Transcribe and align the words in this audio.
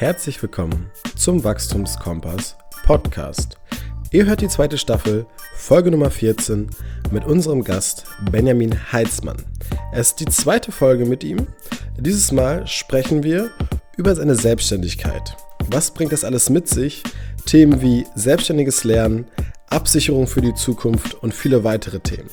Herzlich 0.00 0.40
willkommen 0.40 0.90
zum 1.14 1.44
Wachstumskompass 1.44 2.56
Podcast. 2.84 3.58
Ihr 4.10 4.24
hört 4.24 4.40
die 4.40 4.48
zweite 4.48 4.78
Staffel, 4.78 5.26
Folge 5.54 5.90
Nummer 5.90 6.08
14, 6.08 6.70
mit 7.10 7.26
unserem 7.26 7.62
Gast 7.62 8.06
Benjamin 8.32 8.74
Heitzmann. 8.92 9.44
Es 9.92 10.12
ist 10.12 10.20
die 10.20 10.24
zweite 10.24 10.72
Folge 10.72 11.04
mit 11.04 11.22
ihm. 11.22 11.46
Dieses 11.98 12.32
Mal 12.32 12.66
sprechen 12.66 13.22
wir 13.24 13.50
über 13.98 14.14
seine 14.14 14.36
Selbstständigkeit. 14.36 15.36
Was 15.68 15.90
bringt 15.90 16.12
das 16.12 16.24
alles 16.24 16.48
mit 16.48 16.66
sich? 16.66 17.02
Themen 17.44 17.82
wie 17.82 18.06
selbstständiges 18.14 18.84
Lernen, 18.84 19.26
Absicherung 19.68 20.26
für 20.26 20.40
die 20.40 20.54
Zukunft 20.54 21.12
und 21.22 21.34
viele 21.34 21.62
weitere 21.62 22.00
Themen. 22.00 22.30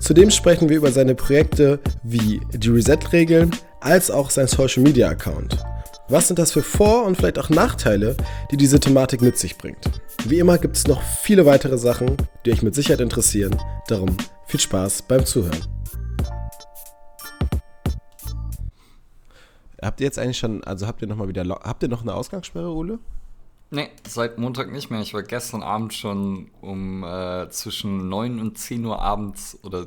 Zudem 0.00 0.32
sprechen 0.32 0.68
wir 0.68 0.78
über 0.78 0.90
seine 0.90 1.14
Projekte 1.14 1.78
wie 2.02 2.40
die 2.52 2.70
Reset-Regeln 2.70 3.52
als 3.78 4.10
auch 4.10 4.30
sein 4.30 4.48
Social-Media-Account. 4.48 5.64
Was 6.08 6.28
sind 6.28 6.38
das 6.38 6.52
für 6.52 6.62
Vor- 6.62 7.06
und 7.06 7.16
vielleicht 7.16 7.38
auch 7.38 7.48
Nachteile, 7.48 8.14
die 8.50 8.58
diese 8.58 8.78
Thematik 8.78 9.22
mit 9.22 9.38
sich 9.38 9.56
bringt? 9.56 10.02
Wie 10.26 10.38
immer 10.38 10.58
gibt 10.58 10.76
es 10.76 10.86
noch 10.86 11.00
viele 11.00 11.46
weitere 11.46 11.78
Sachen, 11.78 12.18
die 12.44 12.52
euch 12.52 12.62
mit 12.62 12.74
Sicherheit 12.74 13.00
interessieren. 13.00 13.56
Darum 13.88 14.14
viel 14.46 14.60
Spaß 14.60 15.02
beim 15.02 15.24
Zuhören. 15.24 15.66
Habt 19.80 20.00
ihr 20.00 20.04
jetzt 20.04 20.18
eigentlich 20.18 20.36
schon, 20.36 20.62
also 20.64 20.86
habt 20.86 21.00
ihr 21.00 21.08
noch 21.08 21.16
mal 21.16 21.28
wieder, 21.28 21.42
habt 21.48 21.82
ihr 21.82 21.88
noch 21.88 22.02
eine 22.02 22.12
Ausgangssperre, 22.12 22.68
Ole? 22.70 22.98
Nee, 23.70 23.88
seit 24.06 24.36
Montag 24.36 24.70
nicht 24.72 24.90
mehr. 24.90 25.00
Ich 25.00 25.14
war 25.14 25.22
gestern 25.22 25.62
Abend 25.62 25.94
schon 25.94 26.50
um 26.60 27.02
äh, 27.02 27.48
zwischen 27.48 28.10
9 28.10 28.40
und 28.40 28.58
10 28.58 28.84
Uhr 28.84 29.00
abends 29.00 29.58
oder 29.62 29.86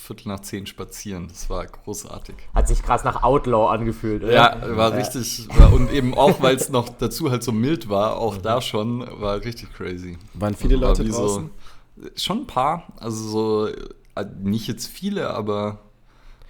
Viertel 0.00 0.28
nach 0.28 0.40
10 0.40 0.66
spazieren. 0.66 1.28
Das 1.28 1.48
war 1.50 1.66
großartig. 1.66 2.34
Hat 2.54 2.68
sich 2.68 2.82
krass 2.82 3.04
nach 3.04 3.22
Outlaw 3.22 3.68
angefühlt, 3.68 4.24
oder? 4.24 4.32
Ja, 4.32 4.76
war 4.76 4.90
ja. 4.90 4.96
richtig. 4.96 5.48
War, 5.56 5.72
und 5.72 5.92
eben 5.92 6.14
auch, 6.14 6.40
weil 6.40 6.56
es 6.56 6.68
noch 6.68 6.88
dazu 6.88 7.30
halt 7.30 7.42
so 7.42 7.52
mild 7.52 7.88
war, 7.88 8.16
auch 8.16 8.36
mhm. 8.36 8.42
da 8.42 8.60
schon, 8.60 9.06
war 9.20 9.44
richtig 9.44 9.72
crazy. 9.72 10.18
Waren 10.34 10.54
viele 10.54 10.76
Leute 10.76 11.04
draußen? 11.04 11.50
So, 11.96 12.08
schon 12.16 12.38
ein 12.38 12.46
paar. 12.46 12.92
Also 12.96 13.28
so, 13.28 13.66
äh, 13.66 14.26
nicht 14.42 14.66
jetzt 14.66 14.86
viele, 14.86 15.30
aber 15.30 15.78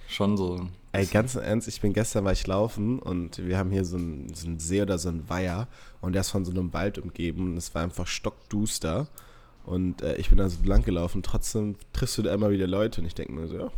schon 0.07 0.37
so 0.37 0.67
Ey, 0.93 1.05
ganz 1.05 1.35
ernst, 1.35 1.69
ich 1.69 1.79
bin 1.79 1.93
gestern 1.93 2.25
war 2.25 2.33
ich 2.33 2.45
laufen 2.45 2.99
und 2.99 3.37
wir 3.37 3.57
haben 3.57 3.71
hier 3.71 3.85
so 3.85 3.95
einen, 3.95 4.33
so 4.33 4.45
einen 4.45 4.59
See 4.59 4.81
oder 4.81 4.97
so 4.97 5.07
einen 5.07 5.29
Weiher 5.29 5.69
und 6.01 6.13
der 6.13 6.19
ist 6.19 6.31
von 6.31 6.43
so 6.43 6.51
einem 6.51 6.73
Wald 6.73 6.97
umgeben 6.97 7.51
und 7.51 7.57
es 7.57 7.73
war 7.73 7.81
einfach 7.81 8.07
stockduster 8.07 9.07
und 9.65 10.01
äh, 10.01 10.15
ich 10.15 10.29
bin 10.29 10.37
da 10.37 10.49
so 10.49 10.57
lang 10.63 10.83
gelaufen. 10.83 11.23
Trotzdem 11.23 11.75
triffst 11.93 12.17
du 12.17 12.23
da 12.23 12.33
immer 12.33 12.51
wieder 12.51 12.67
Leute 12.67 13.01
und 13.01 13.07
ich 13.07 13.15
denke 13.15 13.33
mir 13.33 13.47
so, 13.47 13.57
ja, 13.57 13.71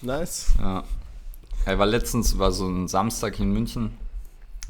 nice. 0.00 0.54
Ja. 0.58 0.84
ja, 1.66 1.78
war 1.78 1.86
letztens, 1.86 2.38
war 2.38 2.52
so 2.52 2.66
ein 2.66 2.88
Samstag 2.88 3.38
in 3.38 3.52
München, 3.52 3.92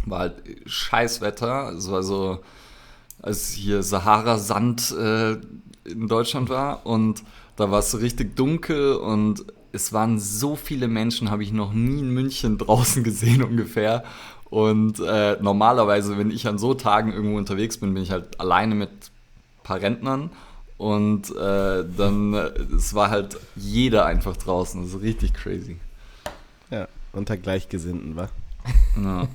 war 0.04 0.20
halt 0.20 0.42
Scheißwetter, 0.66 1.72
es 1.72 1.90
war 1.90 2.02
so, 2.02 2.40
als 3.20 3.50
hier 3.50 3.82
Sahara-Sand 3.82 4.92
äh, 4.92 5.32
in 5.84 6.08
Deutschland 6.08 6.48
war 6.48 6.86
und 6.86 7.22
da 7.56 7.70
war 7.70 7.80
es 7.80 7.90
so 7.90 7.98
richtig 7.98 8.36
dunkel 8.36 8.94
und 8.94 9.44
es 9.72 9.92
waren 9.92 10.18
so 10.18 10.54
viele 10.54 10.88
Menschen, 10.88 11.30
habe 11.30 11.42
ich 11.42 11.52
noch 11.52 11.72
nie 11.72 12.00
in 12.00 12.10
München 12.10 12.58
draußen 12.58 13.02
gesehen 13.02 13.42
ungefähr. 13.42 14.04
Und 14.44 15.00
äh, 15.00 15.38
normalerweise, 15.40 16.18
wenn 16.18 16.30
ich 16.30 16.46
an 16.46 16.58
so 16.58 16.74
Tagen 16.74 17.12
irgendwo 17.12 17.38
unterwegs 17.38 17.78
bin, 17.78 17.94
bin 17.94 18.02
ich 18.02 18.10
halt 18.10 18.38
alleine 18.38 18.74
mit 18.74 18.90
paar 19.62 19.80
Rentnern. 19.80 20.30
Und 20.78 21.30
äh, 21.36 21.84
dann, 21.96 22.34
es 22.77 22.94
war 22.94 23.10
halt 23.10 23.38
jeder 23.55 24.05
einfach 24.05 24.36
draußen. 24.36 24.82
Das 24.82 24.94
ist 24.94 25.00
richtig 25.00 25.34
crazy. 25.34 25.77
Ja, 26.70 26.88
unter 27.12 27.36
Gleichgesinnten, 27.36 28.16
wa? 28.16 28.28
Ja. 29.00 29.28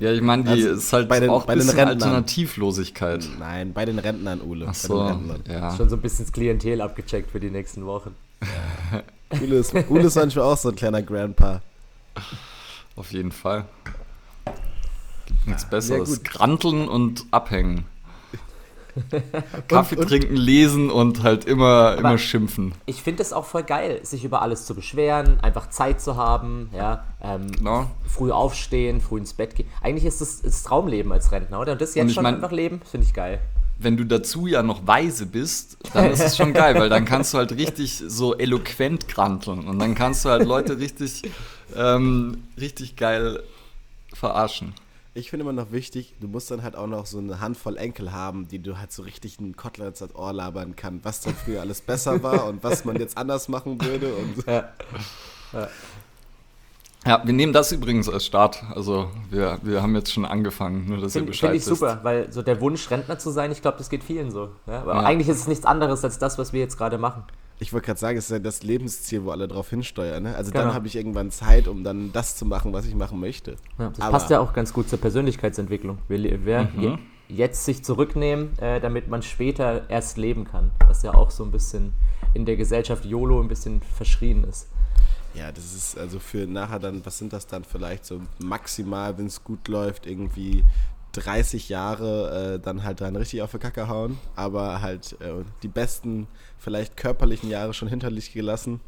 Ja, 0.00 0.12
ich 0.12 0.22
meine, 0.22 0.42
die 0.42 0.50
also 0.50 0.70
ist 0.70 0.92
halt 0.92 1.08
bei 1.08 1.20
den, 1.20 1.30
auch 1.30 1.46
ein 1.46 1.58
bisschen 1.58 1.78
Alternativlosigkeit. 1.78 3.28
Nein, 3.38 3.72
bei 3.72 3.84
den 3.84 3.98
Rentnern, 3.98 4.40
Ule. 4.40 4.66
Ach 4.68 4.74
so, 4.74 5.20
ja. 5.46 5.76
Schon 5.76 5.88
so 5.88 5.96
ein 5.96 6.02
bisschen 6.02 6.24
das 6.24 6.32
Klientel 6.32 6.80
abgecheckt 6.80 7.30
für 7.30 7.40
die 7.40 7.50
nächsten 7.50 7.86
Wochen. 7.86 8.14
Ule 9.40 9.56
ist, 9.56 9.74
Ule 9.88 10.04
ist 10.04 10.16
manchmal 10.16 10.46
auch 10.46 10.56
so 10.56 10.70
ein 10.70 10.74
kleiner 10.74 11.02
Grandpa. 11.02 11.62
Auf 12.96 13.12
jeden 13.12 13.32
Fall. 13.32 13.66
Gibt 15.26 15.46
nichts 15.46 15.64
Besseres. 15.64 16.22
Granteln 16.22 16.88
und 16.88 17.26
abhängen. 17.30 17.86
Kaffee 19.68 19.96
und, 19.96 20.08
trinken, 20.08 20.36
lesen 20.36 20.90
und 20.90 21.22
halt 21.22 21.44
immer, 21.44 21.96
immer 21.98 22.18
schimpfen. 22.18 22.72
Ich 22.86 23.02
finde 23.02 23.22
es 23.22 23.32
auch 23.32 23.44
voll 23.44 23.62
geil, 23.62 24.00
sich 24.02 24.24
über 24.24 24.42
alles 24.42 24.66
zu 24.66 24.74
beschweren, 24.74 25.40
einfach 25.40 25.70
Zeit 25.70 26.00
zu 26.00 26.16
haben, 26.16 26.70
ja, 26.74 27.04
ähm, 27.22 27.46
no. 27.60 27.90
früh 28.06 28.30
aufstehen, 28.30 29.00
früh 29.00 29.18
ins 29.18 29.34
Bett 29.34 29.54
gehen. 29.54 29.68
Eigentlich 29.82 30.04
ist 30.04 30.20
das, 30.20 30.42
das 30.42 30.62
Traumleben 30.62 31.12
als 31.12 31.32
Rentner, 31.32 31.60
oder? 31.60 31.72
Und 31.72 31.80
das 31.80 31.94
jetzt 31.94 32.14
schon 32.14 32.22
mein, 32.22 32.36
einfach 32.36 32.52
leben, 32.52 32.80
finde 32.90 33.06
ich 33.06 33.14
geil 33.14 33.40
wenn 33.76 33.96
du 33.96 34.04
dazu 34.04 34.46
ja 34.46 34.62
noch 34.62 34.86
weise 34.86 35.26
bist, 35.26 35.78
dann 35.92 36.10
ist 36.10 36.20
es 36.20 36.36
schon 36.36 36.52
geil, 36.54 36.76
weil 36.76 36.88
dann 36.88 37.04
kannst 37.04 37.34
du 37.34 37.38
halt 37.38 37.52
richtig 37.52 38.02
so 38.06 38.34
eloquent 38.34 39.08
granteln 39.08 39.66
und 39.66 39.78
dann 39.78 39.94
kannst 39.94 40.24
du 40.24 40.28
halt 40.30 40.44
Leute 40.44 40.78
richtig, 40.78 41.22
ähm, 41.76 42.44
richtig 42.58 42.96
geil 42.96 43.42
verarschen. 44.12 44.74
Ich 45.16 45.30
finde 45.30 45.44
immer 45.44 45.52
noch 45.52 45.70
wichtig, 45.70 46.14
du 46.20 46.26
musst 46.26 46.50
dann 46.50 46.64
halt 46.64 46.74
auch 46.74 46.88
noch 46.88 47.06
so 47.06 47.18
eine 47.18 47.40
Handvoll 47.40 47.76
Enkel 47.76 48.12
haben, 48.12 48.48
die 48.48 48.58
du 48.58 48.78
halt 48.78 48.90
so 48.90 49.02
richtig 49.02 49.38
einen 49.38 49.54
Kotlets 49.54 50.02
ans 50.02 50.16
Ohr 50.16 50.32
labern 50.32 50.74
kann, 50.74 51.00
was 51.04 51.20
dann 51.20 51.34
früher 51.34 51.60
alles 51.60 51.80
besser 51.80 52.22
war 52.24 52.46
und 52.46 52.64
was 52.64 52.84
man 52.84 52.96
jetzt 52.96 53.16
anders 53.16 53.48
machen 53.48 53.80
würde. 53.80 54.12
Und 54.12 54.44
ja. 54.46 54.68
Ja. 55.52 55.68
Ja, 57.06 57.22
wir 57.22 57.34
nehmen 57.34 57.52
das 57.52 57.70
übrigens 57.70 58.08
als 58.08 58.24
Start. 58.24 58.64
Also 58.74 59.10
wir, 59.30 59.58
wir 59.62 59.82
haben 59.82 59.94
jetzt 59.94 60.12
schon 60.12 60.24
angefangen, 60.24 60.88
nur 60.88 60.98
dass 60.98 61.12
Find, 61.12 61.26
ihr 61.26 61.30
Bescheid 61.30 61.50
Finde 61.50 61.56
ich 61.58 61.70
wisst. 61.70 61.80
super, 61.80 62.00
weil 62.02 62.32
so 62.32 62.40
der 62.42 62.60
Wunsch, 62.60 62.90
Rentner 62.90 63.18
zu 63.18 63.30
sein, 63.30 63.52
ich 63.52 63.60
glaube, 63.60 63.76
das 63.78 63.90
geht 63.90 64.02
vielen 64.02 64.30
so. 64.30 64.48
Ja? 64.66 64.80
Aber 64.80 64.94
ja. 64.94 65.00
eigentlich 65.02 65.28
ist 65.28 65.40
es 65.40 65.46
nichts 65.46 65.66
anderes 65.66 66.02
als 66.02 66.18
das, 66.18 66.38
was 66.38 66.52
wir 66.52 66.60
jetzt 66.60 66.78
gerade 66.78 66.96
machen. 66.96 67.24
Ich 67.60 67.72
wollte 67.72 67.86
gerade 67.86 68.00
sagen, 68.00 68.18
es 68.18 68.24
ist 68.24 68.30
ja 68.30 68.38
das 68.38 68.62
Lebensziel, 68.62 69.24
wo 69.24 69.30
alle 69.30 69.46
drauf 69.46 69.70
hinsteuern. 69.70 70.24
Ne? 70.24 70.34
Also 70.34 70.50
genau. 70.50 70.64
dann 70.64 70.74
habe 70.74 70.86
ich 70.86 70.96
irgendwann 70.96 71.30
Zeit, 71.30 71.68
um 71.68 71.84
dann 71.84 72.12
das 72.12 72.36
zu 72.36 72.44
machen, 72.44 72.72
was 72.72 72.84
ich 72.84 72.94
machen 72.94 73.20
möchte. 73.20 73.56
Ja, 73.78 73.90
das 73.90 74.00
Aber 74.00 74.10
passt 74.10 74.30
ja 74.30 74.40
auch 74.40 74.52
ganz 74.52 74.72
gut 74.72 74.88
zur 74.88 75.00
Persönlichkeitsentwicklung. 75.00 75.98
Wir, 76.08 76.44
wir 76.44 76.68
mhm. 76.74 76.98
jetzt 77.28 77.64
sich 77.64 77.84
zurücknehmen, 77.84 78.58
äh, 78.58 78.80
damit 78.80 79.08
man 79.08 79.22
später 79.22 79.88
erst 79.88 80.18
leben 80.18 80.44
kann. 80.44 80.72
Was 80.86 81.02
ja 81.02 81.14
auch 81.14 81.30
so 81.30 81.44
ein 81.44 81.52
bisschen 81.52 81.92
in 82.34 82.44
der 82.44 82.56
Gesellschaft 82.56 83.04
YOLO 83.04 83.40
ein 83.40 83.48
bisschen 83.48 83.80
verschrien 83.82 84.44
ist. 84.44 84.68
Ja, 85.34 85.50
das 85.50 85.74
ist 85.74 85.98
also 85.98 86.20
für 86.20 86.46
nachher 86.46 86.78
dann, 86.78 87.04
was 87.04 87.18
sind 87.18 87.32
das 87.32 87.46
dann 87.46 87.64
vielleicht 87.64 88.04
so 88.04 88.20
maximal, 88.38 89.18
wenn 89.18 89.26
es 89.26 89.42
gut 89.42 89.66
läuft, 89.66 90.06
irgendwie 90.06 90.64
30 91.14 91.68
Jahre 91.68 92.54
äh, 92.54 92.58
dann 92.60 92.82
halt 92.82 93.00
dann 93.00 93.16
richtig 93.16 93.42
auf 93.42 93.52
die 93.52 93.58
Kacke 93.58 93.88
hauen, 93.88 94.18
aber 94.36 94.80
halt 94.82 95.16
äh, 95.20 95.44
die 95.62 95.68
besten, 95.68 96.26
vielleicht 96.58 96.96
körperlichen 96.96 97.48
Jahre 97.50 97.74
schon 97.74 97.88
hinter 97.88 98.10
sich 98.12 98.32
gelassen. 98.32 98.80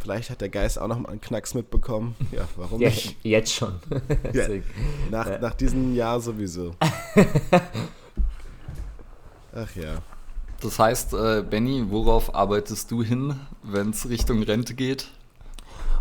Vielleicht 0.00 0.30
hat 0.30 0.40
der 0.40 0.48
Geist 0.48 0.78
auch 0.78 0.88
noch 0.88 0.98
mal 0.98 1.10
einen 1.10 1.20
Knacks 1.20 1.52
mitbekommen. 1.52 2.16
Ja, 2.32 2.48
warum 2.56 2.80
ja, 2.80 2.88
nicht? 2.88 3.16
Jetzt 3.22 3.52
schon. 3.52 3.74
ja, 4.32 4.48
nach, 5.10 5.26
ja. 5.26 5.38
nach 5.38 5.54
diesem 5.54 5.94
Jahr 5.94 6.20
sowieso. 6.20 6.74
Ach 9.54 9.76
ja. 9.76 9.98
Das 10.60 10.78
heißt, 10.78 11.12
äh, 11.14 11.42
Benny, 11.42 11.84
worauf 11.90 12.34
arbeitest 12.34 12.90
du 12.90 13.02
hin, 13.02 13.38
wenn 13.62 13.90
es 13.90 14.08
Richtung 14.08 14.42
Rente 14.42 14.74
geht? 14.74 15.08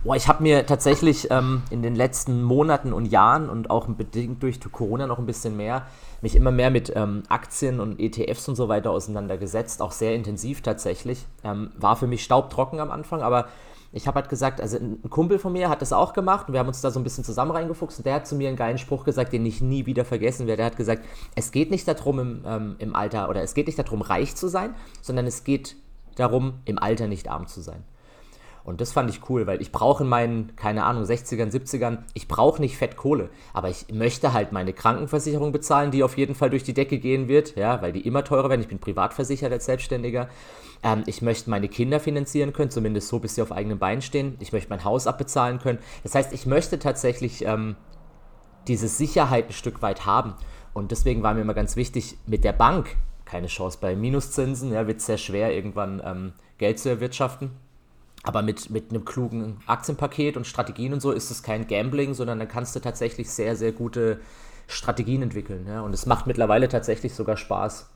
Boah, 0.02 0.16
ich 0.16 0.30
habe 0.30 0.42
mir 0.44 0.66
tatsächlich 0.66 1.30
ähm, 1.30 1.62
in 1.72 1.82
den 1.82 1.94
letzten 1.94 2.42
Monaten 2.42 2.94
und 2.94 3.08
Jahren 3.08 3.50
und 3.50 3.70
auch 3.70 3.86
bedingt 3.88 4.42
durch 4.42 4.62
Corona 4.72 5.08
noch 5.08 5.20
ein 5.20 5.26
bisschen 5.26 5.58
mehr, 5.58 5.88
mich 6.22 6.38
immer 6.38 6.52
mehr 6.52 6.70
mit 6.70 6.94
ähm, 6.96 7.24
Aktien 7.28 7.82
und 7.82 8.00
ETFs 8.00 8.48
und 8.48 8.56
so 8.56 8.70
weiter 8.70 8.92
auseinandergesetzt, 8.92 9.82
auch 9.82 9.92
sehr 9.92 10.16
intensiv 10.16 10.62
tatsächlich. 10.62 11.26
Ähm, 11.44 11.72
war 11.78 11.98
für 11.98 12.08
mich 12.08 12.24
staubtrocken 12.24 12.80
am 12.80 12.92
Anfang, 12.92 13.22
aber 13.22 13.50
ich 13.91 14.08
habe 14.08 14.22
halt 14.22 14.29
gesagt, 14.29 14.62
also 14.62 14.78
ein 14.78 15.02
Kumpel 15.09 15.38
von 15.38 15.52
mir 15.52 15.68
hat 15.68 15.82
das 15.82 15.91
auch 15.91 16.14
gemacht 16.14 16.47
und 16.47 16.53
wir 16.53 16.62
haben 16.62 16.68
uns 16.68 16.79
da 16.79 16.91
so 16.91 17.00
ein 17.02 17.03
bisschen 17.03 17.26
zusammen 17.26 17.52
reingefuchst 17.52 18.00
und 18.00 18.06
der 18.06 18.14
hat 18.14 18.28
zu 18.28 18.35
mir 18.35 18.47
einen 18.47 18.58
geilen 18.58 18.78
Spruch 18.78 19.03
gesagt, 19.03 19.34
den 19.34 19.46
ich 19.46 19.59
nie 19.59 19.85
wieder 19.85 20.06
vergessen 20.06 20.47
werde. 20.47 20.58
Der 20.58 20.68
hat 20.68 20.78
gesagt, 20.78 21.03
es 21.35 21.52
geht 21.52 21.72
nicht 21.72 21.85
darum 21.90 22.20
im, 22.20 22.44
ähm, 22.46 22.76
im 22.79 22.96
Alter 22.96 23.28
oder 23.28 23.41
es 23.41 23.53
geht 23.53 23.68
nicht 23.68 23.79
darum 23.79 24.02
reich 24.02 24.34
zu 24.34 24.47
sein, 24.47 24.76
sondern 25.02 25.28
es 25.28 25.44
geht 25.44 25.76
darum 26.16 26.53
im 26.64 26.79
Alter 26.79 27.08
nicht 27.08 27.29
arm 27.29 27.47
zu 27.47 27.59
sein. 27.59 27.84
Und 28.70 28.82
das 28.82 28.92
fand 28.92 29.10
ich 29.10 29.28
cool, 29.32 29.48
weil 29.48 29.64
ich 29.64 29.72
brauche 29.72 30.04
in 30.04 30.10
meinen, 30.10 30.56
keine 30.56 30.84
Ahnung, 30.84 31.02
60ern, 31.04 31.52
70ern, 31.52 32.04
ich 32.14 32.28
brauche 32.28 32.62
nicht 32.62 32.78
Fettkohle, 32.78 33.32
aber 33.52 33.70
ich 33.70 33.88
möchte 33.92 34.32
halt 34.32 34.52
meine 34.52 34.74
Krankenversicherung 34.74 35.52
bezahlen, 35.52 35.90
die 35.90 36.04
auf 36.04 36.20
jeden 36.20 36.36
Fall 36.36 36.52
durch 36.52 36.62
die 36.62 36.76
Decke 36.76 37.00
gehen 37.00 37.28
wird, 37.28 37.56
ja, 37.56 37.82
weil 37.82 37.94
die 37.94 38.06
immer 38.06 38.24
teurer 38.24 38.48
werden. 38.48 38.62
Ich 38.62 38.68
bin 38.68 38.78
privatversichert 38.78 39.52
als 39.52 39.66
Selbstständiger. 39.66 40.30
Ähm, 40.84 41.02
ich 41.08 41.24
möchte 41.24 41.50
meine 41.50 41.68
Kinder 41.68 42.00
finanzieren 42.00 42.54
können, 42.54 42.70
zumindest 42.70 43.08
so, 43.08 43.18
bis 43.18 43.34
sie 43.34 43.42
auf 43.42 43.52
eigenen 43.52 43.80
Beinen 43.80 44.04
stehen. 44.04 44.38
Ich 44.40 44.54
möchte 44.54 44.70
mein 44.70 44.84
Haus 44.84 45.08
abbezahlen 45.08 45.58
können. 45.58 45.80
Das 46.04 46.14
heißt, 46.14 46.32
ich 46.32 46.46
möchte 46.46 46.78
tatsächlich 46.78 47.44
ähm, 47.46 47.76
diese 48.68 48.88
Sicherheit 48.88 49.48
ein 49.48 49.54
Stück 49.54 49.82
weit 49.82 50.06
haben. 50.06 50.36
Und 50.76 50.92
deswegen 50.92 51.24
war 51.24 51.34
mir 51.34 51.42
immer 51.42 51.56
ganz 51.56 51.76
wichtig, 51.76 52.20
mit 52.28 52.44
der 52.44 52.54
Bank 52.54 52.98
keine 53.26 53.48
Chance. 53.48 53.80
Bei 53.82 53.96
Minuszinsen 53.96 54.72
ja, 54.72 54.86
wird 54.86 55.00
es 55.00 55.08
sehr 55.08 55.18
schwer, 55.18 55.56
irgendwann 55.56 56.04
ähm, 56.06 56.34
Geld 56.60 56.78
zu 56.78 56.90
erwirtschaften. 56.90 57.50
Aber 58.29 58.43
mit, 58.43 58.70
mit 58.70 58.91
einem 58.91 59.05
klugen 59.05 59.58
Aktienpaket 59.66 60.37
und 60.37 60.46
Strategien 60.46 60.93
und 60.93 61.02
so 61.02 61.11
ist 61.11 61.31
es 61.31 61.41
kein 61.41 61.66
Gambling, 61.66 62.14
sondern 62.14 62.37
dann 62.37 62.47
kannst 62.47 62.76
du 62.76 62.79
tatsächlich 62.79 63.28
sehr, 63.31 63.55
sehr 63.55 63.72
gute 63.72 64.20
Strategien 64.67 65.23
entwickeln. 65.23 65.66
Ja? 65.67 65.81
Und 65.81 65.93
es 65.93 66.05
macht 66.05 66.28
mittlerweile 66.28 66.67
tatsächlich 66.67 67.16
sogar 67.16 67.37
Spaß. 67.37 67.90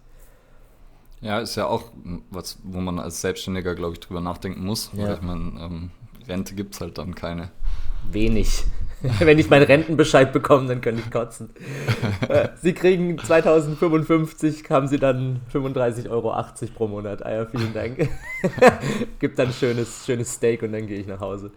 Ja, 1.21 1.37
ist 1.37 1.55
ja 1.55 1.67
auch 1.67 1.91
was, 2.31 2.57
wo 2.63 2.81
man 2.81 2.97
als 2.97 3.21
Selbstständiger, 3.21 3.75
glaube 3.75 3.93
ich, 3.93 3.99
drüber 3.99 4.21
nachdenken 4.21 4.65
muss. 4.65 4.89
Ja. 4.93 5.09
Weil 5.09 5.13
ich 5.13 5.21
meine, 5.21 5.61
ähm, 5.61 5.91
Rente 6.27 6.55
gibt 6.55 6.73
es 6.73 6.81
halt 6.81 6.97
dann 6.97 7.13
keine. 7.13 7.51
Wenig. 8.11 8.63
Wenn 9.19 9.37
ich 9.37 9.49
meinen 9.49 9.65
Rentenbescheid 9.65 10.31
bekomme, 10.31 10.67
dann 10.67 10.81
könnte 10.81 11.01
ich 11.05 11.11
kotzen. 11.11 11.49
Äh, 12.29 12.49
sie 12.61 12.73
kriegen 12.73 13.17
2055, 13.17 14.69
haben 14.69 14.87
Sie 14.87 14.97
dann 14.97 15.41
35,80 15.53 16.09
Euro 16.09 16.33
pro 16.73 16.87
Monat. 16.87 17.25
Ah 17.25 17.33
ja, 17.33 17.45
vielen 17.45 17.73
Dank. 17.73 18.09
Gibt 19.19 19.37
dann 19.37 19.51
schönes, 19.51 20.05
schönes 20.05 20.33
Steak 20.33 20.63
und 20.63 20.71
dann 20.71 20.87
gehe 20.87 20.99
ich 20.99 21.07
nach 21.07 21.19
Hause. 21.19 21.51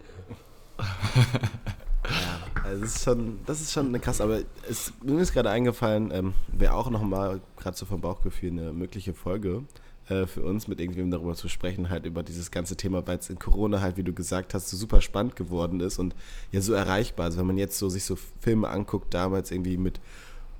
Ja, 0.77 2.65
also 2.65 2.81
das 2.81 2.95
ist 2.95 3.03
schon, 3.03 3.39
das 3.45 3.61
ist 3.61 3.71
schon 3.71 3.87
eine 3.87 3.99
krass, 3.99 4.19
aber 4.19 4.39
es, 4.69 4.93
mir 5.01 5.21
ist 5.21 5.33
gerade 5.33 5.49
eingefallen, 5.49 6.11
ähm, 6.11 6.33
wäre 6.47 6.73
auch 6.73 6.89
nochmal, 6.89 7.39
gerade 7.57 7.77
so 7.77 7.85
vom 7.85 8.01
Bauchgefühl, 8.01 8.51
eine 8.51 8.73
mögliche 8.73 9.13
Folge 9.13 9.63
äh, 10.09 10.25
für 10.25 10.43
uns, 10.43 10.67
mit 10.67 10.79
irgendwem 10.79 11.11
darüber 11.11 11.35
zu 11.35 11.49
sprechen, 11.49 11.89
halt 11.89 12.05
über 12.05 12.23
dieses 12.23 12.51
ganze 12.51 12.77
Thema, 12.77 13.05
weil 13.05 13.17
es 13.17 13.29
in 13.29 13.39
Corona 13.39 13.81
halt, 13.81 13.97
wie 13.97 14.03
du 14.03 14.13
gesagt 14.13 14.53
hast, 14.53 14.69
so 14.69 14.77
super 14.77 15.01
spannend 15.01 15.35
geworden 15.35 15.79
ist 15.81 15.99
und 15.99 16.15
ja 16.51 16.61
so 16.61 16.73
erreichbar. 16.73 17.25
Also 17.25 17.39
wenn 17.39 17.47
man 17.47 17.57
jetzt 17.57 17.77
so 17.77 17.89
sich 17.89 18.05
so 18.05 18.17
Filme 18.39 18.69
anguckt, 18.69 19.13
damals 19.13 19.51
irgendwie 19.51 19.77
mit 19.77 19.99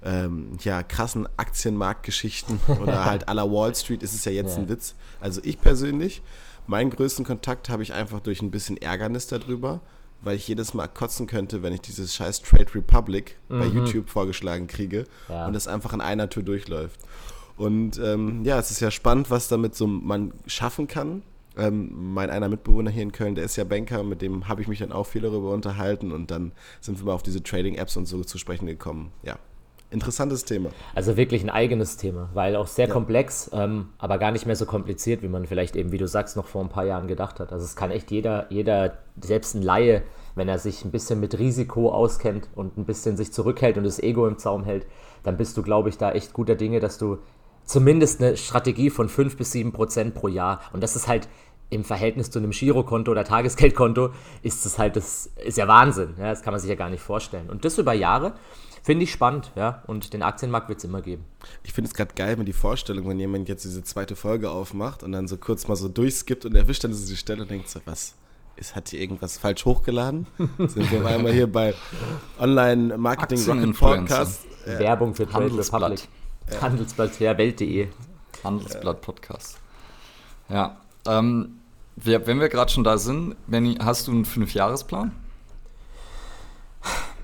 ähm, 0.04 0.58
ja, 0.64 0.84
krassen 0.84 1.28
Aktienmarktgeschichten 1.38 2.60
oder 2.82 3.06
halt 3.06 3.30
à 3.30 3.34
la 3.34 3.50
Wall 3.50 3.74
Street, 3.76 4.04
ist 4.04 4.14
es 4.14 4.26
ja 4.26 4.32
jetzt 4.32 4.56
ja. 4.56 4.64
ein 4.64 4.70
Witz. 4.70 4.96
Also 5.20 5.42
ich 5.44 5.60
persönlich, 5.60 6.22
meinen 6.68 6.90
größten 6.90 7.26
Kontakt 7.26 7.70
habe 7.70 7.84
ich 7.84 7.94
einfach 7.94 8.20
durch 8.20 8.42
ein 8.42 8.52
bisschen 8.52 8.78
Ärgernis 8.78 9.28
darüber, 9.28 9.82
weil 10.22 10.36
ich 10.36 10.48
jedes 10.48 10.74
Mal 10.74 10.88
kotzen 10.88 11.28
könnte, 11.28 11.64
wenn 11.64 11.74
ich 11.74 11.82
dieses 11.82 12.14
scheiß 12.16 12.42
Trade 12.42 12.76
Republic 12.76 13.38
mhm. 13.50 13.60
bei 13.60 13.66
YouTube 13.66 14.10
vorgeschlagen 14.10 14.68
kriege 14.68 15.06
ja. 15.30 15.48
und 15.48 15.56
es 15.56 15.68
einfach 15.68 15.94
in 15.94 16.02
einer 16.02 16.30
Tour 16.30 16.44
durchläuft. 16.44 17.00
Und 17.58 18.00
ähm, 18.00 18.44
ja, 18.46 18.60
es 18.60 18.72
ist 18.72 18.80
ja 18.80 18.92
spannend, 18.92 19.30
was 19.30 19.48
damit 19.48 19.76
so 19.76 19.88
man 19.88 20.34
schaffen 20.46 20.88
kann. 20.88 21.24
Ähm, 21.58 22.14
mein 22.14 22.30
einer 22.30 22.50
Mitbewohner 22.50 22.92
hier 22.92 23.02
in 23.02 23.12
Köln, 23.12 23.34
der 23.34 23.44
ist 23.44 23.56
ja 23.56 23.64
Banker, 23.64 24.04
mit 24.04 24.22
dem 24.22 24.48
habe 24.48 24.62
ich 24.62 24.68
mich 24.68 24.80
dann 24.80 24.92
auch 24.92 25.08
viel 25.08 25.24
darüber 25.24 25.52
unterhalten 25.52 26.12
und 26.12 26.30
dann 26.30 26.52
sind 26.82 27.00
wir 27.00 27.06
mal 27.06 27.14
auf 27.14 27.24
diese 27.24 27.42
Trading-Apps 27.42 27.98
und 27.98 28.06
so 28.06 28.24
zu 28.24 28.38
sprechen 28.38 28.68
gekommen. 28.68 29.12
Ja, 29.24 29.40
interessantes 29.90 30.46
Thema. 30.46 30.70
Also 30.94 31.18
wirklich 31.18 31.44
ein 31.44 31.50
eigenes 31.50 31.98
Thema, 31.98 32.30
weil 32.36 32.56
auch 32.56 32.68
sehr 32.68 32.88
ja. 32.88 32.94
komplex, 32.94 33.50
ähm, 33.54 33.90
aber 33.98 34.18
gar 34.18 34.32
nicht 34.32 34.46
mehr 34.46 34.56
so 34.56 34.68
kompliziert, 34.68 35.24
wie 35.24 35.28
man 35.28 35.48
vielleicht 35.48 35.76
eben, 35.76 35.92
wie 35.92 35.98
du 35.98 36.08
sagst, 36.08 36.36
noch 36.36 36.46
vor 36.46 36.62
ein 36.62 36.70
paar 36.70 36.86
Jahren 36.86 37.08
gedacht 37.08 37.40
hat. 37.40 37.52
Also 37.52 37.66
es 37.66 37.76
kann 37.76 37.90
echt 37.90 38.12
jeder, 38.12 38.46
jeder, 38.52 39.00
selbst 39.20 39.56
ein 39.56 39.64
Laie, 39.64 40.04
wenn 40.36 40.48
er 40.48 40.60
sich 40.60 40.86
ein 40.86 40.92
bisschen 40.92 41.20
mit 41.20 41.40
Risiko 41.40 41.92
auskennt 41.92 42.50
und 42.54 42.78
ein 42.78 42.86
bisschen 42.86 43.18
sich 43.18 43.34
zurückhält 43.34 43.78
und 43.78 43.84
das 43.84 44.00
Ego 44.00 44.28
im 44.28 44.38
Zaum 44.38 44.64
hält, 44.64 44.86
dann 45.24 45.38
bist 45.38 45.58
du, 45.58 45.64
glaube 45.64 45.90
ich, 45.90 45.98
da 45.98 46.12
echt 46.12 46.34
guter 46.34 46.56
Dinge, 46.56 46.80
dass 46.80 46.98
du 46.98 47.18
zumindest 47.68 48.22
eine 48.22 48.36
Strategie 48.36 48.90
von 48.90 49.10
5 49.10 49.38
bis 49.38 49.52
7 49.52 49.72
Prozent 49.72 50.16
pro 50.16 50.28
Jahr. 50.28 50.62
Und 50.74 50.82
das 50.82 50.96
ist 50.96 51.08
halt 51.08 51.28
im 51.70 51.84
Verhältnis 51.84 52.32
zu 52.32 52.40
einem 52.40 52.52
Girokonto 52.52 53.12
oder 53.12 53.26
Tagesgeldkonto, 53.26 54.12
ist 54.42 54.66
das 54.66 54.80
halt, 54.80 54.96
das 54.96 55.30
ist 55.46 55.58
ja 55.58 55.68
Wahnsinn. 55.68 56.14
Ja, 56.18 56.30
das 56.30 56.42
kann 56.42 56.54
man 56.54 56.62
sich 56.62 56.70
ja 56.70 56.76
gar 56.76 56.90
nicht 56.90 57.02
vorstellen. 57.02 57.50
Und 57.50 57.66
das 57.66 57.78
über 57.78 57.94
Jahre 57.94 58.34
finde 58.84 59.04
ich 59.04 59.12
spannend, 59.12 59.52
ja. 59.56 59.84
Und 59.86 60.14
den 60.14 60.24
Aktienmarkt 60.24 60.70
wird 60.70 60.80
es 60.80 60.86
immer 60.86 61.02
geben. 61.02 61.26
Ich 61.64 61.74
finde 61.74 61.90
es 61.90 61.94
gerade 61.94 62.14
geil 62.16 62.38
mit 62.38 62.48
die 62.48 62.54
Vorstellung, 62.54 63.10
wenn 63.10 63.20
jemand 63.20 63.50
jetzt 63.50 63.66
diese 63.66 63.84
zweite 63.84 64.16
Folge 64.16 64.50
aufmacht 64.50 65.04
und 65.04 65.12
dann 65.12 65.28
so 65.28 65.36
kurz 65.38 65.68
mal 65.68 65.76
so 65.76 65.90
durchskippt 65.90 66.46
und 66.46 66.56
erwischt 66.56 66.86
dann 66.86 66.92
diese 66.92 67.18
Stelle 67.18 67.42
und 67.42 67.52
denkt 67.52 67.70
so, 67.70 67.82
was? 67.84 68.16
Ist, 68.56 68.76
hat 68.76 68.90
hier 68.90 69.02
irgendwas 69.02 69.38
falsch 69.38 69.66
hochgeladen? 69.66 70.26
Sind 70.58 70.90
wir 70.90 71.06
einmal 71.06 71.34
hier 71.34 71.52
bei 71.52 71.76
Online 72.40 72.98
Marketing 72.98 73.44
Rocket 73.46 73.78
Podcast. 73.78 74.46
Werbung 74.66 75.14
für 75.14 75.28
Trade 75.28 75.56
Republic. 75.58 76.08
Ja. 76.52 76.62
Handelsblatt, 76.62 77.20
ja, 77.20 77.38
Welt.de. 77.38 77.88
Handelsblatt 78.44 79.02
Podcast. 79.02 79.58
Ja. 80.50 80.78
Ähm, 81.06 81.60
wenn 81.96 82.40
wir 82.40 82.50
gerade 82.50 82.72
schon 82.72 82.84
da 82.84 82.98
sind, 82.98 83.36
Benny, 83.48 83.78
hast 83.82 84.08
du 84.08 84.12
einen 84.12 84.26
Fünfjahresplan? 84.26 85.12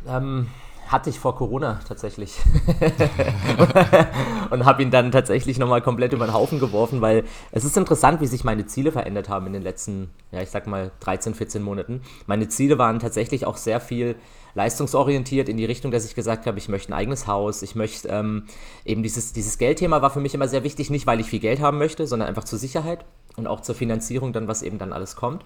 Ähm, 0.08 0.48
hatte 0.88 1.10
ich 1.10 1.20
vor 1.20 1.36
Corona 1.36 1.80
tatsächlich. 1.88 2.40
und 4.50 4.66
habe 4.66 4.84
ihn 4.84 4.92
dann 4.92 5.12
tatsächlich 5.12 5.58
nochmal 5.58 5.82
komplett 5.82 6.14
über 6.14 6.26
den 6.26 6.34
Haufen 6.34 6.60
geworfen, 6.60 7.02
weil 7.02 7.24
es 7.52 7.64
ist 7.66 7.78
interessant, 7.78 8.20
wie 8.22 8.28
sich 8.28 8.44
meine 8.44 8.66
Ziele 8.66 8.92
verändert 8.92 9.30
haben 9.30 9.48
in 9.48 9.54
den 9.54 9.64
letzten, 9.64 10.12
ja, 10.32 10.42
ich 10.42 10.50
sag 10.50 10.68
mal 10.68 10.92
13, 11.00 11.36
14 11.36 11.64
Monaten. 11.64 12.02
Meine 12.28 12.48
Ziele 12.48 12.78
waren 12.78 13.00
tatsächlich 13.00 13.46
auch 13.46 13.58
sehr 13.58 13.80
viel 13.80 14.16
leistungsorientiert 14.56 15.50
in 15.50 15.58
die 15.58 15.66
Richtung, 15.66 15.92
dass 15.92 16.06
ich 16.06 16.16
gesagt 16.16 16.46
habe, 16.46 16.58
ich 16.58 16.70
möchte 16.70 16.92
ein 16.92 16.94
eigenes 16.94 17.28
Haus, 17.28 17.62
ich 17.62 17.76
möchte 17.76 18.08
ähm, 18.10 18.46
eben 18.86 19.04
dieses, 19.04 19.34
dieses 19.34 19.58
Geldthema 19.58 20.02
war 20.02 20.10
für 20.10 20.20
mich 20.20 20.34
immer 20.34 20.48
sehr 20.48 20.64
wichtig, 20.64 20.90
nicht 20.90 21.08
weil 21.08 21.20
ich 21.20 21.28
viel 21.28 21.40
Geld 21.40 21.60
haben 21.60 21.78
möchte, 21.78 22.08
sondern 22.08 22.30
einfach 22.30 22.44
zur 22.44 22.60
Sicherheit 22.60 23.06
und 23.36 23.48
auch 23.48 23.62
zur 23.62 23.76
Finanzierung 23.76 24.34
dann, 24.34 24.48
was 24.48 24.62
eben 24.62 24.78
dann 24.78 24.94
alles 24.94 25.16
kommt. 25.16 25.46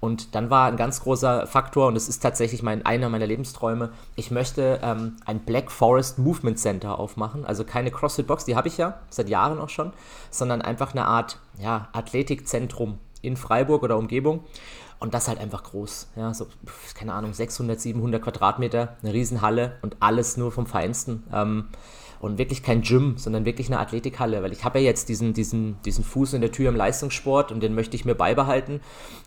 Und 0.00 0.34
dann 0.34 0.50
war 0.50 0.68
ein 0.68 0.76
ganz 0.76 1.00
großer 1.00 1.46
Faktor, 1.46 1.88
und 1.88 1.94
das 1.94 2.08
ist 2.08 2.20
tatsächlich 2.20 2.62
mein, 2.62 2.86
einer 2.86 3.08
meiner 3.08 3.26
Lebensträume, 3.26 3.90
ich 4.14 4.30
möchte 4.30 4.78
ähm, 4.82 5.16
ein 5.26 5.40
Black 5.40 5.70
Forest 5.70 6.18
Movement 6.18 6.58
Center 6.58 6.98
aufmachen. 6.98 7.44
Also 7.44 7.64
keine 7.64 7.90
CrossFit-Box, 7.90 8.44
die 8.44 8.54
habe 8.54 8.68
ich 8.68 8.78
ja 8.78 9.00
seit 9.10 9.28
Jahren 9.28 9.58
auch 9.58 9.68
schon, 9.68 9.92
sondern 10.30 10.62
einfach 10.62 10.92
eine 10.92 11.04
Art 11.04 11.38
ja, 11.60 11.88
Athletikzentrum 11.92 12.98
in 13.22 13.36
Freiburg 13.36 13.82
oder 13.82 13.98
Umgebung. 13.98 14.44
Und 15.00 15.14
das 15.14 15.28
halt 15.28 15.38
einfach 15.38 15.62
groß. 15.62 16.08
Ja, 16.16 16.34
so, 16.34 16.46
keine 16.94 17.12
Ahnung, 17.12 17.32
600, 17.32 17.80
700 17.80 18.20
Quadratmeter, 18.20 18.96
eine 19.02 19.12
Riesenhalle 19.12 19.76
und 19.82 19.96
alles 20.00 20.36
nur 20.36 20.50
vom 20.50 20.66
Feinsten. 20.66 21.22
Ähm, 21.32 21.68
und 22.20 22.38
wirklich 22.38 22.64
kein 22.64 22.82
Gym, 22.82 23.16
sondern 23.16 23.44
wirklich 23.44 23.68
eine 23.68 23.78
Athletikhalle, 23.78 24.42
weil 24.42 24.52
ich 24.52 24.64
habe 24.64 24.80
ja 24.80 24.86
jetzt 24.86 25.08
diesen, 25.08 25.34
diesen, 25.34 25.80
diesen 25.82 26.02
Fuß 26.02 26.32
in 26.32 26.40
der 26.40 26.50
Tür 26.50 26.68
im 26.68 26.76
Leistungssport 26.76 27.52
und 27.52 27.62
den 27.62 27.76
möchte 27.76 27.94
ich 27.94 28.04
mir 28.04 28.16
beibehalten. 28.16 28.80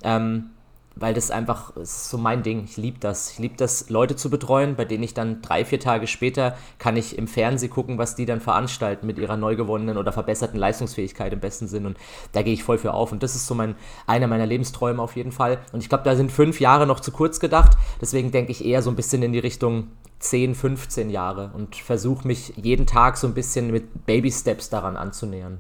Ähm, 0.03 0.49
weil 0.95 1.13
das 1.13 1.31
einfach 1.31 1.75
ist 1.77 2.09
so 2.09 2.17
mein 2.17 2.43
Ding. 2.43 2.65
Ich 2.65 2.77
liebe 2.77 2.99
das. 2.99 3.31
Ich 3.31 3.39
liebe 3.39 3.55
das, 3.55 3.89
Leute 3.89 4.15
zu 4.15 4.29
betreuen, 4.29 4.75
bei 4.75 4.85
denen 4.85 5.03
ich 5.03 5.13
dann 5.13 5.41
drei, 5.41 5.63
vier 5.63 5.79
Tage 5.79 6.05
später 6.05 6.57
kann 6.79 6.97
ich 6.97 7.17
im 7.17 7.27
Fernsehen 7.27 7.69
gucken, 7.69 7.97
was 7.97 8.15
die 8.15 8.25
dann 8.25 8.41
veranstalten 8.41 9.07
mit 9.07 9.17
ihrer 9.17 9.37
neu 9.37 9.55
gewonnenen 9.55 9.97
oder 9.97 10.11
verbesserten 10.11 10.59
Leistungsfähigkeit 10.59 11.31
im 11.31 11.39
besten 11.39 11.67
Sinn. 11.67 11.85
Und 11.85 11.97
da 12.33 12.41
gehe 12.41 12.53
ich 12.53 12.63
voll 12.63 12.77
für 12.77 12.93
auf. 12.93 13.11
Und 13.11 13.23
das 13.23 13.35
ist 13.35 13.47
so 13.47 13.55
mein, 13.55 13.75
einer 14.05 14.27
meiner 14.27 14.45
Lebensträume 14.45 15.01
auf 15.01 15.15
jeden 15.15 15.31
Fall. 15.31 15.59
Und 15.71 15.81
ich 15.81 15.89
glaube, 15.89 16.03
da 16.03 16.15
sind 16.15 16.31
fünf 16.31 16.59
Jahre 16.59 16.85
noch 16.85 16.99
zu 16.99 17.11
kurz 17.11 17.39
gedacht. 17.39 17.77
Deswegen 18.01 18.31
denke 18.31 18.51
ich 18.51 18.65
eher 18.65 18.81
so 18.81 18.89
ein 18.89 18.95
bisschen 18.95 19.23
in 19.23 19.31
die 19.31 19.39
Richtung 19.39 19.87
10, 20.19 20.55
15 20.55 21.09
Jahre 21.09 21.51
und 21.53 21.75
versuche 21.75 22.27
mich 22.27 22.53
jeden 22.57 22.85
Tag 22.85 23.17
so 23.17 23.27
ein 23.27 23.33
bisschen 23.33 23.71
mit 23.71 24.05
Baby-Steps 24.05 24.69
daran 24.69 24.97
anzunähern. 24.97 25.59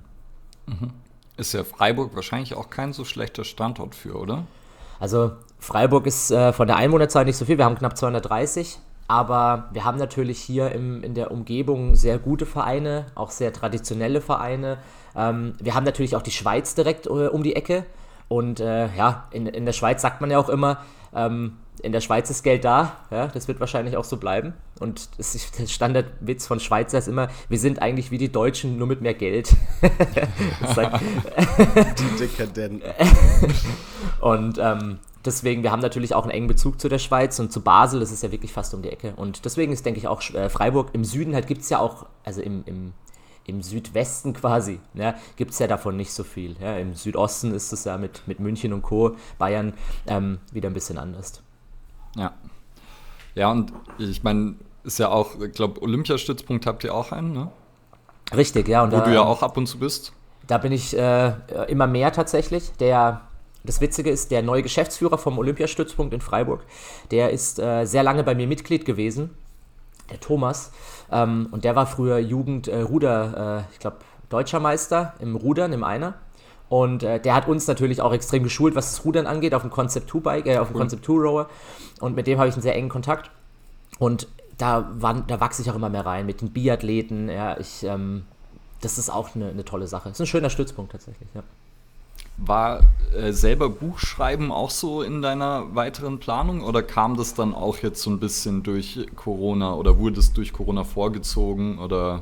Mhm. 0.67 0.91
Ist 1.37 1.53
ja 1.53 1.63
Freiburg 1.63 2.15
wahrscheinlich 2.15 2.53
auch 2.53 2.69
kein 2.69 2.93
so 2.93 3.05
schlechter 3.05 3.43
Standort 3.43 3.95
für, 3.95 4.15
oder? 4.15 4.45
Also 5.01 5.31
Freiburg 5.57 6.05
ist 6.05 6.29
äh, 6.29 6.53
von 6.53 6.67
der 6.67 6.77
Einwohnerzahl 6.77 7.25
nicht 7.25 7.35
so 7.35 7.43
viel, 7.43 7.57
wir 7.57 7.65
haben 7.65 7.75
knapp 7.75 7.97
230, 7.97 8.77
aber 9.07 9.67
wir 9.73 9.83
haben 9.83 9.97
natürlich 9.97 10.39
hier 10.39 10.71
im, 10.71 11.03
in 11.03 11.15
der 11.15 11.31
Umgebung 11.31 11.95
sehr 11.95 12.19
gute 12.19 12.45
Vereine, 12.45 13.07
auch 13.15 13.31
sehr 13.31 13.51
traditionelle 13.51 14.21
Vereine. 14.21 14.77
Ähm, 15.15 15.55
wir 15.59 15.73
haben 15.73 15.85
natürlich 15.85 16.15
auch 16.15 16.21
die 16.21 16.31
Schweiz 16.31 16.75
direkt 16.75 17.07
äh, 17.07 17.09
um 17.09 17.41
die 17.41 17.55
Ecke. 17.55 17.83
Und 18.27 18.59
äh, 18.59 18.95
ja, 18.95 19.27
in, 19.31 19.47
in 19.47 19.65
der 19.65 19.73
Schweiz 19.73 20.03
sagt 20.03 20.21
man 20.21 20.29
ja 20.29 20.37
auch 20.37 20.49
immer, 20.49 20.77
ähm, 21.15 21.57
in 21.83 21.91
der 21.91 22.01
Schweiz 22.01 22.29
ist 22.29 22.43
Geld 22.43 22.63
da, 22.63 22.97
ja, 23.09 23.27
das 23.27 23.47
wird 23.47 23.59
wahrscheinlich 23.59 23.97
auch 23.97 24.03
so 24.03 24.17
bleiben. 24.17 24.53
Und 24.79 25.09
das 25.17 25.35
ist, 25.35 25.59
der 25.59 25.67
Standardwitz 25.67 26.47
von 26.47 26.59
Schweizer 26.59 26.97
ist 26.97 27.07
immer, 27.07 27.29
wir 27.49 27.59
sind 27.59 27.81
eigentlich 27.81 28.11
wie 28.11 28.17
die 28.17 28.31
Deutschen, 28.31 28.77
nur 28.77 28.87
mit 28.87 29.01
mehr 29.01 29.13
Geld. 29.13 29.55
die 29.81 29.87
Dekadenten. 32.19 32.81
und 34.21 34.59
ähm, 34.59 34.99
deswegen, 35.25 35.63
wir 35.63 35.71
haben 35.71 35.81
natürlich 35.81 36.13
auch 36.13 36.23
einen 36.23 36.31
engen 36.31 36.47
Bezug 36.47 36.79
zu 36.79 36.87
der 36.87 36.99
Schweiz 36.99 37.39
und 37.39 37.51
zu 37.51 37.61
Basel, 37.61 37.99
das 37.99 38.11
ist 38.11 38.23
ja 38.23 38.31
wirklich 38.31 38.53
fast 38.53 38.73
um 38.73 38.81
die 38.81 38.89
Ecke. 38.89 39.13
Und 39.15 39.45
deswegen 39.45 39.71
ist, 39.71 39.85
denke 39.85 39.99
ich, 39.99 40.07
auch 40.07 40.21
äh, 40.33 40.49
Freiburg 40.49 40.89
im 40.93 41.03
Süden 41.03 41.33
halt 41.33 41.47
gibt 41.47 41.61
es 41.61 41.69
ja 41.69 41.79
auch, 41.79 42.05
also 42.23 42.41
im, 42.41 42.63
im, 42.65 42.93
im 43.45 43.61
Südwesten 43.63 44.33
quasi, 44.33 44.79
ja, 44.93 45.15
gibt 45.35 45.51
es 45.51 45.59
ja 45.59 45.67
davon 45.67 45.97
nicht 45.97 46.13
so 46.13 46.23
viel. 46.23 46.55
Ja. 46.61 46.77
Im 46.77 46.93
Südosten 46.93 47.53
ist 47.53 47.73
es 47.73 47.85
ja 47.85 47.97
mit, 47.97 48.27
mit 48.27 48.39
München 48.39 48.71
und 48.73 48.83
Co., 48.83 49.15
Bayern 49.39 49.73
ähm, 50.05 50.39
wieder 50.51 50.69
ein 50.69 50.73
bisschen 50.73 50.97
anders. 50.99 51.41
Ja. 52.15 52.33
Ja, 53.35 53.51
und 53.51 53.71
ich 53.97 54.23
meine, 54.23 54.55
ist 54.83 54.99
ja 54.99 55.09
auch, 55.09 55.39
ich 55.39 55.53
glaube, 55.53 55.81
Olympiastützpunkt 55.81 56.65
habt 56.65 56.83
ihr 56.83 56.93
auch 56.93 57.11
einen, 57.11 57.31
ne? 57.31 57.51
Richtig, 58.35 58.67
ja. 58.67 58.83
Und 58.83 58.91
Wo 58.91 58.97
da, 58.97 59.05
du 59.05 59.13
ja 59.13 59.21
auch 59.21 59.43
ab 59.43 59.57
und 59.57 59.67
zu 59.67 59.79
bist. 59.79 60.13
Da 60.47 60.57
bin 60.57 60.71
ich 60.71 60.97
äh, 60.97 61.33
immer 61.67 61.87
mehr 61.87 62.11
tatsächlich. 62.11 62.71
Der, 62.79 63.21
das 63.63 63.81
Witzige 63.81 64.09
ist, 64.09 64.31
der 64.31 64.41
neue 64.41 64.63
Geschäftsführer 64.63 65.17
vom 65.17 65.37
Olympiastützpunkt 65.37 66.13
in 66.13 66.21
Freiburg, 66.21 66.61
der 67.11 67.31
ist 67.31 67.59
äh, 67.59 67.85
sehr 67.85 68.03
lange 68.03 68.23
bei 68.23 68.35
mir 68.35 68.47
Mitglied 68.47 68.85
gewesen, 68.85 69.31
der 70.09 70.19
Thomas. 70.19 70.71
Ähm, 71.11 71.47
und 71.51 71.63
der 71.63 71.75
war 71.75 71.85
früher 71.85 72.17
Jugend-Ruder, 72.19 73.65
äh, 73.69 73.73
ich 73.73 73.79
glaube, 73.79 73.97
Deutscher 74.29 74.61
Meister 74.61 75.13
im 75.19 75.35
Rudern, 75.35 75.73
im 75.73 75.83
Einer. 75.83 76.15
Und 76.71 77.03
äh, 77.03 77.19
der 77.19 77.35
hat 77.35 77.49
uns 77.49 77.67
natürlich 77.67 77.99
auch 77.99 78.13
extrem 78.13 78.43
geschult, 78.43 78.75
was 78.75 78.91
das 78.91 79.03
Rudern 79.03 79.27
angeht, 79.27 79.53
auf 79.53 79.61
dem 79.61 79.71
Concept 79.71 80.09
2 80.09 80.19
Bike, 80.21 80.45
äh, 80.45 80.57
auf 80.57 80.69
dem 80.69 80.75
cool. 80.77 80.83
Concept 80.83 81.03
2 81.05 81.13
Rower. 81.15 81.49
Und 81.99 82.15
mit 82.15 82.27
dem 82.27 82.39
habe 82.39 82.47
ich 82.47 82.55
einen 82.55 82.61
sehr 82.61 82.75
engen 82.75 82.87
Kontakt. 82.87 83.29
Und 83.99 84.29
da, 84.57 84.89
da 85.27 85.39
wachse 85.41 85.61
ich 85.61 85.69
auch 85.69 85.75
immer 85.75 85.89
mehr 85.89 86.05
rein 86.05 86.25
mit 86.25 86.39
den 86.39 86.51
Biathleten. 86.51 87.27
Ja, 87.27 87.59
ich, 87.59 87.83
ähm, 87.83 88.23
das 88.79 88.97
ist 88.97 89.09
auch 89.09 89.35
eine, 89.35 89.49
eine 89.49 89.65
tolle 89.65 89.85
Sache. 89.85 90.07
Das 90.07 90.13
ist 90.13 90.21
ein 90.21 90.27
schöner 90.27 90.49
Stützpunkt 90.49 90.93
tatsächlich. 90.93 91.27
Ja. 91.35 91.43
War 92.37 92.79
äh, 93.13 93.33
selber 93.33 93.67
Buchschreiben 93.69 94.49
auch 94.49 94.69
so 94.69 95.01
in 95.01 95.21
deiner 95.21 95.75
weiteren 95.75 96.19
Planung 96.19 96.61
oder 96.61 96.81
kam 96.83 97.17
das 97.17 97.33
dann 97.33 97.53
auch 97.53 97.79
jetzt 97.79 98.01
so 98.01 98.09
ein 98.09 98.21
bisschen 98.21 98.63
durch 98.63 99.07
Corona 99.17 99.73
oder 99.73 99.99
wurde 99.99 100.21
es 100.21 100.31
durch 100.31 100.53
Corona 100.53 100.85
vorgezogen 100.85 101.79
oder 101.79 102.21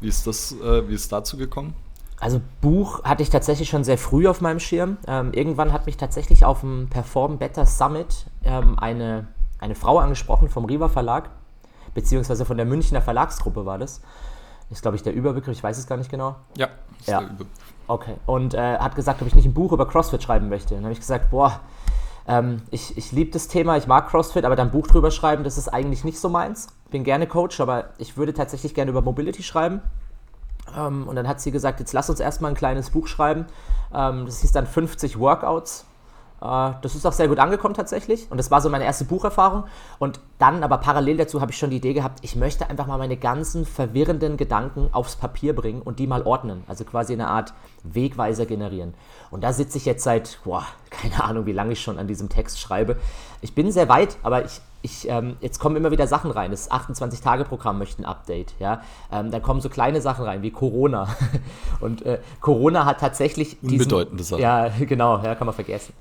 wie 0.00 0.08
ist 0.08 0.26
das, 0.26 0.52
äh, 0.52 0.88
wie 0.88 0.94
ist 0.94 1.12
dazu 1.12 1.36
gekommen? 1.36 1.74
Also 2.20 2.40
Buch 2.60 3.02
hatte 3.04 3.22
ich 3.22 3.30
tatsächlich 3.30 3.68
schon 3.68 3.84
sehr 3.84 3.98
früh 3.98 4.28
auf 4.28 4.40
meinem 4.40 4.60
Schirm. 4.60 4.96
Ähm, 5.06 5.32
irgendwann 5.32 5.72
hat 5.72 5.86
mich 5.86 5.96
tatsächlich 5.96 6.44
auf 6.44 6.60
dem 6.60 6.88
Perform 6.88 7.38
Better 7.38 7.66
Summit 7.66 8.26
ähm, 8.44 8.78
eine, 8.78 9.26
eine 9.58 9.74
Frau 9.74 9.98
angesprochen 9.98 10.48
vom 10.48 10.64
Riva 10.64 10.88
Verlag, 10.88 11.30
beziehungsweise 11.92 12.44
von 12.44 12.56
der 12.56 12.66
Münchner 12.66 13.02
Verlagsgruppe 13.02 13.66
war 13.66 13.78
das. 13.78 14.00
Ist, 14.70 14.82
glaube 14.82 14.96
ich, 14.96 15.02
der 15.02 15.12
Überbegriff, 15.12 15.56
ich 15.56 15.62
weiß 15.62 15.76
es 15.76 15.86
gar 15.86 15.96
nicht 15.96 16.10
genau. 16.10 16.36
Ja, 16.56 16.68
ist 16.98 17.08
ja. 17.08 17.18
der 17.18 17.28
Überbegriff. 17.28 17.52
Okay, 17.86 18.14
und 18.26 18.54
äh, 18.54 18.78
hat 18.78 18.94
gesagt, 18.94 19.20
ob 19.20 19.28
ich 19.28 19.34
nicht 19.34 19.44
ein 19.44 19.52
Buch 19.52 19.72
über 19.72 19.86
CrossFit 19.86 20.22
schreiben 20.22 20.48
möchte. 20.48 20.74
dann 20.74 20.84
habe 20.84 20.92
ich 20.92 21.00
gesagt, 21.00 21.30
boah, 21.30 21.60
ähm, 22.26 22.62
ich, 22.70 22.96
ich 22.96 23.12
liebe 23.12 23.30
das 23.30 23.48
Thema, 23.48 23.76
ich 23.76 23.86
mag 23.86 24.08
CrossFit, 24.08 24.44
aber 24.44 24.56
dann 24.56 24.68
ein 24.68 24.72
Buch 24.72 24.86
drüber 24.86 25.10
schreiben, 25.10 25.44
das 25.44 25.58
ist 25.58 25.68
eigentlich 25.68 26.04
nicht 26.04 26.18
so 26.18 26.28
meins. 26.28 26.68
Bin 26.90 27.04
gerne 27.04 27.26
Coach, 27.26 27.60
aber 27.60 27.90
ich 27.98 28.16
würde 28.16 28.32
tatsächlich 28.32 28.74
gerne 28.74 28.90
über 28.90 29.02
Mobility 29.02 29.42
schreiben. 29.42 29.82
Ähm, 30.76 31.06
und 31.06 31.16
dann 31.16 31.28
hat 31.28 31.40
sie 31.40 31.50
gesagt, 31.50 31.80
jetzt 31.80 31.92
lass 31.92 32.10
uns 32.10 32.20
erstmal 32.20 32.52
ein 32.52 32.56
kleines 32.56 32.90
Buch 32.90 33.06
schreiben. 33.06 33.46
Ähm, 33.94 34.26
das 34.26 34.40
hieß 34.40 34.52
dann 34.52 34.66
50 34.66 35.18
Workouts 35.18 35.86
äh, 36.44 36.72
das 36.82 36.94
ist 36.94 37.06
auch 37.06 37.12
sehr 37.12 37.28
gut 37.28 37.38
angekommen 37.38 37.74
tatsächlich. 37.74 38.30
Und 38.30 38.36
das 38.36 38.50
war 38.50 38.60
so 38.60 38.68
meine 38.68 38.84
erste 38.84 39.04
Bucherfahrung. 39.04 39.64
Und 39.98 40.20
dann 40.38 40.62
aber 40.62 40.78
parallel 40.78 41.16
dazu 41.16 41.40
habe 41.40 41.50
ich 41.50 41.58
schon 41.58 41.70
die 41.70 41.76
Idee 41.76 41.94
gehabt, 41.94 42.18
ich 42.22 42.36
möchte 42.36 42.68
einfach 42.68 42.86
mal 42.86 42.98
meine 42.98 43.16
ganzen 43.16 43.64
verwirrenden 43.64 44.36
Gedanken 44.36 44.88
aufs 44.92 45.16
Papier 45.16 45.54
bringen 45.54 45.82
und 45.82 45.98
die 45.98 46.06
mal 46.06 46.22
ordnen. 46.22 46.62
Also 46.68 46.84
quasi 46.84 47.14
eine 47.14 47.28
Art 47.28 47.54
Wegweiser 47.82 48.46
generieren. 48.46 48.94
Und 49.30 49.42
da 49.42 49.52
sitze 49.52 49.78
ich 49.78 49.86
jetzt 49.86 50.04
seit, 50.04 50.38
boah, 50.44 50.64
keine 50.90 51.24
Ahnung, 51.24 51.46
wie 51.46 51.52
lange 51.52 51.72
ich 51.72 51.80
schon 51.80 51.98
an 51.98 52.06
diesem 52.06 52.28
Text 52.28 52.60
schreibe. 52.60 52.98
Ich 53.40 53.54
bin 53.54 53.72
sehr 53.72 53.88
weit, 53.88 54.16
aber 54.22 54.44
ich, 54.44 54.60
ich, 54.84 55.08
ähm, 55.08 55.36
jetzt 55.40 55.58
kommen 55.58 55.76
immer 55.76 55.90
wieder 55.90 56.06
Sachen 56.06 56.30
rein. 56.30 56.50
Das 56.50 56.70
28-Tage-Programm 56.70 57.78
möchte 57.78 58.02
ein 58.02 58.04
Update. 58.04 58.52
Ja? 58.58 58.82
Ähm, 59.10 59.30
dann 59.30 59.40
kommen 59.40 59.62
so 59.62 59.70
kleine 59.70 60.02
Sachen 60.02 60.26
rein 60.26 60.42
wie 60.42 60.50
Corona. 60.50 61.08
Und 61.80 62.02
äh, 62.02 62.18
Corona 62.42 62.84
hat 62.84 63.00
tatsächlich. 63.00 63.56
Diesen, 63.62 63.80
Unbedeutende 63.80 64.22
Sachen. 64.22 64.42
Ja, 64.42 64.68
genau, 64.68 65.22
ja, 65.22 65.34
kann 65.34 65.46
man 65.46 65.54
vergessen. 65.54 65.94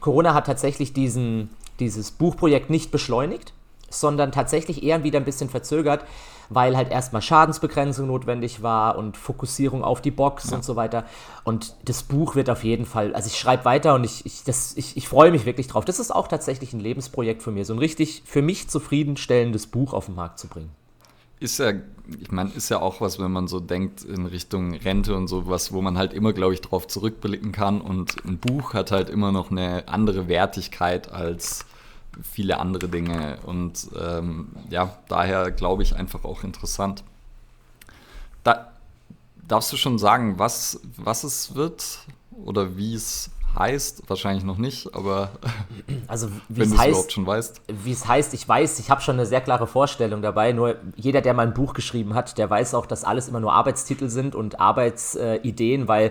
Corona 0.00 0.32
hat 0.32 0.46
tatsächlich 0.46 0.94
diesen, 0.94 1.50
dieses 1.78 2.10
Buchprojekt 2.10 2.70
nicht 2.70 2.90
beschleunigt, 2.90 3.52
sondern 3.90 4.32
tatsächlich 4.32 4.82
eher 4.82 5.04
wieder 5.04 5.20
ein 5.20 5.26
bisschen 5.26 5.50
verzögert, 5.50 6.04
weil 6.50 6.76
halt 6.76 6.90
erstmal 6.90 7.22
Schadensbegrenzung 7.22 8.06
notwendig 8.06 8.62
war 8.62 8.96
und 8.96 9.16
Fokussierung 9.16 9.84
auf 9.84 10.00
die 10.00 10.10
Box 10.10 10.50
ja. 10.50 10.56
und 10.56 10.64
so 10.64 10.76
weiter. 10.76 11.04
Und 11.44 11.74
das 11.84 12.02
Buch 12.02 12.34
wird 12.34 12.50
auf 12.50 12.64
jeden 12.64 12.86
Fall, 12.86 13.14
also 13.14 13.28
ich 13.28 13.38
schreibe 13.38 13.64
weiter 13.64 13.94
und 13.94 14.04
ich, 14.04 14.24
ich, 14.26 14.42
ich, 14.46 14.96
ich 14.96 15.08
freue 15.08 15.30
mich 15.30 15.46
wirklich 15.46 15.68
drauf. 15.68 15.84
Das 15.84 15.98
ist 15.98 16.14
auch 16.14 16.28
tatsächlich 16.28 16.72
ein 16.72 16.80
Lebensprojekt 16.80 17.42
für 17.42 17.50
mich, 17.50 17.66
so 17.66 17.72
ein 17.72 17.78
richtig 17.78 18.22
für 18.24 18.42
mich 18.42 18.68
zufriedenstellendes 18.68 19.66
Buch 19.66 19.92
auf 19.92 20.06
den 20.06 20.14
Markt 20.14 20.38
zu 20.38 20.48
bringen 20.48 20.70
ist 21.40 21.58
ja, 21.58 21.72
ich 22.20 22.30
meine, 22.30 22.50
ist 22.50 22.68
ja 22.68 22.80
auch 22.80 23.00
was, 23.00 23.18
wenn 23.18 23.30
man 23.30 23.48
so 23.48 23.60
denkt 23.60 24.02
in 24.02 24.26
Richtung 24.26 24.74
Rente 24.74 25.14
und 25.14 25.28
sowas, 25.28 25.72
wo 25.72 25.82
man 25.82 25.98
halt 25.98 26.12
immer, 26.12 26.32
glaube 26.32 26.54
ich, 26.54 26.60
drauf 26.60 26.86
zurückblicken 26.86 27.52
kann. 27.52 27.80
Und 27.80 28.24
ein 28.24 28.38
Buch 28.38 28.74
hat 28.74 28.90
halt 28.90 29.08
immer 29.08 29.32
noch 29.32 29.50
eine 29.50 29.88
andere 29.88 30.28
Wertigkeit 30.28 31.12
als 31.12 31.64
viele 32.22 32.58
andere 32.58 32.88
Dinge. 32.88 33.38
Und 33.44 33.88
ähm, 33.98 34.48
ja, 34.70 34.96
daher 35.08 35.50
glaube 35.50 35.82
ich 35.82 35.94
einfach 35.96 36.24
auch 36.24 36.44
interessant. 36.44 37.04
Da, 38.44 38.72
darfst 39.46 39.72
du 39.72 39.76
schon 39.76 39.98
sagen, 39.98 40.38
was, 40.38 40.80
was 40.96 41.24
es 41.24 41.54
wird 41.54 42.00
oder 42.44 42.76
wie 42.76 42.94
es 42.94 43.30
heißt, 43.58 44.08
wahrscheinlich 44.08 44.44
noch 44.44 44.58
nicht, 44.58 44.94
aber 44.94 45.30
also, 46.06 46.28
wenn 46.48 46.70
du 46.70 46.76
es 46.76 46.86
überhaupt 46.86 47.12
schon 47.12 47.26
weißt. 47.26 47.62
Wie 47.82 47.92
es 47.92 48.06
heißt, 48.06 48.34
ich 48.34 48.46
weiß, 48.46 48.78
ich 48.78 48.90
habe 48.90 49.00
schon 49.00 49.16
eine 49.16 49.26
sehr 49.26 49.40
klare 49.40 49.66
Vorstellung 49.66 50.22
dabei. 50.22 50.52
Nur 50.52 50.76
jeder, 50.96 51.20
der 51.20 51.34
mal 51.34 51.46
ein 51.46 51.54
Buch 51.54 51.72
geschrieben 51.72 52.14
hat, 52.14 52.38
der 52.38 52.48
weiß 52.48 52.74
auch, 52.74 52.86
dass 52.86 53.04
alles 53.04 53.28
immer 53.28 53.40
nur 53.40 53.52
Arbeitstitel 53.52 54.08
sind 54.08 54.34
und 54.34 54.60
Arbeitsideen, 54.60 55.82
äh, 55.82 55.88
weil 55.88 56.10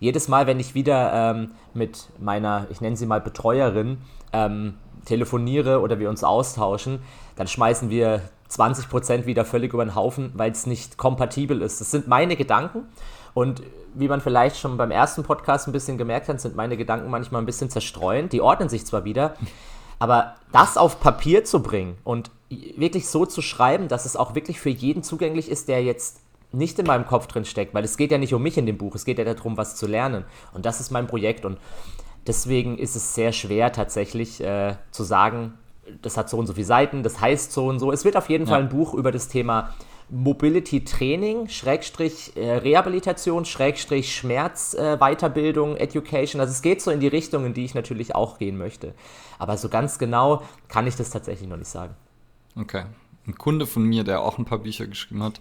jedes 0.00 0.28
Mal, 0.28 0.46
wenn 0.46 0.60
ich 0.60 0.74
wieder 0.74 1.12
ähm, 1.12 1.50
mit 1.74 2.06
meiner, 2.18 2.66
ich 2.70 2.80
nenne 2.80 2.96
sie 2.96 3.06
mal 3.06 3.20
Betreuerin, 3.20 3.98
ähm, 4.32 4.74
telefoniere 5.08 5.80
oder 5.80 5.98
wir 5.98 6.08
uns 6.08 6.22
austauschen, 6.22 7.00
dann 7.36 7.48
schmeißen 7.48 7.90
wir 7.90 8.22
20% 8.50 9.26
wieder 9.26 9.44
völlig 9.44 9.72
über 9.72 9.84
den 9.84 9.94
Haufen, 9.94 10.32
weil 10.34 10.52
es 10.52 10.66
nicht 10.66 10.96
kompatibel 10.96 11.62
ist. 11.62 11.80
Das 11.80 11.90
sind 11.90 12.08
meine 12.08 12.36
Gedanken 12.36 12.86
und 13.34 13.62
wie 13.94 14.08
man 14.08 14.20
vielleicht 14.20 14.58
schon 14.58 14.76
beim 14.76 14.90
ersten 14.90 15.22
Podcast 15.22 15.66
ein 15.66 15.72
bisschen 15.72 15.98
gemerkt 15.98 16.28
hat, 16.28 16.40
sind 16.40 16.56
meine 16.56 16.76
Gedanken 16.76 17.10
manchmal 17.10 17.42
ein 17.42 17.46
bisschen 17.46 17.70
zerstreuend. 17.70 18.32
Die 18.32 18.40
ordnen 18.40 18.68
sich 18.68 18.86
zwar 18.86 19.04
wieder, 19.04 19.34
aber 19.98 20.34
das 20.52 20.76
auf 20.76 21.00
Papier 21.00 21.44
zu 21.44 21.62
bringen 21.62 21.98
und 22.04 22.30
wirklich 22.48 23.08
so 23.08 23.26
zu 23.26 23.42
schreiben, 23.42 23.88
dass 23.88 24.04
es 24.04 24.16
auch 24.16 24.34
wirklich 24.34 24.60
für 24.60 24.70
jeden 24.70 25.02
zugänglich 25.02 25.50
ist, 25.50 25.68
der 25.68 25.82
jetzt 25.82 26.20
nicht 26.52 26.78
in 26.78 26.86
meinem 26.86 27.06
Kopf 27.06 27.26
drin 27.26 27.44
steckt, 27.44 27.74
weil 27.74 27.84
es 27.84 27.96
geht 27.96 28.10
ja 28.10 28.18
nicht 28.18 28.32
um 28.32 28.42
mich 28.42 28.56
in 28.56 28.64
dem 28.64 28.78
Buch, 28.78 28.94
es 28.94 29.04
geht 29.04 29.18
ja 29.18 29.24
darum, 29.24 29.56
was 29.56 29.76
zu 29.76 29.86
lernen. 29.86 30.24
Und 30.54 30.64
das 30.64 30.80
ist 30.80 30.90
mein 30.90 31.06
Projekt 31.06 31.44
und 31.44 31.58
deswegen 32.28 32.78
ist 32.78 32.94
es 32.94 33.14
sehr 33.14 33.32
schwer 33.32 33.72
tatsächlich 33.72 34.40
äh, 34.40 34.76
zu 34.90 35.02
sagen, 35.02 35.54
das 36.02 36.16
hat 36.16 36.28
so 36.28 36.36
und 36.36 36.46
so 36.46 36.52
viele 36.52 36.66
Seiten, 36.66 37.02
das 37.02 37.20
heißt 37.20 37.50
so 37.50 37.66
und 37.66 37.78
so. 37.80 37.90
Es 37.90 38.04
wird 38.04 38.16
auf 38.16 38.28
jeden 38.28 38.44
ja. 38.44 38.50
Fall 38.50 38.60
ein 38.60 38.68
Buch 38.68 38.94
über 38.94 39.10
das 39.10 39.28
Thema 39.28 39.74
Mobility 40.10 40.84
Training, 40.84 41.48
Schrägstrich 41.48 42.36
äh, 42.36 42.56
Rehabilitation, 42.56 43.44
Schrägstrich 43.44 44.14
Schmerz, 44.14 44.74
äh, 44.74 44.96
Weiterbildung, 44.98 45.76
Education. 45.76 46.40
Also 46.40 46.52
es 46.52 46.62
geht 46.62 46.80
so 46.80 46.90
in 46.90 47.00
die 47.00 47.08
Richtung, 47.08 47.44
in 47.44 47.54
die 47.54 47.64
ich 47.64 47.74
natürlich 47.74 48.14
auch 48.14 48.38
gehen 48.38 48.56
möchte. 48.56 48.94
Aber 49.38 49.56
so 49.56 49.68
ganz 49.68 49.98
genau 49.98 50.42
kann 50.68 50.86
ich 50.86 50.96
das 50.96 51.10
tatsächlich 51.10 51.48
noch 51.48 51.56
nicht 51.56 51.68
sagen. 51.68 51.94
Okay. 52.56 52.84
Ein 53.26 53.36
Kunde 53.36 53.66
von 53.66 53.82
mir, 53.84 54.04
der 54.04 54.22
auch 54.22 54.38
ein 54.38 54.46
paar 54.46 54.58
Bücher 54.58 54.86
geschrieben 54.86 55.22
hat, 55.22 55.40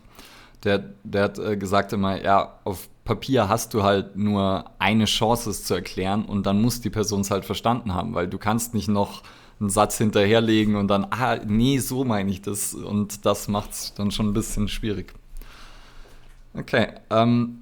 der, 0.63 0.83
der 1.03 1.23
hat 1.23 1.39
äh, 1.39 1.55
gesagt 1.55 1.93
immer, 1.93 2.21
ja, 2.21 2.59
auf 2.65 2.89
Papier 3.07 3.47
hast 3.47 3.73
du 3.73 3.83
halt 3.83 4.17
nur 4.17 4.69
eine 4.79 5.05
Chance, 5.05 5.49
es 5.49 5.63
zu 5.63 5.73
erklären 5.73 6.25
und 6.25 6.45
dann 6.45 6.61
muss 6.61 6.81
die 6.81 6.89
Person 6.89 7.21
es 7.21 7.31
halt 7.31 7.45
verstanden 7.45 7.93
haben, 7.93 8.13
weil 8.13 8.27
du 8.27 8.37
kannst 8.37 8.73
nicht 8.73 8.89
noch 8.89 9.23
einen 9.61 9.69
Satz 9.69 9.97
hinterherlegen 9.97 10.75
und 10.75 10.89
dann, 10.89 11.07
ah, 11.09 11.37
nee, 11.37 11.79
so 11.79 12.03
meine 12.03 12.29
ich 12.29 12.41
das. 12.41 12.73
Und 12.73 13.25
das 13.25 13.47
macht 13.47 13.71
es 13.71 13.93
dann 13.95 14.11
schon 14.11 14.27
ein 14.27 14.33
bisschen 14.33 14.67
schwierig. 14.67 15.13
Okay. 16.53 16.89
Ähm, 17.09 17.59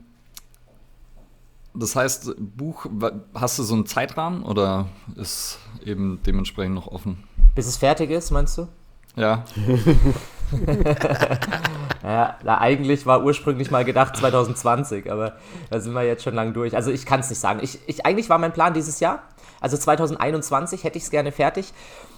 das 1.76 1.96
heißt, 1.96 2.36
Buch, 2.40 2.88
hast 3.36 3.60
du 3.60 3.64
so 3.64 3.76
einen 3.76 3.86
Zeitrahmen 3.86 4.44
oder 4.44 4.88
ist 5.16 5.60
eben 5.86 6.20
dementsprechend 6.26 6.74
noch 6.74 6.88
offen? 6.88 7.24
Bis 7.54 7.68
es 7.68 7.78
fertig 7.78 8.10
ist, 8.10 8.32
meinst 8.32 8.58
du? 8.58 8.68
Ja. 9.16 9.46
ja, 12.04 12.38
eigentlich 12.46 13.06
war 13.06 13.24
ursprünglich 13.24 13.72
mal 13.72 13.86
gedacht 13.86 14.16
2020, 14.18 15.12
aber 15.12 15.34
da 15.70 15.80
sind 15.80 15.94
wir 15.94 16.04
jetzt 16.04 16.24
schon 16.24 16.36
lang 16.36 16.54
durch. 16.54 16.76
Also 16.76 16.92
ich 16.92 17.06
kann 17.06 17.20
es 17.20 17.30
nicht 17.30 17.40
sagen. 17.40 17.60
Ich, 17.62 17.80
ich, 17.88 18.06
eigentlich 18.06 18.30
war 18.30 18.38
mein 18.38 18.54
Plan 18.54 18.74
dieses 18.74 19.00
Jahr, 19.00 19.24
also 19.62 19.78
2021 19.78 20.84
hätte 20.84 20.98
ich 20.98 21.06
es 21.06 21.10
gerne 21.10 21.32
fertig. 21.32 21.74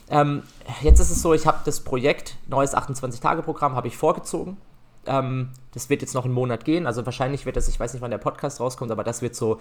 Ähm, 0.09 0.43
jetzt 0.81 0.99
ist 0.99 1.11
es 1.11 1.21
so, 1.21 1.33
ich 1.33 1.47
habe 1.47 1.59
das 1.65 1.81
Projekt 1.81 2.37
Neues 2.47 2.75
28-Tage-Programm 2.75 3.75
habe 3.75 3.87
ich 3.87 3.97
vorgezogen. 3.97 4.57
Ähm, 5.05 5.49
das 5.73 5.89
wird 5.89 6.01
jetzt 6.01 6.13
noch 6.13 6.25
einen 6.25 6.33
Monat 6.33 6.65
gehen. 6.65 6.87
Also 6.87 7.05
wahrscheinlich 7.05 7.45
wird 7.45 7.55
das, 7.55 7.67
ich 7.67 7.79
weiß 7.79 7.93
nicht, 7.93 8.01
wann 8.01 8.11
der 8.11 8.17
Podcast 8.17 8.59
rauskommt, 8.59 8.91
aber 8.91 9.03
das 9.03 9.21
wird 9.21 9.35
so 9.35 9.59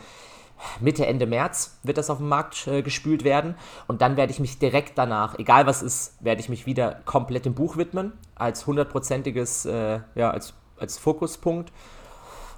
Mitte, 0.80 1.06
Ende 1.06 1.26
März 1.26 1.78
wird 1.82 1.98
das 1.98 2.10
auf 2.10 2.18
den 2.18 2.28
Markt 2.28 2.66
äh, 2.66 2.82
gespült 2.82 3.24
werden. 3.24 3.54
Und 3.86 4.02
dann 4.02 4.16
werde 4.16 4.32
ich 4.32 4.40
mich 4.40 4.58
direkt 4.58 4.96
danach, 4.96 5.38
egal 5.38 5.66
was 5.66 5.82
ist, 5.82 6.14
werde 6.20 6.40
ich 6.40 6.48
mich 6.48 6.66
wieder 6.66 7.00
komplett 7.04 7.44
dem 7.44 7.54
Buch 7.54 7.76
widmen, 7.76 8.12
als 8.36 8.66
hundertprozentiges, 8.66 9.64
äh, 9.66 10.00
ja, 10.14 10.30
als, 10.30 10.54
als 10.78 10.98
Fokuspunkt. 10.98 11.72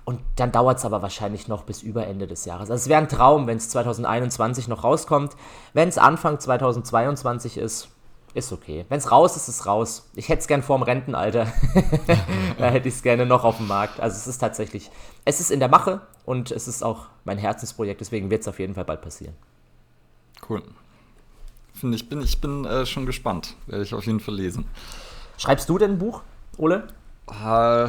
Und 0.05 0.21
dann 0.37 0.53
dauert 0.53 0.79
es 0.79 0.85
aber 0.85 1.03
wahrscheinlich 1.03 1.49
noch 1.49 1.65
bis 1.65 1.83
über 1.83 2.07
Ende 2.07 2.27
des 2.27 2.45
Jahres. 2.45 2.71
Also 2.71 2.83
es 2.83 2.89
wäre 2.89 3.01
ein 3.01 3.09
Traum, 3.09 3.47
wenn 3.47 3.59
es 3.59 3.69
2021 3.71 4.67
noch 4.69 4.83
rauskommt. 4.83 5.37
Wenn 5.75 5.89
es 5.89 5.99
Anfang 5.99 6.41
2022 6.41 7.59
ist, 7.59 7.89
ist 8.35 8.53
okay. 8.53 8.87
Wenn 8.89 8.99
es 8.99 9.11
raus 9.11 9.37
ist, 9.37 9.49
ist 9.49 9.61
es 9.61 9.67
raus. 9.67 10.09
Ich 10.15 10.29
hätte 10.29 10.41
es 10.41 10.49
gern 10.49 10.63
vorm 10.63 10.83
Rentenalter. 10.83 11.53
da 12.59 12.69
hätte 12.69 12.89
ich 12.89 12.95
es 12.95 13.03
gerne 13.03 13.27
noch 13.27 13.45
auf 13.45 13.59
dem 13.59 13.67
Markt. 13.67 14.01
Also 14.01 14.17
es 14.17 14.27
ist 14.27 14.39
tatsächlich, 14.39 14.91
es 15.25 15.41
ist 15.41 15.51
in 15.51 15.61
der 15.61 15.69
Mache 15.69 16.01
und 16.25 16.51
es 16.51 16.69
ist 16.69 16.83
auch 16.83 17.07
mein 17.25 17.37
Herzensprojekt, 17.37 18.01
deswegen 18.01 18.31
wird 18.31 18.43
es 18.43 18.49
auf 18.49 18.59
jeden 18.59 18.75
Fall 18.75 18.85
bald 18.85 19.03
passieren. 19.03 19.35
Cool. 20.49 20.63
Ich 21.75 22.09
bin, 22.09 22.23
ich 22.23 22.41
bin 22.41 22.65
äh, 22.65 22.87
schon 22.87 23.07
gespannt. 23.07 23.57
Werde 23.67 23.85
ich 23.85 23.95
auf 23.95 24.07
jeden 24.07 24.21
Fall 24.21 24.35
lesen. 24.35 24.67
Schreibst 25.39 25.69
du 25.69 25.79
denn 25.79 25.93
ein 25.93 25.99
Buch, 25.99 26.23
Ole? 26.59 26.89
Äh, 27.29 27.89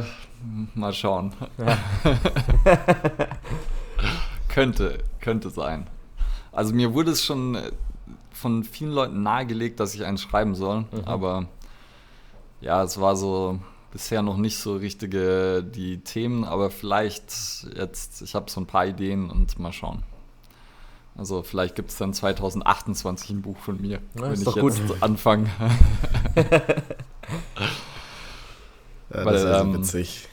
Mal 0.74 0.92
schauen. 0.92 1.34
Ja. 1.58 1.78
Könnte, 4.48 4.98
könnte 5.20 5.50
sein. 5.50 5.86
Also 6.50 6.74
mir 6.74 6.92
wurde 6.92 7.12
es 7.12 7.24
schon 7.24 7.54
äh, 7.54 7.70
von 8.32 8.64
vielen 8.64 8.90
Leuten 8.90 9.22
nahegelegt, 9.22 9.78
dass 9.78 9.94
ich 9.94 10.04
einen 10.04 10.18
schreiben 10.18 10.56
soll, 10.56 10.80
mhm. 10.80 11.04
aber 11.04 11.46
ja, 12.60 12.82
es 12.82 13.00
war 13.00 13.14
so 13.14 13.60
bisher 13.92 14.22
noch 14.22 14.36
nicht 14.36 14.58
so 14.58 14.74
richtige 14.74 15.62
die 15.62 16.00
Themen, 16.00 16.44
aber 16.44 16.70
vielleicht 16.70 17.66
jetzt, 17.76 18.22
ich 18.22 18.34
habe 18.34 18.50
so 18.50 18.60
ein 18.60 18.66
paar 18.66 18.86
Ideen 18.86 19.30
und 19.30 19.56
mal 19.60 19.72
schauen. 19.72 20.02
Also 21.16 21.44
vielleicht 21.44 21.76
gibt 21.76 21.90
es 21.90 21.98
dann 21.98 22.12
2028 22.12 23.30
ein 23.30 23.42
Buch 23.42 23.58
von 23.58 23.80
mir, 23.80 24.00
ja, 24.14 24.22
wenn 24.22 24.32
ich 24.32 24.40
jetzt 24.40 24.58
gut. 24.58 24.80
anfange. 25.00 25.48
ja, 29.14 29.24
Weil, 29.24 29.32
das 29.32 29.42
ist 29.44 29.60
ähm, 29.60 29.74
witzig. 29.74 30.28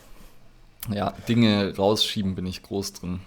Ja, 0.94 1.12
Dinge 1.28 1.76
rausschieben 1.76 2.36
bin 2.36 2.46
ich 2.46 2.64
groß 2.64 2.94
drin. 2.94 3.20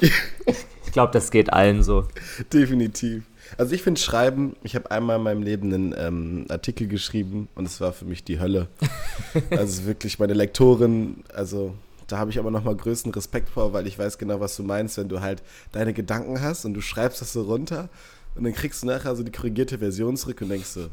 ich 0.00 0.92
glaube, 0.92 1.12
das 1.12 1.30
geht 1.30 1.52
allen 1.52 1.82
so. 1.82 2.06
Definitiv. 2.52 3.24
Also 3.58 3.74
ich 3.74 3.82
finde 3.82 4.00
Schreiben, 4.00 4.54
ich 4.62 4.74
habe 4.74 4.90
einmal 4.90 5.16
in 5.16 5.22
meinem 5.22 5.42
Leben 5.42 5.72
einen 5.72 5.94
ähm, 5.96 6.46
Artikel 6.48 6.86
geschrieben 6.86 7.48
und 7.54 7.66
es 7.66 7.80
war 7.80 7.92
für 7.92 8.04
mich 8.04 8.24
die 8.24 8.38
Hölle. 8.38 8.68
also 9.50 9.86
wirklich 9.86 10.18
meine 10.18 10.34
Lektorin, 10.34 11.24
also 11.34 11.74
da 12.06 12.18
habe 12.18 12.30
ich 12.30 12.38
aber 12.38 12.50
nochmal 12.50 12.76
größten 12.76 13.12
Respekt 13.12 13.50
vor, 13.50 13.72
weil 13.72 13.86
ich 13.86 13.98
weiß 13.98 14.18
genau, 14.18 14.40
was 14.40 14.56
du 14.56 14.62
meinst, 14.62 14.98
wenn 14.98 15.08
du 15.08 15.20
halt 15.20 15.42
deine 15.72 15.92
Gedanken 15.92 16.40
hast 16.40 16.64
und 16.64 16.74
du 16.74 16.80
schreibst 16.80 17.20
das 17.20 17.32
so 17.32 17.42
runter 17.42 17.88
und 18.34 18.44
dann 18.44 18.52
kriegst 18.52 18.82
du 18.82 18.86
nachher 18.86 19.14
so 19.16 19.22
die 19.22 19.32
korrigierte 19.32 19.78
Version 19.78 20.16
zurück 20.16 20.40
und 20.40 20.48
denkst 20.48 20.68
so, 20.68 20.88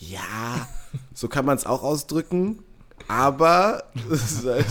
ja, 0.00 0.68
so 1.14 1.28
kann 1.28 1.44
man 1.44 1.56
es 1.56 1.66
auch 1.66 1.82
ausdrücken, 1.82 2.62
aber 3.08 3.84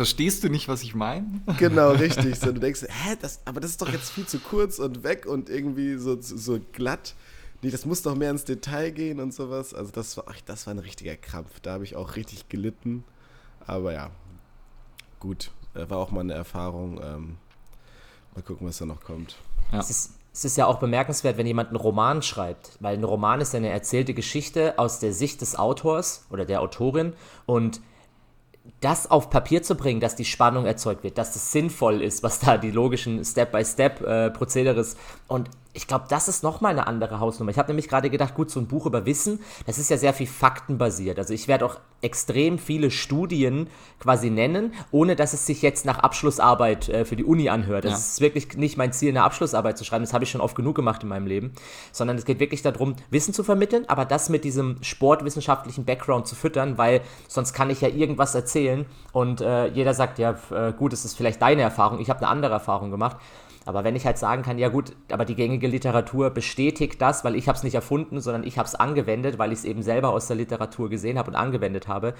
Verstehst 0.00 0.44
du 0.44 0.48
nicht, 0.48 0.66
was 0.66 0.82
ich 0.82 0.94
meine? 0.94 1.42
Genau, 1.58 1.90
richtig. 1.90 2.38
So, 2.38 2.52
du 2.52 2.58
denkst, 2.60 2.86
hä, 2.88 3.16
das, 3.20 3.40
aber 3.44 3.60
das 3.60 3.72
ist 3.72 3.82
doch 3.82 3.92
jetzt 3.92 4.10
viel 4.10 4.24
zu 4.24 4.38
kurz 4.38 4.78
und 4.78 5.02
weg 5.02 5.26
und 5.26 5.50
irgendwie 5.50 5.98
so, 5.98 6.16
so 6.22 6.58
glatt. 6.72 7.14
Nee, 7.60 7.70
das 7.70 7.84
muss 7.84 8.00
doch 8.00 8.14
mehr 8.14 8.30
ins 8.30 8.46
Detail 8.46 8.92
gehen 8.92 9.20
und 9.20 9.34
sowas. 9.34 9.74
Also 9.74 9.92
das 9.92 10.16
war, 10.16 10.24
ach, 10.28 10.40
das 10.46 10.66
war 10.66 10.72
ein 10.72 10.78
richtiger 10.78 11.16
Krampf. 11.16 11.60
Da 11.60 11.72
habe 11.72 11.84
ich 11.84 11.96
auch 11.96 12.16
richtig 12.16 12.48
gelitten. 12.48 13.04
Aber 13.66 13.92
ja, 13.92 14.10
gut. 15.18 15.50
War 15.74 15.98
auch 15.98 16.10
mal 16.12 16.20
eine 16.20 16.32
Erfahrung. 16.32 16.98
Ähm, 17.02 17.36
mal 18.34 18.40
gucken, 18.40 18.66
was 18.66 18.78
da 18.78 18.86
noch 18.86 19.02
kommt. 19.02 19.36
Ja. 19.70 19.80
Es, 19.80 19.90
ist, 19.90 20.12
es 20.32 20.44
ist 20.44 20.56
ja 20.56 20.66
auch 20.66 20.78
bemerkenswert, 20.78 21.36
wenn 21.36 21.46
jemand 21.46 21.70
einen 21.70 21.76
Roman 21.76 22.22
schreibt, 22.22 22.72
weil 22.80 22.96
ein 22.96 23.04
Roman 23.04 23.40
ist 23.40 23.54
eine 23.54 23.68
erzählte 23.68 24.14
Geschichte 24.14 24.78
aus 24.78 25.00
der 25.00 25.12
Sicht 25.12 25.40
des 25.40 25.58
Autors 25.58 26.26
oder 26.30 26.44
der 26.44 26.60
Autorin 26.60 27.14
und 27.46 27.80
das 28.80 29.10
auf 29.10 29.30
Papier 29.30 29.62
zu 29.62 29.74
bringen, 29.74 30.00
dass 30.00 30.16
die 30.16 30.24
Spannung 30.24 30.66
erzeugt 30.66 31.02
wird, 31.02 31.18
dass 31.18 31.34
es 31.34 31.50
sinnvoll 31.50 32.02
ist, 32.02 32.22
was 32.22 32.38
da 32.38 32.56
die 32.58 32.70
logischen 32.70 33.24
Step-by-Step-Prozedere 33.24 34.76
äh, 34.76 34.80
ist. 34.80 34.98
Und 35.26 35.50
ich 35.72 35.86
glaube, 35.86 36.06
das 36.08 36.26
ist 36.26 36.42
nochmal 36.42 36.72
eine 36.72 36.86
andere 36.86 37.20
Hausnummer. 37.20 37.50
Ich 37.50 37.58
habe 37.58 37.68
nämlich 37.68 37.88
gerade 37.88 38.10
gedacht, 38.10 38.34
gut, 38.34 38.50
so 38.50 38.58
ein 38.58 38.66
Buch 38.66 38.86
über 38.86 39.06
Wissen, 39.06 39.40
das 39.66 39.78
ist 39.78 39.88
ja 39.88 39.96
sehr 39.96 40.12
viel 40.12 40.26
faktenbasiert. 40.26 41.18
Also 41.18 41.32
ich 41.32 41.46
werde 41.46 41.64
auch 41.64 41.78
extrem 42.02 42.58
viele 42.58 42.90
Studien 42.90 43.68
quasi 44.00 44.30
nennen, 44.30 44.74
ohne 44.90 45.14
dass 45.14 45.32
es 45.32 45.46
sich 45.46 45.62
jetzt 45.62 45.84
nach 45.86 45.98
Abschlussarbeit 45.98 46.88
äh, 46.88 47.04
für 47.04 47.14
die 47.14 47.24
Uni 47.24 47.48
anhört. 47.50 47.84
Das 47.84 47.92
ja. 47.92 47.98
ist 47.98 48.20
wirklich 48.20 48.56
nicht 48.56 48.76
mein 48.76 48.92
Ziel, 48.92 49.10
eine 49.10 49.22
Abschlussarbeit 49.22 49.78
zu 49.78 49.84
schreiben. 49.84 50.02
Das 50.02 50.12
habe 50.12 50.24
ich 50.24 50.30
schon 50.30 50.40
oft 50.40 50.56
genug 50.56 50.74
gemacht 50.74 51.04
in 51.04 51.08
meinem 51.08 51.26
Leben. 51.26 51.52
Sondern 51.92 52.16
es 52.16 52.24
geht 52.24 52.40
wirklich 52.40 52.62
darum, 52.62 52.96
Wissen 53.10 53.32
zu 53.32 53.44
vermitteln, 53.44 53.84
aber 53.88 54.04
das 54.04 54.28
mit 54.28 54.42
diesem 54.42 54.82
sportwissenschaftlichen 54.82 55.84
Background 55.84 56.26
zu 56.26 56.34
füttern, 56.34 56.78
weil 56.78 57.02
sonst 57.28 57.52
kann 57.52 57.70
ich 57.70 57.80
ja 57.80 57.88
irgendwas 57.88 58.34
erzählen 58.34 58.86
und 59.12 59.40
äh, 59.40 59.68
jeder 59.68 59.94
sagt, 59.94 60.18
ja, 60.18 60.36
äh, 60.50 60.72
gut, 60.72 60.92
es 60.92 61.04
ist 61.04 61.16
vielleicht 61.16 61.40
deine 61.42 61.62
Erfahrung, 61.62 62.00
ich 62.00 62.10
habe 62.10 62.20
eine 62.20 62.28
andere 62.28 62.54
Erfahrung 62.54 62.90
gemacht. 62.90 63.18
Aber 63.70 63.84
wenn 63.84 63.96
ich 63.96 64.04
halt 64.04 64.18
sagen 64.18 64.42
kann, 64.42 64.58
ja 64.58 64.68
gut, 64.68 64.96
aber 65.10 65.24
die 65.24 65.34
gängige 65.34 65.68
Literatur 65.68 66.30
bestätigt 66.30 67.00
das, 67.00 67.24
weil 67.24 67.36
ich 67.36 67.48
habe 67.48 67.56
es 67.56 67.62
nicht 67.62 67.74
erfunden, 67.74 68.20
sondern 68.20 68.44
ich 68.44 68.58
habe 68.58 68.66
es 68.66 68.74
angewendet, 68.74 69.38
weil 69.38 69.52
ich 69.52 69.60
es 69.60 69.64
eben 69.64 69.82
selber 69.82 70.10
aus 70.10 70.26
der 70.26 70.36
Literatur 70.36 70.90
gesehen 70.90 71.18
habe 71.18 71.30
und 71.30 71.36
angewendet 71.36 71.86
habe, 71.86 72.14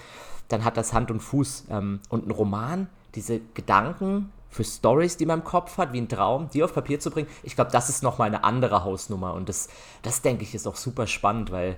dann 0.48 0.64
hat 0.64 0.76
das 0.76 0.92
Hand 0.92 1.10
und 1.10 1.20
Fuß. 1.20 1.66
Ähm, 1.70 2.00
und 2.08 2.26
ein 2.26 2.30
Roman, 2.30 2.88
diese 3.14 3.40
Gedanken 3.54 4.32
für 4.48 4.64
Stories, 4.64 5.16
die 5.16 5.26
man 5.26 5.40
im 5.40 5.44
Kopf 5.44 5.76
hat, 5.76 5.92
wie 5.92 6.00
ein 6.00 6.08
Traum, 6.08 6.48
die 6.54 6.62
auf 6.62 6.72
Papier 6.72 7.00
zu 7.00 7.10
bringen, 7.10 7.28
ich 7.42 7.56
glaube, 7.56 7.70
das 7.72 7.88
ist 7.88 8.02
nochmal 8.02 8.28
eine 8.28 8.44
andere 8.44 8.84
Hausnummer. 8.84 9.34
Und 9.34 9.48
das, 9.48 9.68
das 10.02 10.22
denke 10.22 10.44
ich, 10.44 10.54
ist 10.54 10.66
auch 10.66 10.76
super 10.76 11.06
spannend, 11.06 11.50
weil 11.50 11.76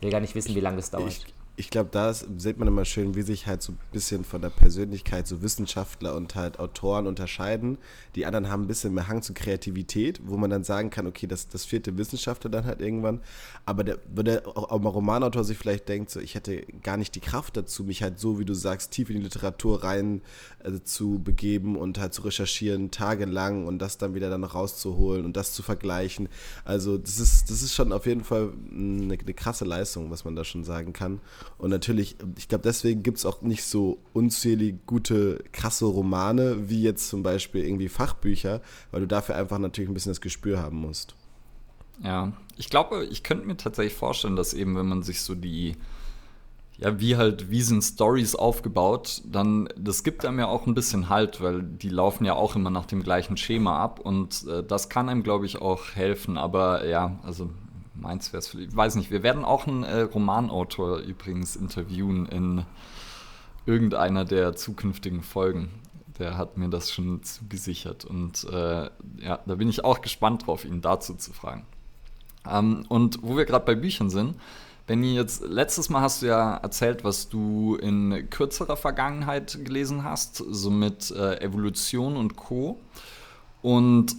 wir 0.00 0.10
gar 0.10 0.20
nicht 0.20 0.34
wissen, 0.34 0.54
wie 0.54 0.60
lange 0.60 0.76
das 0.76 0.90
dauert. 0.90 1.08
Ich, 1.08 1.34
ich 1.56 1.70
glaube, 1.70 1.90
da 1.92 2.12
sieht 2.12 2.58
man 2.58 2.66
immer 2.66 2.84
schön, 2.84 3.14
wie 3.14 3.22
sich 3.22 3.46
halt 3.46 3.62
so 3.62 3.72
ein 3.72 3.78
bisschen 3.92 4.24
von 4.24 4.42
der 4.42 4.50
Persönlichkeit 4.50 5.28
so 5.28 5.40
Wissenschaftler 5.40 6.16
und 6.16 6.34
halt 6.34 6.58
Autoren 6.58 7.06
unterscheiden. 7.06 7.78
Die 8.16 8.26
anderen 8.26 8.50
haben 8.50 8.64
ein 8.64 8.66
bisschen 8.66 8.92
mehr 8.92 9.06
Hang 9.06 9.22
zu 9.22 9.34
Kreativität, 9.34 10.20
wo 10.24 10.36
man 10.36 10.50
dann 10.50 10.64
sagen 10.64 10.90
kann, 10.90 11.06
okay, 11.06 11.28
das, 11.28 11.48
das 11.48 11.64
vierte 11.64 11.96
Wissenschaftler 11.96 12.50
dann 12.50 12.64
halt 12.64 12.80
irgendwann. 12.80 13.20
Aber 13.66 13.84
der, 13.84 13.98
wo 14.12 14.22
der 14.22 14.48
auch 14.48 14.80
mal 14.80 14.90
Romanautor 14.90 15.44
sich 15.44 15.56
vielleicht 15.56 15.88
denkt, 15.88 16.10
so, 16.10 16.18
ich 16.18 16.34
hätte 16.34 16.66
gar 16.82 16.96
nicht 16.96 17.14
die 17.14 17.20
Kraft 17.20 17.56
dazu, 17.56 17.84
mich 17.84 18.02
halt 18.02 18.18
so, 18.18 18.40
wie 18.40 18.44
du 18.44 18.54
sagst, 18.54 18.90
tief 18.90 19.08
in 19.08 19.16
die 19.16 19.22
Literatur 19.22 19.84
rein 19.84 20.22
äh, 20.64 20.80
zu 20.82 21.20
begeben 21.20 21.76
und 21.76 22.00
halt 22.00 22.14
zu 22.14 22.22
recherchieren, 22.22 22.90
tagelang 22.90 23.68
und 23.68 23.78
das 23.78 23.96
dann 23.96 24.14
wieder 24.14 24.28
dann 24.28 24.42
rauszuholen 24.42 25.24
und 25.24 25.36
das 25.36 25.52
zu 25.52 25.62
vergleichen. 25.62 26.28
Also 26.64 26.98
das 26.98 27.20
ist, 27.20 27.48
das 27.48 27.62
ist 27.62 27.74
schon 27.74 27.92
auf 27.92 28.06
jeden 28.06 28.24
Fall 28.24 28.52
eine, 28.72 29.14
eine 29.14 29.34
krasse 29.34 29.64
Leistung, 29.64 30.10
was 30.10 30.24
man 30.24 30.34
da 30.34 30.42
schon 30.42 30.64
sagen 30.64 30.92
kann. 30.92 31.20
Und 31.58 31.70
natürlich, 31.70 32.16
ich 32.36 32.48
glaube, 32.48 32.62
deswegen 32.62 33.02
gibt 33.02 33.18
es 33.18 33.26
auch 33.26 33.42
nicht 33.42 33.64
so 33.64 33.98
unzählig 34.12 34.86
gute, 34.86 35.42
krasse 35.52 35.86
Romane, 35.86 36.68
wie 36.68 36.82
jetzt 36.82 37.08
zum 37.08 37.22
Beispiel 37.22 37.64
irgendwie 37.64 37.88
Fachbücher, 37.88 38.60
weil 38.90 39.00
du 39.00 39.06
dafür 39.06 39.36
einfach 39.36 39.58
natürlich 39.58 39.90
ein 39.90 39.94
bisschen 39.94 40.10
das 40.10 40.20
Gespür 40.20 40.60
haben 40.60 40.78
musst. 40.78 41.14
Ja, 42.02 42.32
ich 42.56 42.70
glaube, 42.70 43.04
ich 43.04 43.22
könnte 43.22 43.46
mir 43.46 43.56
tatsächlich 43.56 43.94
vorstellen, 43.94 44.36
dass 44.36 44.54
eben, 44.54 44.76
wenn 44.76 44.86
man 44.86 45.02
sich 45.02 45.22
so 45.22 45.34
die, 45.34 45.76
ja, 46.78 46.98
wie 46.98 47.16
halt, 47.16 47.50
wie 47.50 47.62
sind 47.62 47.82
Stories 47.82 48.34
aufgebaut, 48.34 49.22
dann, 49.24 49.68
das 49.76 50.02
gibt 50.02 50.24
einem 50.24 50.40
ja 50.40 50.48
auch 50.48 50.66
ein 50.66 50.74
bisschen 50.74 51.08
Halt, 51.08 51.40
weil 51.40 51.62
die 51.62 51.88
laufen 51.88 52.24
ja 52.24 52.34
auch 52.34 52.56
immer 52.56 52.70
nach 52.70 52.86
dem 52.86 53.02
gleichen 53.02 53.36
Schema 53.36 53.78
ab 53.78 54.00
und 54.00 54.44
äh, 54.48 54.64
das 54.64 54.88
kann 54.88 55.08
einem, 55.08 55.22
glaube 55.22 55.46
ich, 55.46 55.60
auch 55.60 55.92
helfen. 55.94 56.36
Aber 56.36 56.86
ja, 56.86 57.20
also 57.22 57.50
meins 57.94 58.32
wäre 58.32 58.40
es, 58.40 58.54
ich 58.54 58.74
weiß 58.74 58.96
nicht, 58.96 59.10
wir 59.10 59.22
werden 59.22 59.44
auch 59.44 59.66
einen 59.66 59.84
äh, 59.84 60.00
Romanautor 60.02 60.98
übrigens 60.98 61.56
interviewen 61.56 62.26
in 62.26 62.64
irgendeiner 63.66 64.24
der 64.24 64.56
zukünftigen 64.56 65.22
Folgen. 65.22 65.70
Der 66.18 66.36
hat 66.36 66.56
mir 66.56 66.68
das 66.68 66.92
schon 66.92 67.22
zugesichert 67.22 68.04
und 68.04 68.44
äh, 68.44 68.84
ja, 69.18 69.40
da 69.46 69.54
bin 69.56 69.68
ich 69.68 69.84
auch 69.84 70.00
gespannt 70.00 70.46
drauf, 70.46 70.64
ihn 70.64 70.80
dazu 70.80 71.14
zu 71.14 71.32
fragen. 71.32 71.66
Ähm, 72.48 72.84
und 72.88 73.18
wo 73.22 73.36
wir 73.36 73.44
gerade 73.44 73.64
bei 73.64 73.74
Büchern 73.74 74.10
sind, 74.10 74.36
Benny, 74.86 75.14
jetzt 75.14 75.42
letztes 75.42 75.88
Mal 75.88 76.02
hast 76.02 76.20
du 76.20 76.26
ja 76.26 76.56
erzählt, 76.56 77.04
was 77.04 77.30
du 77.30 77.76
in 77.76 78.28
kürzerer 78.28 78.76
Vergangenheit 78.76 79.64
gelesen 79.64 80.04
hast, 80.04 80.36
so 80.36 80.70
mit 80.70 81.10
äh, 81.10 81.40
Evolution 81.40 82.16
und 82.16 82.36
Co. 82.36 82.78
Und 83.62 84.14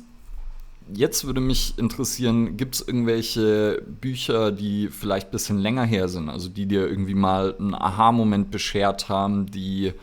jetzt 0.94 1.26
würde 1.26 1.42
mich 1.42 1.78
interessieren, 1.78 2.58
gibt 2.58 2.76
es 2.76 2.82
irgendwelche 2.88 3.82
Bücher, 4.02 4.52
die 4.52 4.90
vielleicht 4.90 5.28
ein 5.28 5.32
bisschen 5.32 5.58
länger 5.58 5.84
her 5.84 6.08
sind, 6.08 6.30
also 6.30 6.50
die 6.50 6.66
dir 6.66 6.88
irgendwie 6.88 7.16
mal 7.16 7.56
einen 7.58 7.74
Aha-Moment 7.74 8.52
beschert 8.52 9.10
haben, 9.10 9.48
die 9.48 9.94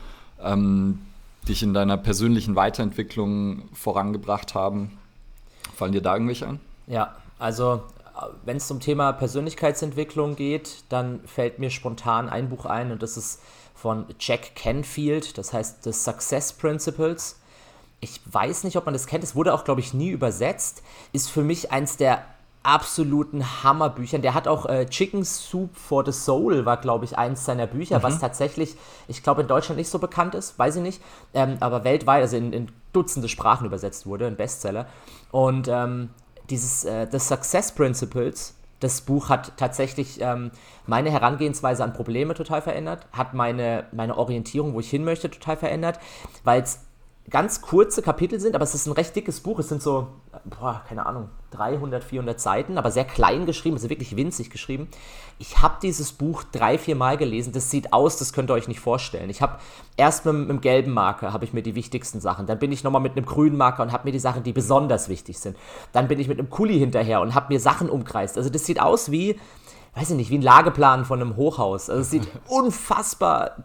ähm, 0.41 0.99
dich 1.47 1.63
in 1.63 1.73
deiner 1.73 1.97
persönlichen 1.97 2.55
Weiterentwicklung 2.55 3.69
vorangebracht 3.73 4.55
haben? 4.55 4.97
Fallen 5.75 5.93
dir 5.93 6.01
da 6.01 6.13
irgendwelche 6.13 6.47
ein? 6.47 6.59
Ja, 6.87 7.15
also 7.39 7.81
wenn 8.45 8.57
es 8.57 8.67
zum 8.67 8.79
Thema 8.79 9.11
Persönlichkeitsentwicklung 9.11 10.35
geht, 10.35 10.83
dann 10.89 11.21
fällt 11.25 11.59
mir 11.59 11.69
spontan 11.69 12.29
ein 12.29 12.49
Buch 12.49 12.65
ein 12.65 12.91
und 12.91 13.01
das 13.01 13.17
ist 13.17 13.41
von 13.73 14.05
Jack 14.19 14.55
Canfield, 14.55 15.37
das 15.37 15.51
heißt 15.51 15.83
The 15.83 15.91
Success 15.91 16.53
Principles 16.53 17.37
ich 18.03 18.19
weiß 18.29 18.65
nicht, 18.65 18.75
ob 18.75 18.85
man 18.85 18.93
das 18.93 19.07
kennt, 19.07 19.23
es 19.23 19.35
wurde 19.35 19.53
auch, 19.53 19.63
glaube 19.63 19.79
ich, 19.79 19.93
nie 19.93 20.09
übersetzt, 20.09 20.83
ist 21.13 21.29
für 21.29 21.43
mich 21.43 21.71
eins 21.71 21.95
der 21.95 22.25
absoluten 22.61 23.63
Hammerbüchern. 23.63 24.21
Der 24.21 24.33
hat 24.33 24.47
auch 24.47 24.65
äh, 24.65 24.85
Chicken 24.85 25.23
Soup 25.23 25.75
for 25.75 26.05
the 26.05 26.11
Soul, 26.11 26.65
war, 26.65 26.77
glaube 26.77 27.05
ich, 27.05 27.17
eins 27.17 27.45
seiner 27.45 27.67
Bücher, 27.67 27.99
mhm. 27.99 28.03
was 28.03 28.19
tatsächlich, 28.19 28.75
ich 29.07 29.23
glaube, 29.23 29.41
in 29.41 29.47
Deutschland 29.47 29.77
nicht 29.77 29.89
so 29.89 29.99
bekannt 29.99 30.35
ist, 30.35 30.59
weiß 30.59 30.77
ich 30.77 30.81
nicht, 30.81 31.01
ähm, 31.33 31.57
aber 31.59 31.83
weltweit, 31.83 32.21
also 32.21 32.37
in, 32.37 32.53
in, 32.53 32.71
Dutzende 32.93 33.27
Sprachen 33.27 33.65
übersetzt 33.65 34.05
wurde, 34.05 34.27
ein 34.27 34.35
Bestseller. 34.35 34.85
Und 35.31 35.67
ähm, 35.67 36.11
dieses 36.51 36.85
äh, 36.85 37.07
The 37.11 37.17
Success 37.17 37.71
Principles, 37.71 38.53
das 38.81 39.01
Buch 39.01 39.29
hat 39.29 39.53
tatsächlich 39.57 40.21
ähm, 40.21 40.51
meine 40.85 41.09
Herangehensweise 41.09 41.83
an 41.83 41.93
Probleme 41.93 42.35
total 42.35 42.61
verändert, 42.61 43.07
hat 43.11 43.33
meine, 43.33 43.85
meine 43.93 44.15
Orientierung, 44.15 44.75
wo 44.75 44.79
ich 44.79 44.91
hin 44.91 45.03
möchte, 45.03 45.31
total 45.31 45.57
verändert, 45.57 45.97
weil 46.43 46.61
es 46.61 46.81
ganz 47.29 47.61
kurze 47.61 48.01
Kapitel 48.01 48.39
sind, 48.39 48.55
aber 48.55 48.63
es 48.63 48.75
ist 48.75 48.85
ein 48.85 48.93
recht 48.93 49.15
dickes 49.15 49.39
Buch. 49.39 49.59
Es 49.59 49.69
sind 49.69 49.81
so 49.81 50.07
boah, 50.45 50.81
keine 50.87 51.05
Ahnung, 51.05 51.29
300, 51.51 52.03
400 52.03 52.39
Seiten, 52.39 52.77
aber 52.77 52.91
sehr 52.91 53.05
klein 53.05 53.45
geschrieben, 53.45 53.75
also 53.75 53.89
wirklich 53.89 54.15
winzig 54.15 54.49
geschrieben. 54.49 54.87
Ich 55.39 55.61
habe 55.61 55.75
dieses 55.81 56.11
Buch 56.11 56.43
drei, 56.43 56.77
vier 56.77 56.95
Mal 56.95 57.17
gelesen. 57.17 57.53
Das 57.53 57.69
sieht 57.69 57.93
aus, 57.93 58.17
das 58.17 58.33
könnt 58.33 58.49
ihr 58.49 58.53
euch 58.53 58.67
nicht 58.67 58.79
vorstellen. 58.79 59.29
Ich 59.29 59.41
habe 59.41 59.59
erst 59.97 60.25
mit, 60.25 60.33
mit 60.35 60.49
einem 60.49 60.61
gelben 60.61 60.91
Marker 60.91 61.33
habe 61.33 61.45
ich 61.45 61.53
mir 61.53 61.61
die 61.61 61.75
wichtigsten 61.75 62.19
Sachen. 62.19 62.47
Dann 62.47 62.59
bin 62.59 62.71
ich 62.71 62.83
nochmal 62.83 63.01
mit 63.01 63.15
einem 63.15 63.25
grünen 63.25 63.57
Marker 63.57 63.83
und 63.83 63.91
habe 63.91 64.05
mir 64.05 64.11
die 64.11 64.19
Sachen, 64.19 64.43
die 64.43 64.53
besonders 64.53 65.09
wichtig 65.09 65.39
sind. 65.39 65.57
Dann 65.91 66.07
bin 66.07 66.19
ich 66.19 66.27
mit 66.27 66.39
einem 66.39 66.49
Kuli 66.49 66.79
hinterher 66.79 67.21
und 67.21 67.35
habe 67.35 67.53
mir 67.53 67.59
Sachen 67.59 67.89
umkreist. 67.89 68.37
Also 68.37 68.49
das 68.49 68.65
sieht 68.65 68.81
aus 68.81 69.11
wie, 69.11 69.39
weiß 69.95 70.09
ich 70.09 70.15
nicht, 70.15 70.29
wie 70.31 70.37
ein 70.37 70.41
Lageplan 70.41 71.05
von 71.05 71.21
einem 71.21 71.35
Hochhaus. 71.35 71.89
Also 71.89 72.01
es 72.01 72.09
sieht 72.09 72.27
unfassbar 72.47 73.57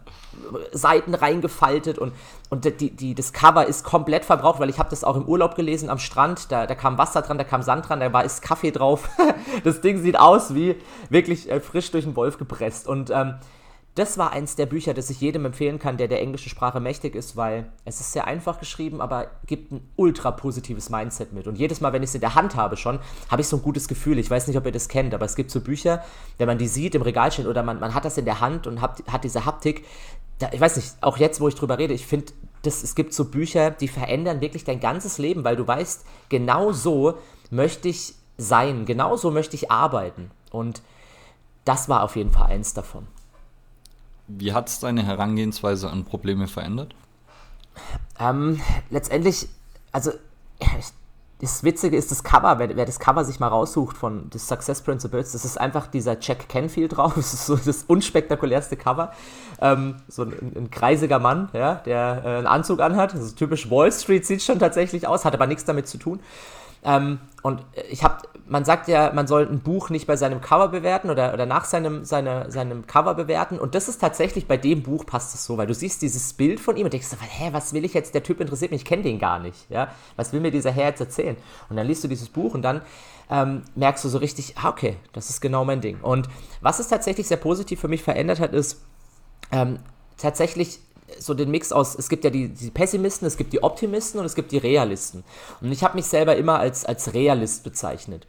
Seiten 0.71 1.15
reingefaltet 1.15 1.97
und, 1.97 2.13
und 2.49 2.65
die, 2.65 2.91
die, 2.95 3.15
das 3.15 3.33
Cover 3.33 3.65
ist 3.65 3.83
komplett 3.83 4.25
verbraucht, 4.25 4.59
weil 4.59 4.69
ich 4.69 4.79
habe 4.79 4.89
das 4.89 5.03
auch 5.03 5.15
im 5.15 5.25
Urlaub 5.25 5.55
gelesen 5.55 5.89
am 5.89 5.99
Strand. 5.99 6.51
Da, 6.51 6.67
da 6.67 6.75
kam 6.75 6.97
Wasser 6.97 7.21
dran, 7.21 7.37
da 7.37 7.43
kam 7.43 7.61
Sand 7.61 7.89
dran, 7.89 7.99
da 7.99 8.13
war 8.13 8.23
ist 8.23 8.41
Kaffee 8.41 8.71
drauf. 8.71 9.09
das 9.63 9.81
Ding 9.81 10.01
sieht 10.01 10.19
aus 10.19 10.53
wie 10.53 10.75
wirklich 11.09 11.49
äh, 11.49 11.59
frisch 11.59 11.91
durch 11.91 12.05
den 12.05 12.15
Wolf 12.15 12.37
gepresst. 12.37 12.87
Und 12.87 13.09
ähm, 13.09 13.35
das 13.95 14.17
war 14.17 14.31
eins 14.31 14.55
der 14.55 14.65
Bücher, 14.65 14.93
das 14.93 15.09
ich 15.09 15.19
jedem 15.19 15.45
empfehlen 15.45 15.79
kann, 15.79 15.97
der 15.97 16.07
der 16.07 16.21
englischen 16.21 16.49
Sprache 16.49 16.79
mächtig 16.79 17.15
ist, 17.15 17.35
weil 17.35 17.71
es 17.85 17.99
ist 17.99 18.13
sehr 18.13 18.27
einfach 18.27 18.59
geschrieben, 18.59 19.01
aber 19.01 19.27
gibt 19.45 19.71
ein 19.71 19.81
ultra 19.95 20.31
positives 20.31 20.89
Mindset 20.89 21.33
mit. 21.33 21.47
Und 21.47 21.57
jedes 21.57 21.81
Mal, 21.81 21.91
wenn 21.91 22.03
ich 22.03 22.09
es 22.09 22.15
in 22.15 22.21
der 22.21 22.35
Hand 22.35 22.55
habe 22.55 22.77
schon, 22.77 22.99
habe 23.29 23.41
ich 23.41 23.47
so 23.47 23.57
ein 23.57 23.63
gutes 23.63 23.87
Gefühl. 23.87 24.19
Ich 24.19 24.29
weiß 24.29 24.47
nicht, 24.47 24.57
ob 24.57 24.65
ihr 24.65 24.71
das 24.71 24.87
kennt, 24.87 25.13
aber 25.13 25.25
es 25.25 25.35
gibt 25.35 25.51
so 25.51 25.59
Bücher, 25.59 26.03
wenn 26.37 26.47
man 26.47 26.57
die 26.57 26.67
sieht 26.67 26.95
im 26.95 27.01
Regal 27.01 27.31
stehen 27.31 27.47
oder 27.47 27.63
man, 27.63 27.79
man 27.79 27.93
hat 27.93 28.05
das 28.05 28.17
in 28.17 28.25
der 28.25 28.39
Hand 28.39 28.67
und 28.67 28.79
hat, 28.79 29.03
hat 29.11 29.23
diese 29.23 29.45
Haptik. 29.45 29.85
Da, 30.37 30.49
ich 30.53 30.61
weiß 30.61 30.77
nicht, 30.77 30.93
auch 31.01 31.17
jetzt, 31.17 31.41
wo 31.41 31.47
ich 31.47 31.55
drüber 31.55 31.77
rede, 31.77 31.93
ich 31.93 32.05
finde, 32.05 32.31
es 32.63 32.95
gibt 32.95 33.13
so 33.13 33.25
Bücher, 33.25 33.71
die 33.71 33.87
verändern 33.87 34.39
wirklich 34.39 34.63
dein 34.63 34.79
ganzes 34.79 35.17
Leben, 35.17 35.43
weil 35.43 35.55
du 35.55 35.67
weißt, 35.67 36.05
genau 36.29 36.71
so 36.71 37.17
möchte 37.49 37.89
ich 37.89 38.13
sein, 38.37 38.85
genau 38.85 39.17
so 39.17 39.31
möchte 39.31 39.55
ich 39.55 39.71
arbeiten. 39.71 40.31
Und 40.51 40.81
das 41.65 41.89
war 41.89 42.03
auf 42.03 42.15
jeden 42.15 42.31
Fall 42.31 42.47
eins 42.47 42.73
davon. 42.73 43.07
Wie 44.29 44.53
hat 44.53 44.69
es 44.69 44.79
deine 44.79 45.03
Herangehensweise 45.03 45.89
an 45.89 46.05
Probleme 46.05 46.47
verändert? 46.47 46.93
Ähm, 48.19 48.61
letztendlich, 48.91 49.47
also 49.91 50.11
das 51.41 51.63
Witzige 51.63 51.97
ist 51.97 52.11
das 52.11 52.23
Cover, 52.23 52.59
wer, 52.59 52.75
wer, 52.75 52.85
das 52.85 52.99
Cover 52.99 53.25
sich 53.25 53.39
mal 53.39 53.47
raussucht 53.47 53.97
von 53.97 54.29
The 54.31 54.37
Success 54.37 54.81
Principles, 54.81 55.31
das 55.31 55.45
ist 55.45 55.59
einfach 55.59 55.87
dieser 55.87 56.17
Jack 56.19 56.47
Canfield 56.47 56.97
drauf, 56.97 57.13
das 57.15 57.33
ist 57.33 57.47
so 57.47 57.55
das 57.55 57.83
unspektakulärste 57.83 58.75
Cover. 58.75 59.13
Ähm, 59.61 59.95
so 60.07 60.23
ein, 60.23 60.33
ein, 60.55 60.69
kreisiger 60.69 61.17
Mann, 61.17 61.49
ja, 61.53 61.75
der 61.75 62.21
äh, 62.23 62.27
einen 62.37 62.47
Anzug 62.47 62.81
anhat, 62.81 63.15
also 63.15 63.35
typisch 63.35 63.71
Wall 63.71 63.91
Street 63.91 64.27
sieht 64.27 64.43
schon 64.43 64.59
tatsächlich 64.59 65.07
aus, 65.07 65.25
hat 65.25 65.33
aber 65.33 65.47
nichts 65.47 65.65
damit 65.65 65.87
zu 65.87 65.97
tun. 65.97 66.19
Ähm, 66.83 67.19
und 67.41 67.63
ich 67.89 68.03
habe, 68.03 68.17
man 68.47 68.65
sagt 68.65 68.87
ja, 68.87 69.11
man 69.13 69.27
soll 69.27 69.47
ein 69.47 69.59
Buch 69.59 69.89
nicht 69.89 70.07
bei 70.07 70.17
seinem 70.17 70.41
Cover 70.41 70.67
bewerten 70.69 71.09
oder, 71.09 71.33
oder 71.33 71.45
nach 71.45 71.65
seinem, 71.65 72.03
seine, 72.03 72.51
seinem 72.51 72.85
Cover 72.87 73.15
bewerten. 73.15 73.59
Und 73.59 73.75
das 73.75 73.87
ist 73.87 73.99
tatsächlich 73.99 74.47
bei 74.47 74.57
dem 74.57 74.83
Buch 74.83 75.05
passt 75.05 75.33
es 75.35 75.45
so, 75.45 75.57
weil 75.57 75.67
du 75.67 75.73
siehst 75.73 76.01
dieses 76.01 76.33
Bild 76.33 76.59
von 76.59 76.75
ihm 76.75 76.85
und 76.85 76.93
denkst, 76.93 77.07
hä, 77.19 77.49
was 77.51 77.73
will 77.73 77.85
ich 77.85 77.93
jetzt? 77.93 78.13
Der 78.13 78.23
Typ 78.23 78.41
interessiert 78.41 78.71
mich, 78.71 78.81
ich 78.81 78.87
kenne 78.87 79.03
den 79.03 79.19
gar 79.19 79.39
nicht. 79.39 79.69
Ja? 79.69 79.89
Was 80.15 80.33
will 80.33 80.41
mir 80.41 80.51
dieser 80.51 80.71
Herr 80.71 80.89
jetzt 80.89 81.01
erzählen? 81.01 81.37
Und 81.69 81.77
dann 81.77 81.87
liest 81.87 82.03
du 82.03 82.07
dieses 82.07 82.29
Buch 82.29 82.53
und 82.53 82.61
dann 82.61 82.81
ähm, 83.29 83.63
merkst 83.75 84.03
du 84.03 84.09
so 84.09 84.17
richtig, 84.17 84.55
ah, 84.57 84.69
okay, 84.69 84.97
das 85.13 85.29
ist 85.29 85.41
genau 85.41 85.63
mein 85.63 85.81
Ding. 85.81 85.99
Und 86.01 86.27
was 86.61 86.79
es 86.79 86.87
tatsächlich 86.87 87.27
sehr 87.27 87.37
positiv 87.37 87.79
für 87.79 87.87
mich 87.87 88.03
verändert 88.03 88.39
hat, 88.39 88.53
ist 88.53 88.81
ähm, 89.51 89.79
tatsächlich 90.17 90.79
so 91.17 91.33
den 91.33 91.51
Mix 91.51 91.71
aus, 91.71 91.95
es 91.95 92.09
gibt 92.09 92.23
ja 92.23 92.29
die, 92.29 92.49
die, 92.49 92.71
Pessimisten, 92.71 93.27
es 93.27 93.37
gibt 93.37 93.53
die 93.53 93.63
Optimisten 93.63 94.19
und 94.19 94.25
es 94.25 94.35
gibt 94.35 94.51
die 94.51 94.57
Realisten. 94.57 95.23
Und 95.61 95.71
ich 95.71 95.83
habe 95.83 95.95
mich 95.95 96.05
selber 96.05 96.35
immer 96.35 96.59
als, 96.59 96.85
als 96.85 97.13
Realist 97.13 97.63
bezeichnet. 97.63 98.27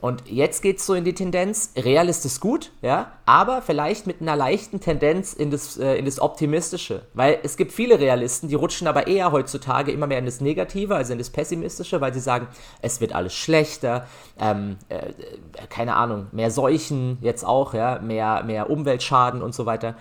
Und 0.00 0.30
jetzt 0.30 0.62
geht 0.62 0.78
es 0.78 0.86
so 0.86 0.94
in 0.94 1.04
die 1.04 1.12
Tendenz, 1.12 1.72
Realist 1.76 2.24
ist 2.24 2.40
gut, 2.40 2.72
ja, 2.80 3.12
aber 3.26 3.60
vielleicht 3.60 4.06
mit 4.06 4.22
einer 4.22 4.34
leichten 4.34 4.80
Tendenz 4.80 5.34
in 5.34 5.50
das, 5.50 5.76
äh, 5.76 5.96
in 5.96 6.06
das 6.06 6.20
Optimistische. 6.20 7.02
Weil 7.12 7.38
es 7.42 7.58
gibt 7.58 7.70
viele 7.70 8.00
Realisten, 8.00 8.48
die 8.48 8.54
rutschen 8.54 8.86
aber 8.86 9.08
eher 9.08 9.30
heutzutage 9.30 9.92
immer 9.92 10.06
mehr 10.06 10.18
in 10.18 10.24
das 10.24 10.40
Negative, 10.40 10.96
also 10.96 11.12
in 11.12 11.18
das 11.18 11.28
Pessimistische, 11.28 12.00
weil 12.00 12.14
sie 12.14 12.20
sagen, 12.20 12.48
es 12.80 13.02
wird 13.02 13.14
alles 13.14 13.34
schlechter, 13.34 14.06
ähm, 14.38 14.78
äh, 14.88 15.12
keine 15.68 15.96
Ahnung, 15.96 16.28
mehr 16.32 16.50
Seuchen 16.50 17.18
jetzt 17.20 17.44
auch, 17.44 17.74
ja, 17.74 17.98
mehr, 17.98 18.42
mehr 18.42 18.70
Umweltschaden 18.70 19.42
und 19.42 19.54
so 19.54 19.66
weiter. 19.66 19.96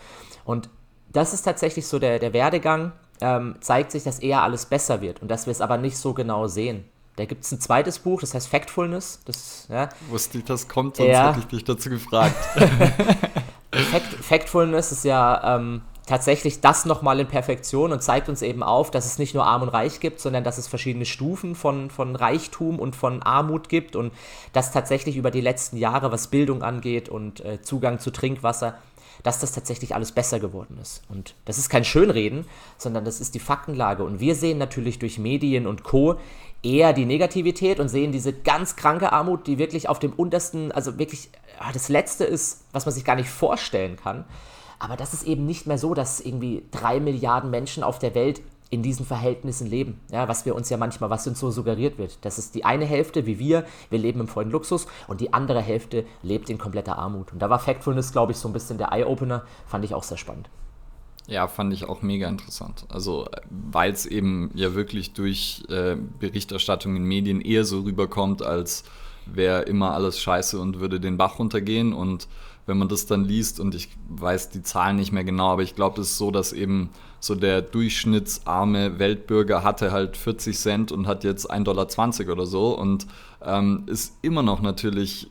Und 0.46 0.70
das 1.12 1.34
ist 1.34 1.44
tatsächlich 1.44 1.88
so 1.88 2.00
der, 2.00 2.20
der 2.20 2.34
Werdegang, 2.34 2.92
ähm, 3.22 3.56
zeigt 3.60 3.92
sich, 3.92 4.04
dass 4.04 4.20
eher 4.20 4.44
alles 4.44 4.66
besser 4.66 5.02
wird 5.02 5.22
und 5.22 5.30
dass 5.30 5.46
wir 5.46 5.52
es 5.52 5.62
aber 5.62 5.78
nicht 5.78 5.98
so 5.98 6.14
genau 6.14 6.48
sehen. 6.48 6.86
Da 7.16 7.26
gibt 7.26 7.44
es 7.44 7.52
ein 7.52 7.60
zweites 7.60 8.00
Buch, 8.00 8.22
das 8.22 8.34
heißt 8.34 8.48
Factfulness. 8.48 9.20
Das, 9.26 9.68
ja. 9.70 9.90
Wusste 10.10 10.38
ich, 10.38 10.46
das 10.46 10.70
kommt, 10.70 10.96
sonst 10.96 11.10
ja. 11.10 11.30
hätte 11.30 11.40
ich 11.40 11.48
dich 11.48 11.64
dazu 11.66 11.90
gefragt. 11.90 12.36
Fact, 13.72 14.14
Factfulness 14.22 14.92
ist 14.94 15.04
ja 15.04 15.56
ähm, 15.58 15.82
tatsächlich 16.10 16.60
das 16.60 16.86
nochmal 16.86 17.20
in 17.20 17.28
Perfektion 17.28 17.92
und 17.92 18.02
zeigt 18.02 18.30
uns 18.30 18.42
eben 18.42 18.64
auf, 18.64 18.90
dass 18.90 19.06
es 19.06 19.20
nicht 19.20 19.36
nur 19.36 19.46
Arm 19.46 19.62
und 19.62 19.70
Reich 19.70 20.00
gibt, 20.00 20.20
sondern 20.20 20.44
dass 20.44 20.58
es 20.58 20.68
verschiedene 20.68 21.06
Stufen 21.06 21.54
von, 21.54 21.92
von 21.92 22.16
Reichtum 22.16 22.80
und 22.80 22.96
von 22.96 23.22
Armut 23.22 23.70
gibt 23.70 23.96
und 23.96 24.12
dass 24.52 24.72
tatsächlich 24.72 25.18
über 25.18 25.30
die 25.30 25.42
letzten 25.42 25.78
Jahre, 25.78 26.12
was 26.12 26.28
Bildung 26.28 26.64
angeht 26.64 27.10
und 27.10 27.46
äh, 27.46 27.62
Zugang 27.62 28.00
zu 28.00 28.10
Trinkwasser, 28.10 28.76
dass 29.24 29.40
das 29.40 29.52
tatsächlich 29.52 29.96
alles 29.96 30.12
besser 30.12 30.40
geworden 30.40 30.78
ist. 30.82 31.02
Und 31.10 31.36
das 31.46 31.58
ist 31.58 31.70
kein 31.70 31.84
Schönreden, 31.84 32.46
sondern 32.78 33.06
das 33.06 33.20
ist 33.20 33.36
die 33.36 33.40
Faktenlage. 33.40 34.04
Und 34.04 34.20
wir 34.20 34.36
sehen 34.36 34.58
natürlich 34.58 35.00
durch 35.00 35.20
Medien 35.20 35.68
und 35.68 35.84
Co. 35.84 36.16
eher 36.64 36.94
die 36.94 37.06
Negativität 37.06 37.80
und 37.80 37.90
sehen 37.90 38.12
diese 38.12 38.34
ganz 38.34 38.76
kranke 38.76 39.12
Armut, 39.12 39.48
die 39.48 39.58
wirklich 39.58 39.90
auf 39.90 40.00
dem 40.00 40.14
untersten, 40.14 40.72
also 40.72 40.98
wirklich 40.98 41.30
das 41.74 41.90
Letzte 41.90 42.24
ist, 42.24 42.64
was 42.72 42.86
man 42.86 42.94
sich 42.94 43.06
gar 43.06 43.16
nicht 43.16 43.30
vorstellen 43.30 43.98
kann. 43.98 44.26
Aber 44.80 44.96
das 44.96 45.14
ist 45.14 45.24
eben 45.24 45.46
nicht 45.46 45.68
mehr 45.68 45.78
so, 45.78 45.94
dass 45.94 46.22
irgendwie 46.22 46.64
drei 46.72 47.00
Milliarden 47.02 47.50
Menschen 47.50 47.84
auf 47.84 48.00
der 48.00 48.16
Welt 48.16 48.42
in 48.70 48.84
diesen 48.84 49.06
Verhältnissen 49.06 49.68
leben. 49.68 50.00
Ja, 50.12 50.28
was 50.28 50.46
wir 50.46 50.56
uns 50.56 50.70
ja 50.70 50.78
manchmal, 50.78 51.10
was 51.10 51.28
uns 51.28 51.40
so 51.40 51.50
suggeriert 51.50 51.98
wird. 51.98 52.20
Das 52.22 52.38
ist 52.38 52.54
die 52.54 52.66
eine 52.66 52.86
Hälfte, 52.86 53.26
wie 53.26 53.40
wir, 53.40 53.66
wir 53.90 54.00
leben 54.00 54.20
im 54.20 54.28
vollen 54.28 54.52
Luxus 54.52 54.88
und 55.08 55.22
die 55.22 55.34
andere 55.34 55.62
Hälfte 55.62 56.06
lebt 56.22 56.50
in 56.50 56.58
kompletter 56.58 56.98
Armut. 56.98 57.34
Und 57.34 57.42
da 57.42 57.50
war 57.50 57.60
Factfulness, 57.60 58.12
glaube 58.12 58.34
ich, 58.34 58.38
so 58.38 58.48
ein 58.48 58.54
bisschen 58.54 58.78
der 58.78 58.92
Eye-Opener. 58.92 59.44
Fand 59.66 59.86
ich 59.86 59.94
auch 59.94 60.04
sehr 60.04 60.18
spannend. 60.18 60.50
Ja, 61.28 61.48
fand 61.48 61.74
ich 61.74 61.86
auch 61.86 62.02
mega 62.02 62.28
interessant. 62.28 62.86
Also, 62.90 63.28
weil 63.50 63.92
es 63.92 64.06
eben 64.06 64.52
ja 64.56 64.74
wirklich 64.74 65.14
durch 65.14 65.64
äh, 65.70 65.96
Berichterstattung 66.20 66.96
in 66.96 67.04
Medien 67.04 67.42
eher 67.42 67.66
so 67.66 67.82
rüberkommt, 67.82 68.42
als 68.42 68.84
wäre 69.26 69.62
immer 69.64 69.94
alles 69.94 70.20
scheiße 70.20 70.60
und 70.60 70.80
würde 70.80 71.00
den 71.00 71.18
Bach 71.18 71.38
runtergehen. 71.38 71.94
Und 71.94 72.28
wenn 72.66 72.78
man 72.78 72.88
das 72.88 73.06
dann 73.06 73.26
liest, 73.26 73.60
und 73.60 73.76
ich 73.76 73.90
weiß 74.10 74.50
die 74.50 74.64
Zahlen 74.64 74.96
nicht 74.96 75.12
mehr 75.12 75.24
genau, 75.24 75.50
aber 75.50 75.62
ich 75.62 75.76
glaube, 75.76 76.02
es 76.02 76.12
ist 76.12 76.18
so, 76.18 76.32
dass 76.32 76.52
eben 76.52 76.90
so 77.20 77.36
der 77.36 77.62
durchschnittsarme 77.62 79.00
Weltbürger 79.00 79.64
hatte 79.64 79.92
halt 79.92 80.18
40 80.18 80.58
Cent 80.58 80.92
und 80.92 81.08
hat 81.08 81.24
jetzt 81.24 81.52
1,20 81.52 81.64
Dollar 81.64 82.34
oder 82.34 82.46
so 82.46 82.78
und 82.78 83.08
ähm, 83.44 83.84
ist 83.88 84.16
immer 84.22 84.44
noch 84.44 84.62
natürlich 84.62 85.28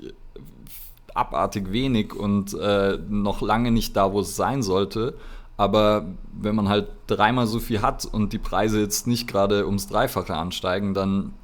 abartig 1.14 1.72
wenig 1.72 2.14
und 2.14 2.54
äh, 2.54 2.98
noch 3.08 3.40
lange 3.40 3.70
nicht 3.70 3.96
da, 3.96 4.12
wo 4.12 4.20
es 4.20 4.36
sein 4.36 4.62
sollte. 4.62 5.14
Aber 5.56 6.06
wenn 6.32 6.54
man 6.54 6.68
halt 6.68 6.88
dreimal 7.08 7.48
so 7.48 7.58
viel 7.58 7.82
hat 7.82 8.04
und 8.04 8.32
die 8.32 8.38
Preise 8.38 8.80
jetzt 8.80 9.08
nicht 9.08 9.26
gerade 9.26 9.66
ums 9.66 9.88
Dreifache 9.88 10.34
ansteigen, 10.34 10.94
dann 10.94 11.34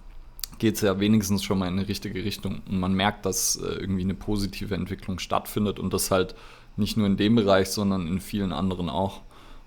geht 0.59 0.77
es 0.77 0.83
ja 0.83 1.01
wenigstens 1.01 1.43
schon 1.43 1.59
mal 1.59 1.67
in 1.67 1.79
eine 1.79 1.89
richtige 1.89 2.25
Richtung. 2.25 2.63
Und 2.69 2.79
man 2.79 2.95
merkt, 2.95 3.27
dass 3.27 3.57
äh, 3.57 3.67
irgendwie 3.67 4.03
eine 4.03 4.15
positive 4.15 4.75
Entwicklung 4.75 5.19
stattfindet 5.19 5.81
und 5.81 5.93
das 5.93 6.13
halt 6.13 6.37
nicht 6.77 6.97
nur 6.97 7.07
in 7.07 7.17
dem 7.17 7.35
Bereich, 7.35 7.71
sondern 7.71 8.07
in 8.07 8.21
vielen 8.21 8.53
anderen 8.53 8.89
auch. 8.89 9.23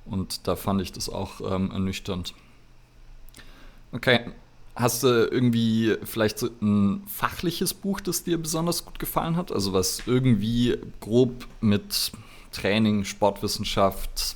Und 0.10 0.48
da 0.48 0.56
fand 0.56 0.82
ich 0.82 0.92
das 0.92 1.10
auch 1.10 1.42
ähm, 1.42 1.72
ernüchternd. 1.72 2.34
Okay, 3.92 4.32
hast 4.76 5.04
du 5.04 5.08
irgendwie 5.08 5.98
vielleicht 6.04 6.40
so 6.40 6.50
ein 6.62 7.04
fachliches 7.08 7.74
Buch, 7.74 8.00
das 8.00 8.24
dir 8.24 8.38
besonders 8.38 8.86
gut 8.86 9.00
gefallen 9.00 9.36
hat? 9.36 9.52
Also 9.52 9.74
was 9.74 10.04
irgendwie 10.06 10.78
grob 11.00 11.46
mit 11.62 12.12
Training, 12.52 13.04
Sportwissenschaft, 13.04 14.36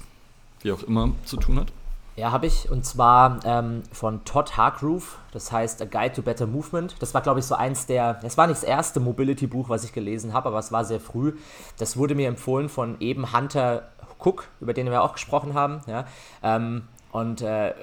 wie 0.61 0.71
auch 0.71 0.83
immer 0.83 1.11
zu 1.25 1.37
tun 1.37 1.59
hat? 1.59 1.71
Ja, 2.17 2.31
habe 2.31 2.45
ich. 2.45 2.69
Und 2.69 2.85
zwar 2.85 3.39
ähm, 3.45 3.83
von 3.91 4.23
Todd 4.25 4.57
Hargrove. 4.57 5.05
Das 5.31 5.51
heißt 5.51 5.81
A 5.81 5.85
Guide 5.85 6.13
to 6.13 6.21
Better 6.21 6.45
Movement. 6.45 6.95
Das 6.99 7.13
war, 7.13 7.21
glaube 7.21 7.39
ich, 7.39 7.45
so 7.45 7.55
eins 7.55 7.85
der. 7.85 8.19
Es 8.23 8.37
war 8.37 8.47
nicht 8.47 8.61
das 8.61 8.67
erste 8.67 8.99
Mobility-Buch, 8.99 9.69
was 9.69 9.83
ich 9.85 9.93
gelesen 9.93 10.33
habe, 10.33 10.49
aber 10.49 10.59
es 10.59 10.71
war 10.71 10.83
sehr 10.83 10.99
früh. 10.99 11.33
Das 11.77 11.95
wurde 11.95 12.13
mir 12.15 12.27
empfohlen 12.27 12.67
von 12.67 12.99
eben 12.99 13.33
Hunter 13.33 13.89
Cook, 14.23 14.47
über 14.59 14.73
den 14.73 14.89
wir 14.89 15.03
auch 15.03 15.13
gesprochen 15.13 15.53
haben. 15.53 15.81
Ja? 15.87 16.05
Ähm, 16.43 16.83
und 17.11 17.41
äh, 17.41 17.73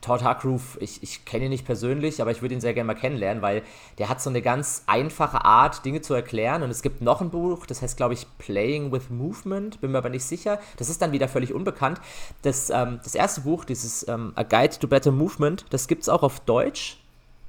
Todd 0.00 0.22
Hargrove, 0.22 0.78
ich, 0.78 1.02
ich 1.02 1.24
kenne 1.24 1.46
ihn 1.46 1.50
nicht 1.50 1.66
persönlich, 1.66 2.22
aber 2.22 2.30
ich 2.30 2.40
würde 2.40 2.54
ihn 2.54 2.60
sehr 2.60 2.72
gerne 2.72 2.86
mal 2.86 2.94
kennenlernen, 2.94 3.42
weil 3.42 3.62
der 3.98 4.08
hat 4.08 4.22
so 4.22 4.30
eine 4.30 4.42
ganz 4.42 4.84
einfache 4.86 5.44
Art, 5.44 5.84
Dinge 5.84 6.00
zu 6.02 6.14
erklären. 6.14 6.62
Und 6.62 6.70
es 6.70 6.82
gibt 6.82 7.02
noch 7.02 7.20
ein 7.20 7.30
Buch, 7.30 7.66
das 7.66 7.82
heißt, 7.82 7.96
glaube 7.96 8.14
ich, 8.14 8.26
Playing 8.38 8.92
with 8.92 9.10
Movement, 9.10 9.80
bin 9.80 9.90
mir 9.90 9.98
aber 9.98 10.08
nicht 10.08 10.24
sicher. 10.24 10.60
Das 10.76 10.88
ist 10.88 11.02
dann 11.02 11.10
wieder 11.12 11.26
völlig 11.26 11.52
unbekannt. 11.52 12.00
Das, 12.42 12.70
ähm, 12.70 13.00
das 13.02 13.14
erste 13.14 13.40
Buch, 13.40 13.64
dieses 13.64 14.06
ähm, 14.06 14.32
A 14.36 14.44
Guide 14.44 14.78
to 14.78 14.86
Better 14.86 15.10
Movement, 15.10 15.66
das 15.70 15.88
gibt 15.88 16.02
es 16.02 16.08
auch 16.08 16.22
auf 16.22 16.40
Deutsch. 16.40 16.98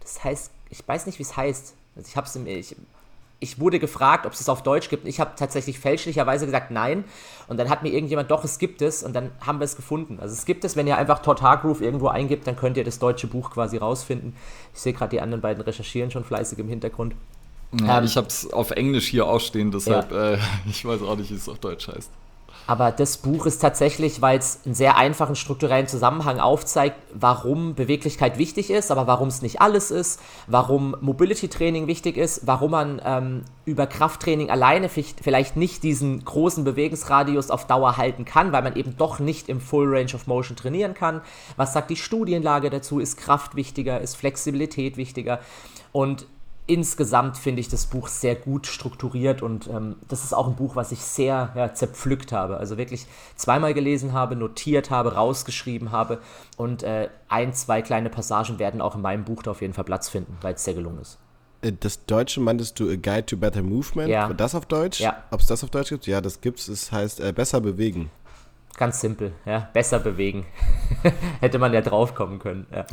das 0.02 0.24
heißt, 0.24 0.52
ich 0.72 0.88
weiß 0.88 1.06
nicht, 1.06 1.20
wie 1.20 1.24
es 1.24 1.38
heißt. 1.38 1.76
Also 1.96 2.08
ich 2.08 2.18
habe 2.18 2.28
es 2.28 2.36
ich, 2.36 2.76
ich 3.40 3.60
wurde 3.60 3.80
gefragt, 3.80 4.26
ob 4.26 4.34
es 4.34 4.42
es 4.42 4.50
auf 4.50 4.64
Deutsch 4.64 4.90
gibt. 4.90 5.08
Ich 5.08 5.20
habe 5.20 5.32
tatsächlich 5.36 5.80
fälschlicherweise 5.80 6.46
gesagt 6.46 6.72
nein. 6.72 7.06
Und 7.48 7.58
dann 7.58 7.70
hat 7.70 7.84
mir 7.84 7.90
irgendjemand, 7.90 8.30
doch, 8.32 8.44
es 8.44 8.60
gibt 8.60 8.82
es. 8.82 9.02
Und 9.02 9.14
dann 9.14 9.32
haben 9.40 9.60
wir 9.60 9.66
es 9.66 9.76
gefunden. 9.76 10.20
Also 10.20 10.34
es 10.34 10.46
gibt 10.46 10.66
es, 10.66 10.76
wenn 10.76 10.88
ihr 10.88 10.98
einfach 10.98 11.20
Todd 11.20 11.42
Hargrove 11.42 11.84
irgendwo 11.84 12.10
eingibt, 12.10 12.48
dann 12.48 12.58
könnt 12.58 12.76
ihr 12.76 12.84
das 12.84 13.00
deutsche 13.00 13.28
Buch 13.28 13.52
quasi 13.52 13.78
rausfinden. 13.78 14.36
Ich 14.74 14.82
sehe 14.82 14.94
gerade 14.94 15.12
die 15.12 15.22
anderen 15.22 15.42
beiden 15.42 15.64
recherchieren 15.64 16.12
schon 16.12 16.26
fleißig 16.26 16.60
im 16.60 16.68
Hintergrund. 16.68 17.16
Ja, 17.82 18.00
ähm, 18.00 18.06
ich 18.06 18.18
habe 18.18 18.28
es 18.28 18.52
auf 18.52 18.72
Englisch 18.72 19.08
hier 19.08 19.26
ausstehen, 19.26 19.72
deshalb 19.72 20.12
ja. 20.12 20.34
äh, 20.34 20.38
ich 20.70 20.84
weiß 20.84 21.02
auch 21.02 21.16
nicht, 21.16 21.32
wie 21.32 21.36
es 21.36 21.48
auf 21.48 21.60
Deutsch 21.60 21.88
heißt. 21.88 22.12
Aber 22.70 22.92
das 22.92 23.18
Buch 23.18 23.48
ist 23.48 23.58
tatsächlich, 23.58 24.22
weil 24.22 24.38
es 24.38 24.60
einen 24.64 24.76
sehr 24.76 24.96
einfachen 24.96 25.36
strukturellen 25.36 25.88
Zusammenhang 25.88 26.40
aufzeigt, 26.40 26.98
warum 27.12 27.74
Beweglichkeit 27.74 28.38
wichtig 28.38 28.70
ist, 28.70 28.92
aber 28.92 29.08
warum 29.08 29.30
es 29.30 29.42
nicht 29.42 29.60
alles 29.60 29.90
ist, 29.90 30.22
warum 30.46 30.96
Mobility 31.02 31.48
Training 31.48 31.88
wichtig 31.88 32.16
ist, 32.16 32.46
warum 32.46 32.70
man 32.70 33.02
ähm, 33.04 33.42
über 33.66 33.88
Krafttraining 33.88 34.52
alleine 34.52 34.88
vielleicht 34.88 35.56
nicht 35.56 35.82
diesen 35.82 36.24
großen 36.24 36.64
Bewegungsradius 36.64 37.50
auf 37.50 37.66
Dauer 37.66 37.98
halten 37.98 38.24
kann, 38.24 38.52
weil 38.52 38.62
man 38.62 38.76
eben 38.76 38.96
doch 38.98 39.18
nicht 39.18 39.50
im 39.50 39.62
Full 39.62 39.88
Range 39.92 40.14
of 40.14 40.28
Motion 40.28 40.56
trainieren 40.56 40.94
kann. 40.94 41.22
Was 41.58 41.74
sagt 41.74 41.90
die 41.90 41.96
Studienlage 41.96 42.70
dazu? 42.70 43.00
Ist 43.00 43.18
Kraft 43.18 43.56
wichtiger? 43.56 44.00
Ist 44.00 44.16
Flexibilität 44.16 44.96
wichtiger? 44.96 45.40
Und 45.92 46.28
insgesamt 46.70 47.38
finde 47.38 47.62
ich 47.62 47.68
das 47.68 47.88
Buch 47.88 48.08
sehr 48.08 48.36
gut 48.36 48.68
strukturiert 48.68 49.42
und 49.42 49.68
ähm, 49.68 49.96
das 50.08 50.24
ist 50.24 50.34
auch 50.34 50.48
ein 50.48 50.56
Buch, 50.56 50.76
was 50.76 50.92
ich 50.92 51.00
sehr 51.00 51.52
ja, 51.56 51.74
zerpflückt 51.74 52.32
habe. 52.32 52.58
Also 52.58 52.78
wirklich 52.78 53.08
zweimal 53.36 53.74
gelesen 53.74 54.14
habe, 54.14 54.36
notiert 54.36 54.92
habe, 54.92 55.16
rausgeschrieben 55.16 55.92
habe 55.92 56.20
und 56.58 56.84
äh, 56.84 57.10
ein, 57.28 57.54
zwei 57.54 57.82
kleine 57.82 58.12
Passagen 58.12 58.60
werden 58.60 58.82
auch 58.82 58.96
in 58.96 59.02
meinem 59.02 59.26
Buch 59.26 59.42
da 59.42 59.52
auf 59.52 59.62
jeden 59.62 59.74
Fall 59.74 59.84
Platz 59.84 60.10
finden, 60.10 60.38
weil 60.42 60.54
es 60.54 60.64
sehr 60.64 60.76
gelungen 60.76 61.00
ist. 61.02 61.18
Äh, 61.62 61.74
das 61.80 62.06
Deutsche 62.06 62.40
meintest 62.40 62.80
du 62.80 62.90
A 62.90 62.96
Guide 62.96 63.26
to 63.26 63.38
Better 63.38 63.64
Movement? 63.64 64.10
Ja. 64.10 64.32
Das 64.32 64.54
auf 64.54 64.68
Deutsch? 64.68 65.00
Ja. 65.00 65.24
Ob 65.32 65.40
es 65.42 65.48
das 65.48 65.64
auf 65.64 65.72
Deutsch 65.72 65.90
gibt? 65.90 66.06
Ja, 66.06 66.22
das 66.22 66.40
gibt 66.40 66.60
es. 66.60 66.68
Es 66.68 66.92
heißt 66.92 67.20
äh, 67.20 67.34
Besser 67.34 67.62
bewegen. 67.62 68.12
Ganz 68.80 69.02
simpel, 69.02 69.34
ja. 69.46 69.68
Besser 69.74 70.00
bewegen. 70.00 70.46
Hätte 71.42 71.60
man 71.60 71.74
ja 71.74 71.82
drauf 71.82 72.16
kommen 72.16 72.40
können. 72.40 72.66
Ja. 72.74 72.86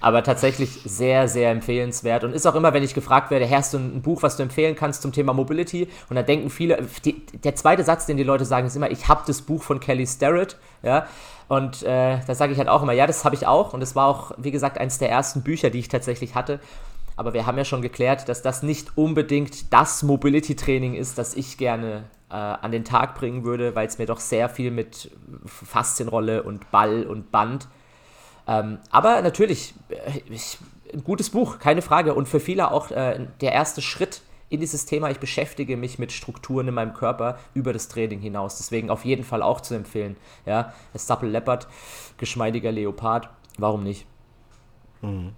Aber 0.00 0.22
tatsächlich 0.22 0.70
sehr, 0.86 1.28
sehr 1.28 1.50
empfehlenswert. 1.50 2.24
Und 2.24 2.32
ist 2.32 2.46
auch 2.46 2.54
immer, 2.54 2.72
wenn 2.72 2.82
ich 2.82 2.94
gefragt 2.94 3.30
werde, 3.30 3.46
hast 3.50 3.74
du 3.74 3.78
ein 3.78 4.00
Buch, 4.00 4.22
was 4.22 4.38
du 4.38 4.42
empfehlen 4.42 4.74
kannst 4.74 5.02
zum 5.02 5.12
Thema 5.12 5.34
Mobility? 5.34 5.86
Und 6.08 6.16
da 6.16 6.22
denken 6.22 6.48
viele, 6.48 6.78
die, 7.04 7.26
der 7.26 7.54
zweite 7.56 7.84
Satz, 7.84 8.06
den 8.06 8.16
die 8.16 8.22
Leute 8.22 8.46
sagen, 8.46 8.66
ist 8.66 8.74
immer, 8.74 8.90
ich 8.90 9.06
habe 9.06 9.20
das 9.26 9.42
Buch 9.42 9.62
von 9.62 9.80
Kelly 9.80 10.06
Starrett. 10.06 10.56
Ja. 10.82 11.06
Und 11.46 11.82
äh, 11.82 12.20
da 12.26 12.34
sage 12.34 12.54
ich 12.54 12.58
halt 12.58 12.70
auch 12.70 12.82
immer, 12.82 12.94
ja, 12.94 13.06
das 13.06 13.26
habe 13.26 13.34
ich 13.34 13.46
auch. 13.46 13.74
Und 13.74 13.82
es 13.82 13.94
war 13.94 14.06
auch, 14.06 14.32
wie 14.38 14.50
gesagt, 14.50 14.78
eines 14.78 14.96
der 14.96 15.10
ersten 15.10 15.42
Bücher, 15.42 15.68
die 15.68 15.80
ich 15.80 15.88
tatsächlich 15.88 16.34
hatte. 16.34 16.58
Aber 17.16 17.34
wir 17.34 17.44
haben 17.44 17.58
ja 17.58 17.66
schon 17.66 17.82
geklärt, 17.82 18.30
dass 18.30 18.40
das 18.40 18.62
nicht 18.62 18.96
unbedingt 18.96 19.74
das 19.74 20.02
Mobility-Training 20.02 20.94
ist, 20.94 21.18
das 21.18 21.34
ich 21.34 21.58
gerne 21.58 22.04
äh, 22.32 22.34
an 22.34 22.72
den 22.72 22.84
Tag 22.84 23.14
bringen 23.14 23.44
würde, 23.44 23.74
weil 23.74 23.86
es 23.86 23.98
mir 23.98 24.06
doch 24.06 24.20
sehr 24.20 24.48
viel 24.48 24.70
mit 24.70 25.10
Faszienrolle 25.44 26.42
und 26.42 26.70
Ball 26.70 27.04
und 27.04 27.30
Band. 27.30 27.68
Ähm, 28.48 28.78
aber 28.90 29.20
natürlich, 29.20 29.74
äh, 29.90 30.20
ich, 30.30 30.58
ein 30.92 31.04
gutes 31.04 31.30
Buch, 31.30 31.58
keine 31.58 31.82
Frage. 31.82 32.14
Und 32.14 32.28
für 32.28 32.40
viele 32.40 32.70
auch 32.70 32.90
äh, 32.90 33.26
der 33.40 33.52
erste 33.52 33.82
Schritt 33.82 34.22
in 34.48 34.60
dieses 34.60 34.86
Thema. 34.86 35.10
Ich 35.10 35.18
beschäftige 35.18 35.76
mich 35.76 35.98
mit 35.98 36.12
Strukturen 36.12 36.68
in 36.68 36.74
meinem 36.74 36.94
Körper 36.94 37.38
über 37.54 37.72
das 37.72 37.88
Training 37.88 38.20
hinaus. 38.20 38.56
Deswegen 38.56 38.90
auf 38.90 39.04
jeden 39.04 39.24
Fall 39.24 39.42
auch 39.42 39.60
zu 39.60 39.74
empfehlen. 39.74 40.16
Ja, 40.46 40.72
Supple 40.94 41.28
Leopard, 41.28 41.68
geschmeidiger 42.18 42.72
Leopard. 42.72 43.28
Warum 43.58 43.82
nicht? 43.82 44.06
Mhm. 45.02 45.32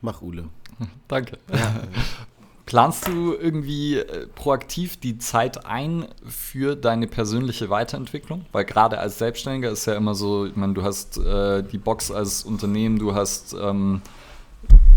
Mach 0.00 0.20
Ule. 0.20 0.48
Danke. 1.08 1.38
Ja. 1.52 1.74
Planst 2.66 3.08
du 3.08 3.34
irgendwie 3.34 3.98
äh, 3.98 4.26
proaktiv 4.34 4.96
die 4.98 5.18
Zeit 5.18 5.66
ein 5.66 6.06
für 6.26 6.76
deine 6.76 7.06
persönliche 7.06 7.70
Weiterentwicklung? 7.70 8.46
Weil 8.52 8.64
gerade 8.64 8.98
als 8.98 9.18
Selbstständiger 9.18 9.70
ist 9.70 9.86
ja 9.86 9.94
immer 9.94 10.14
so, 10.14 10.46
ich 10.46 10.56
meine, 10.56 10.72
du 10.72 10.82
hast 10.82 11.18
äh, 11.18 11.62
die 11.62 11.78
Box 11.78 12.10
als 12.10 12.44
Unternehmen, 12.44 12.98
du 12.98 13.14
hast 13.14 13.54
ähm, 13.60 14.00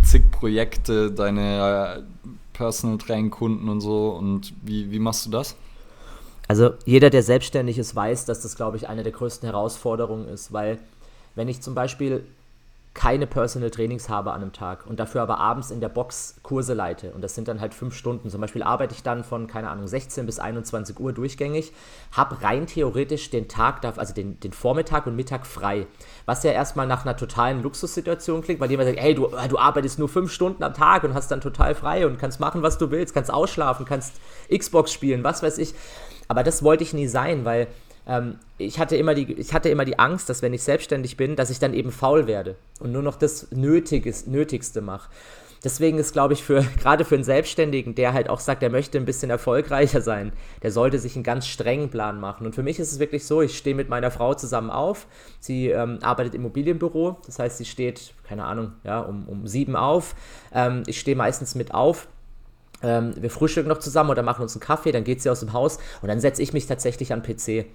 zig 0.03 0.29
Projekte, 0.31 1.11
deine 1.11 1.97
äh, 1.97 2.29
Personal 2.53 2.97
Training 2.97 3.31
Kunden 3.31 3.67
und 3.67 3.81
so. 3.81 4.09
Und 4.09 4.53
wie, 4.63 4.91
wie 4.91 4.99
machst 4.99 5.25
du 5.25 5.31
das? 5.31 5.55
Also 6.47 6.73
jeder, 6.85 7.09
der 7.09 7.23
selbstständig 7.23 7.77
ist, 7.79 7.95
weiß, 7.95 8.25
dass 8.25 8.41
das, 8.41 8.55
glaube 8.55 8.77
ich, 8.77 8.87
eine 8.87 9.03
der 9.03 9.11
größten 9.11 9.49
Herausforderungen 9.49 10.27
ist, 10.27 10.53
weil 10.53 10.77
wenn 11.33 11.47
ich 11.47 11.61
zum 11.61 11.73
Beispiel 11.75 12.23
keine 12.95 13.27
Personal 13.27 13.69
Trainings 13.71 14.07
habe 14.07 14.31
an 14.31 14.41
einem 14.41 14.53
Tag 14.53 14.87
und 14.87 15.01
dafür 15.01 15.21
aber 15.21 15.37
abends 15.37 15.69
in 15.69 15.81
der 15.81 15.89
Box 15.89 16.37
Kurse 16.43 16.73
leite. 16.73 17.11
Und 17.11 17.21
das 17.21 17.35
sind 17.35 17.49
dann 17.49 17.59
halt 17.59 17.73
fünf 17.73 17.93
Stunden. 17.93 18.29
Zum 18.29 18.39
Beispiel 18.39 18.63
arbeite 18.63 18.95
ich 18.95 19.03
dann 19.03 19.25
von, 19.25 19.47
keine 19.47 19.69
Ahnung, 19.69 19.85
16 19.85 20.25
bis 20.25 20.39
21 20.39 20.97
Uhr 20.97 21.11
durchgängig, 21.11 21.73
habe 22.13 22.41
rein 22.41 22.67
theoretisch 22.67 23.29
den 23.29 23.49
Tag, 23.49 23.83
also 23.83 24.13
den, 24.13 24.39
den 24.39 24.53
Vormittag 24.53 25.07
und 25.07 25.15
Mittag 25.17 25.45
frei. 25.45 25.87
Was 26.25 26.43
ja 26.43 26.51
erstmal 26.51 26.87
nach 26.87 27.05
einer 27.05 27.17
totalen 27.17 27.61
Luxussituation 27.61 28.41
klingt, 28.41 28.61
weil 28.61 28.71
jemand 28.71 28.87
sagt, 28.87 29.01
hey, 29.01 29.13
du, 29.13 29.29
du 29.49 29.57
arbeitest 29.59 29.99
nur 29.99 30.07
fünf 30.07 30.31
Stunden 30.31 30.63
am 30.63 30.73
Tag 30.73 31.03
und 31.03 31.13
hast 31.13 31.29
dann 31.29 31.41
total 31.41 31.75
frei 31.75 32.07
und 32.07 32.17
kannst 32.17 32.39
machen, 32.39 32.63
was 32.63 32.77
du 32.77 32.91
willst, 32.91 33.13
kannst 33.13 33.31
ausschlafen, 33.31 33.85
kannst 33.85 34.15
Xbox 34.49 34.93
spielen, 34.93 35.21
was 35.25 35.43
weiß 35.43 35.57
ich. 35.57 35.75
Aber 36.29 36.43
das 36.43 36.63
wollte 36.63 36.83
ich 36.83 36.93
nie 36.93 37.07
sein, 37.07 37.43
weil 37.43 37.67
ähm, 38.07 38.39
ich, 38.57 38.79
hatte 38.79 38.95
immer 38.95 39.15
die, 39.15 39.33
ich 39.33 39.53
hatte 39.53 39.69
immer 39.69 39.85
die 39.85 39.99
Angst, 39.99 40.29
dass 40.29 40.41
wenn 40.41 40.53
ich 40.53 40.63
selbstständig 40.63 41.17
bin, 41.17 41.35
dass 41.35 41.49
ich 41.49 41.59
dann 41.59 41.73
eben 41.73 41.91
faul 41.91 42.27
werde 42.27 42.55
und 42.79 42.91
nur 42.91 43.01
noch 43.01 43.15
das 43.15 43.51
Nötiges, 43.51 44.27
Nötigste 44.27 44.81
mache. 44.81 45.09
Deswegen 45.63 45.97
ist, 45.97 46.13
glaube 46.13 46.33
ich, 46.35 46.43
für 46.43 46.61
gerade 46.79 47.05
für 47.05 47.15
einen 47.15 47.23
Selbstständigen, 47.23 47.95
der 47.95 48.13
halt 48.13 48.29
auch 48.29 48.39
sagt, 48.39 48.61
er 48.61 48.69
möchte 48.69 48.99
ein 48.99 49.05
bisschen 49.05 49.31
erfolgreicher 49.31 50.01
sein, 50.01 50.31
der 50.61 50.71
sollte 50.71 50.99
sich 50.99 51.15
einen 51.15 51.23
ganz 51.23 51.47
strengen 51.47 51.89
Plan 51.89 52.19
machen. 52.19 52.45
Und 52.45 52.53
für 52.53 52.63
mich 52.63 52.79
ist 52.79 52.91
es 52.91 52.99
wirklich 52.99 53.25
so, 53.25 53.41
ich 53.41 53.57
stehe 53.57 53.75
mit 53.75 53.89
meiner 53.89 54.11
Frau 54.11 54.35
zusammen 54.35 54.69
auf. 54.69 55.07
Sie 55.39 55.69
ähm, 55.69 55.97
arbeitet 56.03 56.35
im 56.35 56.41
Immobilienbüro, 56.41 57.17
das 57.25 57.39
heißt, 57.39 57.57
sie 57.57 57.65
steht, 57.65 58.13
keine 58.27 58.45
Ahnung, 58.45 58.73
ja, 58.83 58.99
um, 58.99 59.27
um 59.27 59.47
sieben 59.47 59.75
auf. 59.75 60.15
Ähm, 60.53 60.83
ich 60.85 60.99
stehe 60.99 61.17
meistens 61.17 61.55
mit 61.55 61.73
auf 61.73 62.07
ähm, 62.85 63.13
wir 63.17 63.29
frühstücken 63.29 63.69
noch 63.69 63.79
zusammen 63.79 64.11
oder 64.11 64.23
machen 64.23 64.43
uns 64.43 64.55
einen 64.55 64.61
Kaffee, 64.61 64.91
dann 64.91 65.03
geht 65.03 65.21
sie 65.21 65.29
aus 65.29 65.39
dem 65.41 65.53
Haus 65.53 65.79
und 66.01 66.07
dann 66.07 66.19
setze 66.19 66.41
ich 66.41 66.53
mich 66.53 66.67
tatsächlich 66.67 67.11
an 67.11 67.23
PC. 67.23 67.65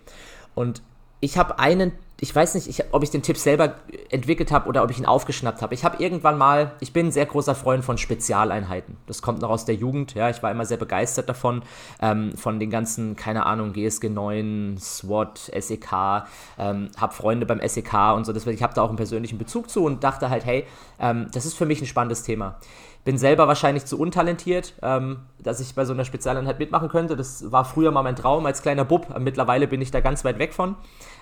Und 0.54 0.82
ich 1.22 1.36
habe 1.36 1.58
einen, 1.58 1.92
ich 2.18 2.34
weiß 2.34 2.54
nicht, 2.54 2.66
ich, 2.66 2.82
ob 2.92 3.02
ich 3.02 3.10
den 3.10 3.22
Tipp 3.22 3.36
selber 3.36 3.74
entwickelt 4.10 4.50
habe 4.52 4.68
oder 4.68 4.82
ob 4.82 4.90
ich 4.90 4.98
ihn 4.98 5.04
aufgeschnappt 5.04 5.60
habe. 5.60 5.74
Ich 5.74 5.84
habe 5.84 6.02
irgendwann 6.02 6.38
mal, 6.38 6.72
ich 6.80 6.94
bin 6.94 7.06
ein 7.06 7.12
sehr 7.12 7.26
großer 7.26 7.54
Freund 7.54 7.84
von 7.84 7.98
Spezialeinheiten. 7.98 8.96
Das 9.06 9.20
kommt 9.20 9.42
noch 9.42 9.50
aus 9.50 9.66
der 9.66 9.74
Jugend, 9.74 10.14
ja, 10.14 10.30
ich 10.30 10.42
war 10.42 10.50
immer 10.50 10.64
sehr 10.64 10.78
begeistert 10.78 11.28
davon, 11.28 11.62
ähm, 12.00 12.34
von 12.36 12.58
den 12.58 12.70
ganzen, 12.70 13.16
keine 13.16 13.44
Ahnung, 13.44 13.74
GSG 13.74 14.08
9, 14.08 14.78
SWAT, 14.80 15.50
SEK, 15.58 16.24
ähm, 16.58 16.90
habe 16.96 17.12
Freunde 17.12 17.44
beim 17.44 17.60
SEK 17.66 18.14
und 18.14 18.24
so, 18.24 18.32
deswegen, 18.32 18.56
ich 18.56 18.62
habe 18.62 18.74
da 18.74 18.82
auch 18.82 18.88
einen 18.88 18.96
persönlichen 18.96 19.36
Bezug 19.36 19.68
zu 19.68 19.84
und 19.84 20.02
dachte 20.02 20.30
halt, 20.30 20.46
hey, 20.46 20.66
ähm, 20.98 21.26
das 21.32 21.44
ist 21.44 21.54
für 21.54 21.66
mich 21.66 21.82
ein 21.82 21.86
spannendes 21.86 22.22
Thema. 22.22 22.56
Bin 23.04 23.18
selber 23.18 23.48
wahrscheinlich 23.48 23.86
zu 23.86 23.98
untalentiert, 23.98 24.74
ähm, 24.82 25.20
dass 25.38 25.60
ich 25.60 25.74
bei 25.74 25.84
so 25.84 25.92
einer 25.92 26.04
Spezialeinheit 26.04 26.58
mitmachen 26.58 26.88
könnte. 26.88 27.16
Das 27.16 27.50
war 27.50 27.64
früher 27.64 27.90
mal 27.90 28.02
mein 28.02 28.16
Traum 28.16 28.44
als 28.46 28.62
kleiner 28.62 28.84
Bub. 28.84 29.18
Mittlerweile 29.18 29.66
bin 29.66 29.80
ich 29.80 29.90
da 29.90 30.00
ganz 30.00 30.24
weit 30.24 30.38
weg 30.38 30.52
von. 30.52 30.76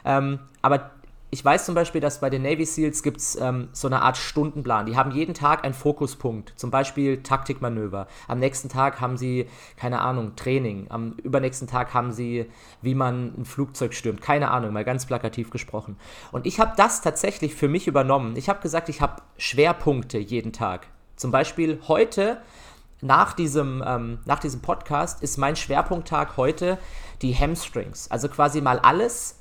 Ähm, 0.04 0.40
aber 0.60 0.90
ich 1.30 1.44
weiß 1.44 1.66
zum 1.66 1.74
Beispiel, 1.74 2.00
dass 2.00 2.20
bei 2.20 2.30
den 2.30 2.42
Navy 2.42 2.64
SEALs 2.64 3.02
gibt 3.02 3.18
es 3.18 3.36
ähm, 3.36 3.68
so 3.72 3.86
eine 3.86 4.00
Art 4.00 4.16
Stundenplan. 4.16 4.86
Die 4.86 4.96
haben 4.96 5.10
jeden 5.10 5.34
Tag 5.34 5.62
einen 5.62 5.74
Fokuspunkt, 5.74 6.54
zum 6.56 6.70
Beispiel 6.70 7.22
Taktikmanöver. 7.22 8.06
Am 8.28 8.38
nächsten 8.38 8.70
Tag 8.70 9.00
haben 9.02 9.18
sie, 9.18 9.46
keine 9.76 10.00
Ahnung, 10.00 10.36
Training. 10.36 10.86
Am 10.88 11.12
übernächsten 11.22 11.68
Tag 11.68 11.92
haben 11.92 12.12
sie, 12.12 12.50
wie 12.80 12.94
man 12.94 13.34
ein 13.36 13.44
Flugzeug 13.44 13.92
stürmt. 13.92 14.22
Keine 14.22 14.50
Ahnung, 14.50 14.72
mal 14.72 14.84
ganz 14.84 15.04
plakativ 15.04 15.50
gesprochen. 15.50 15.96
Und 16.32 16.46
ich 16.46 16.60
habe 16.60 16.72
das 16.76 17.02
tatsächlich 17.02 17.54
für 17.54 17.68
mich 17.68 17.86
übernommen. 17.86 18.34
Ich 18.36 18.48
habe 18.48 18.60
gesagt, 18.60 18.88
ich 18.88 19.02
habe 19.02 19.20
Schwerpunkte 19.36 20.16
jeden 20.16 20.54
Tag. 20.54 20.86
Zum 21.18 21.30
Beispiel 21.30 21.80
heute, 21.88 22.40
nach 23.00 23.34
diesem, 23.34 23.84
ähm, 23.86 24.18
nach 24.24 24.38
diesem 24.38 24.62
Podcast, 24.62 25.22
ist 25.22 25.36
mein 25.36 25.56
Schwerpunkttag 25.56 26.36
heute 26.36 26.78
die 27.22 27.34
Hamstrings. 27.34 28.10
Also 28.10 28.28
quasi 28.28 28.60
mal 28.60 28.78
alles 28.78 29.38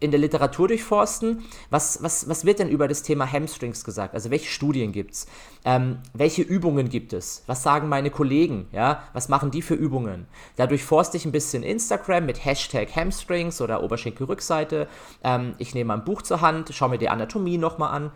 in 0.00 0.10
der 0.10 0.20
Literatur 0.20 0.68
durchforsten. 0.68 1.44
Was, 1.70 2.02
was, 2.02 2.28
was 2.28 2.44
wird 2.44 2.58
denn 2.58 2.68
über 2.68 2.88
das 2.88 3.02
Thema 3.02 3.30
Hamstrings 3.30 3.84
gesagt? 3.84 4.14
Also 4.14 4.30
welche 4.30 4.48
Studien 4.48 4.92
gibt 4.92 5.12
es? 5.14 5.26
Ähm, 5.64 5.98
welche 6.14 6.42
Übungen 6.42 6.88
gibt 6.88 7.12
es? 7.12 7.42
Was 7.46 7.62
sagen 7.62 7.88
meine 7.88 8.10
Kollegen? 8.10 8.68
Ja? 8.72 9.02
Was 9.12 9.28
machen 9.28 9.50
die 9.50 9.62
für 9.62 9.74
Übungen? 9.74 10.26
Dadurch 10.56 10.84
forste 10.84 11.16
ich 11.16 11.24
ein 11.24 11.32
bisschen 11.32 11.62
Instagram 11.62 12.26
mit 12.26 12.44
Hashtag 12.44 12.94
Hamstrings 12.94 13.60
oder 13.60 13.82
Oberschenkelrückseite. 13.82 14.88
Ähm, 15.24 15.54
ich 15.58 15.74
nehme 15.74 15.94
ein 15.94 16.04
Buch 16.04 16.22
zur 16.22 16.40
Hand, 16.40 16.72
schaue 16.74 16.90
mir 16.90 16.98
die 16.98 17.08
Anatomie 17.08 17.58
nochmal 17.58 17.94
an. 17.94 18.12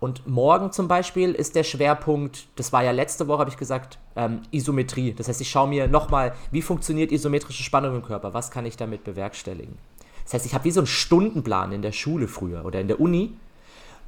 Und 0.00 0.26
morgen 0.26 0.72
zum 0.72 0.88
Beispiel 0.88 1.32
ist 1.34 1.54
der 1.54 1.62
Schwerpunkt, 1.62 2.48
das 2.56 2.72
war 2.72 2.82
ja 2.82 2.90
letzte 2.90 3.28
Woche, 3.28 3.40
habe 3.40 3.50
ich 3.50 3.58
gesagt, 3.58 3.98
ähm, 4.16 4.40
Isometrie. 4.50 5.12
Das 5.12 5.28
heißt, 5.28 5.42
ich 5.42 5.50
schaue 5.50 5.68
mir 5.68 5.88
nochmal, 5.88 6.32
wie 6.50 6.62
funktioniert 6.62 7.12
isometrische 7.12 7.62
Spannung 7.62 7.94
im 7.94 8.02
Körper? 8.02 8.32
Was 8.32 8.50
kann 8.50 8.64
ich 8.64 8.78
damit 8.78 9.04
bewerkstelligen? 9.04 9.76
Das 10.24 10.32
heißt, 10.34 10.46
ich 10.46 10.54
habe 10.54 10.64
wie 10.64 10.70
so 10.70 10.80
einen 10.80 10.86
Stundenplan 10.86 11.72
in 11.72 11.82
der 11.82 11.92
Schule 11.92 12.28
früher 12.28 12.64
oder 12.64 12.80
in 12.80 12.88
der 12.88 12.98
Uni. 12.98 13.34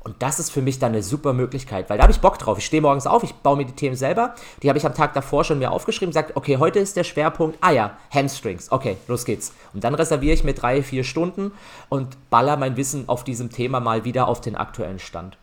Und 0.04 0.20
das 0.20 0.40
ist 0.40 0.50
für 0.50 0.62
mich 0.62 0.78
dann 0.78 0.92
eine 0.92 1.02
super 1.02 1.32
Möglichkeit, 1.32 1.88
weil 1.88 1.98
da 1.98 2.02
habe 2.02 2.12
ich 2.12 2.20
Bock 2.20 2.38
drauf. 2.38 2.58
Ich 2.58 2.66
stehe 2.66 2.82
morgens 2.82 3.06
auf, 3.06 3.22
ich 3.22 3.34
baue 3.34 3.56
mir 3.56 3.66
die 3.66 3.74
Themen 3.74 3.94
selber. 3.94 4.34
Die 4.62 4.68
habe 4.68 4.78
ich 4.78 4.86
am 4.86 4.94
Tag 4.94 5.12
davor 5.14 5.44
schon 5.44 5.60
mir 5.60 5.70
aufgeschrieben, 5.70 6.12
sagt, 6.12 6.36
okay, 6.36 6.56
heute 6.56 6.80
ist 6.80 6.96
der 6.96 7.04
Schwerpunkt, 7.04 7.58
ah 7.60 7.70
ja, 7.70 7.96
Hamstrings. 8.10 8.72
Okay, 8.72 8.96
los 9.06 9.24
geht's. 9.24 9.52
Und 9.74 9.84
dann 9.84 9.94
reserviere 9.94 10.34
ich 10.34 10.42
mir 10.42 10.54
drei, 10.54 10.82
vier 10.82 11.04
Stunden 11.04 11.52
und 11.88 12.30
baller 12.30 12.56
mein 12.56 12.76
Wissen 12.76 13.08
auf 13.08 13.22
diesem 13.22 13.50
Thema 13.50 13.78
mal 13.78 14.04
wieder 14.04 14.26
auf 14.26 14.40
den 14.40 14.56
aktuellen 14.56 14.98
Stand. 14.98 15.36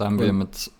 Da 0.00 0.06
haben 0.06 0.18
und 0.18 0.24
wir 0.24 0.32
mit 0.32 0.70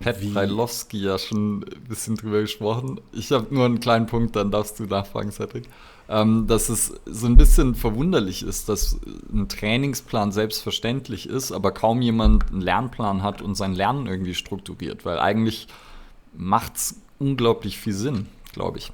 Pat 0.00 0.16
Freilowski 0.16 0.98
ja 0.98 1.18
schon 1.18 1.60
ein 1.60 1.84
bisschen 1.88 2.16
drüber 2.16 2.40
gesprochen. 2.40 3.00
Ich 3.12 3.30
habe 3.30 3.54
nur 3.54 3.64
einen 3.64 3.80
kleinen 3.80 4.06
Punkt, 4.06 4.34
dann 4.34 4.50
darfst 4.50 4.78
du 4.80 4.84
nachfragen, 4.84 5.30
Cedric 5.30 5.68
ähm, 6.08 6.46
dass 6.46 6.68
es 6.68 6.92
so 7.06 7.26
ein 7.26 7.36
bisschen 7.36 7.74
verwunderlich 7.74 8.42
ist, 8.42 8.68
dass 8.68 8.98
ein 9.32 9.48
Trainingsplan 9.48 10.32
selbstverständlich 10.32 11.28
ist, 11.28 11.52
aber 11.52 11.72
kaum 11.72 12.02
jemand 12.02 12.50
einen 12.50 12.60
Lernplan 12.60 13.22
hat 13.22 13.40
und 13.40 13.54
sein 13.54 13.72
Lernen 13.72 14.06
irgendwie 14.06 14.34
strukturiert, 14.34 15.04
weil 15.04 15.18
eigentlich 15.18 15.68
macht 16.34 16.76
es 16.76 16.96
unglaublich 17.18 17.78
viel 17.78 17.94
Sinn, 17.94 18.26
glaube 18.52 18.78
ich. 18.78 18.92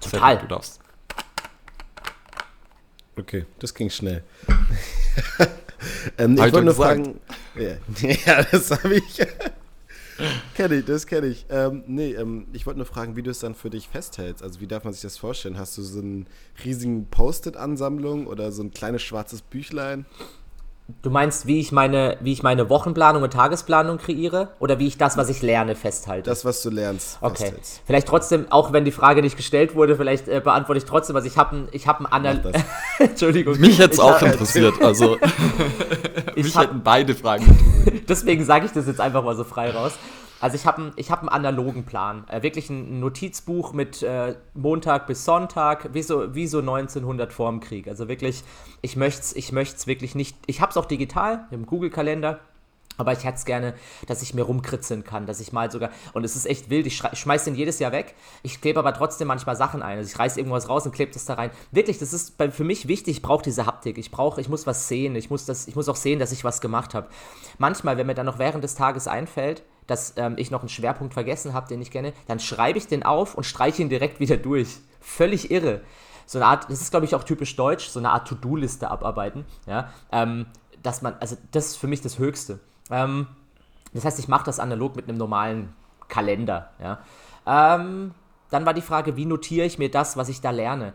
Total. 0.00 0.38
Du 0.38 0.48
darfst. 0.48 0.80
Okay, 3.16 3.46
das 3.60 3.74
ging 3.74 3.90
schnell. 3.90 4.24
ähm, 6.18 6.34
ich 6.34 6.40
wollte 6.40 6.62
nur 6.62 6.74
fragen. 6.74 7.20
Ja, 8.26 8.42
das 8.42 8.70
habe 8.70 8.96
ich. 8.96 9.20
kenne 10.54 10.76
ich, 10.76 10.84
das 10.84 11.06
kenne 11.06 11.26
ich. 11.26 11.46
Ähm, 11.50 11.82
nee, 11.86 12.12
ähm, 12.12 12.46
ich 12.52 12.66
wollte 12.66 12.78
nur 12.78 12.86
fragen, 12.86 13.16
wie 13.16 13.22
du 13.22 13.30
es 13.30 13.40
dann 13.40 13.54
für 13.54 13.70
dich 13.70 13.88
festhältst. 13.88 14.42
Also 14.42 14.60
wie 14.60 14.66
darf 14.66 14.84
man 14.84 14.92
sich 14.92 15.02
das 15.02 15.18
vorstellen? 15.18 15.58
Hast 15.58 15.76
du 15.78 15.82
so 15.82 16.00
einen 16.00 16.26
riesigen 16.64 17.06
Post-it-Ansammlung 17.06 18.26
oder 18.26 18.52
so 18.52 18.62
ein 18.62 18.70
kleines 18.70 19.02
schwarzes 19.02 19.42
Büchlein? 19.42 20.06
Du 21.00 21.08
meinst, 21.08 21.46
wie 21.46 21.60
ich 21.60 21.72
meine, 21.72 22.18
wie 22.20 22.32
ich 22.32 22.42
meine 22.42 22.68
Wochenplanung 22.68 23.22
und 23.22 23.32
Tagesplanung 23.32 23.96
kreiere 23.96 24.50
oder 24.58 24.78
wie 24.78 24.86
ich 24.86 24.98
das, 24.98 25.16
was 25.16 25.30
ich 25.30 25.40
lerne, 25.40 25.76
festhalte? 25.76 26.28
Das, 26.28 26.44
was 26.44 26.60
du 26.60 26.68
lernst. 26.68 27.16
Okay. 27.22 27.36
Festhältst. 27.36 27.80
Vielleicht 27.86 28.06
trotzdem, 28.06 28.46
auch 28.50 28.74
wenn 28.74 28.84
die 28.84 28.90
Frage 28.90 29.22
nicht 29.22 29.38
gestellt 29.38 29.74
wurde, 29.74 29.96
vielleicht 29.96 30.28
äh, 30.28 30.42
beantworte 30.44 30.78
ich 30.78 30.84
trotzdem, 30.84 31.16
also 31.16 31.26
ich 31.26 31.38
habe 31.38 31.56
ein, 31.56 31.68
ich 31.72 31.86
habe 31.86 32.04
ein 32.04 32.12
Anal 32.12 32.52
Entschuldigung. 32.98 33.58
Mich 33.60 33.78
hätte 33.78 33.94
es 33.94 34.00
auch 34.00 34.20
hab, 34.20 34.30
interessiert. 34.30 34.74
Also 34.82 35.16
ich 36.34 36.44
mich 36.44 36.54
hab, 36.54 36.64
hätten 36.64 36.82
beide 36.82 37.14
Fragen. 37.14 37.46
Deswegen 38.08 38.44
sage 38.44 38.66
ich 38.66 38.72
das 38.72 38.86
jetzt 38.86 39.00
einfach 39.00 39.24
mal 39.24 39.36
so 39.36 39.44
frei 39.44 39.70
raus. 39.70 39.92
Also 40.44 40.56
ich 40.56 40.66
habe 40.66 40.92
ich 40.96 41.10
hab 41.10 41.20
einen 41.20 41.30
analogen 41.30 41.86
Plan. 41.86 42.28
Äh, 42.28 42.42
wirklich 42.42 42.68
ein 42.68 43.00
Notizbuch 43.00 43.72
mit 43.72 44.02
äh, 44.02 44.34
Montag 44.52 45.06
bis 45.06 45.24
Sonntag, 45.24 45.94
wie 45.94 46.02
so, 46.02 46.34
wie 46.34 46.46
so 46.46 46.58
1900 46.58 47.32
vorm 47.32 47.60
Krieg. 47.60 47.88
Also 47.88 48.08
wirklich, 48.08 48.44
ich 48.82 48.94
möchte 48.94 49.22
es 49.22 49.34
ich 49.34 49.54
wirklich 49.54 50.14
nicht. 50.14 50.36
Ich 50.44 50.60
habe 50.60 50.68
es 50.68 50.76
auch 50.76 50.84
digital 50.84 51.46
im 51.50 51.64
Google-Kalender. 51.64 52.40
Aber 52.98 53.12
ich 53.12 53.24
hätte 53.24 53.38
es 53.38 53.46
gerne, 53.46 53.74
dass 54.06 54.20
ich 54.20 54.34
mir 54.34 54.42
rumkritzeln 54.42 55.02
kann, 55.02 55.26
dass 55.26 55.40
ich 55.40 55.52
mal 55.52 55.70
sogar, 55.70 55.90
und 56.12 56.22
es 56.24 56.36
ist 56.36 56.46
echt 56.46 56.70
wild, 56.70 56.86
ich 56.86 56.98
schmeiße 56.98 57.46
den 57.46 57.56
jedes 57.56 57.80
Jahr 57.80 57.90
weg, 57.90 58.14
ich 58.42 58.60
klebe 58.60 58.78
aber 58.78 58.92
trotzdem 58.92 59.26
manchmal 59.26 59.56
Sachen 59.56 59.82
ein. 59.82 59.98
Also 59.98 60.12
ich 60.12 60.18
reiße 60.18 60.38
irgendwas 60.38 60.68
raus 60.68 60.84
und 60.84 60.92
klebe 60.94 61.10
das 61.10 61.24
da 61.24 61.34
rein. 61.34 61.50
Wirklich, 61.72 61.98
das 61.98 62.12
ist 62.12 62.34
für 62.50 62.64
mich 62.64 62.86
wichtig, 62.86 63.16
ich 63.16 63.22
brauche 63.22 63.42
diese 63.42 63.66
Haptik, 63.66 63.96
ich 63.98 64.10
brauche, 64.10 64.40
ich 64.42 64.48
muss 64.48 64.66
was 64.66 64.86
sehen, 64.88 65.16
ich 65.16 65.30
muss, 65.30 65.46
das, 65.46 65.66
ich 65.66 65.74
muss 65.74 65.88
auch 65.88 65.96
sehen, 65.96 66.18
dass 66.18 66.30
ich 66.32 66.44
was 66.44 66.60
gemacht 66.60 66.94
habe. 66.94 67.08
Manchmal, 67.58 67.96
wenn 67.96 68.06
mir 68.06 68.14
dann 68.14 68.26
noch 68.26 68.38
während 68.38 68.62
des 68.62 68.76
Tages 68.76 69.08
einfällt, 69.08 69.62
dass 69.86 70.14
ähm, 70.16 70.34
ich 70.38 70.50
noch 70.50 70.60
einen 70.60 70.68
Schwerpunkt 70.68 71.14
vergessen 71.14 71.52
habe, 71.52 71.68
den 71.68 71.82
ich 71.82 71.90
kenne, 71.90 72.12
dann 72.26 72.40
schreibe 72.40 72.78
ich 72.78 72.86
den 72.86 73.02
auf 73.02 73.34
und 73.34 73.44
streiche 73.44 73.82
ihn 73.82 73.88
direkt 73.88 74.20
wieder 74.20 74.36
durch. 74.36 74.78
Völlig 75.00 75.50
irre. 75.50 75.82
So 76.26 76.38
eine 76.38 76.46
Art, 76.46 76.70
das 76.70 76.80
ist 76.80 76.90
glaube 76.90 77.06
ich 77.06 77.14
auch 77.14 77.24
typisch 77.24 77.54
deutsch, 77.56 77.88
so 77.88 77.98
eine 77.98 78.10
Art 78.10 78.28
To-Do-Liste 78.28 78.90
abarbeiten. 78.90 79.44
Ja, 79.66 79.90
ähm, 80.10 80.46
dass 80.82 81.02
man, 81.02 81.16
also 81.20 81.36
das 81.52 81.66
ist 81.66 81.76
für 81.76 81.86
mich 81.86 82.00
das 82.00 82.18
Höchste. 82.18 82.60
Ähm, 82.90 83.26
das 83.92 84.04
heißt, 84.04 84.18
ich 84.18 84.28
mache 84.28 84.44
das 84.44 84.58
analog 84.58 84.96
mit 84.96 85.08
einem 85.08 85.18
normalen 85.18 85.72
Kalender. 86.08 86.70
Ja. 86.80 86.98
Ähm, 87.46 88.12
dann 88.50 88.66
war 88.66 88.74
die 88.74 88.82
Frage, 88.82 89.16
wie 89.16 89.26
notiere 89.26 89.66
ich 89.66 89.78
mir 89.78 89.90
das, 89.90 90.16
was 90.16 90.28
ich 90.28 90.40
da 90.40 90.50
lerne? 90.50 90.92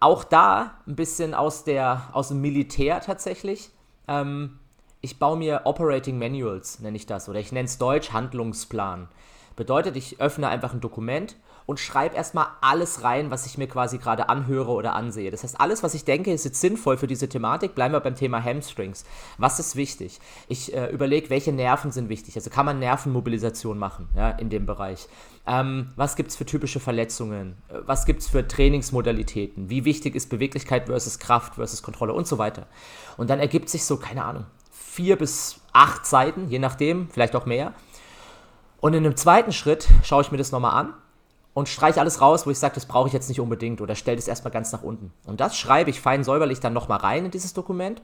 Auch 0.00 0.24
da 0.24 0.74
ein 0.86 0.96
bisschen 0.96 1.34
aus, 1.34 1.64
der, 1.64 2.02
aus 2.12 2.28
dem 2.28 2.40
Militär 2.40 3.00
tatsächlich. 3.00 3.70
Ähm, 4.08 4.58
ich 5.06 5.20
baue 5.20 5.36
mir 5.36 5.60
Operating 5.66 6.18
Manuals, 6.18 6.80
nenne 6.80 6.96
ich 6.96 7.06
das, 7.06 7.28
oder 7.28 7.38
ich 7.38 7.52
nenne 7.52 7.66
es 7.66 7.78
Deutsch 7.78 8.12
Handlungsplan. 8.12 9.06
Bedeutet, 9.54 9.94
ich 9.94 10.20
öffne 10.20 10.48
einfach 10.48 10.74
ein 10.74 10.80
Dokument 10.80 11.36
und 11.64 11.78
schreibe 11.78 12.16
erstmal 12.16 12.48
alles 12.60 13.04
rein, 13.04 13.30
was 13.30 13.46
ich 13.46 13.56
mir 13.56 13.68
quasi 13.68 13.98
gerade 13.98 14.28
anhöre 14.28 14.72
oder 14.72 14.94
ansehe. 14.94 15.30
Das 15.30 15.44
heißt, 15.44 15.60
alles, 15.60 15.84
was 15.84 15.94
ich 15.94 16.04
denke, 16.04 16.32
ist 16.32 16.44
jetzt 16.44 16.60
sinnvoll 16.60 16.96
für 16.96 17.06
diese 17.06 17.28
Thematik. 17.28 17.76
Bleiben 17.76 17.94
wir 17.94 18.00
beim 18.00 18.16
Thema 18.16 18.42
Hamstrings. 18.42 19.04
Was 19.38 19.60
ist 19.60 19.76
wichtig? 19.76 20.18
Ich 20.48 20.74
äh, 20.74 20.88
überlege, 20.88 21.30
welche 21.30 21.52
Nerven 21.52 21.92
sind 21.92 22.08
wichtig. 22.08 22.34
Also 22.34 22.50
kann 22.50 22.66
man 22.66 22.80
Nervenmobilisation 22.80 23.78
machen 23.78 24.08
ja, 24.16 24.30
in 24.30 24.50
dem 24.50 24.66
Bereich. 24.66 25.08
Ähm, 25.46 25.92
was 25.94 26.16
gibt 26.16 26.30
es 26.30 26.36
für 26.36 26.46
typische 26.46 26.80
Verletzungen? 26.80 27.56
Äh, 27.68 27.78
was 27.86 28.06
gibt 28.06 28.22
es 28.22 28.28
für 28.28 28.46
Trainingsmodalitäten? 28.46 29.70
Wie 29.70 29.84
wichtig 29.84 30.16
ist 30.16 30.30
Beweglichkeit 30.30 30.86
versus 30.86 31.20
Kraft 31.20 31.54
versus 31.54 31.84
Kontrolle 31.84 32.12
und 32.12 32.26
so 32.26 32.38
weiter? 32.38 32.66
Und 33.16 33.30
dann 33.30 33.38
ergibt 33.38 33.68
sich 33.68 33.84
so, 33.84 33.96
keine 33.96 34.24
Ahnung, 34.24 34.46
vier 34.96 35.16
bis 35.16 35.60
acht 35.72 36.06
Seiten, 36.06 36.48
je 36.48 36.58
nachdem, 36.58 37.10
vielleicht 37.10 37.36
auch 37.36 37.44
mehr. 37.44 37.74
Und 38.80 38.94
in 38.94 39.04
einem 39.04 39.16
zweiten 39.16 39.52
Schritt 39.52 39.88
schaue 40.02 40.22
ich 40.22 40.30
mir 40.30 40.38
das 40.38 40.52
nochmal 40.52 40.72
an 40.72 40.94
und 41.52 41.68
streiche 41.68 42.00
alles 42.00 42.20
raus, 42.20 42.46
wo 42.46 42.50
ich 42.50 42.58
sage, 42.58 42.74
das 42.74 42.86
brauche 42.86 43.08
ich 43.08 43.12
jetzt 43.12 43.28
nicht 43.28 43.40
unbedingt 43.40 43.80
oder 43.82 43.94
stelle 43.94 44.16
das 44.16 44.26
erstmal 44.26 44.52
ganz 44.52 44.72
nach 44.72 44.82
unten. 44.82 45.12
Und 45.26 45.40
das 45.40 45.56
schreibe 45.56 45.90
ich 45.90 46.00
fein 46.00 46.24
säuberlich 46.24 46.60
dann 46.60 46.72
nochmal 46.72 46.98
rein 46.98 47.26
in 47.26 47.30
dieses 47.30 47.52
Dokument 47.52 48.00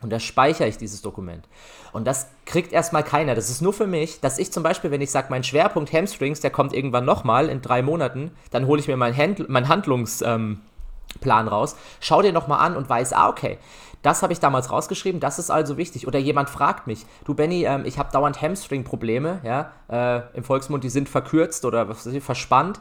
und 0.00 0.10
da 0.10 0.20
speichere 0.20 0.68
ich 0.68 0.78
dieses 0.78 1.02
Dokument. 1.02 1.48
Und 1.92 2.06
das 2.06 2.28
kriegt 2.46 2.72
erstmal 2.72 3.02
keiner. 3.02 3.34
Das 3.34 3.50
ist 3.50 3.60
nur 3.60 3.72
für 3.72 3.86
mich, 3.86 4.20
dass 4.20 4.38
ich 4.38 4.52
zum 4.52 4.62
Beispiel, 4.62 4.92
wenn 4.92 5.00
ich 5.00 5.10
sage, 5.10 5.28
mein 5.30 5.44
Schwerpunkt 5.44 5.92
Hamstrings, 5.92 6.40
der 6.40 6.50
kommt 6.50 6.72
irgendwann 6.72 7.04
nochmal 7.04 7.48
in 7.48 7.62
drei 7.62 7.82
Monaten, 7.82 8.30
dann 8.50 8.66
hole 8.66 8.80
ich 8.80 8.88
mir 8.88 8.96
meinen 8.96 9.16
Hand 9.16 9.48
mein 9.48 9.68
Handlungsplan 9.68 10.60
ähm, 11.24 11.48
raus, 11.48 11.76
schau 12.00 12.22
den 12.22 12.34
nochmal 12.34 12.64
an 12.64 12.76
und 12.76 12.88
weiß, 12.88 13.12
ah, 13.12 13.28
okay, 13.28 13.58
das 14.02 14.22
habe 14.22 14.32
ich 14.32 14.40
damals 14.40 14.70
rausgeschrieben, 14.70 15.20
das 15.20 15.38
ist 15.38 15.50
also 15.50 15.76
wichtig. 15.76 16.06
Oder 16.06 16.18
jemand 16.18 16.50
fragt 16.50 16.86
mich, 16.86 17.06
du 17.24 17.34
Benny, 17.34 17.64
ähm, 17.64 17.84
ich 17.84 17.98
habe 17.98 18.12
dauernd 18.12 18.42
Hamstring-Probleme, 18.42 19.40
ja, 19.44 19.72
äh, 19.88 20.36
im 20.36 20.44
Volksmund, 20.44 20.84
die 20.84 20.90
sind 20.90 21.08
verkürzt 21.08 21.64
oder 21.64 21.88
was 21.88 22.06
weiß 22.06 22.12
ich, 22.12 22.22
verspannt. 22.22 22.80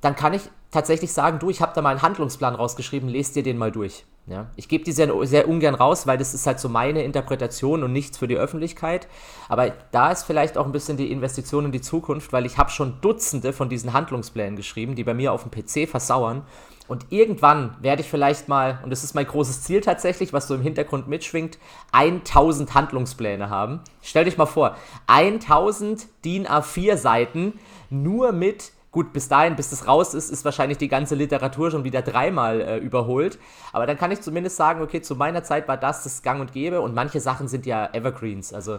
Dann 0.00 0.16
kann 0.16 0.32
ich 0.32 0.48
tatsächlich 0.70 1.12
sagen, 1.12 1.38
du, 1.38 1.50
ich 1.50 1.60
habe 1.60 1.72
da 1.74 1.82
mal 1.82 1.90
einen 1.90 2.02
Handlungsplan 2.02 2.54
rausgeschrieben, 2.54 3.08
lest 3.08 3.36
dir 3.36 3.42
den 3.42 3.58
mal 3.58 3.70
durch. 3.70 4.04
Ja? 4.28 4.46
Ich 4.56 4.68
gebe 4.68 4.84
die 4.84 4.92
sehr, 4.92 5.12
sehr 5.26 5.48
ungern 5.48 5.74
raus, 5.74 6.06
weil 6.06 6.18
das 6.18 6.34
ist 6.34 6.46
halt 6.46 6.60
so 6.60 6.68
meine 6.68 7.02
Interpretation 7.02 7.82
und 7.82 7.92
nichts 7.92 8.18
für 8.18 8.28
die 8.28 8.36
Öffentlichkeit. 8.36 9.08
Aber 9.48 9.72
da 9.90 10.10
ist 10.10 10.24
vielleicht 10.24 10.58
auch 10.58 10.66
ein 10.66 10.72
bisschen 10.72 10.96
die 10.96 11.10
Investition 11.10 11.64
in 11.64 11.72
die 11.72 11.80
Zukunft, 11.80 12.32
weil 12.32 12.46
ich 12.46 12.58
habe 12.58 12.70
schon 12.70 13.00
Dutzende 13.00 13.52
von 13.52 13.68
diesen 13.68 13.92
Handlungsplänen 13.92 14.56
geschrieben, 14.56 14.94
die 14.94 15.04
bei 15.04 15.14
mir 15.14 15.32
auf 15.32 15.44
dem 15.44 15.50
PC 15.50 15.88
versauern 15.88 16.42
und 16.88 17.06
irgendwann 17.10 17.76
werde 17.80 18.00
ich 18.00 18.08
vielleicht 18.08 18.48
mal, 18.48 18.80
und 18.82 18.90
das 18.90 19.04
ist 19.04 19.14
mein 19.14 19.26
großes 19.26 19.62
Ziel 19.62 19.82
tatsächlich, 19.82 20.32
was 20.32 20.48
so 20.48 20.54
im 20.54 20.62
Hintergrund 20.62 21.06
mitschwingt, 21.06 21.58
1000 21.92 22.74
Handlungspläne 22.74 23.50
haben. 23.50 23.80
Stell 24.00 24.24
dich 24.24 24.38
mal 24.38 24.46
vor, 24.46 24.74
1000 25.06 26.06
DIN 26.24 26.46
A4 26.46 26.96
Seiten 26.96 27.58
nur 27.90 28.32
mit 28.32 28.72
Gut, 28.90 29.12
bis 29.12 29.28
dahin, 29.28 29.54
bis 29.54 29.68
das 29.68 29.86
raus 29.86 30.14
ist, 30.14 30.30
ist 30.30 30.44
wahrscheinlich 30.44 30.78
die 30.78 30.88
ganze 30.88 31.14
Literatur 31.14 31.70
schon 31.70 31.84
wieder 31.84 32.00
dreimal 32.00 32.60
äh, 32.60 32.76
überholt. 32.78 33.38
Aber 33.72 33.86
dann 33.86 33.98
kann 33.98 34.10
ich 34.10 34.22
zumindest 34.22 34.56
sagen, 34.56 34.80
okay, 34.80 35.02
zu 35.02 35.14
meiner 35.14 35.44
Zeit 35.44 35.68
war 35.68 35.76
das 35.76 36.04
das 36.04 36.22
Gang 36.22 36.40
und 36.40 36.52
Gäbe 36.52 36.80
und 36.80 36.94
manche 36.94 37.20
Sachen 37.20 37.48
sind 37.48 37.66
ja 37.66 37.86
Evergreens. 37.92 38.54
Also 38.54 38.78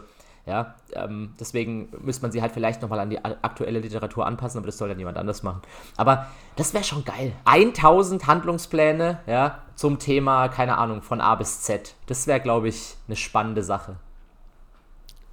ja, 0.49 0.73
ähm, 0.93 1.35
deswegen 1.39 1.89
müsste 2.01 2.23
man 2.23 2.31
sie 2.31 2.41
halt 2.41 2.51
vielleicht 2.51 2.81
nochmal 2.81 2.99
an 2.99 3.11
die 3.11 3.23
aktuelle 3.23 3.79
Literatur 3.79 4.25
anpassen, 4.25 4.57
aber 4.57 4.65
das 4.65 4.79
soll 4.79 4.89
dann 4.89 4.97
jemand 4.97 5.17
anders 5.17 5.43
machen. 5.43 5.61
Aber 5.95 6.25
das 6.55 6.73
wäre 6.73 6.83
schon 6.83 7.05
geil. 7.05 7.33
1000 7.45 8.25
Handlungspläne, 8.25 9.19
ja, 9.27 9.59
zum 9.75 9.99
Thema, 9.99 10.47
keine 10.47 10.79
Ahnung, 10.79 11.03
von 11.03 11.21
A 11.21 11.35
bis 11.35 11.61
Z. 11.61 11.93
Das 12.07 12.25
wäre, 12.25 12.39
glaube 12.39 12.67
ich, 12.67 12.95
eine 13.07 13.15
spannende 13.15 13.61
Sache. 13.61 13.97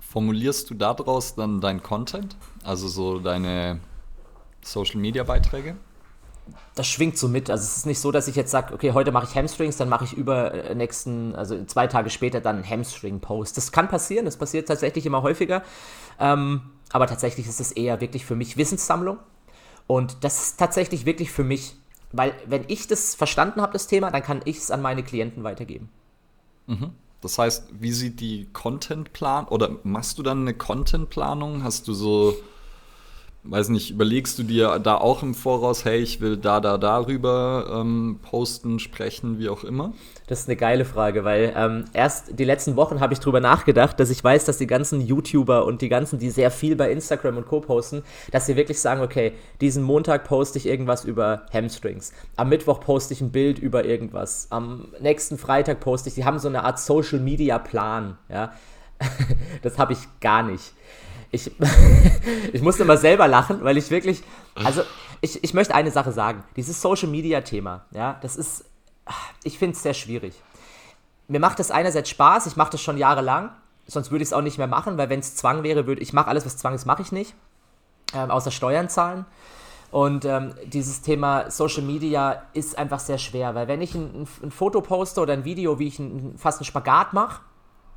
Formulierst 0.00 0.68
du 0.68 0.74
daraus 0.74 1.34
dann 1.34 1.62
dein 1.62 1.82
Content? 1.82 2.36
Also 2.62 2.86
so 2.86 3.18
deine 3.18 3.80
Social 4.66 5.00
Media 5.00 5.24
Beiträge? 5.24 5.76
das 6.74 6.86
schwingt 6.86 7.18
so 7.18 7.28
mit. 7.28 7.50
Also 7.50 7.64
es 7.64 7.78
ist 7.78 7.86
nicht 7.86 7.98
so, 7.98 8.12
dass 8.12 8.28
ich 8.28 8.36
jetzt 8.36 8.50
sage, 8.50 8.74
okay, 8.74 8.92
heute 8.92 9.12
mache 9.12 9.26
ich 9.28 9.34
Hamstrings, 9.34 9.76
dann 9.76 9.88
mache 9.88 10.04
ich 10.04 10.12
über 10.12 10.52
äh, 10.52 10.74
nächsten, 10.74 11.34
also 11.34 11.64
zwei 11.64 11.86
Tage 11.86 12.10
später 12.10 12.40
dann 12.40 12.56
einen 12.56 12.68
Hamstring-Post. 12.68 13.56
Das 13.56 13.72
kann 13.72 13.88
passieren, 13.88 14.24
das 14.24 14.36
passiert 14.36 14.68
tatsächlich 14.68 15.06
immer 15.06 15.22
häufiger. 15.22 15.62
Ähm, 16.20 16.62
aber 16.92 17.06
tatsächlich 17.06 17.48
ist 17.48 17.60
es 17.60 17.72
eher 17.72 18.00
wirklich 18.00 18.24
für 18.24 18.36
mich 18.36 18.56
Wissenssammlung. 18.56 19.18
Und 19.86 20.24
das 20.24 20.42
ist 20.42 20.58
tatsächlich 20.58 21.06
wirklich 21.06 21.30
für 21.30 21.44
mich, 21.44 21.76
weil 22.12 22.34
wenn 22.46 22.64
ich 22.68 22.86
das 22.86 23.14
verstanden 23.14 23.60
habe, 23.60 23.72
das 23.72 23.86
Thema, 23.86 24.10
dann 24.10 24.22
kann 24.22 24.40
ich 24.44 24.58
es 24.58 24.70
an 24.70 24.82
meine 24.82 25.02
Klienten 25.02 25.44
weitergeben. 25.44 25.88
Mhm. 26.66 26.90
Das 27.22 27.38
heißt, 27.38 27.68
wie 27.80 27.92
sieht 27.92 28.20
die 28.20 28.48
Contentplan 28.52 29.46
oder 29.48 29.76
machst 29.82 30.18
du 30.18 30.22
dann 30.22 30.42
eine 30.42 30.54
Contentplanung? 30.54 31.64
Hast 31.64 31.88
du 31.88 31.94
so 31.94 32.36
weiß 33.48 33.68
nicht, 33.68 33.90
überlegst 33.90 34.38
du 34.38 34.42
dir 34.42 34.78
da 34.78 34.96
auch 34.96 35.22
im 35.22 35.34
Voraus, 35.34 35.84
hey, 35.84 35.98
ich 35.98 36.20
will 36.20 36.36
da, 36.36 36.60
da, 36.60 36.78
darüber 36.78 37.80
ähm, 37.80 38.18
posten, 38.22 38.78
sprechen, 38.78 39.38
wie 39.38 39.48
auch 39.48 39.64
immer? 39.64 39.92
Das 40.26 40.40
ist 40.40 40.48
eine 40.48 40.56
geile 40.56 40.84
Frage, 40.84 41.24
weil 41.24 41.52
ähm, 41.56 41.84
erst 41.92 42.38
die 42.38 42.44
letzten 42.44 42.76
Wochen 42.76 43.00
habe 43.00 43.12
ich 43.12 43.20
drüber 43.20 43.40
nachgedacht, 43.40 44.00
dass 44.00 44.10
ich 44.10 44.22
weiß, 44.22 44.44
dass 44.44 44.58
die 44.58 44.66
ganzen 44.66 45.00
YouTuber 45.00 45.64
und 45.64 45.82
die 45.82 45.88
ganzen, 45.88 46.18
die 46.18 46.30
sehr 46.30 46.50
viel 46.50 46.74
bei 46.74 46.90
Instagram 46.90 47.36
und 47.36 47.46
Co. 47.46 47.60
posten, 47.60 48.02
dass 48.32 48.46
sie 48.46 48.56
wirklich 48.56 48.80
sagen, 48.80 49.00
okay, 49.00 49.32
diesen 49.60 49.82
Montag 49.82 50.24
poste 50.24 50.58
ich 50.58 50.66
irgendwas 50.66 51.04
über 51.04 51.46
Hamstrings, 51.52 52.12
am 52.36 52.48
Mittwoch 52.48 52.80
poste 52.80 53.14
ich 53.14 53.20
ein 53.20 53.30
Bild 53.30 53.58
über 53.58 53.84
irgendwas, 53.84 54.48
am 54.50 54.88
nächsten 55.00 55.38
Freitag 55.38 55.80
poste 55.80 56.08
ich, 56.08 56.16
die 56.16 56.24
haben 56.24 56.38
so 56.38 56.48
eine 56.48 56.64
Art 56.64 56.80
Social 56.80 57.20
Media 57.20 57.58
Plan, 57.58 58.18
ja. 58.28 58.52
das 59.62 59.78
habe 59.78 59.92
ich 59.92 59.98
gar 60.20 60.42
nicht 60.42 60.72
ich, 61.30 61.50
ich 62.52 62.62
musste 62.62 62.84
mal 62.84 62.98
selber 62.98 63.28
lachen, 63.28 63.62
weil 63.62 63.76
ich 63.76 63.90
wirklich, 63.90 64.22
also 64.54 64.82
ich, 65.20 65.42
ich 65.42 65.54
möchte 65.54 65.74
eine 65.74 65.90
Sache 65.90 66.12
sagen. 66.12 66.44
Dieses 66.56 66.80
Social 66.80 67.08
Media 67.08 67.40
Thema, 67.40 67.84
ja, 67.90 68.18
das 68.22 68.36
ist, 68.36 68.64
ich 69.44 69.58
finde 69.58 69.76
es 69.76 69.82
sehr 69.82 69.94
schwierig. 69.94 70.34
Mir 71.28 71.40
macht 71.40 71.58
das 71.58 71.70
einerseits 71.70 72.10
Spaß, 72.10 72.46
ich 72.46 72.56
mache 72.56 72.70
das 72.70 72.80
schon 72.80 72.98
jahrelang, 72.98 73.50
sonst 73.86 74.10
würde 74.10 74.22
ich 74.22 74.28
es 74.28 74.32
auch 74.32 74.42
nicht 74.42 74.58
mehr 74.58 74.66
machen, 74.66 74.98
weil 74.98 75.08
wenn 75.08 75.20
es 75.20 75.34
Zwang 75.34 75.62
wäre, 75.62 75.86
würde 75.86 76.00
ich 76.00 76.12
mache 76.12 76.28
alles, 76.28 76.46
was 76.46 76.56
Zwang 76.56 76.74
ist, 76.74 76.86
mache 76.86 77.02
ich 77.02 77.12
nicht, 77.12 77.34
ähm, 78.14 78.30
außer 78.30 78.50
Steuern 78.50 78.88
zahlen. 78.88 79.26
Und 79.90 80.24
ähm, 80.24 80.54
dieses 80.64 81.00
Thema 81.02 81.50
Social 81.50 81.82
Media 81.82 82.42
ist 82.52 82.76
einfach 82.76 82.98
sehr 82.98 83.18
schwer, 83.18 83.54
weil 83.54 83.68
wenn 83.68 83.80
ich 83.80 83.94
ein, 83.94 84.26
ein 84.42 84.50
Foto 84.50 84.80
poste 84.80 85.20
oder 85.20 85.32
ein 85.32 85.44
Video, 85.44 85.78
wie 85.78 85.86
ich 85.86 85.98
ein, 85.98 86.34
fast 86.36 86.58
einen 86.58 86.66
Spagat 86.66 87.12
mache, 87.12 87.40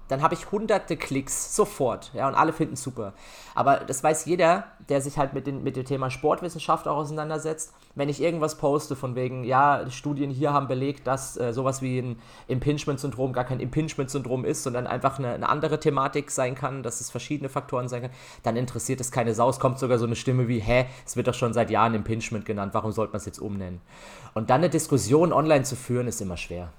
dann 0.09 0.23
habe 0.23 0.33
ich 0.33 0.51
hunderte 0.51 0.97
Klicks 0.97 1.55
sofort, 1.55 2.11
ja, 2.13 2.27
und 2.27 2.33
alle 2.33 2.51
finden 2.51 2.73
es 2.73 2.83
super. 2.83 3.13
Aber 3.53 3.77
das 3.77 4.03
weiß 4.03 4.25
jeder, 4.25 4.65
der 4.89 5.01
sich 5.01 5.19
halt 5.19 5.33
mit, 5.33 5.45
den, 5.45 5.63
mit 5.63 5.75
dem 5.75 5.85
Thema 5.85 6.09
Sportwissenschaft 6.09 6.87
auch 6.87 6.97
auseinandersetzt. 6.97 7.73
Wenn 7.93 8.09
ich 8.09 8.19
irgendwas 8.19 8.57
poste 8.57 8.95
von 8.95 9.15
wegen, 9.15 9.43
ja, 9.43 9.87
Studien 9.91 10.31
hier 10.31 10.51
haben 10.51 10.67
belegt, 10.67 11.05
dass 11.05 11.37
äh, 11.37 11.53
sowas 11.53 11.83
wie 11.83 11.99
ein 11.99 12.19
Impingement-Syndrom 12.47 13.33
gar 13.33 13.43
kein 13.43 13.59
Impingement-Syndrom 13.59 14.45
ist, 14.45 14.63
sondern 14.63 14.87
einfach 14.87 15.19
eine, 15.19 15.33
eine, 15.33 15.47
andere 15.47 15.79
Thematik 15.79 16.31
sein 16.31 16.55
kann, 16.55 16.81
dass 16.81 17.01
es 17.01 17.11
verschiedene 17.11 17.49
Faktoren 17.49 17.87
sein 17.87 18.01
kann, 18.01 18.11
dann 18.41 18.55
interessiert 18.55 19.01
es 19.01 19.11
keine 19.11 19.35
Sau. 19.35 19.49
Es 19.49 19.59
kommt 19.59 19.77
sogar 19.77 19.99
so 19.99 20.05
eine 20.07 20.15
Stimme 20.15 20.47
wie, 20.47 20.59
hä, 20.59 20.87
es 21.05 21.15
wird 21.17 21.27
doch 21.27 21.35
schon 21.35 21.53
seit 21.53 21.69
Jahren 21.69 21.93
Impingement 21.93 22.45
genannt, 22.45 22.73
warum 22.73 22.91
sollte 22.91 23.11
man 23.13 23.17
es 23.17 23.25
jetzt 23.25 23.39
umnennen? 23.39 23.79
Und 24.33 24.49
dann 24.49 24.61
eine 24.61 24.69
Diskussion 24.69 25.31
online 25.31 25.63
zu 25.65 25.75
führen, 25.75 26.07
ist 26.07 26.19
immer 26.19 26.37
schwer. 26.37 26.71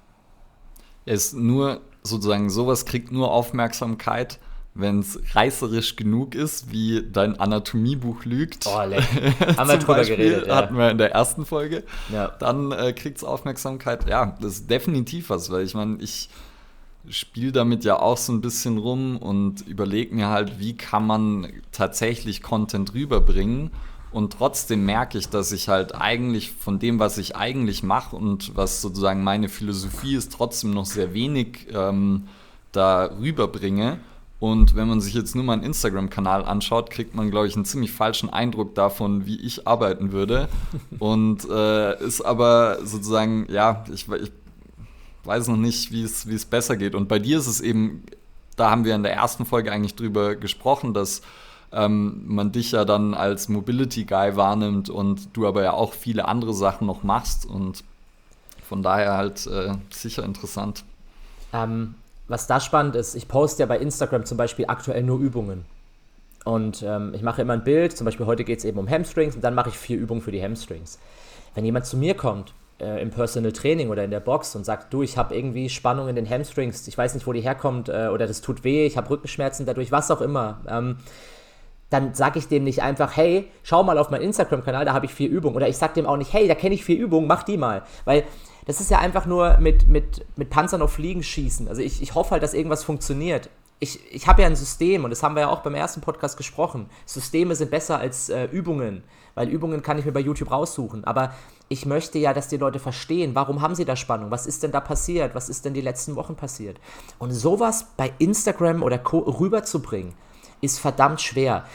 ist 1.05 1.33
nur 1.33 1.79
sozusagen 2.03 2.49
sowas 2.49 2.85
kriegt 2.85 3.11
nur 3.11 3.31
Aufmerksamkeit, 3.31 4.39
wenn 4.73 4.99
es 4.99 5.19
reißerisch 5.33 5.97
genug 5.97 6.33
ist, 6.33 6.71
wie 6.71 7.03
dein 7.11 7.39
Anatomiebuch 7.39 8.23
lügt. 8.23 8.67
Oh, 8.67 8.83
leck. 8.85 9.03
Haben 9.57 9.69
wir 9.69 9.77
drüber 9.77 9.95
Beispiel, 9.95 10.17
geredet. 10.17 10.47
Ja. 10.47 10.55
Hatten 10.55 10.77
wir 10.77 10.89
in 10.89 10.97
der 10.97 11.11
ersten 11.11 11.45
Folge. 11.45 11.83
Ja. 12.11 12.29
Dann 12.39 12.71
äh, 12.71 12.93
kriegt 12.93 13.17
es 13.17 13.23
Aufmerksamkeit. 13.23 14.07
Ja, 14.07 14.37
das 14.39 14.53
ist 14.53 14.69
definitiv 14.69 15.29
was, 15.29 15.51
weil 15.51 15.65
ich 15.65 15.73
meine, 15.73 15.97
ich 16.01 16.29
spiele 17.09 17.51
damit 17.51 17.83
ja 17.83 17.99
auch 17.99 18.17
so 18.17 18.31
ein 18.31 18.41
bisschen 18.41 18.77
rum 18.77 19.17
und 19.17 19.67
überlege 19.67 20.15
mir 20.15 20.29
halt, 20.29 20.59
wie 20.59 20.77
kann 20.77 21.05
man 21.05 21.51
tatsächlich 21.71 22.41
Content 22.41 22.93
rüberbringen 22.93 23.71
und 24.11 24.33
trotzdem 24.33 24.85
merke 24.85 25.17
ich, 25.17 25.29
dass 25.29 25.51
ich 25.51 25.69
halt 25.69 25.95
eigentlich 25.95 26.51
von 26.51 26.79
dem, 26.79 26.99
was 26.99 27.17
ich 27.17 27.35
eigentlich 27.35 27.81
mache 27.81 28.15
und 28.15 28.55
was 28.55 28.81
sozusagen 28.81 29.23
meine 29.23 29.47
Philosophie 29.47 30.15
ist, 30.15 30.33
trotzdem 30.33 30.71
noch 30.71 30.85
sehr 30.85 31.13
wenig 31.13 31.67
ähm, 31.73 32.27
da 32.71 33.05
rüberbringe. 33.05 33.99
Und 34.39 34.75
wenn 34.75 34.87
man 34.87 34.99
sich 34.99 35.13
jetzt 35.13 35.35
nur 35.35 35.43
meinen 35.43 35.63
Instagram-Kanal 35.63 36.43
anschaut, 36.43 36.89
kriegt 36.89 37.15
man, 37.15 37.29
glaube 37.29 37.47
ich, 37.47 37.55
einen 37.55 37.63
ziemlich 37.63 37.91
falschen 37.91 38.29
Eindruck 38.29 38.73
davon, 38.75 39.27
wie 39.27 39.39
ich 39.39 39.67
arbeiten 39.67 40.11
würde. 40.11 40.49
Und 40.99 41.47
äh, 41.47 42.03
ist 42.03 42.21
aber 42.21 42.79
sozusagen, 42.83 43.45
ja, 43.49 43.85
ich, 43.93 44.09
ich 44.09 44.31
weiß 45.23 45.47
noch 45.47 45.57
nicht, 45.57 45.91
wie 45.91 46.03
es 46.03 46.45
besser 46.45 46.75
geht. 46.75 46.95
Und 46.95 47.07
bei 47.07 47.19
dir 47.19 47.37
ist 47.37 47.47
es 47.47 47.61
eben, 47.61 48.03
da 48.57 48.71
haben 48.71 48.83
wir 48.83 48.95
in 48.95 49.03
der 49.03 49.13
ersten 49.13 49.45
Folge 49.45 49.71
eigentlich 49.71 49.95
drüber 49.95 50.35
gesprochen, 50.35 50.93
dass 50.95 51.21
ähm, 51.73 52.23
man 52.25 52.51
dich 52.51 52.71
ja 52.71 52.85
dann 52.85 53.13
als 53.13 53.49
Mobility 53.49 54.05
Guy 54.05 54.35
wahrnimmt 54.35 54.89
und 54.89 55.35
du 55.35 55.47
aber 55.47 55.63
ja 55.63 55.73
auch 55.73 55.93
viele 55.93 56.27
andere 56.27 56.53
Sachen 56.53 56.87
noch 56.87 57.03
machst 57.03 57.45
und 57.45 57.83
von 58.67 58.83
daher 58.83 59.17
halt 59.17 59.47
äh, 59.47 59.73
sicher 59.89 60.23
interessant. 60.23 60.83
Ähm, 61.53 61.95
was 62.27 62.47
da 62.47 62.59
spannend 62.59 62.95
ist, 62.95 63.15
ich 63.15 63.27
poste 63.27 63.63
ja 63.63 63.67
bei 63.67 63.77
Instagram 63.77 64.25
zum 64.25 64.37
Beispiel 64.37 64.65
aktuell 64.67 65.03
nur 65.03 65.19
Übungen. 65.19 65.65
Und 66.43 66.81
ähm, 66.81 67.13
ich 67.13 67.21
mache 67.21 67.41
immer 67.41 67.53
ein 67.53 67.63
Bild, 67.63 67.95
zum 67.95 68.05
Beispiel 68.05 68.25
heute 68.25 68.43
geht 68.43 68.59
es 68.59 68.65
eben 68.65 68.79
um 68.79 68.89
Hamstrings 68.89 69.35
und 69.35 69.43
dann 69.43 69.53
mache 69.53 69.69
ich 69.69 69.77
vier 69.77 69.97
Übungen 69.97 70.21
für 70.21 70.31
die 70.31 70.41
Hamstrings. 70.41 70.97
Wenn 71.53 71.65
jemand 71.65 71.85
zu 71.85 71.97
mir 71.97 72.15
kommt 72.15 72.53
äh, 72.79 73.01
im 73.01 73.11
Personal 73.11 73.51
Training 73.51 73.89
oder 73.89 74.03
in 74.03 74.11
der 74.11 74.21
Box 74.21 74.55
und 74.55 74.65
sagt, 74.65 74.93
du, 74.93 75.03
ich 75.03 75.17
habe 75.17 75.35
irgendwie 75.35 75.69
Spannung 75.69 76.07
in 76.07 76.15
den 76.15 76.27
Hamstrings, 76.27 76.87
ich 76.87 76.97
weiß 76.97 77.13
nicht, 77.13 77.27
wo 77.27 77.33
die 77.33 77.41
herkommt 77.41 77.89
äh, 77.89 78.07
oder 78.07 78.25
das 78.25 78.41
tut 78.41 78.63
weh, 78.63 78.85
ich 78.85 78.97
habe 78.97 79.09
Rückenschmerzen 79.09 79.65
dadurch, 79.65 79.91
was 79.91 80.09
auch 80.09 80.21
immer, 80.21 80.61
ähm, 80.67 80.97
dann 81.91 82.13
sage 82.13 82.39
ich 82.39 82.47
dem 82.47 82.63
nicht 82.63 82.81
einfach, 82.81 83.17
hey, 83.17 83.51
schau 83.63 83.83
mal 83.83 83.97
auf 83.97 84.09
meinen 84.09 84.21
Instagram-Kanal, 84.21 84.85
da 84.85 84.93
habe 84.93 85.05
ich 85.05 85.13
vier 85.13 85.29
Übungen. 85.29 85.57
Oder 85.57 85.67
ich 85.67 85.77
sage 85.77 85.93
dem 85.93 86.05
auch 86.05 86.15
nicht, 86.15 86.33
hey, 86.33 86.47
da 86.47 86.55
kenne 86.55 86.73
ich 86.73 86.85
vier 86.85 86.97
Übungen, 86.97 87.27
mach 87.27 87.43
die 87.43 87.57
mal. 87.57 87.83
Weil 88.05 88.23
das 88.65 88.79
ist 88.79 88.89
ja 88.89 88.99
einfach 88.99 89.25
nur 89.25 89.57
mit, 89.57 89.89
mit, 89.89 90.25
mit 90.37 90.49
Panzern 90.49 90.81
auf 90.81 90.93
Fliegen 90.93 91.21
schießen. 91.21 91.67
Also 91.67 91.81
ich, 91.81 92.01
ich 92.01 92.15
hoffe 92.15 92.31
halt, 92.31 92.43
dass 92.43 92.53
irgendwas 92.53 92.85
funktioniert. 92.85 93.49
Ich, 93.79 93.99
ich 94.13 94.25
habe 94.27 94.41
ja 94.41 94.47
ein 94.47 94.55
System 94.55 95.03
und 95.03 95.09
das 95.09 95.21
haben 95.21 95.35
wir 95.35 95.41
ja 95.41 95.49
auch 95.49 95.63
beim 95.63 95.75
ersten 95.75 95.99
Podcast 95.99 96.37
gesprochen. 96.37 96.89
Systeme 97.05 97.55
sind 97.55 97.71
besser 97.71 97.99
als 97.99 98.29
äh, 98.29 98.45
Übungen, 98.45 99.03
weil 99.35 99.49
Übungen 99.49 99.81
kann 99.81 99.99
ich 99.99 100.05
mir 100.05 100.13
bei 100.13 100.19
YouTube 100.21 100.51
raussuchen. 100.51 101.03
Aber 101.03 101.33
ich 101.67 101.85
möchte 101.85 102.19
ja, 102.19 102.33
dass 102.33 102.47
die 102.47 102.57
Leute 102.57 102.79
verstehen, 102.79 103.35
warum 103.35 103.61
haben 103.61 103.75
sie 103.75 103.83
da 103.83 103.97
Spannung? 103.97 104.31
Was 104.31 104.47
ist 104.47 104.63
denn 104.63 104.71
da 104.71 104.79
passiert? 104.79 105.35
Was 105.35 105.49
ist 105.49 105.65
denn 105.65 105.73
die 105.73 105.81
letzten 105.81 106.15
Wochen 106.15 106.37
passiert? 106.37 106.79
Und 107.19 107.31
sowas 107.31 107.87
bei 107.97 108.13
Instagram 108.19 108.81
oder 108.81 108.97
Co. 108.97 109.19
rüberzubringen, 109.19 110.13
ist 110.61 110.79
verdammt 110.79 111.21
schwer. 111.21 111.65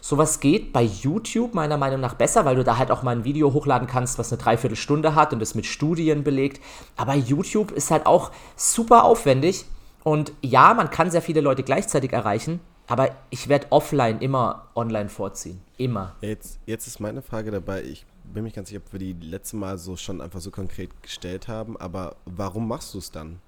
Sowas 0.00 0.40
geht 0.40 0.72
bei 0.72 0.82
YouTube 0.82 1.54
meiner 1.54 1.78
Meinung 1.78 2.00
nach 2.00 2.12
besser, 2.12 2.44
weil 2.44 2.56
du 2.56 2.62
da 2.62 2.76
halt 2.76 2.90
auch 2.90 3.02
mal 3.02 3.16
ein 3.16 3.24
Video 3.24 3.54
hochladen 3.54 3.88
kannst, 3.88 4.18
was 4.18 4.30
eine 4.30 4.42
Dreiviertelstunde 4.42 5.14
hat 5.14 5.32
und 5.32 5.40
es 5.40 5.54
mit 5.54 5.64
Studien 5.64 6.24
belegt. 6.24 6.62
Aber 6.94 7.14
YouTube 7.14 7.70
ist 7.70 7.90
halt 7.90 8.04
auch 8.04 8.30
super 8.54 9.04
aufwendig. 9.04 9.64
Und 10.02 10.32
ja, 10.42 10.74
man 10.74 10.90
kann 10.90 11.10
sehr 11.10 11.22
viele 11.22 11.40
Leute 11.40 11.62
gleichzeitig 11.62 12.12
erreichen, 12.12 12.60
aber 12.86 13.12
ich 13.30 13.48
werde 13.48 13.68
offline 13.70 14.20
immer 14.20 14.68
online 14.74 15.08
vorziehen. 15.08 15.62
Immer. 15.78 16.14
Jetzt, 16.20 16.58
jetzt 16.66 16.86
ist 16.86 17.00
meine 17.00 17.22
Frage 17.22 17.50
dabei. 17.50 17.82
Ich 17.82 18.04
bin 18.24 18.44
mir 18.44 18.50
ganz 18.50 18.68
sicher, 18.68 18.82
ob 18.84 18.92
wir 18.92 19.00
die 19.00 19.14
letzte 19.14 19.56
Mal 19.56 19.78
so 19.78 19.96
schon 19.96 20.20
einfach 20.20 20.40
so 20.40 20.50
konkret 20.50 20.90
gestellt 21.02 21.48
haben, 21.48 21.78
aber 21.78 22.16
warum 22.26 22.68
machst 22.68 22.92
du 22.92 22.98
es 22.98 23.10
dann? 23.10 23.40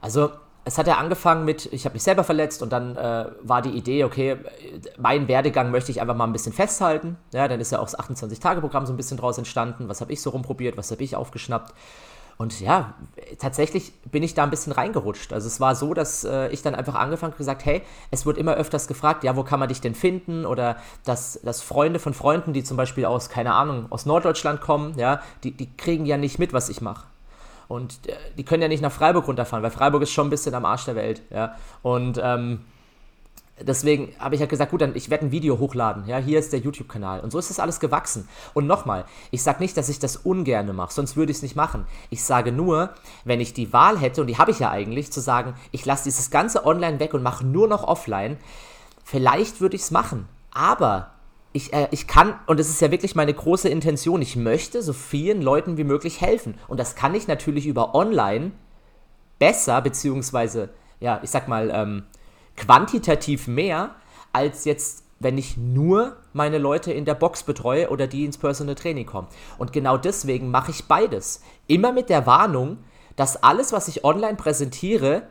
Also, 0.00 0.30
es 0.66 0.78
hat 0.78 0.88
ja 0.88 0.96
angefangen 0.96 1.44
mit, 1.44 1.72
ich 1.72 1.84
habe 1.84 1.92
mich 1.92 2.02
selber 2.02 2.24
verletzt 2.24 2.60
und 2.60 2.72
dann 2.72 2.96
äh, 2.96 3.26
war 3.40 3.62
die 3.62 3.70
Idee, 3.70 4.02
okay, 4.02 4.36
meinen 4.98 5.28
Werdegang 5.28 5.70
möchte 5.70 5.92
ich 5.92 6.00
einfach 6.00 6.16
mal 6.16 6.24
ein 6.24 6.32
bisschen 6.32 6.52
festhalten. 6.52 7.16
Ja, 7.32 7.46
dann 7.46 7.60
ist 7.60 7.70
ja 7.70 7.78
auch 7.78 7.84
das 7.84 7.96
28-Tage-Programm 7.96 8.84
so 8.84 8.92
ein 8.92 8.96
bisschen 8.96 9.16
draus 9.16 9.38
entstanden. 9.38 9.88
Was 9.88 10.00
habe 10.00 10.12
ich 10.12 10.20
so 10.20 10.30
rumprobiert, 10.30 10.76
was 10.76 10.90
habe 10.90 11.04
ich 11.04 11.14
aufgeschnappt? 11.14 11.72
Und 12.36 12.60
ja, 12.60 12.94
tatsächlich 13.38 13.92
bin 14.10 14.24
ich 14.24 14.34
da 14.34 14.42
ein 14.42 14.50
bisschen 14.50 14.72
reingerutscht. 14.72 15.32
Also 15.32 15.46
es 15.46 15.60
war 15.60 15.76
so, 15.76 15.94
dass 15.94 16.24
äh, 16.24 16.48
ich 16.48 16.62
dann 16.62 16.74
einfach 16.74 16.96
angefangen 16.96 17.30
habe 17.32 17.38
gesagt, 17.38 17.64
hey, 17.64 17.82
es 18.10 18.26
wird 18.26 18.36
immer 18.36 18.54
öfters 18.54 18.88
gefragt, 18.88 19.22
ja, 19.22 19.36
wo 19.36 19.44
kann 19.44 19.60
man 19.60 19.68
dich 19.68 19.80
denn 19.80 19.94
finden? 19.94 20.44
Oder 20.44 20.78
dass, 21.04 21.40
dass 21.44 21.62
Freunde 21.62 22.00
von 22.00 22.12
Freunden, 22.12 22.52
die 22.52 22.64
zum 22.64 22.76
Beispiel 22.76 23.04
aus, 23.04 23.28
keine 23.28 23.54
Ahnung, 23.54 23.86
aus 23.90 24.04
Norddeutschland 24.04 24.60
kommen, 24.60 24.98
ja, 24.98 25.22
die, 25.44 25.52
die 25.52 25.74
kriegen 25.76 26.06
ja 26.06 26.16
nicht 26.16 26.40
mit, 26.40 26.52
was 26.52 26.68
ich 26.68 26.80
mache. 26.80 27.06
Und 27.68 28.06
äh, 28.06 28.14
die 28.36 28.44
können 28.44 28.62
ja 28.62 28.68
nicht 28.68 28.82
nach 28.82 28.92
Freiburg 28.92 29.26
runterfahren, 29.26 29.62
weil 29.62 29.70
Freiburg 29.70 30.02
ist 30.02 30.12
schon 30.12 30.28
ein 30.28 30.30
bisschen 30.30 30.54
am 30.54 30.64
Arsch 30.64 30.84
der 30.84 30.96
Welt. 30.96 31.22
Ja? 31.30 31.56
Und 31.82 32.20
ähm, 32.22 32.60
deswegen 33.60 34.12
habe 34.18 34.34
ich 34.34 34.40
halt 34.40 34.50
gesagt, 34.50 34.70
gut, 34.70 34.80
dann 34.80 34.94
ich 34.94 35.10
werde 35.10 35.26
ein 35.26 35.32
Video 35.32 35.58
hochladen. 35.58 36.06
Ja, 36.06 36.18
hier 36.18 36.38
ist 36.38 36.52
der 36.52 36.60
YouTube-Kanal. 36.60 37.20
Und 37.20 37.30
so 37.30 37.38
ist 37.38 37.50
das 37.50 37.58
alles 37.58 37.80
gewachsen. 37.80 38.28
Und 38.54 38.66
nochmal, 38.66 39.04
ich 39.30 39.42
sage 39.42 39.60
nicht, 39.60 39.76
dass 39.76 39.88
ich 39.88 39.98
das 39.98 40.16
ungerne 40.16 40.72
mache, 40.72 40.92
sonst 40.92 41.16
würde 41.16 41.32
ich 41.32 41.38
es 41.38 41.42
nicht 41.42 41.56
machen. 41.56 41.86
Ich 42.10 42.22
sage 42.22 42.52
nur, 42.52 42.90
wenn 43.24 43.40
ich 43.40 43.54
die 43.54 43.72
Wahl 43.72 43.98
hätte, 43.98 44.20
und 44.20 44.26
die 44.26 44.38
habe 44.38 44.50
ich 44.50 44.58
ja 44.58 44.70
eigentlich, 44.70 45.12
zu 45.12 45.20
sagen, 45.20 45.54
ich 45.72 45.84
lasse 45.84 46.04
dieses 46.04 46.30
ganze 46.30 46.64
Online 46.66 47.00
weg 47.00 47.14
und 47.14 47.22
mache 47.22 47.46
nur 47.46 47.68
noch 47.68 47.84
offline, 47.84 48.36
vielleicht 49.04 49.60
würde 49.60 49.76
ich 49.76 49.82
es 49.82 49.90
machen. 49.90 50.28
Aber 50.52 51.10
ich, 51.56 51.72
äh, 51.72 51.88
ich 51.90 52.06
kann, 52.06 52.38
und 52.46 52.60
das 52.60 52.68
ist 52.68 52.80
ja 52.80 52.90
wirklich 52.90 53.14
meine 53.14 53.32
große 53.32 53.68
Intention, 53.68 54.20
ich 54.22 54.36
möchte 54.36 54.82
so 54.82 54.92
vielen 54.92 55.40
Leuten 55.42 55.76
wie 55.76 55.84
möglich 55.84 56.20
helfen. 56.20 56.58
Und 56.68 56.78
das 56.78 56.94
kann 56.94 57.14
ich 57.14 57.26
natürlich 57.26 57.66
über 57.66 57.94
online 57.94 58.52
besser, 59.38 59.80
beziehungsweise, 59.80 60.68
ja, 61.00 61.18
ich 61.22 61.30
sag 61.30 61.48
mal, 61.48 61.70
ähm, 61.72 62.04
quantitativ 62.56 63.48
mehr, 63.48 63.94
als 64.32 64.66
jetzt, 64.66 65.04
wenn 65.18 65.38
ich 65.38 65.56
nur 65.56 66.16
meine 66.34 66.58
Leute 66.58 66.92
in 66.92 67.06
der 67.06 67.14
Box 67.14 67.42
betreue 67.42 67.88
oder 67.88 68.06
die 68.06 68.26
ins 68.26 68.36
Personal 68.36 68.74
Training 68.74 69.06
kommen. 69.06 69.28
Und 69.56 69.72
genau 69.72 69.96
deswegen 69.96 70.50
mache 70.50 70.70
ich 70.70 70.84
beides. 70.84 71.40
Immer 71.66 71.92
mit 71.92 72.10
der 72.10 72.26
Warnung, 72.26 72.78
dass 73.16 73.42
alles, 73.42 73.72
was 73.72 73.88
ich 73.88 74.04
online 74.04 74.36
präsentiere, 74.36 75.22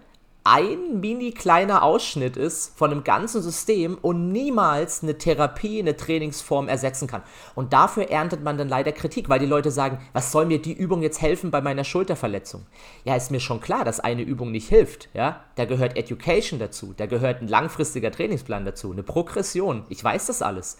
ein 0.47 0.99
mini 0.99 1.31
kleiner 1.31 1.81
Ausschnitt 1.81 2.37
ist 2.37 2.77
von 2.77 2.91
einem 2.91 3.03
ganzen 3.03 3.41
System 3.41 3.97
und 3.99 4.31
niemals 4.31 5.01
eine 5.01 5.17
Therapie, 5.17 5.79
eine 5.79 5.97
Trainingsform 5.97 6.67
ersetzen 6.67 7.07
kann. 7.07 7.23
Und 7.55 7.73
dafür 7.73 8.11
erntet 8.11 8.43
man 8.43 8.55
dann 8.55 8.69
leider 8.69 8.91
Kritik, 8.91 9.27
weil 9.27 9.39
die 9.39 9.47
Leute 9.47 9.71
sagen, 9.71 9.97
was 10.13 10.31
soll 10.31 10.45
mir 10.45 10.61
die 10.61 10.73
Übung 10.73 11.01
jetzt 11.01 11.19
helfen 11.19 11.49
bei 11.49 11.61
meiner 11.61 11.83
Schulterverletzung? 11.83 12.67
Ja, 13.05 13.15
ist 13.15 13.31
mir 13.31 13.39
schon 13.39 13.59
klar, 13.59 13.83
dass 13.83 13.99
eine 13.99 14.21
Übung 14.21 14.51
nicht 14.51 14.69
hilft. 14.69 15.09
Ja, 15.15 15.43
da 15.55 15.65
gehört 15.65 15.97
Education 15.97 16.59
dazu, 16.59 16.93
da 16.95 17.07
gehört 17.07 17.41
ein 17.41 17.47
langfristiger 17.47 18.11
Trainingsplan 18.11 18.65
dazu, 18.65 18.91
eine 18.91 19.01
Progression. 19.01 19.83
Ich 19.89 20.03
weiß 20.03 20.27
das 20.27 20.43
alles. 20.43 20.77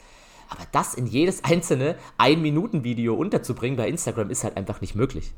Aber 0.47 0.61
das 0.73 0.93
in 0.93 1.07
jedes 1.07 1.43
einzelne 1.43 1.95
Ein-Minuten-Video 2.19 3.15
unterzubringen 3.15 3.77
bei 3.77 3.89
Instagram 3.89 4.29
ist 4.29 4.43
halt 4.43 4.57
einfach 4.57 4.79
nicht 4.81 4.93
möglich. 4.93 5.33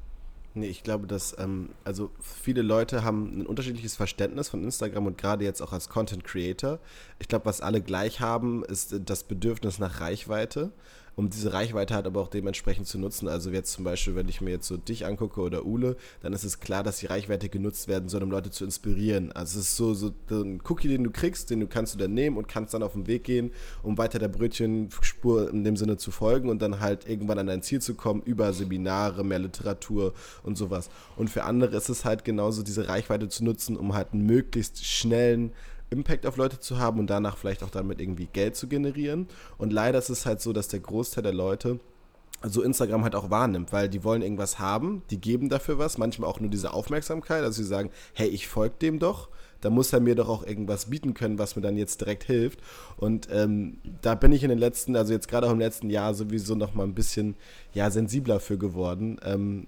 Nee, 0.58 0.70
ich 0.70 0.82
glaube, 0.82 1.06
dass 1.06 1.36
ähm, 1.38 1.70
also 1.84 2.10
viele 2.20 2.64
Leute 2.64 3.04
haben 3.04 3.42
ein 3.42 3.46
unterschiedliches 3.46 3.96
Verständnis 3.96 4.50
von 4.50 4.64
Instagram 4.64 5.06
und 5.06 5.16
gerade 5.16 5.46
jetzt 5.46 5.62
auch 5.62 5.72
als 5.72 5.88
Content 5.88 6.24
Creator. 6.24 6.80
Ich 7.20 7.28
glaube, 7.28 7.46
was 7.46 7.62
alle 7.62 7.80
gleich 7.80 8.22
haben, 8.22 8.66
ist 8.66 8.96
das 9.06 9.24
Bedürfnis 9.24 9.78
nach 9.78 10.02
Reichweite 10.02 10.72
um 11.18 11.32
diese 11.32 11.52
Reichweite 11.52 11.96
halt 11.96 12.06
aber 12.06 12.22
auch 12.22 12.30
dementsprechend 12.30 12.88
zu 12.88 13.00
nutzen. 13.00 13.28
Also 13.28 13.50
jetzt 13.50 13.74
zum 13.74 13.84
Beispiel, 13.84 14.16
wenn 14.16 14.30
ich 14.30 14.40
mir 14.40 14.52
jetzt 14.52 14.68
so 14.68 14.78
dich 14.78 15.06
angucke 15.06 15.42
oder 15.42 15.66
Ule, 15.66 15.98
dann 16.22 16.32
ist 16.32 16.44
es 16.44 16.60
klar, 16.60 16.84
dass 16.84 17.00
die 17.00 17.08
Reichweite 17.08 17.50
genutzt 17.50 17.88
werden 17.88 18.08
soll, 18.08 18.22
um 18.22 18.30
Leute 18.30 18.52
zu 18.52 18.64
inspirieren. 18.64 19.32
Also 19.32 19.60
es 19.60 19.70
ist 19.70 19.78
so, 19.78 19.96
so 19.96 20.14
ein 20.30 20.62
Cookie, 20.70 20.88
den 20.88 21.04
du 21.04 21.10
kriegst, 21.10 21.50
den 21.50 21.60
du 21.60 21.68
kannst 21.68 21.96
du 21.96 21.98
dann 21.98 22.14
nehmen 22.14 22.38
und 22.38 22.48
kannst 22.48 22.76
dann 22.76 22.84
auf 22.84 22.94
den 22.94 23.08
Weg 23.08 23.24
gehen, 23.24 23.52
um 23.82 23.98
weiter 23.98 24.20
der 24.20 24.28
Brötchenspur 24.28 25.50
in 25.50 25.64
dem 25.64 25.76
Sinne 25.76 25.98
zu 25.98 26.12
folgen 26.12 26.50
und 26.50 26.62
dann 26.62 26.80
halt 26.82 27.10
irgendwann 27.10 27.40
an 27.40 27.48
dein 27.48 27.64
Ziel 27.64 27.82
zu 27.82 27.96
kommen 27.96 28.22
über 28.22 28.54
Seminare, 28.54 29.24
mehr 29.24 29.40
Literatur 29.40 30.14
und 30.44 30.56
sowas. 30.56 30.92
Und 31.16 31.32
für 31.32 31.46
andere 31.46 31.76
ist 31.76 31.90
es 31.90 32.06
halt 32.06 32.26
genauso, 32.26 32.62
diese 32.62 32.88
Reichweite 32.88 33.28
zu 33.28 33.44
nutzen, 33.44 33.76
um 33.76 33.96
halt 33.96 34.14
einen 34.14 34.28
möglichst 34.28 34.86
schnellen 34.86 35.52
Impact 35.90 36.26
auf 36.26 36.38
Leute 36.38 36.60
zu 36.60 36.78
haben 36.78 37.00
und 37.00 37.08
danach 37.08 37.38
vielleicht 37.38 37.64
auch 37.64 37.70
damit 37.70 38.02
irgendwie 38.02 38.28
Geld 38.32 38.56
zu 38.56 38.68
generieren. 38.68 39.28
Und 39.58 39.72
leider 39.72 40.00
ist 40.00 40.10
es 40.10 40.26
halt 40.26 40.42
so, 40.42 40.54
dass 40.54 40.68
der 40.68 40.80
Großteil 40.80 41.24
der 41.24 41.34
Leute 41.34 41.80
so 42.44 42.62
Instagram 42.62 43.04
halt 43.04 43.16
auch 43.16 43.30
wahrnimmt, 43.30 43.74
weil 43.74 43.90
die 43.90 44.04
wollen 44.04 44.22
irgendwas 44.22 44.60
haben, 44.60 45.02
die 45.10 45.20
geben 45.20 45.50
dafür 45.50 45.80
was, 45.80 45.98
manchmal 45.98 46.30
auch 46.30 46.40
nur 46.40 46.52
diese 46.52 46.72
Aufmerksamkeit, 46.72 47.44
also 47.44 47.62
sie 47.64 47.68
sagen, 47.68 47.90
hey, 48.14 48.28
ich 48.28 48.48
folge 48.48 48.76
dem 48.80 49.00
doch 49.00 49.30
da 49.62 49.70
muss 49.70 49.94
er 49.94 50.00
mir 50.00 50.16
doch 50.16 50.30
auch 50.30 50.46
irgendwas 50.46 50.90
bieten 50.90 51.14
können, 51.14 51.40
was 51.40 51.56
mir 51.56 51.62
dann 51.62 51.78
jetzt 51.78 52.02
direkt 52.02 52.24
hilft. 52.24 52.60
Und 52.98 53.28
ähm, 53.32 53.80
da 54.02 54.16
bin 54.16 54.32
ich 54.32 54.44
in 54.44 54.50
den 54.50 54.60
letzten, 54.60 54.96
also 54.96 55.14
jetzt 55.14 55.28
gerade 55.28 55.48
auch 55.48 55.52
im 55.52 55.60
letzten 55.60 55.90
Jahr 55.90 56.14
sowieso 56.14 56.56
noch 56.56 56.74
mal 56.74 56.84
ein 56.84 56.94
bisschen 56.94 57.36
ja, 57.74 57.90
sensibler 57.90 58.40
für 58.40 58.58
geworden. 58.58 59.20
Ähm, 59.24 59.68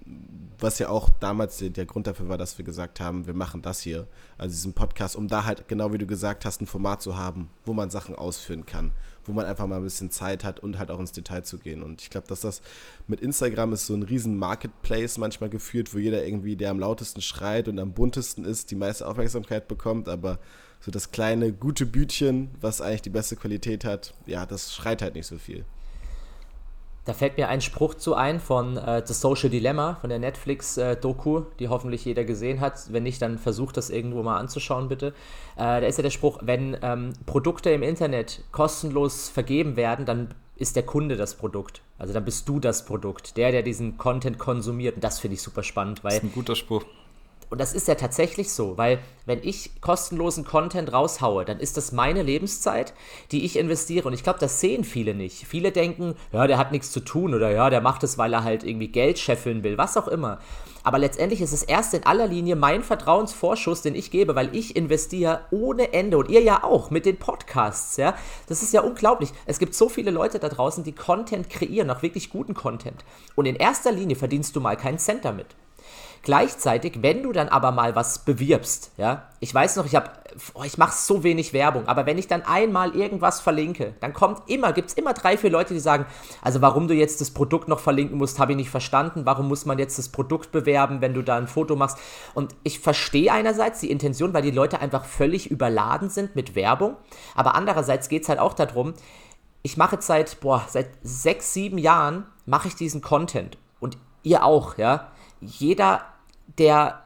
was 0.58 0.78
ja 0.78 0.88
auch 0.88 1.08
damals 1.20 1.58
der 1.58 1.86
Grund 1.86 2.06
dafür 2.06 2.28
war, 2.28 2.38
dass 2.38 2.58
wir 2.58 2.64
gesagt 2.64 3.00
haben, 3.00 3.26
wir 3.26 3.34
machen 3.34 3.62
das 3.62 3.80
hier, 3.80 4.06
also 4.38 4.52
diesen 4.52 4.72
Podcast, 4.72 5.16
um 5.16 5.28
da 5.28 5.44
halt, 5.44 5.68
genau 5.68 5.92
wie 5.92 5.98
du 5.98 6.06
gesagt 6.06 6.44
hast, 6.44 6.60
ein 6.60 6.66
Format 6.66 7.02
zu 7.02 7.16
haben, 7.16 7.50
wo 7.64 7.72
man 7.72 7.90
Sachen 7.90 8.14
ausführen 8.14 8.66
kann 8.66 8.92
wo 9.24 9.32
man 9.32 9.46
einfach 9.46 9.66
mal 9.66 9.76
ein 9.76 9.82
bisschen 9.82 10.10
Zeit 10.10 10.44
hat 10.44 10.60
und 10.60 10.78
halt 10.78 10.90
auch 10.90 10.98
ins 10.98 11.12
Detail 11.12 11.42
zu 11.42 11.58
gehen. 11.58 11.82
Und 11.82 12.02
ich 12.02 12.10
glaube, 12.10 12.26
dass 12.28 12.40
das 12.40 12.62
mit 13.06 13.20
Instagram 13.20 13.72
ist 13.72 13.86
so 13.86 13.94
ein 13.94 14.02
riesen 14.02 14.36
Marketplace 14.36 15.18
manchmal 15.18 15.50
geführt, 15.50 15.94
wo 15.94 15.98
jeder 15.98 16.24
irgendwie, 16.24 16.56
der 16.56 16.70
am 16.70 16.80
lautesten 16.80 17.20
schreit 17.20 17.68
und 17.68 17.78
am 17.78 17.92
buntesten 17.92 18.44
ist, 18.44 18.70
die 18.70 18.76
meiste 18.76 19.06
Aufmerksamkeit 19.06 19.68
bekommt, 19.68 20.08
aber 20.08 20.38
so 20.80 20.90
das 20.90 21.10
kleine, 21.10 21.52
gute 21.52 21.86
Bütchen, 21.86 22.50
was 22.60 22.80
eigentlich 22.80 23.02
die 23.02 23.10
beste 23.10 23.36
Qualität 23.36 23.84
hat, 23.84 24.14
ja, 24.26 24.46
das 24.46 24.74
schreit 24.74 25.02
halt 25.02 25.14
nicht 25.14 25.26
so 25.26 25.38
viel. 25.38 25.64
Da 27.04 27.14
fällt 27.14 27.38
mir 27.38 27.48
ein 27.48 27.60
Spruch 27.60 27.94
zu 27.94 28.14
ein 28.14 28.40
von 28.40 28.76
äh, 28.76 29.02
The 29.04 29.14
Social 29.14 29.48
Dilemma, 29.48 29.96
von 30.00 30.10
der 30.10 30.18
Netflix-Doku, 30.18 31.38
äh, 31.38 31.42
die 31.58 31.68
hoffentlich 31.68 32.04
jeder 32.04 32.24
gesehen 32.24 32.60
hat. 32.60 32.92
Wenn 32.92 33.04
nicht, 33.04 33.22
dann 33.22 33.38
versucht 33.38 33.76
das 33.76 33.90
irgendwo 33.90 34.22
mal 34.22 34.38
anzuschauen, 34.38 34.88
bitte. 34.88 35.08
Äh, 35.56 35.80
da 35.80 35.86
ist 35.86 35.96
ja 35.96 36.02
der 36.02 36.10
Spruch, 36.10 36.38
wenn 36.42 36.76
ähm, 36.82 37.14
Produkte 37.26 37.70
im 37.70 37.82
Internet 37.82 38.42
kostenlos 38.52 39.28
vergeben 39.28 39.76
werden, 39.76 40.04
dann 40.04 40.34
ist 40.56 40.76
der 40.76 40.82
Kunde 40.82 41.16
das 41.16 41.34
Produkt. 41.34 41.80
Also 41.98 42.12
dann 42.12 42.24
bist 42.24 42.48
du 42.48 42.60
das 42.60 42.84
Produkt, 42.84 43.36
der, 43.38 43.50
der 43.50 43.62
diesen 43.62 43.96
Content 43.96 44.38
konsumiert. 44.38 44.96
Und 44.96 45.04
das 45.04 45.18
finde 45.18 45.34
ich 45.34 45.42
super 45.42 45.62
spannend, 45.62 46.04
weil. 46.04 46.10
Das 46.10 46.18
ist 46.18 46.24
ein 46.24 46.32
guter 46.34 46.54
Spruch. 46.54 46.84
Und 47.50 47.60
das 47.60 47.72
ist 47.72 47.88
ja 47.88 47.96
tatsächlich 47.96 48.52
so, 48.52 48.78
weil 48.78 49.00
wenn 49.26 49.40
ich 49.42 49.80
kostenlosen 49.80 50.44
Content 50.44 50.92
raushaue, 50.92 51.44
dann 51.44 51.58
ist 51.58 51.76
das 51.76 51.90
meine 51.90 52.22
Lebenszeit, 52.22 52.94
die 53.32 53.44
ich 53.44 53.58
investiere. 53.58 54.06
Und 54.06 54.14
ich 54.14 54.22
glaube, 54.22 54.38
das 54.38 54.60
sehen 54.60 54.84
viele 54.84 55.14
nicht. 55.14 55.46
Viele 55.48 55.72
denken, 55.72 56.14
ja, 56.32 56.46
der 56.46 56.58
hat 56.58 56.70
nichts 56.70 56.92
zu 56.92 57.00
tun 57.00 57.34
oder 57.34 57.50
ja, 57.50 57.68
der 57.68 57.80
macht 57.80 58.04
es, 58.04 58.18
weil 58.18 58.32
er 58.32 58.44
halt 58.44 58.62
irgendwie 58.62 58.88
Geld 58.88 59.18
scheffeln 59.18 59.64
will, 59.64 59.76
was 59.78 59.96
auch 59.96 60.06
immer. 60.06 60.38
Aber 60.84 60.98
letztendlich 60.98 61.40
ist 61.40 61.52
es 61.52 61.64
erst 61.64 61.92
in 61.92 62.04
aller 62.04 62.26
Linie 62.26 62.56
mein 62.56 62.82
Vertrauensvorschuss, 62.82 63.82
den 63.82 63.94
ich 63.94 64.10
gebe, 64.10 64.34
weil 64.34 64.54
ich 64.54 64.76
investiere 64.76 65.40
ohne 65.50 65.92
Ende 65.92 66.18
und 66.18 66.30
ihr 66.30 66.40
ja 66.40 66.64
auch 66.64 66.90
mit 66.90 67.04
den 67.04 67.18
Podcasts, 67.18 67.96
ja. 67.96 68.14
Das 68.46 68.62
ist 68.62 68.72
ja 68.72 68.80
unglaublich. 68.80 69.30
Es 69.44 69.58
gibt 69.58 69.74
so 69.74 69.88
viele 69.88 70.10
Leute 70.10 70.38
da 70.38 70.48
draußen, 70.48 70.84
die 70.84 70.94
Content 70.94 71.50
kreieren, 71.50 71.90
auch 71.90 72.02
wirklich 72.02 72.30
guten 72.30 72.54
Content. 72.54 73.04
Und 73.34 73.46
in 73.46 73.56
erster 73.56 73.92
Linie 73.92 74.16
verdienst 74.16 74.54
du 74.56 74.60
mal 74.60 74.76
keinen 74.76 74.98
Cent 74.98 75.24
damit. 75.24 75.48
Gleichzeitig, 76.22 76.98
wenn 77.00 77.22
du 77.22 77.32
dann 77.32 77.48
aber 77.48 77.72
mal 77.72 77.96
was 77.96 78.18
bewirbst, 78.20 78.92
ja, 78.98 79.28
ich 79.40 79.54
weiß 79.54 79.76
noch, 79.76 79.86
ich 79.86 79.96
habe, 79.96 80.10
oh, 80.52 80.64
ich 80.64 80.76
mache 80.76 80.94
so 80.94 81.22
wenig 81.22 81.54
Werbung, 81.54 81.88
aber 81.88 82.04
wenn 82.04 82.18
ich 82.18 82.28
dann 82.28 82.42
einmal 82.42 82.94
irgendwas 82.94 83.40
verlinke, 83.40 83.94
dann 84.00 84.12
kommt 84.12 84.42
immer, 84.46 84.74
gibt 84.74 84.90
es 84.90 84.94
immer 84.94 85.14
drei, 85.14 85.38
vier 85.38 85.48
Leute, 85.48 85.72
die 85.72 85.80
sagen, 85.80 86.04
also 86.42 86.60
warum 86.60 86.88
du 86.88 86.94
jetzt 86.94 87.22
das 87.22 87.30
Produkt 87.30 87.68
noch 87.68 87.80
verlinken 87.80 88.18
musst, 88.18 88.38
habe 88.38 88.52
ich 88.52 88.56
nicht 88.56 88.68
verstanden. 88.68 89.24
Warum 89.24 89.48
muss 89.48 89.64
man 89.64 89.78
jetzt 89.78 89.98
das 89.98 90.10
Produkt 90.10 90.52
bewerben, 90.52 91.00
wenn 91.00 91.14
du 91.14 91.22
da 91.22 91.38
ein 91.38 91.46
Foto 91.46 91.74
machst? 91.74 91.96
Und 92.34 92.54
ich 92.64 92.80
verstehe 92.80 93.32
einerseits 93.32 93.80
die 93.80 93.90
Intention, 93.90 94.34
weil 94.34 94.42
die 94.42 94.50
Leute 94.50 94.78
einfach 94.78 95.06
völlig 95.06 95.50
überladen 95.50 96.10
sind 96.10 96.36
mit 96.36 96.54
Werbung, 96.54 96.96
aber 97.34 97.54
andererseits 97.54 98.10
geht 98.10 98.24
es 98.24 98.28
halt 98.28 98.40
auch 98.40 98.52
darum, 98.52 98.92
ich 99.62 99.78
mache 99.78 99.96
jetzt 99.96 100.06
seit, 100.06 100.40
boah, 100.40 100.64
seit 100.68 100.90
sechs, 101.02 101.54
sieben 101.54 101.78
Jahren 101.78 102.26
mache 102.44 102.68
ich 102.68 102.74
diesen 102.74 103.00
Content 103.00 103.56
und 103.78 103.96
ihr 104.22 104.44
auch, 104.44 104.76
ja 104.76 105.08
jeder, 105.40 106.04
der 106.58 107.02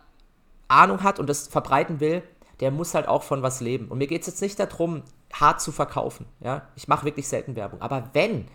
Ahnung 0.69 1.03
hat 1.03 1.19
und 1.19 1.29
das 1.29 1.49
verbreiten 1.49 2.01
will, 2.01 2.23
der 2.61 2.71
muss 2.71 2.95
halt 2.95 3.09
auch 3.09 3.23
von 3.23 3.43
was 3.43 3.61
leben. 3.61 3.89
Und 3.89 3.99
mir 3.99 4.07
geht 4.07 4.23
es 4.23 4.27
jetzt 4.27 4.43
nicht 4.43 4.59
darum, 4.59 5.03
hart 5.33 5.61
zu 5.61 5.73
verkaufen. 5.73 6.27
Ja? 6.41 6.63
Ich 6.77 6.89
mache 6.89 7.05
wirklich 7.05 7.29
selten 7.29 7.57
Werbung. 7.57 7.81
Aber 7.81 8.11
wenn, 8.13 8.47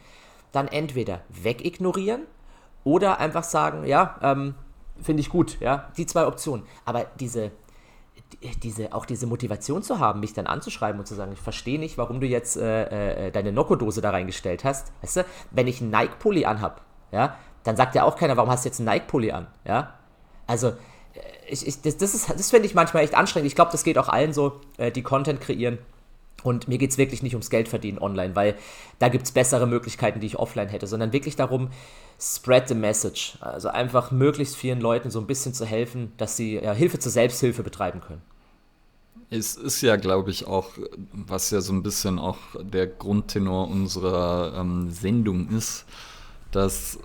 dann 0.51 0.67
entweder 0.67 1.21
wegignorieren 1.29 2.23
oder 2.83 3.19
einfach 3.19 3.43
sagen, 3.43 3.85
ja, 3.85 4.17
ähm, 4.21 4.55
finde 5.01 5.21
ich 5.21 5.29
gut, 5.29 5.59
ja, 5.59 5.91
die 5.97 6.05
zwei 6.05 6.25
Optionen. 6.25 6.65
Aber 6.85 7.05
diese, 7.19 7.51
diese, 8.63 8.93
auch 8.93 9.05
diese 9.05 9.27
Motivation 9.27 9.83
zu 9.83 9.99
haben, 9.99 10.19
mich 10.19 10.33
dann 10.33 10.47
anzuschreiben 10.47 10.99
und 10.99 11.05
zu 11.05 11.15
sagen, 11.15 11.31
ich 11.33 11.39
verstehe 11.39 11.79
nicht, 11.79 11.97
warum 11.97 12.19
du 12.19 12.27
jetzt 12.27 12.57
äh, 12.57 13.27
äh, 13.27 13.31
deine 13.31 13.51
Nocco-Dose 13.51 14.01
da 14.01 14.11
reingestellt 14.11 14.63
hast. 14.63 14.91
Weißt 15.01 15.17
du, 15.17 15.25
wenn 15.51 15.67
ich 15.67 15.81
einen 15.81 15.91
Nike-Pulli 15.91 16.45
anhab, 16.45 16.81
ja, 17.11 17.35
dann 17.63 17.75
sagt 17.75 17.95
ja 17.95 18.03
auch 18.03 18.15
keiner, 18.15 18.37
warum 18.37 18.49
hast 18.49 18.65
du 18.65 18.69
jetzt 18.69 18.79
einen 18.79 18.87
Nike-Pulli 18.87 19.31
an? 19.31 19.47
Ja? 19.65 19.93
Also, 20.47 20.69
äh, 20.69 20.73
ich, 21.47 21.65
ich, 21.67 21.81
das, 21.81 21.97
das, 21.97 22.25
das 22.27 22.49
finde 22.49 22.67
ich 22.67 22.75
manchmal 22.75 23.03
echt 23.03 23.15
anstrengend. 23.15 23.47
Ich 23.47 23.55
glaube, 23.55 23.71
das 23.71 23.83
geht 23.83 23.97
auch 23.97 24.09
allen 24.09 24.33
so, 24.33 24.59
äh, 24.77 24.91
die 24.91 25.03
Content 25.03 25.41
kreieren. 25.41 25.79
Und 26.43 26.67
mir 26.67 26.77
geht 26.77 26.91
es 26.91 26.97
wirklich 26.97 27.21
nicht 27.21 27.33
ums 27.33 27.49
Geld 27.49 27.67
verdienen 27.67 27.99
online, 27.99 28.35
weil 28.35 28.55
da 28.97 29.09
gibt 29.09 29.25
es 29.25 29.31
bessere 29.31 29.67
Möglichkeiten, 29.67 30.19
die 30.19 30.27
ich 30.27 30.39
offline 30.39 30.69
hätte, 30.69 30.87
sondern 30.87 31.11
wirklich 31.11 31.35
darum, 31.35 31.69
spread 32.19 32.67
the 32.67 32.75
message. 32.75 33.37
Also 33.41 33.69
einfach 33.69 34.11
möglichst 34.11 34.55
vielen 34.55 34.79
Leuten 34.79 35.11
so 35.11 35.19
ein 35.19 35.27
bisschen 35.27 35.53
zu 35.53 35.65
helfen, 35.65 36.13
dass 36.17 36.37
sie 36.37 36.55
ja, 36.55 36.73
Hilfe 36.73 36.99
zur 36.99 37.11
Selbsthilfe 37.11 37.63
betreiben 37.63 38.01
können. 38.01 38.21
Es 39.29 39.55
ist 39.55 39.81
ja, 39.81 39.95
glaube 39.95 40.31
ich, 40.31 40.47
auch, 40.47 40.71
was 41.11 41.51
ja 41.51 41.61
so 41.61 41.71
ein 41.71 41.83
bisschen 41.83 42.17
auch 42.17 42.37
der 42.59 42.87
Grundtenor 42.87 43.67
unserer 43.67 44.53
ähm, 44.57 44.89
Sendung 44.89 45.49
ist, 45.49 45.85
dass 46.51 46.97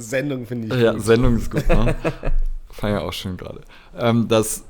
Sendung 0.00 0.46
finde 0.46 0.74
ich. 0.74 0.82
Ja, 0.82 0.92
gut. 0.92 1.02
Sendung 1.02 1.36
ist 1.36 1.50
gut. 1.50 1.68
Ne? 1.68 1.94
Fand 2.70 2.92
ja 2.94 3.00
auch 3.00 3.12
schön 3.12 3.36
gerade. 3.36 3.60
Ähm, 3.98 4.28
dass 4.28 4.64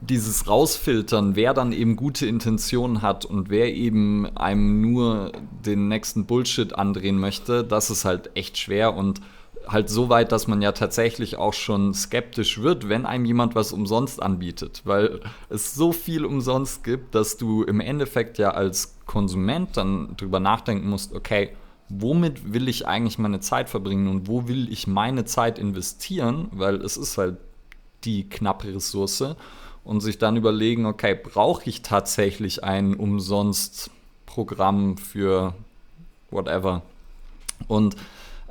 dieses 0.00 0.46
Rausfiltern, 0.46 1.36
wer 1.36 1.54
dann 1.54 1.72
eben 1.72 1.96
gute 1.96 2.26
Intentionen 2.26 3.02
hat 3.02 3.24
und 3.24 3.48
wer 3.48 3.74
eben 3.74 4.26
einem 4.36 4.80
nur 4.80 5.32
den 5.64 5.88
nächsten 5.88 6.26
Bullshit 6.26 6.74
andrehen 6.74 7.18
möchte, 7.18 7.64
das 7.64 7.90
ist 7.90 8.04
halt 8.04 8.30
echt 8.34 8.58
schwer 8.58 8.94
und 8.94 9.20
halt 9.66 9.88
so 9.88 10.08
weit, 10.08 10.32
dass 10.32 10.46
man 10.46 10.62
ja 10.62 10.72
tatsächlich 10.72 11.36
auch 11.36 11.54
schon 11.54 11.92
skeptisch 11.92 12.60
wird, 12.60 12.88
wenn 12.88 13.04
einem 13.04 13.24
jemand 13.24 13.54
was 13.54 13.72
umsonst 13.72 14.22
anbietet, 14.22 14.82
weil 14.84 15.20
es 15.48 15.74
so 15.74 15.92
viel 15.92 16.24
umsonst 16.24 16.84
gibt, 16.84 17.14
dass 17.14 17.36
du 17.36 17.64
im 17.64 17.80
Endeffekt 17.80 18.38
ja 18.38 18.50
als 18.50 18.96
Konsument 19.06 19.76
dann 19.76 20.16
drüber 20.16 20.40
nachdenken 20.40 20.88
musst, 20.88 21.14
okay, 21.14 21.50
womit 21.88 22.52
will 22.52 22.68
ich 22.68 22.86
eigentlich 22.86 23.18
meine 23.18 23.40
Zeit 23.40 23.68
verbringen 23.68 24.08
und 24.08 24.28
wo 24.28 24.48
will 24.48 24.72
ich 24.72 24.86
meine 24.86 25.24
Zeit 25.24 25.58
investieren, 25.58 26.48
weil 26.52 26.76
es 26.76 26.96
ist 26.96 27.18
halt 27.18 27.36
die 28.04 28.28
knappe 28.28 28.74
Ressource 28.74 29.36
und 29.84 30.00
sich 30.00 30.18
dann 30.18 30.36
überlegen, 30.36 30.86
okay, 30.86 31.14
brauche 31.14 31.68
ich 31.68 31.82
tatsächlich 31.82 32.64
ein 32.64 32.94
umsonst 32.94 33.90
Programm 34.26 34.98
für 34.98 35.54
whatever. 36.30 36.82
Und 37.68 37.96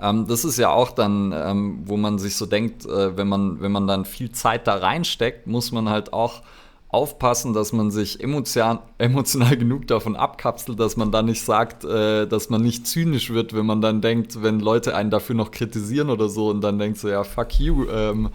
ähm, 0.02 0.28
das 0.28 0.46
ist 0.46 0.58
ja 0.58 0.70
auch 0.70 0.92
dann, 0.92 1.34
ähm, 1.34 1.82
wo 1.86 1.98
man 1.98 2.20
sich 2.20 2.36
so 2.36 2.46
denkt, 2.46 2.86
äh, 2.86 3.18
wenn, 3.18 3.28
man, 3.28 3.62
wenn 3.62 3.72
man 3.72 3.88
dann 3.88 4.06
viel 4.06 4.32
Zeit 4.32 4.68
da 4.68 4.76
reinsteckt, 4.76 5.48
muss 5.48 5.72
man 5.72 5.90
halt 5.90 6.14
auch 6.14 6.42
aufpassen, 6.90 7.54
dass 7.54 7.74
man 7.74 7.92
sich 7.92 8.22
emotional, 8.22 8.80
emotional 8.98 9.58
genug 9.58 9.88
davon 9.88 10.16
abkapselt, 10.16 10.80
dass 10.80 10.96
man 10.96 11.12
dann 11.12 11.26
nicht 11.26 11.44
sagt, 11.44 11.84
äh, 11.84 12.28
dass 12.28 12.50
man 12.50 12.62
nicht 12.62 12.88
zynisch 12.88 13.32
wird, 13.32 13.54
wenn 13.54 13.66
man 13.66 13.82
dann 13.82 14.02
denkt, 14.02 14.42
wenn 14.42 14.60
Leute 14.60 14.96
einen 14.96 15.10
dafür 15.10 15.36
noch 15.36 15.52
kritisieren 15.52 16.10
oder 16.10 16.30
so 16.30 16.50
und 16.50 16.62
dann 16.62 16.80
denkt 16.80 16.98
so, 16.98 17.10
ja, 17.10 17.24
fuck 17.24 17.60
you, 17.60 17.90
ähm, 17.90 18.30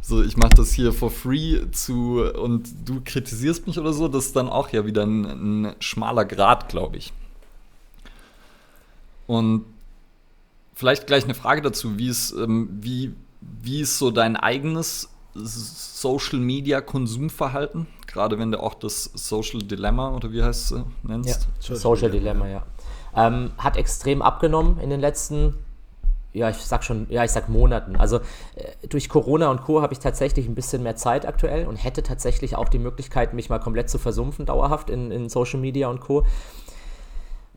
so 0.00 0.22
ich 0.22 0.36
mache 0.36 0.54
das 0.54 0.72
hier 0.72 0.92
for 0.92 1.10
free 1.10 1.60
zu 1.72 2.22
und 2.22 2.68
du 2.86 3.02
kritisierst 3.04 3.66
mich 3.66 3.78
oder 3.78 3.92
so, 3.92 4.08
das 4.08 4.26
ist 4.26 4.36
dann 4.36 4.48
auch 4.48 4.70
ja 4.70 4.86
wieder 4.86 5.04
ein, 5.04 5.66
ein 5.66 5.74
schmaler 5.80 6.24
Grad, 6.24 6.68
glaube 6.68 6.96
ich. 6.96 7.12
Und 9.26 9.64
vielleicht 10.74 11.06
gleich 11.06 11.24
eine 11.24 11.34
Frage 11.34 11.60
dazu, 11.60 11.98
wie 11.98 12.08
ist, 12.08 12.32
ähm, 12.32 12.68
wie, 12.80 13.12
wie 13.40 13.80
ist 13.80 13.98
so 13.98 14.10
dein 14.10 14.36
eigenes 14.36 15.10
Social 15.44 16.38
Media 16.38 16.80
Konsumverhalten? 16.80 17.86
Gerade 18.06 18.38
wenn 18.38 18.52
du 18.52 18.62
auch 18.62 18.74
das 18.74 19.04
Social 19.14 19.60
Dilemma 19.60 20.14
oder 20.14 20.32
wie 20.32 20.42
heißt 20.42 20.72
es 20.72 20.84
nennst? 21.02 21.48
Ja, 21.60 21.76
Social 21.76 22.10
Dilemma, 22.10 22.48
ja. 22.48 22.62
Ähm, 23.14 23.50
hat 23.58 23.76
extrem 23.76 24.22
abgenommen 24.22 24.78
in 24.78 24.90
den 24.90 25.00
letzten, 25.00 25.54
ja, 26.32 26.50
ich 26.50 26.58
sag 26.58 26.84
schon, 26.84 27.06
ja, 27.08 27.24
ich 27.24 27.30
sag 27.30 27.48
Monaten. 27.48 27.96
Also 27.96 28.18
äh, 28.56 28.86
durch 28.88 29.08
Corona 29.08 29.50
und 29.50 29.62
Co. 29.62 29.80
habe 29.80 29.94
ich 29.94 29.98
tatsächlich 29.98 30.46
ein 30.46 30.54
bisschen 30.54 30.82
mehr 30.82 30.96
Zeit 30.96 31.26
aktuell 31.26 31.66
und 31.66 31.76
hätte 31.76 32.02
tatsächlich 32.02 32.56
auch 32.56 32.68
die 32.68 32.78
Möglichkeit, 32.78 33.32
mich 33.32 33.48
mal 33.48 33.58
komplett 33.58 33.88
zu 33.88 33.98
versumpfen, 33.98 34.46
dauerhaft 34.46 34.90
in, 34.90 35.10
in 35.10 35.28
Social 35.28 35.60
Media 35.60 35.88
und 35.88 36.00
Co. 36.00 36.26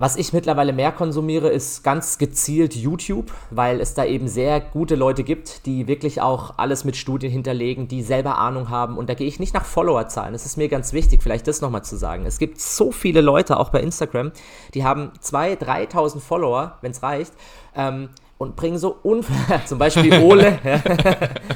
Was 0.02 0.16
ich 0.16 0.32
mittlerweile 0.32 0.72
mehr 0.72 0.94
konsumiere, 0.94 1.50
ist 1.50 1.84
ganz 1.84 2.18
gezielt 2.18 2.74
YouTube, 2.74 3.34
weil 3.50 3.82
es 3.82 3.96
da 3.96 4.06
eben 4.06 4.30
sehr 4.30 4.62
gute 4.62 4.96
Leute 4.96 5.26
gibt, 5.26 5.66
die 5.66 5.88
wirklich 5.88 6.22
auch 6.22 6.54
alles 6.56 6.86
mit 6.86 6.96
Studien 6.96 7.30
hinterlegen, 7.30 7.90
die 7.90 8.02
selber 8.02 8.38
Ahnung 8.38 8.70
haben. 8.70 8.98
Und 8.98 9.10
da 9.10 9.14
gehe 9.14 9.28
ich 9.28 9.42
nicht 9.42 9.54
nach 9.54 9.66
Followerzahlen. 9.66 10.32
Das 10.32 10.46
ist 10.46 10.56
mir 10.56 10.70
ganz 10.70 10.94
wichtig, 10.94 11.22
vielleicht 11.22 11.50
das 11.50 11.60
nochmal 11.60 11.84
zu 11.84 11.98
sagen. 11.98 12.26
Es 12.26 12.40
gibt 12.40 12.62
so 12.62 12.94
viele 12.94 13.20
Leute, 13.20 13.60
auch 13.60 13.72
bei 13.72 13.82
Instagram, 13.82 14.32
die 14.74 14.86
haben 14.86 15.12
2.000, 15.22 15.92
3.000 15.92 16.22
Follower, 16.22 16.78
wenn 16.80 16.92
es 16.92 17.04
reicht, 17.04 17.34
ähm, 17.76 18.08
und 18.38 18.56
bringen 18.56 18.78
so 18.78 18.96
unfassbar, 19.04 19.66
zum 19.66 19.80
Beispiel 19.80 20.18
Ole, 20.22 20.60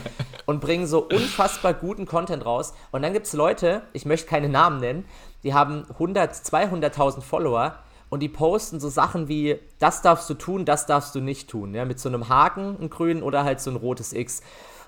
und 0.45 0.59
bringen 0.59 0.85
so 0.85 0.99
unfassbar 0.99 1.73
guten 1.73 2.05
Content 2.05 2.45
raus. 2.45 2.73
Und 2.91 3.03
dann 3.03 3.13
gibt 3.13 3.25
es 3.25 3.31
Leute, 3.31 3.83
ich 3.93 4.05
möchte 4.05 4.27
keine 4.27 4.49
Namen 4.49 4.81
nennen, 4.81 5.05
die 5.43 5.53
haben 5.53 5.85
100, 5.91 6.33
200.000 6.33 7.21
Follower 7.21 7.77
und 8.13 8.19
die 8.19 8.29
posten 8.29 8.79
so 8.79 8.89
Sachen 8.89 9.27
wie, 9.27 9.59
das 9.79 10.03
darfst 10.03 10.29
du 10.29 10.35
tun, 10.35 10.65
das 10.65 10.85
darfst 10.85 11.15
du 11.15 11.19
nicht 11.19 11.49
tun, 11.49 11.73
ja, 11.73 11.83
mit 11.83 11.99
so 11.99 12.09
einem 12.09 12.29
Haken, 12.29 12.77
ein 12.79 12.91
grün 12.91 13.23
oder 13.23 13.43
halt 13.43 13.59
so 13.59 13.71
ein 13.71 13.75
rotes 13.75 14.13
X. 14.13 14.43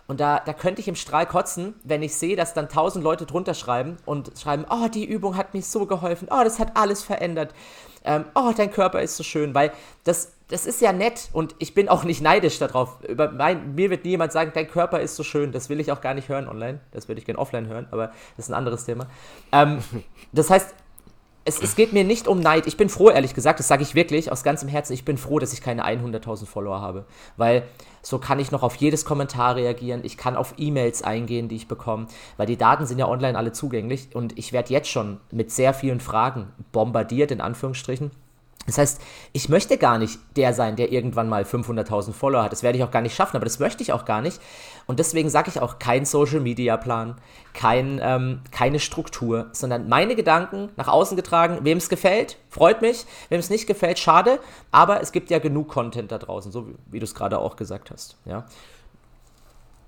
Und 0.06 0.20
da, 0.20 0.40
da 0.46 0.54
könnte 0.54 0.80
ich 0.80 0.88
im 0.88 0.94
Strahl 0.94 1.26
kotzen, 1.26 1.74
wenn 1.84 2.04
ich 2.04 2.16
sehe, 2.16 2.36
dass 2.36 2.54
dann 2.54 2.70
tausend 2.70 3.04
Leute 3.04 3.26
drunter 3.26 3.56
schreiben 3.56 3.98
und 4.06 4.32
schreiben, 4.40 4.64
oh, 4.70 4.90
die 4.90 5.06
Übung 5.06 5.38
hat 5.38 5.56
mir 5.56 5.64
so 5.64 5.88
geholfen, 5.88 6.28
oh, 6.30 6.44
das 6.44 6.60
hat 6.60 6.78
alles 6.78 7.02
verändert, 7.02 7.56
ähm, 8.04 8.26
oh, 8.36 8.54
dein 8.56 8.72
Körper 8.72 9.02
ist 9.02 9.18
so 9.18 9.24
schön, 9.24 9.56
weil 9.56 9.72
das, 10.04 10.34
das 10.50 10.68
ist 10.68 10.80
ja 10.80 10.94
nett 10.94 11.30
und 11.34 11.56
ich 11.58 11.74
bin 11.74 11.90
auch 11.90 12.04
nicht 12.04 12.22
neidisch 12.22 12.60
darauf. 12.60 13.04
Über 13.10 13.32
mein, 13.32 13.74
mir 13.74 13.90
wird 13.90 14.06
niemand 14.06 14.34
sagen, 14.34 14.52
dein 14.54 14.68
Körper 14.68 15.00
ist 15.00 15.16
so 15.16 15.24
schön, 15.24 15.52
das 15.52 15.70
will 15.70 15.80
ich 15.80 15.92
auch 15.92 16.02
gar 16.02 16.14
nicht 16.14 16.30
hören 16.30 16.48
online, 16.48 16.80
das 16.92 17.08
würde 17.08 17.18
ich 17.18 17.26
gerne 17.26 17.40
offline 17.40 17.66
hören, 17.66 17.88
aber 17.90 18.10
das 18.38 18.46
ist 18.46 18.50
ein 18.52 18.54
anderes 18.54 18.86
Thema. 18.86 19.08
Ähm, 19.52 19.80
das 20.32 20.52
heißt, 20.52 20.76
es, 21.48 21.62
es, 21.62 21.76
geht 21.76 21.94
mir 21.94 22.04
nicht 22.04 22.28
um 22.28 22.40
Neid. 22.40 22.66
Ich 22.66 22.76
bin 22.76 22.90
froh, 22.90 23.12
ehrlich 23.12 23.36
gesagt, 23.36 23.60
das 23.60 23.68
sage 23.68 23.84
ich 23.84 23.94
wirklich 23.94 24.32
aus 24.32 24.44
ganzem 24.44 24.68
Herzen. 24.68 24.94
Ich 24.94 25.06
bin 25.06 25.18
froh, 25.18 25.38
dass 25.38 25.54
ich 25.54 25.62
keine 25.62 25.86
100.000 25.86 26.48
Follower 26.48 26.82
habe. 26.82 27.06
Weil 27.38 27.64
so 28.02 28.18
kann 28.18 28.40
ich 28.40 28.52
noch 28.52 28.64
auf 28.64 28.76
jedes 28.76 29.06
Kommentar 29.06 29.56
reagieren. 29.56 30.02
Ich 30.04 30.18
kann 30.18 30.36
auf 30.36 30.56
E-Mails 30.58 31.04
eingehen, 31.04 31.48
die 31.48 31.56
ich 31.56 31.68
bekomme. 31.68 32.08
Weil 32.38 32.48
die 32.48 32.58
Daten 32.58 32.88
sind 32.88 32.98
ja 32.98 33.08
online 33.08 33.38
alle 33.38 33.52
zugänglich. 33.52 34.10
Und 34.16 34.38
ich 34.40 34.54
werde 34.54 34.74
jetzt 34.74 34.90
schon 34.90 35.20
mit 35.32 35.52
sehr 35.52 35.76
vielen 35.76 36.00
Fragen 36.00 36.48
bombardiert, 36.72 37.30
in 37.30 37.42
Anführungsstrichen. 37.42 38.10
Das 38.66 38.78
heißt, 38.78 39.02
ich 39.32 39.50
möchte 39.50 39.78
gar 39.78 40.00
nicht 40.00 40.20
der 40.36 40.54
sein, 40.54 40.76
der 40.76 40.92
irgendwann 40.92 41.30
mal 41.30 41.44
500.000 41.44 42.14
Follower 42.14 42.44
hat. 42.44 42.52
Das 42.52 42.64
werde 42.64 42.78
ich 42.78 42.84
auch 42.84 42.92
gar 42.92 43.02
nicht 43.02 43.16
schaffen, 43.16 43.36
aber 43.36 43.46
das 43.46 43.60
möchte 43.60 43.84
ich 43.84 43.94
auch 43.94 44.06
gar 44.06 44.22
nicht. 44.22 44.42
Und 44.88 45.00
deswegen 45.00 45.30
sage 45.30 45.50
ich 45.50 45.62
auch 45.62 45.80
kein 45.80 46.06
Social-Media-Plan, 46.06 47.16
kein, 47.54 48.00
ähm, 48.04 48.42
keine 48.52 48.80
Struktur, 48.80 49.48
sondern 49.52 49.88
meine 49.88 50.16
Gedanken 50.16 50.70
nach 50.78 50.88
außen 50.88 51.16
getragen. 51.16 51.60
Wem 51.62 51.78
es 51.78 51.90
gefällt, 51.90 52.38
freut 52.50 52.82
mich. 52.82 53.06
Wem 53.30 53.40
es 53.40 53.50
nicht 53.50 53.68
gefällt, 53.68 54.00
schade. 54.00 54.40
Aber 54.72 55.02
es 55.02 55.12
gibt 55.12 55.30
ja 55.30 55.40
genug 55.40 55.70
Content 55.70 56.12
da 56.12 56.18
draußen, 56.18 56.52
so 56.52 56.68
wie, 56.68 56.76
wie 56.88 57.00
du 57.00 57.06
es 57.06 57.16
gerade 57.16 57.40
auch 57.40 57.56
gesagt 57.56 57.92
hast. 57.92 58.18
Ja 58.26 58.46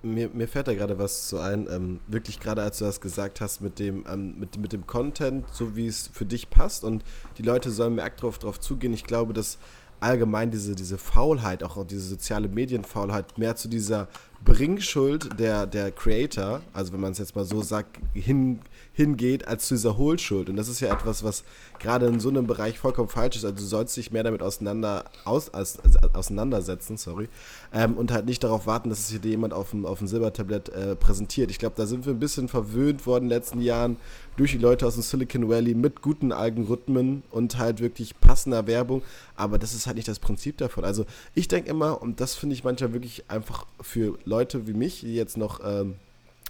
mir, 0.01 0.29
mir 0.29 0.47
fällt 0.47 0.67
da 0.67 0.73
gerade 0.73 0.99
was 0.99 1.27
zu 1.27 1.39
ein. 1.39 1.67
Ähm, 1.69 1.99
wirklich 2.07 2.39
gerade 2.39 2.61
als 2.61 2.79
du 2.79 2.85
das 2.85 3.01
gesagt 3.01 3.41
hast 3.41 3.61
mit 3.61 3.79
dem, 3.79 4.05
ähm, 4.11 4.39
mit, 4.39 4.57
mit 4.57 4.73
dem 4.73 4.87
Content, 4.87 5.45
so 5.51 5.75
wie 5.75 5.87
es 5.87 6.07
für 6.07 6.25
dich 6.25 6.49
passt 6.49 6.83
und 6.83 7.03
die 7.37 7.43
Leute 7.43 7.71
sollen 7.71 7.95
mehr 7.95 8.09
drauf, 8.09 8.39
drauf 8.39 8.59
zugehen. 8.59 8.93
Ich 8.93 9.03
glaube, 9.03 9.33
dass 9.33 9.57
allgemein 9.99 10.51
diese, 10.51 10.75
diese 10.75 10.97
Faulheit, 10.97 11.63
auch 11.63 11.83
diese 11.85 12.01
soziale 12.01 12.47
Medienfaulheit 12.47 13.37
mehr 13.37 13.55
zu 13.55 13.67
dieser 13.67 14.07
Bringschuld 14.43 15.39
der, 15.39 15.65
der 15.65 15.91
Creator, 15.91 16.61
also 16.73 16.93
wenn 16.93 17.01
man 17.01 17.11
es 17.11 17.17
jetzt 17.17 17.35
mal 17.35 17.45
so 17.45 17.61
sagt, 17.61 17.97
hin, 18.13 18.59
hingeht, 18.93 19.47
als 19.47 19.67
zu 19.67 19.75
dieser 19.75 19.97
Hohlschuld. 19.97 20.49
Und 20.49 20.55
das 20.55 20.67
ist 20.67 20.79
ja 20.79 20.93
etwas, 20.93 21.23
was 21.23 21.43
gerade 21.79 22.05
in 22.07 22.19
so 22.19 22.29
einem 22.29 22.47
Bereich 22.47 22.79
vollkommen 22.79 23.09
falsch 23.09 23.35
ist. 23.35 23.45
Also 23.45 23.57
du 23.57 23.63
sollst 23.63 23.97
dich 23.97 24.11
mehr 24.11 24.23
damit 24.23 24.41
auseinander, 24.41 25.05
aus, 25.25 25.49
also 25.49 25.79
auseinandersetzen, 26.13 26.97
sorry, 26.97 27.29
ähm, 27.73 27.95
und 27.95 28.11
halt 28.11 28.25
nicht 28.25 28.43
darauf 28.43 28.67
warten, 28.67 28.89
dass 28.89 28.99
es 28.99 29.09
hier 29.09 29.19
jemand 29.29 29.53
auf 29.53 29.71
dem, 29.71 29.85
auf 29.85 29.99
dem 29.99 30.07
Silbertablett 30.07 30.69
äh, 30.69 30.95
präsentiert. 30.95 31.51
Ich 31.51 31.59
glaube, 31.59 31.75
da 31.75 31.85
sind 31.85 32.05
wir 32.05 32.13
ein 32.13 32.19
bisschen 32.19 32.47
verwöhnt 32.47 33.05
worden 33.05 33.25
in 33.25 33.29
den 33.29 33.37
letzten 33.37 33.61
Jahren 33.61 33.97
durch 34.37 34.51
die 34.51 34.57
Leute 34.59 34.85
aus 34.85 34.93
dem 34.93 35.03
Silicon 35.03 35.49
Valley 35.49 35.73
mit 35.73 36.01
guten 36.01 36.31
Algorithmen 36.31 37.23
und 37.31 37.57
halt 37.57 37.81
wirklich 37.81 38.19
passender 38.19 38.67
Werbung. 38.67 39.01
Aber 39.35 39.57
das 39.57 39.73
ist 39.73 39.87
halt 39.87 39.97
nicht 39.97 40.07
das 40.07 40.19
Prinzip 40.19 40.57
davon. 40.57 40.85
Also 40.85 41.05
ich 41.33 41.47
denke 41.47 41.69
immer, 41.69 42.01
und 42.01 42.21
das 42.21 42.35
finde 42.35 42.53
ich 42.53 42.63
manchmal 42.63 42.93
wirklich 42.93 43.29
einfach 43.29 43.65
für 43.81 44.17
Leute 44.27 44.67
wie 44.67 44.73
mich, 44.73 45.01
die 45.01 45.15
jetzt 45.15 45.37
noch 45.37 45.61
ähm, 45.63 45.95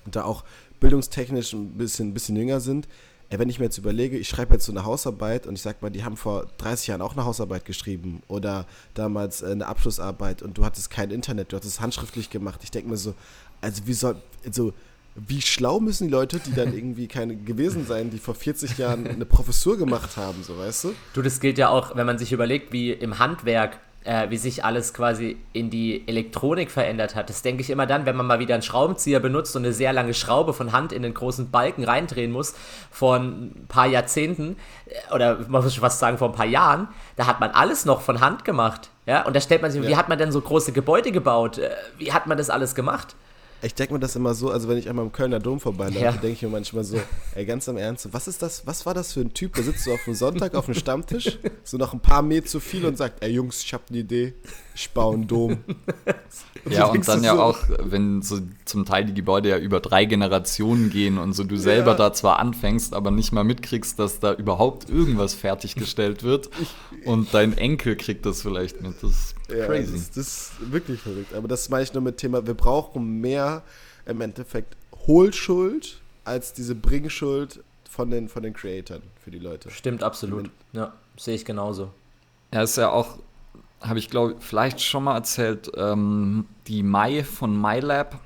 da 0.05 0.23
auch 0.23 0.43
bildungstechnisch 0.79 1.53
ein 1.53 1.77
bisschen, 1.77 2.09
ein 2.09 2.13
bisschen 2.13 2.35
jünger 2.35 2.59
sind, 2.59 2.87
ey, 3.29 3.39
wenn 3.39 3.49
ich 3.49 3.59
mir 3.59 3.65
jetzt 3.65 3.77
überlege, 3.77 4.17
ich 4.17 4.27
schreibe 4.27 4.53
jetzt 4.53 4.65
so 4.65 4.71
eine 4.71 4.85
Hausarbeit 4.85 5.47
und 5.47 5.55
ich 5.55 5.61
sag 5.61 5.81
mal, 5.81 5.89
die 5.89 6.03
haben 6.03 6.17
vor 6.17 6.47
30 6.57 6.87
Jahren 6.87 7.01
auch 7.01 7.13
eine 7.13 7.25
Hausarbeit 7.25 7.65
geschrieben 7.65 8.21
oder 8.27 8.65
damals 8.93 9.41
äh, 9.41 9.47
eine 9.47 9.67
Abschlussarbeit 9.67 10.41
und 10.41 10.57
du 10.57 10.65
hattest 10.65 10.89
kein 10.89 11.11
Internet, 11.11 11.51
du 11.51 11.57
hattest 11.57 11.75
es 11.75 11.81
handschriftlich 11.81 12.29
gemacht. 12.29 12.61
Ich 12.63 12.71
denke 12.71 12.89
mir 12.89 12.97
so, 12.97 13.13
also 13.61 13.81
wie 13.85 13.93
soll, 13.93 14.15
also 14.45 14.73
wie 15.15 15.41
schlau 15.41 15.79
müssen 15.79 16.07
die 16.07 16.13
Leute, 16.13 16.39
die 16.39 16.53
dann 16.53 16.73
irgendwie 16.75 17.07
keine 17.07 17.35
gewesen 17.35 17.85
sein, 17.85 18.11
die 18.11 18.19
vor 18.19 18.35
40 18.35 18.77
Jahren 18.77 19.07
eine 19.07 19.25
Professur 19.25 19.77
gemacht 19.77 20.15
haben, 20.15 20.43
so 20.43 20.57
weißt 20.57 20.85
du? 20.85 20.93
Du, 21.13 21.21
das 21.21 21.39
gilt 21.39 21.57
ja 21.57 21.69
auch, 21.69 21.95
wenn 21.95 22.05
man 22.05 22.17
sich 22.17 22.31
überlegt, 22.31 22.71
wie 22.71 22.91
im 22.91 23.19
Handwerk 23.19 23.79
äh, 24.07 24.29
wie 24.29 24.37
sich 24.37 24.63
alles 24.63 24.93
quasi 24.93 25.35
in 25.51 25.69
die 25.69 26.07
Elektronik 26.07 26.71
verändert 26.71 27.13
hat. 27.13 27.29
Das 27.29 27.41
denke 27.41 27.61
ich 27.61 27.69
immer 27.69 27.85
dann, 27.85 28.05
wenn 28.05 28.15
man 28.15 28.25
mal 28.25 28.39
wieder 28.39 28.53
einen 28.53 28.63
Schraubenzieher 28.63 29.19
benutzt 29.19 29.55
und 29.57 29.65
eine 29.65 29.73
sehr 29.73 29.91
lange 29.91 30.13
Schraube 30.13 30.53
von 30.53 30.71
Hand 30.71 30.93
in 30.93 31.01
den 31.01 31.13
großen 31.13 31.51
Balken 31.51 31.83
reindrehen 31.83 32.31
muss, 32.31 32.55
vor 32.89 33.17
ein 33.17 33.65
paar 33.67 33.85
Jahrzehnten 33.85 34.55
äh, 34.85 35.13
oder 35.13 35.37
man 35.49 35.61
muss 35.61 35.73
schon 35.73 35.81
fast 35.81 35.99
sagen 35.99 36.17
vor 36.17 36.29
ein 36.29 36.35
paar 36.35 36.45
Jahren, 36.45 36.87
da 37.17 37.27
hat 37.27 37.41
man 37.41 37.51
alles 37.51 37.83
noch 37.83 37.99
von 37.99 38.21
Hand 38.21 38.45
gemacht. 38.45 38.89
Ja, 39.05 39.25
und 39.25 39.35
da 39.35 39.41
stellt 39.41 39.61
man 39.61 39.71
sich, 39.71 39.83
ja. 39.83 39.89
wie 39.89 39.95
hat 39.97 40.07
man 40.07 40.17
denn 40.17 40.31
so 40.31 40.39
große 40.39 40.71
Gebäude 40.71 41.11
gebaut? 41.11 41.57
Äh, 41.57 41.69
wie 41.97 42.13
hat 42.13 42.27
man 42.27 42.37
das 42.37 42.49
alles 42.49 42.75
gemacht? 42.75 43.15
Ich 43.61 43.73
denke 43.73 43.93
mir 43.93 43.99
das 43.99 44.15
immer 44.15 44.35
so, 44.35 44.51
also 44.51 44.67
wenn 44.67 44.77
ich 44.77 44.87
einmal 44.87 45.03
im 45.03 45.11
Kölner 45.11 45.39
Dom 45.39 45.59
vorbeilaufe, 45.59 45.99
ja. 45.99 46.11
denke 46.11 46.33
ich 46.33 46.41
mir 46.43 46.49
manchmal 46.49 46.83
so, 46.83 46.99
ey, 47.33 47.45
ganz 47.45 47.67
im 47.67 47.77
Ernst, 47.77 48.07
was 48.13 48.27
ist 48.27 48.41
das, 48.41 48.67
was 48.67 48.85
war 48.85 48.93
das 48.93 49.13
für 49.13 49.21
ein 49.21 49.33
Typ, 49.33 49.55
der 49.55 49.63
sitzt 49.63 49.83
so 49.83 49.93
auf 49.93 50.03
dem 50.05 50.13
Sonntag 50.13 50.53
auf 50.53 50.65
dem 50.65 50.75
Stammtisch, 50.75 51.39
so 51.63 51.77
noch 51.77 51.93
ein 51.93 51.99
paar 51.99 52.21
Meter 52.21 52.45
zu 52.45 52.59
viel 52.59 52.85
und 52.85 52.97
sagt, 52.97 53.23
ey 53.23 53.31
Jungs, 53.31 53.63
ich 53.63 53.73
habe 53.73 53.83
eine 53.89 53.97
Idee, 53.99 54.35
ich 54.77 54.91
baue 54.91 55.15
einen 55.15 55.27
Dom. 55.27 55.57
ja, 56.69 56.85
und 56.85 57.07
dann 57.07 57.23
ja 57.23 57.35
so. 57.35 57.41
auch, 57.41 57.57
wenn 57.79 58.21
so 58.21 58.37
zum 58.65 58.85
Teil 58.85 59.05
die 59.05 59.13
Gebäude 59.15 59.49
ja 59.49 59.57
über 59.57 59.79
drei 59.79 60.05
Generationen 60.05 60.91
gehen 60.91 61.17
und 61.17 61.33
so 61.33 61.43
du 61.43 61.57
selber 61.57 61.91
ja. 61.91 61.97
da 61.97 62.13
zwar 62.13 62.37
anfängst, 62.37 62.93
aber 62.93 63.09
nicht 63.09 63.31
mal 63.31 63.43
mitkriegst, 63.43 63.97
dass 63.97 64.19
da 64.19 64.33
überhaupt 64.33 64.87
irgendwas 64.87 65.33
fertiggestellt 65.33 66.21
wird 66.21 66.51
und 67.05 67.33
dein 67.33 67.57
Enkel 67.57 67.95
kriegt 67.95 68.27
das 68.27 68.43
vielleicht 68.43 68.79
mit. 68.81 69.01
Das 69.01 69.09
ist 69.09 69.35
ja, 69.49 69.65
crazy. 69.65 69.93
Das, 69.93 70.11
das, 70.11 70.27
ist 70.27 70.71
wirklich 70.71 71.01
verrückt. 71.01 71.33
Aber 71.33 71.47
das 71.47 71.69
meine 71.69 71.83
ich 71.83 71.93
nur 71.93 72.03
mit 72.03 72.17
Thema, 72.17 72.45
wir 72.45 72.53
brauchen 72.53 73.19
mehr 73.19 73.63
im 74.05 74.21
Endeffekt 74.21 74.77
Hohlschuld 75.07 76.01
als 76.23 76.53
diese 76.53 76.75
Bringschuld 76.75 77.63
von 77.89 78.11
den, 78.11 78.29
von 78.29 78.43
den 78.43 78.53
Creatoren 78.53 79.01
für 79.23 79.31
die 79.31 79.39
Leute. 79.39 79.71
Stimmt 79.71 80.03
absolut. 80.03 80.51
Ja, 80.71 80.93
sehe 81.17 81.33
ich 81.33 81.45
genauso. 81.45 81.89
Ja, 82.53 82.61
ist 82.61 82.77
ja 82.77 82.91
auch 82.91 83.17
habe 83.81 83.99
ich 83.99 84.09
glaube 84.09 84.35
vielleicht 84.39 84.81
schon 84.81 85.03
mal 85.03 85.15
erzählt, 85.15 85.71
ähm, 85.75 86.45
die 86.67 86.83
Mai 86.83 87.23
von 87.23 87.59
MyLab 87.59 88.19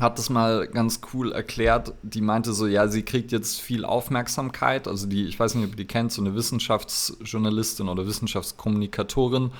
hat 0.00 0.18
das 0.18 0.30
mal 0.30 0.66
ganz 0.66 1.00
cool 1.12 1.32
erklärt. 1.32 1.92
Die 2.02 2.22
meinte 2.22 2.54
so, 2.54 2.66
ja, 2.66 2.88
sie 2.88 3.02
kriegt 3.02 3.32
jetzt 3.32 3.60
viel 3.60 3.84
Aufmerksamkeit. 3.84 4.88
Also 4.88 5.06
die, 5.06 5.26
ich 5.26 5.38
weiß 5.38 5.54
nicht, 5.54 5.64
ob 5.66 5.72
ihr 5.72 5.76
die 5.76 5.86
kennt, 5.86 6.10
so 6.10 6.22
eine 6.22 6.34
Wissenschaftsjournalistin 6.34 7.88
oder 7.88 8.06
Wissenschaftskommunikatorin, 8.06 9.50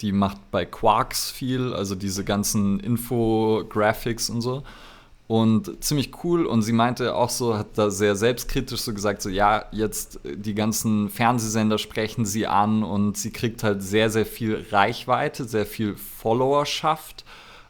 die 0.00 0.12
macht 0.12 0.52
bei 0.52 0.64
Quarks 0.64 1.32
viel, 1.32 1.74
also 1.74 1.96
diese 1.96 2.24
ganzen 2.24 2.78
Infographics 2.78 4.30
und 4.30 4.40
so. 4.40 4.62
Und 5.28 5.84
ziemlich 5.84 6.24
cool. 6.24 6.46
Und 6.46 6.62
sie 6.62 6.72
meinte 6.72 7.14
auch 7.14 7.28
so, 7.28 7.56
hat 7.56 7.76
da 7.76 7.90
sehr 7.90 8.16
selbstkritisch 8.16 8.80
so 8.80 8.94
gesagt, 8.94 9.22
so 9.22 9.28
ja, 9.28 9.66
jetzt 9.70 10.24
äh, 10.24 10.36
die 10.36 10.54
ganzen 10.54 11.10
Fernsehsender 11.10 11.78
sprechen 11.78 12.24
sie 12.24 12.48
an 12.48 12.82
und 12.82 13.16
sie 13.16 13.30
kriegt 13.30 13.62
halt 13.62 13.82
sehr, 13.82 14.10
sehr 14.10 14.26
viel 14.26 14.66
Reichweite, 14.72 15.44
sehr 15.44 15.66
viel 15.66 15.94
Followerschaft. 15.96 17.24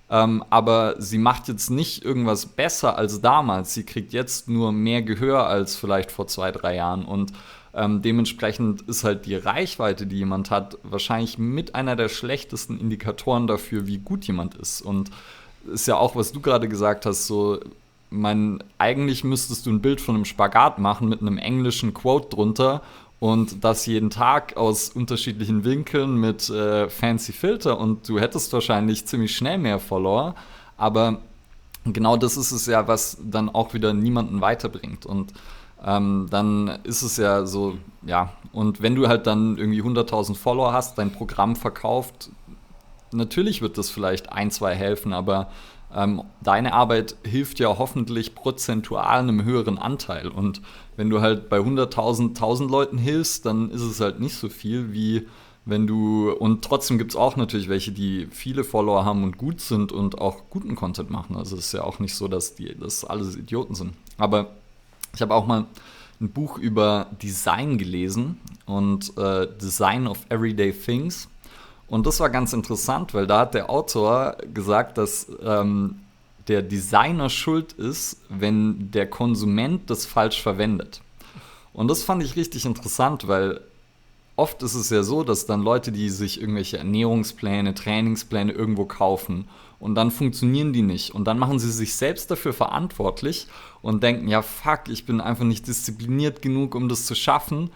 Ähm, 0.08 0.42
aber 0.48 0.94
sie 0.98 1.18
macht 1.18 1.48
jetzt 1.48 1.68
nicht 1.68 2.04
irgendwas 2.04 2.46
besser 2.46 2.96
als 2.96 3.20
damals. 3.20 3.74
Sie 3.74 3.84
kriegt 3.84 4.12
jetzt 4.12 4.48
nur 4.48 4.72
mehr 4.72 5.02
Gehör 5.02 5.48
als 5.48 5.76
vielleicht 5.76 6.12
vor 6.12 6.28
zwei, 6.28 6.52
drei 6.52 6.76
Jahren. 6.76 7.04
Und 7.04 7.32
ähm, 7.74 8.02
dementsprechend 8.02 8.82
ist 8.82 9.02
halt 9.02 9.26
die 9.26 9.34
Reichweite, 9.34 10.06
die 10.06 10.16
jemand 10.18 10.50
hat, 10.52 10.78
wahrscheinlich 10.84 11.38
mit 11.38 11.74
einer 11.74 11.96
der 11.96 12.08
schlechtesten 12.08 12.78
Indikatoren 12.80 13.48
dafür, 13.48 13.88
wie 13.88 13.98
gut 13.98 14.24
jemand 14.26 14.54
ist. 14.54 14.80
Und 14.80 15.10
ist 15.72 15.86
ja 15.86 15.96
auch, 15.96 16.16
was 16.16 16.32
du 16.32 16.40
gerade 16.40 16.68
gesagt 16.68 17.06
hast, 17.06 17.26
so, 17.26 17.60
mein, 18.10 18.62
eigentlich 18.78 19.24
müsstest 19.24 19.66
du 19.66 19.70
ein 19.70 19.80
Bild 19.80 20.00
von 20.00 20.14
einem 20.14 20.24
Spagat 20.24 20.78
machen 20.78 21.08
mit 21.08 21.20
einem 21.20 21.38
englischen 21.38 21.94
Quote 21.94 22.28
drunter 22.30 22.82
und 23.20 23.64
das 23.64 23.86
jeden 23.86 24.10
Tag 24.10 24.56
aus 24.56 24.90
unterschiedlichen 24.90 25.64
Winkeln 25.64 26.16
mit 26.16 26.48
äh, 26.50 26.88
fancy 26.88 27.32
Filter 27.32 27.78
und 27.78 28.08
du 28.08 28.18
hättest 28.18 28.52
wahrscheinlich 28.52 29.06
ziemlich 29.06 29.36
schnell 29.36 29.58
mehr 29.58 29.78
Follower, 29.78 30.34
aber 30.76 31.18
genau 31.84 32.16
das 32.16 32.36
ist 32.36 32.52
es 32.52 32.66
ja, 32.66 32.86
was 32.86 33.18
dann 33.22 33.48
auch 33.48 33.74
wieder 33.74 33.92
niemanden 33.92 34.40
weiterbringt 34.40 35.04
und 35.04 35.32
ähm, 35.84 36.26
dann 36.30 36.78
ist 36.84 37.02
es 37.02 37.16
ja 37.16 37.46
so, 37.46 37.78
ja, 38.02 38.32
und 38.52 38.82
wenn 38.82 38.94
du 38.94 39.08
halt 39.08 39.26
dann 39.26 39.58
irgendwie 39.58 39.82
100.000 39.82 40.34
Follower 40.34 40.72
hast, 40.72 40.98
dein 40.98 41.12
Programm 41.12 41.54
verkauft, 41.54 42.30
natürlich 43.12 43.62
wird 43.62 43.78
das 43.78 43.90
vielleicht 43.90 44.32
ein, 44.32 44.50
zwei 44.50 44.74
helfen, 44.74 45.12
aber 45.12 45.50
ähm, 45.94 46.22
deine 46.42 46.74
Arbeit 46.74 47.16
hilft 47.24 47.58
ja 47.60 47.78
hoffentlich 47.78 48.34
prozentual 48.34 49.20
einem 49.20 49.44
höheren 49.44 49.78
Anteil. 49.78 50.28
Und 50.28 50.60
wenn 50.96 51.08
du 51.10 51.20
halt 51.20 51.48
bei 51.48 51.58
100.000, 51.58 52.28
1000 52.28 52.70
Leuten 52.70 52.98
hilfst, 52.98 53.46
dann 53.46 53.70
ist 53.70 53.82
es 53.82 54.00
halt 54.00 54.20
nicht 54.20 54.36
so 54.36 54.48
viel 54.48 54.92
wie 54.92 55.26
wenn 55.68 55.86
du, 55.86 56.30
und 56.30 56.64
trotzdem 56.64 56.96
gibt 56.96 57.10
es 57.10 57.16
auch 57.16 57.36
natürlich 57.36 57.68
welche, 57.68 57.92
die 57.92 58.26
viele 58.30 58.64
Follower 58.64 59.04
haben 59.04 59.22
und 59.22 59.36
gut 59.36 59.60
sind 59.60 59.92
und 59.92 60.18
auch 60.18 60.48
guten 60.48 60.74
Content 60.74 61.10
machen. 61.10 61.36
Also 61.36 61.56
es 61.56 61.66
ist 61.66 61.72
ja 61.72 61.84
auch 61.84 61.98
nicht 61.98 62.14
so, 62.14 62.26
dass 62.26 62.54
die 62.54 62.74
dass 62.74 63.04
alles 63.04 63.36
Idioten 63.36 63.74
sind. 63.74 63.92
Aber 64.16 64.52
ich 65.14 65.20
habe 65.20 65.34
auch 65.34 65.46
mal 65.46 65.66
ein 66.22 66.30
Buch 66.30 66.56
über 66.56 67.08
Design 67.22 67.76
gelesen 67.76 68.38
und 68.64 69.16
äh, 69.18 69.46
Design 69.60 70.06
of 70.06 70.24
Everyday 70.30 70.72
Things. 70.72 71.28
Und 71.88 72.06
das 72.06 72.20
war 72.20 72.30
ganz 72.30 72.52
interessant, 72.52 73.14
weil 73.14 73.26
da 73.26 73.40
hat 73.40 73.54
der 73.54 73.70
Autor 73.70 74.36
gesagt, 74.52 74.98
dass 74.98 75.26
ähm, 75.42 76.00
der 76.46 76.62
Designer 76.62 77.30
schuld 77.30 77.72
ist, 77.72 78.20
wenn 78.28 78.90
der 78.90 79.08
Konsument 79.08 79.88
das 79.90 80.06
falsch 80.06 80.42
verwendet. 80.42 81.00
Und 81.72 81.88
das 81.88 82.02
fand 82.02 82.22
ich 82.22 82.36
richtig 82.36 82.64
interessant, 82.64 83.28
weil 83.28 83.60
oft 84.36 84.62
ist 84.62 84.74
es 84.74 84.90
ja 84.90 85.02
so, 85.02 85.24
dass 85.24 85.46
dann 85.46 85.62
Leute, 85.62 85.92
die 85.92 86.10
sich 86.10 86.40
irgendwelche 86.40 86.78
Ernährungspläne, 86.78 87.74
Trainingspläne 87.74 88.52
irgendwo 88.52 88.84
kaufen 88.84 89.48
und 89.80 89.94
dann 89.94 90.10
funktionieren 90.10 90.72
die 90.72 90.82
nicht 90.82 91.14
und 91.14 91.24
dann 91.24 91.38
machen 91.38 91.58
sie 91.58 91.70
sich 91.70 91.94
selbst 91.94 92.30
dafür 92.30 92.52
verantwortlich 92.52 93.46
und 93.82 94.02
denken, 94.02 94.28
ja 94.28 94.42
fuck, 94.42 94.88
ich 94.88 95.06
bin 95.06 95.20
einfach 95.20 95.44
nicht 95.44 95.66
diszipliniert 95.66 96.42
genug, 96.42 96.74
um 96.74 96.88
das 96.88 97.06
zu 97.06 97.14
schaffen 97.14 97.70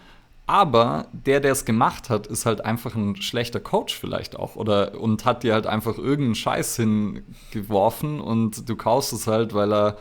aber 0.45 1.07
der, 1.13 1.39
der 1.39 1.53
es 1.53 1.65
gemacht 1.65 2.09
hat, 2.09 2.27
ist 2.27 2.45
halt 2.45 2.65
einfach 2.65 2.95
ein 2.95 3.15
schlechter 3.15 3.59
Coach 3.59 3.97
vielleicht 3.97 4.35
auch. 4.35 4.55
Oder 4.55 4.99
und 4.99 5.25
hat 5.25 5.43
dir 5.43 5.53
halt 5.53 5.67
einfach 5.67 5.97
irgendeinen 5.97 6.35
Scheiß 6.35 6.75
hingeworfen 6.75 8.19
und 8.19 8.67
du 8.67 8.75
kaufst 8.75 9.13
es 9.13 9.27
halt, 9.27 9.53
weil 9.53 9.73
er 9.73 9.97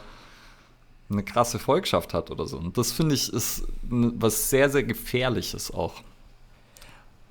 eine 1.10 1.22
krasse 1.22 1.58
Volkschaft 1.58 2.14
hat 2.14 2.30
oder 2.30 2.46
so. 2.46 2.56
Und 2.56 2.76
das 2.76 2.90
finde 2.92 3.14
ich 3.14 3.32
ist 3.32 3.66
was 3.82 4.50
sehr, 4.50 4.68
sehr 4.70 4.82
Gefährliches 4.82 5.72
auch. 5.72 6.02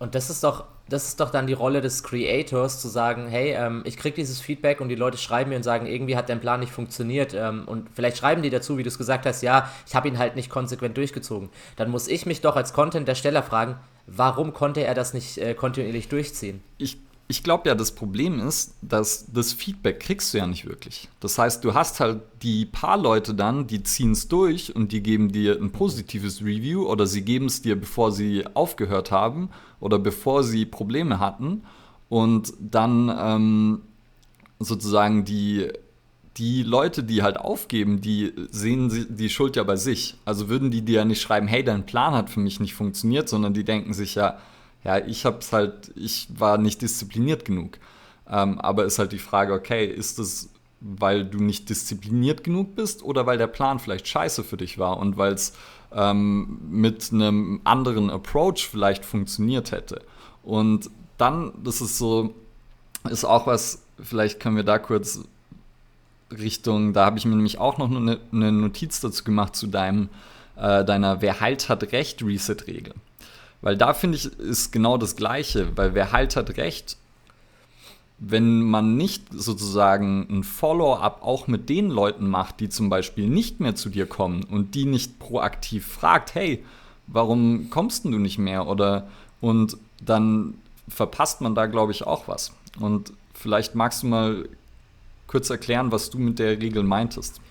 Und 0.02 0.16
das 0.16 0.32
ist 0.32 0.44
doch, 0.44 0.64
das 0.90 1.10
ist 1.10 1.20
doch 1.20 1.30
dann 1.30 1.46
die 1.46 1.54
Rolle 1.54 1.80
des 1.80 2.02
Creators, 2.02 2.82
zu 2.82 2.88
sagen, 2.88 3.28
hey, 3.28 3.52
ähm, 3.52 3.84
ich 3.86 3.98
kriege 3.98 4.16
dieses 4.16 4.42
Feedback 4.42 4.82
und 4.82 4.90
die 4.90 4.96
Leute 4.96 5.20
schreiben 5.20 5.52
mir 5.52 5.58
und 5.58 5.62
sagen, 5.62 5.86
irgendwie 5.86 6.18
hat 6.18 6.28
dein 6.28 6.40
Plan 6.40 6.60
nicht 6.60 6.72
funktioniert. 6.72 7.36
Ähm, 7.36 7.68
und 7.68 7.88
vielleicht 7.94 8.18
schreiben 8.18 8.42
die 8.42 8.50
dazu, 8.50 8.80
wie 8.80 8.84
du 8.84 8.90
es 8.90 8.98
gesagt 8.98 9.28
hast, 9.28 9.44
ja, 9.44 9.70
ich 9.86 9.94
habe 9.94 10.08
ihn 10.08 10.18
halt 10.18 10.36
nicht 10.36 10.50
konsequent 10.50 10.98
durchgezogen. 10.98 11.50
Dann 11.76 11.92
muss 11.92 12.08
ich 12.08 12.26
mich 12.26 12.42
doch 12.42 12.56
als 12.56 12.74
Content-Ersteller 12.74 13.44
fragen, 13.44 13.76
warum 14.08 14.54
konnte 14.54 14.84
er 14.84 14.96
das 14.96 15.14
nicht 15.14 15.38
äh, 15.38 15.54
kontinuierlich 15.54 16.10
durchziehen? 16.10 16.64
Ich 16.80 16.98
ich 17.32 17.44
glaube 17.44 17.70
ja, 17.70 17.76
das 17.76 17.94
Problem 17.94 18.46
ist, 18.46 18.76
dass 18.82 19.26
das 19.32 19.54
Feedback 19.54 20.02
kriegst 20.02 20.34
du 20.34 20.38
ja 20.38 20.46
nicht 20.48 20.66
wirklich. 20.66 21.08
Das 21.22 21.38
heißt, 21.38 21.64
du 21.64 21.74
hast 21.74 22.02
halt 22.02 22.20
die 22.44 22.66
paar 22.66 22.98
Leute 22.98 23.34
dann, 23.34 23.68
die 23.68 23.84
ziehen 23.84 24.12
es 24.12 24.28
durch 24.28 24.76
und 24.76 24.92
die 24.92 25.02
geben 25.02 25.32
dir 25.32 25.58
ein 25.58 25.72
positives 25.72 26.42
Review 26.42 26.86
oder 26.86 27.08
sie 27.08 27.22
geben 27.22 27.46
es 27.46 27.62
dir, 27.62 27.80
bevor 27.80 28.12
sie 28.12 28.46
aufgehört 28.54 29.12
haben 29.12 29.50
oder 29.80 29.98
bevor 29.98 30.44
sie 30.44 30.66
Probleme 30.66 31.20
hatten. 31.20 31.64
Und 32.10 32.54
dann 32.60 33.10
ähm, 33.18 33.82
sozusagen 34.60 35.24
die, 35.24 35.70
die 36.36 36.64
Leute, 36.64 37.02
die 37.02 37.24
halt 37.24 37.38
aufgeben, 37.38 38.02
die 38.02 38.34
sehen 38.52 39.08
die 39.10 39.30
Schuld 39.30 39.56
ja 39.56 39.64
bei 39.64 39.78
sich. 39.78 40.18
Also 40.26 40.50
würden 40.50 40.70
die 40.70 40.82
dir 40.82 40.98
ja 40.98 41.06
nicht 41.06 41.22
schreiben, 41.22 41.48
hey, 41.48 41.64
dein 41.64 41.86
Plan 41.86 42.14
hat 42.14 42.30
für 42.30 42.42
mich 42.42 42.60
nicht 42.60 42.74
funktioniert, 42.74 43.30
sondern 43.30 43.54
die 43.54 43.64
denken 43.64 43.94
sich 43.94 44.16
ja, 44.16 44.38
ja, 44.84 44.98
ich 44.98 45.26
hab's 45.26 45.54
halt, 45.54 45.92
ich 45.96 46.28
war 46.38 46.58
nicht 46.58 46.82
diszipliniert 46.82 47.46
genug. 47.46 47.78
Ähm, 48.30 48.60
aber 48.60 48.86
ist 48.86 49.00
halt 49.00 49.12
die 49.12 49.20
Frage, 49.20 49.54
okay, 49.54 49.86
ist 49.86 50.20
es, 50.20 50.50
weil 50.80 51.26
du 51.26 51.40
nicht 51.40 51.70
diszipliniert 51.70 52.44
genug 52.44 52.76
bist 52.76 53.04
oder 53.04 53.26
weil 53.26 53.38
der 53.38 53.48
Plan 53.48 53.80
vielleicht 53.80 54.08
scheiße 54.08 54.44
für 54.44 54.58
dich 54.58 54.80
war 54.80 54.98
und 54.98 55.18
weil 55.18 55.34
es 55.34 55.54
ähm, 55.94 56.60
mit 56.70 57.12
einem 57.12 57.62
anderen 57.64 58.10
Approach 58.10 58.68
vielleicht 58.70 59.06
funktioniert 59.06 59.72
hätte. 59.72 60.02
Und 60.44 60.90
dann, 61.18 61.52
das 61.64 61.82
ist 61.82 61.98
so, 61.98 62.34
ist 63.10 63.26
auch 63.26 63.46
was, 63.48 63.84
vielleicht 64.02 64.40
können 64.40 64.56
wir 64.56 64.64
da 64.64 64.80
kurz 64.80 65.20
Richtung, 66.32 66.94
da 66.94 67.06
habe 67.06 67.18
ich 67.18 67.26
mir 67.26 67.36
nämlich 67.36 67.60
auch 67.60 67.78
noch 67.78 67.92
eine, 67.92 68.20
eine 68.32 68.52
Notiz 68.52 69.02
dazu 69.02 69.24
gemacht 69.24 69.56
zu 69.56 69.68
deinem, 69.68 70.10
äh, 70.56 70.84
deiner 70.86 71.22
Wer 71.22 71.42
halt 71.42 71.70
hat 71.70 71.92
Recht 71.92 72.24
Reset-Regel. 72.24 72.94
Weil 73.62 73.78
da 73.78 73.94
finde 73.94 74.18
ich, 74.18 74.26
ist 74.26 74.72
genau 74.72 74.98
das 74.98 75.16
Gleiche, 75.16 75.76
weil 75.78 75.94
wer 75.94 76.12
halt 76.12 76.36
hat 76.36 76.58
recht, 76.58 76.98
wenn 78.18 78.62
man 78.62 78.98
nicht 78.98 79.24
sozusagen 79.32 80.28
ein 80.30 80.44
Follow-up 80.44 81.24
auch 81.24 81.48
mit 81.48 81.70
den 81.70 81.90
Leuten 81.90 82.30
macht, 82.30 82.60
die 82.60 82.70
zum 82.70 82.90
Beispiel 82.90 83.28
nicht 83.28 83.60
mehr 83.60 83.76
zu 83.76 83.90
dir 83.90 84.06
kommen 84.06 84.44
und 84.44 84.76
die 84.76 84.86
nicht 84.86 85.18
proaktiv 85.18 85.88
fragt, 85.88 86.36
hey, 86.36 86.64
warum 87.08 87.70
kommst 87.72 88.06
du 88.06 88.10
nicht 88.10 88.38
mehr? 88.38 88.68
Oder 88.68 89.08
und 89.42 89.78
dann 90.00 90.56
verpasst 90.88 91.42
man 91.42 91.56
da, 91.56 91.66
glaube 91.66 91.92
ich, 91.92 92.06
auch 92.06 92.28
was. 92.28 92.54
Und 92.80 93.12
vielleicht 93.34 93.74
magst 93.74 94.04
du 94.04 94.08
mal 94.08 94.50
kurz 95.26 95.50
erklären, 95.50 95.92
was 95.92 96.10
du 96.10 96.20
mit 96.20 96.38
der 96.38 96.62
Regel 96.62 96.84
meintest. 96.84 97.42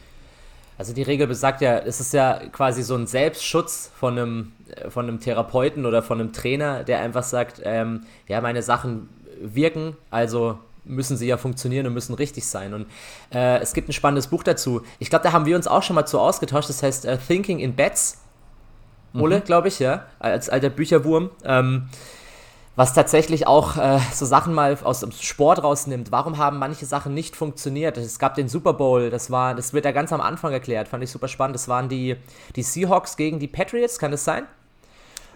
Also 0.80 0.94
die 0.94 1.02
Regel 1.02 1.26
besagt 1.26 1.60
ja, 1.60 1.76
es 1.76 2.00
ist 2.00 2.14
ja 2.14 2.40
quasi 2.52 2.82
so 2.82 2.94
ein 2.94 3.06
Selbstschutz 3.06 3.90
von 4.00 4.18
einem, 4.18 4.52
äh, 4.74 4.88
von 4.88 5.06
einem 5.06 5.20
Therapeuten 5.20 5.84
oder 5.84 6.02
von 6.02 6.18
einem 6.18 6.32
Trainer, 6.32 6.84
der 6.84 7.00
einfach 7.00 7.22
sagt, 7.22 7.60
ähm, 7.62 8.06
ja, 8.28 8.40
meine 8.40 8.62
Sachen 8.62 9.10
wirken, 9.42 9.94
also 10.10 10.58
müssen 10.86 11.18
sie 11.18 11.26
ja 11.26 11.36
funktionieren 11.36 11.86
und 11.86 11.92
müssen 11.92 12.14
richtig 12.14 12.46
sein. 12.46 12.72
Und 12.72 12.86
äh, 13.30 13.58
es 13.58 13.74
gibt 13.74 13.90
ein 13.90 13.92
spannendes 13.92 14.28
Buch 14.28 14.42
dazu. 14.42 14.80
Ich 14.98 15.10
glaube, 15.10 15.22
da 15.22 15.32
haben 15.32 15.44
wir 15.44 15.54
uns 15.54 15.66
auch 15.66 15.82
schon 15.82 15.96
mal 15.96 16.06
zu 16.06 16.18
ausgetauscht. 16.18 16.70
Das 16.70 16.82
heißt 16.82 17.04
uh, 17.04 17.18
Thinking 17.28 17.58
in 17.58 17.76
Bets. 17.76 18.22
Ole, 19.12 19.40
mhm. 19.40 19.44
glaube 19.44 19.68
ich, 19.68 19.80
ja, 19.80 20.06
als 20.18 20.48
alter 20.48 20.70
Bücherwurm. 20.70 21.28
Ähm, 21.44 21.90
was 22.80 22.94
tatsächlich 22.94 23.46
auch 23.46 23.76
äh, 23.76 23.98
so 24.10 24.24
Sachen 24.24 24.54
mal 24.54 24.78
aus 24.82 25.00
dem 25.00 25.12
Sport 25.12 25.62
rausnimmt. 25.62 26.12
Warum 26.12 26.38
haben 26.38 26.58
manche 26.58 26.86
Sachen 26.86 27.12
nicht 27.12 27.36
funktioniert? 27.36 27.98
Es 27.98 28.18
gab 28.18 28.36
den 28.36 28.48
Super 28.48 28.72
Bowl, 28.72 29.10
das 29.10 29.30
war, 29.30 29.54
das 29.54 29.74
wird 29.74 29.84
ja 29.84 29.92
ganz 29.92 30.14
am 30.14 30.22
Anfang 30.22 30.54
erklärt, 30.54 30.88
fand 30.88 31.04
ich 31.04 31.10
super 31.10 31.28
spannend. 31.28 31.56
Das 31.56 31.68
waren 31.68 31.90
die, 31.90 32.16
die 32.56 32.62
Seahawks 32.62 33.18
gegen 33.18 33.38
die 33.38 33.48
Patriots, 33.48 33.98
kann 33.98 34.12
das 34.12 34.24
sein? 34.24 34.44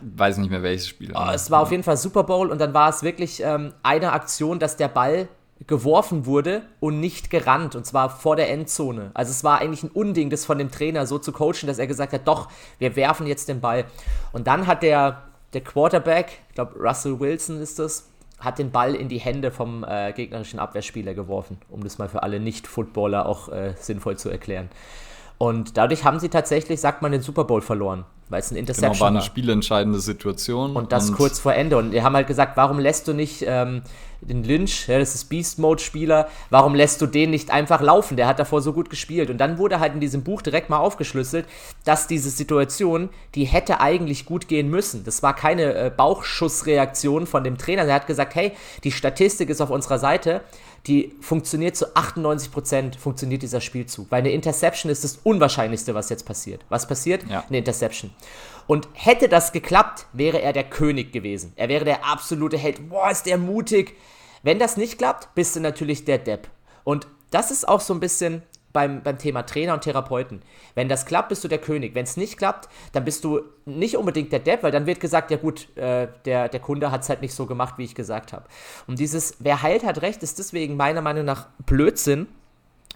Weiß 0.00 0.38
nicht 0.38 0.48
mehr 0.48 0.62
welches 0.62 0.88
Spiel. 0.88 1.12
Oh, 1.14 1.32
es 1.34 1.50
war 1.50 1.60
auf 1.60 1.70
jeden 1.70 1.82
Fall 1.82 1.98
Super 1.98 2.24
Bowl 2.24 2.50
und 2.50 2.58
dann 2.62 2.72
war 2.72 2.88
es 2.88 3.02
wirklich 3.02 3.42
ähm, 3.42 3.74
eine 3.82 4.12
Aktion, 4.12 4.58
dass 4.58 4.78
der 4.78 4.88
Ball 4.88 5.28
geworfen 5.66 6.24
wurde 6.24 6.62
und 6.80 6.98
nicht 6.98 7.28
gerannt, 7.28 7.76
und 7.76 7.84
zwar 7.84 8.08
vor 8.08 8.36
der 8.36 8.50
Endzone. 8.50 9.10
Also 9.12 9.32
es 9.32 9.44
war 9.44 9.58
eigentlich 9.60 9.82
ein 9.82 9.90
Unding, 9.90 10.30
das 10.30 10.46
von 10.46 10.56
dem 10.56 10.70
Trainer 10.70 11.06
so 11.06 11.18
zu 11.18 11.30
coachen, 11.30 11.66
dass 11.66 11.78
er 11.78 11.88
gesagt 11.88 12.14
hat, 12.14 12.26
doch, 12.26 12.48
wir 12.78 12.96
werfen 12.96 13.26
jetzt 13.26 13.50
den 13.50 13.60
Ball. 13.60 13.84
Und 14.32 14.46
dann 14.46 14.66
hat 14.66 14.82
der 14.82 15.24
der 15.54 15.62
Quarterback, 15.62 16.40
ich 16.48 16.54
glaube 16.54 16.78
Russell 16.78 17.20
Wilson 17.20 17.60
ist 17.60 17.78
das, 17.78 18.10
hat 18.38 18.58
den 18.58 18.70
Ball 18.70 18.94
in 18.94 19.08
die 19.08 19.18
Hände 19.18 19.50
vom 19.50 19.84
äh, 19.84 20.12
gegnerischen 20.12 20.58
Abwehrspieler 20.58 21.14
geworfen, 21.14 21.58
um 21.70 21.82
das 21.84 21.98
mal 21.98 22.08
für 22.08 22.22
alle 22.22 22.40
Nicht-Footballer 22.40 23.26
auch 23.26 23.48
äh, 23.48 23.74
sinnvoll 23.78 24.18
zu 24.18 24.28
erklären. 24.28 24.68
Und 25.38 25.76
dadurch 25.76 26.04
haben 26.04 26.20
sie 26.20 26.28
tatsächlich, 26.28 26.80
sagt 26.80 27.02
man, 27.02 27.12
den 27.12 27.20
Super 27.20 27.44
Bowl 27.44 27.60
verloren. 27.60 28.04
weil 28.28 28.40
es 28.40 28.50
ein 28.50 28.56
Interception 28.56 28.92
genau, 28.92 29.00
war. 29.00 29.08
eine 29.08 29.22
spielentscheidende 29.22 29.98
Situation. 29.98 30.76
Und 30.76 30.92
das 30.92 31.10
und 31.10 31.16
kurz 31.16 31.38
vor 31.38 31.54
Ende. 31.54 31.76
Und 31.76 31.90
die 31.90 32.02
haben 32.02 32.14
halt 32.14 32.26
gesagt, 32.26 32.56
warum 32.56 32.78
lässt 32.78 33.06
du 33.06 33.12
nicht 33.12 33.44
ähm, 33.46 33.82
den 34.22 34.44
Lynch, 34.44 34.88
ja, 34.88 34.98
das 34.98 35.14
ist 35.14 35.28
Beast-Mode-Spieler, 35.28 36.28
warum 36.50 36.74
lässt 36.74 37.00
du 37.02 37.06
den 37.06 37.30
nicht 37.30 37.50
einfach 37.50 37.80
laufen? 37.80 38.16
Der 38.16 38.26
hat 38.26 38.38
davor 38.38 38.62
so 38.62 38.72
gut 38.72 38.90
gespielt. 38.90 39.28
Und 39.30 39.38
dann 39.38 39.58
wurde 39.58 39.80
halt 39.80 39.94
in 39.94 40.00
diesem 40.00 40.22
Buch 40.24 40.40
direkt 40.40 40.70
mal 40.70 40.78
aufgeschlüsselt, 40.78 41.46
dass 41.84 42.06
diese 42.06 42.30
Situation, 42.30 43.10
die 43.34 43.44
hätte 43.44 43.80
eigentlich 43.80 44.24
gut 44.24 44.48
gehen 44.48 44.70
müssen. 44.70 45.04
Das 45.04 45.22
war 45.22 45.34
keine 45.34 45.74
äh, 45.74 45.90
Bauchschussreaktion 45.94 47.26
von 47.26 47.44
dem 47.44 47.58
Trainer. 47.58 47.84
Er 47.84 47.94
hat 47.94 48.06
gesagt, 48.06 48.34
hey, 48.34 48.52
die 48.84 48.92
Statistik 48.92 49.50
ist 49.50 49.60
auf 49.60 49.70
unserer 49.70 49.98
Seite 49.98 50.40
die 50.86 51.14
funktioniert 51.20 51.76
zu 51.76 51.94
98% 51.96 52.98
funktioniert 52.98 53.42
dieser 53.42 53.60
Spielzug. 53.60 54.10
Weil 54.10 54.20
eine 54.20 54.32
Interception 54.32 54.92
ist 54.92 55.02
das 55.02 55.18
Unwahrscheinlichste, 55.22 55.94
was 55.94 56.10
jetzt 56.10 56.26
passiert. 56.26 56.64
Was 56.68 56.86
passiert? 56.86 57.24
Ja. 57.28 57.44
Eine 57.48 57.58
Interception. 57.58 58.10
Und 58.66 58.88
hätte 58.92 59.28
das 59.28 59.52
geklappt, 59.52 60.06
wäre 60.12 60.42
er 60.42 60.52
der 60.52 60.64
König 60.64 61.12
gewesen. 61.12 61.52
Er 61.56 61.68
wäre 61.68 61.84
der 61.84 62.04
absolute 62.04 62.58
Held. 62.58 62.88
Boah, 62.88 63.10
ist 63.10 63.26
der 63.26 63.38
mutig. 63.38 63.94
Wenn 64.42 64.58
das 64.58 64.76
nicht 64.76 64.98
klappt, 64.98 65.34
bist 65.34 65.56
du 65.56 65.60
natürlich 65.60 66.04
der 66.04 66.18
Depp. 66.18 66.48
Und 66.84 67.06
das 67.30 67.50
ist 67.50 67.66
auch 67.66 67.80
so 67.80 67.94
ein 67.94 68.00
bisschen 68.00 68.42
beim, 68.74 69.02
beim 69.02 69.16
Thema 69.16 69.44
Trainer 69.44 69.72
und 69.72 69.82
Therapeuten. 69.82 70.42
Wenn 70.74 70.88
das 70.88 71.06
klappt, 71.06 71.30
bist 71.30 71.44
du 71.44 71.48
der 71.48 71.58
König. 71.58 71.94
Wenn 71.94 72.02
es 72.02 72.18
nicht 72.18 72.36
klappt, 72.36 72.68
dann 72.92 73.04
bist 73.04 73.24
du 73.24 73.40
nicht 73.64 73.96
unbedingt 73.96 74.32
der 74.32 74.40
Depp, 74.40 74.64
weil 74.64 74.72
dann 74.72 74.84
wird 74.84 75.00
gesagt, 75.00 75.30
ja 75.30 75.38
gut, 75.38 75.74
äh, 75.76 76.08
der, 76.24 76.48
der 76.48 76.60
Kunde 76.60 76.90
hat 76.90 77.02
es 77.02 77.08
halt 77.08 77.22
nicht 77.22 77.34
so 77.34 77.46
gemacht, 77.46 77.74
wie 77.78 77.84
ich 77.84 77.94
gesagt 77.94 78.32
habe. 78.32 78.44
Und 78.88 78.98
dieses, 78.98 79.36
wer 79.38 79.62
heilt, 79.62 79.84
hat 79.84 80.02
recht, 80.02 80.22
ist 80.24 80.40
deswegen 80.40 80.76
meiner 80.76 81.02
Meinung 81.02 81.24
nach 81.24 81.46
Blödsinn, 81.64 82.26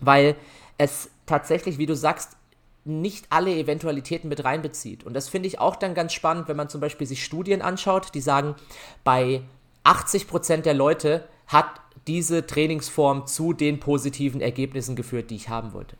weil 0.01 0.35
es 0.79 1.11
tatsächlich, 1.27 1.79
wie 1.79 1.87
du 1.87 1.95
sagst, 1.95 2.37
nicht 2.85 3.27
alle 3.31 3.55
Eventualitäten 3.55 4.29
mit 4.29 4.45
reinbezieht. 4.45 5.05
Und 5.05 5.15
das 5.15 5.29
finde 5.29 5.47
ich 5.47 5.61
auch 5.61 5.77
dann 5.77 5.95
ganz 5.95 6.13
spannend, 6.13 6.49
wenn 6.49 6.57
man 6.57 6.69
zum 6.69 6.81
Beispiel 6.81 7.07
sich 7.07 7.25
Studien 7.25 7.63
anschaut, 7.63 8.15
die 8.15 8.21
sagen, 8.21 8.57
bei 9.05 9.43
80% 9.85 10.63
der 10.63 10.75
Leute 10.75 11.29
hat 11.47 11.67
diese 12.09 12.47
Trainingsform 12.47 13.27
zu 13.27 13.53
den 13.53 13.79
positiven 13.79 14.41
Ergebnissen 14.41 14.97
geführt, 14.97 15.31
die 15.31 15.37
ich 15.37 15.51
haben 15.51 15.75
wollte. 15.75 15.97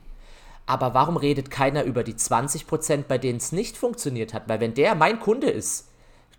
Aber 0.67 0.95
warum 0.95 1.17
redet 1.17 1.51
keiner 1.51 1.85
über 1.85 2.03
die 2.03 2.15
20%, 2.15 3.05
bei 3.07 3.19
denen 3.19 3.39
es 3.39 3.53
nicht 3.53 3.77
funktioniert 3.77 4.35
hat? 4.35 4.49
Weil 4.49 4.61
wenn 4.61 4.75
der 4.75 4.95
mein 4.95 5.21
Kunde 5.21 5.49
ist, 5.49 5.89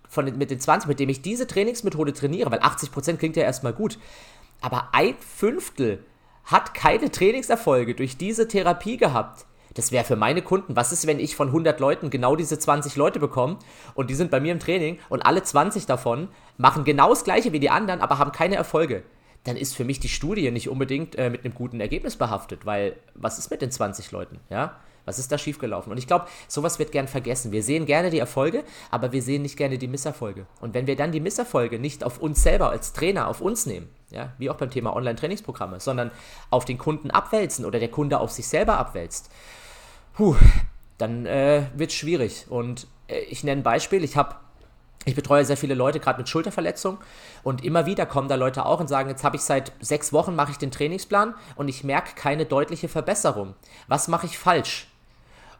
von 0.07 0.25
mit 0.37 0.49
den 0.49 0.59
20, 0.59 0.87
mit 0.87 0.99
dem 0.99 1.09
ich 1.09 1.21
diese 1.21 1.47
Trainingsmethode 1.47 2.13
trainiere, 2.13 2.51
weil 2.51 2.59
80% 2.59 3.17
klingt 3.17 3.35
ja 3.35 3.43
erstmal 3.43 3.73
gut, 3.73 3.99
aber 4.59 4.89
ein 4.91 5.15
Fünftel 5.19 6.03
hat 6.45 6.73
keine 6.73 7.11
Trainingserfolge 7.11 7.93
durch 7.93 8.17
diese 8.17 8.47
Therapie 8.47 8.97
gehabt. 8.97 9.45
Das 9.75 9.91
wäre 9.91 10.03
für 10.03 10.15
meine 10.15 10.41
Kunden, 10.41 10.75
was 10.75 10.91
ist, 10.91 11.05
wenn 11.05 11.19
ich 11.19 11.35
von 11.35 11.49
100 11.49 11.79
Leuten 11.79 12.09
genau 12.09 12.35
diese 12.35 12.57
20 12.57 12.95
Leute 12.95 13.19
bekomme 13.19 13.59
und 13.93 14.09
die 14.09 14.15
sind 14.15 14.31
bei 14.31 14.39
mir 14.39 14.51
im 14.51 14.59
Training 14.59 14.97
und 15.09 15.21
alle 15.21 15.43
20 15.43 15.85
davon 15.85 16.27
machen 16.57 16.83
genau 16.83 17.09
das 17.09 17.23
gleiche 17.23 17.51
wie 17.51 17.59
die 17.59 17.69
anderen, 17.69 18.01
aber 18.01 18.17
haben 18.17 18.31
keine 18.31 18.55
Erfolge 18.55 19.03
dann 19.43 19.57
ist 19.57 19.75
für 19.75 19.85
mich 19.85 19.99
die 19.99 20.09
Studie 20.09 20.51
nicht 20.51 20.69
unbedingt 20.69 21.15
äh, 21.15 21.29
mit 21.29 21.45
einem 21.45 21.53
guten 21.53 21.79
Ergebnis 21.79 22.15
behaftet, 22.15 22.65
weil 22.65 22.95
was 23.15 23.39
ist 23.39 23.49
mit 23.51 23.61
den 23.61 23.71
20 23.71 24.11
Leuten, 24.11 24.39
ja? 24.49 24.75
Was 25.05 25.17
ist 25.17 25.31
da 25.31 25.39
schiefgelaufen? 25.39 25.91
Und 25.91 25.97
ich 25.97 26.05
glaube, 26.05 26.27
sowas 26.47 26.77
wird 26.77 26.91
gern 26.91 27.07
vergessen. 27.07 27.51
Wir 27.51 27.63
sehen 27.63 27.87
gerne 27.87 28.11
die 28.11 28.19
Erfolge, 28.19 28.63
aber 28.91 29.11
wir 29.11 29.23
sehen 29.23 29.41
nicht 29.41 29.57
gerne 29.57 29.79
die 29.79 29.87
Misserfolge. 29.87 30.45
Und 30.61 30.75
wenn 30.75 30.85
wir 30.85 30.95
dann 30.95 31.11
die 31.11 31.19
Misserfolge 31.19 31.79
nicht 31.79 32.03
auf 32.03 32.19
uns 32.19 32.43
selber 32.43 32.69
als 32.69 32.93
Trainer, 32.93 33.27
auf 33.27 33.41
uns 33.41 33.65
nehmen, 33.65 33.89
ja, 34.11 34.33
wie 34.37 34.51
auch 34.51 34.57
beim 34.57 34.69
Thema 34.69 34.95
Online-Trainingsprogramme, 34.95 35.79
sondern 35.79 36.11
auf 36.51 36.65
den 36.65 36.77
Kunden 36.77 37.09
abwälzen 37.09 37.65
oder 37.65 37.79
der 37.79 37.89
Kunde 37.89 38.19
auf 38.19 38.29
sich 38.29 38.47
selber 38.47 38.77
abwälzt, 38.77 39.31
puh, 40.13 40.35
dann 40.99 41.25
äh, 41.25 41.63
wird 41.75 41.89
es 41.89 41.95
schwierig. 41.95 42.45
Und 42.47 42.85
äh, 43.07 43.21
ich 43.21 43.43
nenne 43.43 43.61
ein 43.61 43.63
Beispiel. 43.63 44.03
Ich 44.03 44.15
habe 44.15 44.35
ich 45.05 45.15
betreue 45.15 45.45
sehr 45.45 45.57
viele 45.57 45.73
Leute, 45.73 45.99
gerade 45.99 46.19
mit 46.19 46.29
Schulterverletzungen. 46.29 46.99
Und 47.43 47.63
immer 47.63 47.85
wieder 47.85 48.05
kommen 48.05 48.27
da 48.27 48.35
Leute 48.35 48.65
auch 48.65 48.79
und 48.79 48.87
sagen, 48.87 49.09
jetzt 49.09 49.23
habe 49.23 49.35
ich 49.35 49.41
seit 49.41 49.71
sechs 49.79 50.13
Wochen, 50.13 50.35
mache 50.35 50.51
ich 50.51 50.57
den 50.57 50.71
Trainingsplan 50.71 51.35
und 51.55 51.67
ich 51.67 51.83
merke 51.83 52.15
keine 52.15 52.45
deutliche 52.45 52.87
Verbesserung. 52.87 53.55
Was 53.87 54.07
mache 54.07 54.25
ich 54.25 54.37
falsch? 54.37 54.87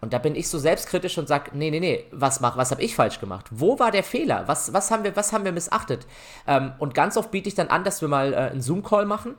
Und 0.02 0.14
da 0.14 0.18
bin 0.18 0.36
ich 0.36 0.48
so 0.48 0.58
selbstkritisch 0.58 1.18
und 1.18 1.28
sage, 1.28 1.52
nee, 1.54 1.72
nee, 1.72 1.80
nee, 1.80 2.06
was, 2.12 2.42
was 2.42 2.72
habe 2.72 2.82
ich 2.82 2.96
falsch 2.96 3.20
gemacht? 3.20 3.48
Wo 3.52 3.80
war 3.80 3.92
der 3.92 4.04
Fehler? 4.04 4.48
Was, 4.48 4.72
was, 4.72 4.92
haben, 4.92 5.04
wir, 5.04 5.16
was 5.16 5.34
haben 5.34 5.44
wir 5.44 5.52
missachtet? 5.52 6.08
Ähm, 6.48 6.72
und 6.80 6.94
ganz 6.94 7.18
oft 7.18 7.32
biete 7.32 7.50
ich 7.50 7.56
dann 7.56 7.68
an, 7.68 7.84
dass 7.84 8.02
wir 8.02 8.08
mal 8.08 8.34
äh, 8.34 8.38
einen 8.38 8.62
Zoom-Call 8.62 9.06
machen. 9.06 9.36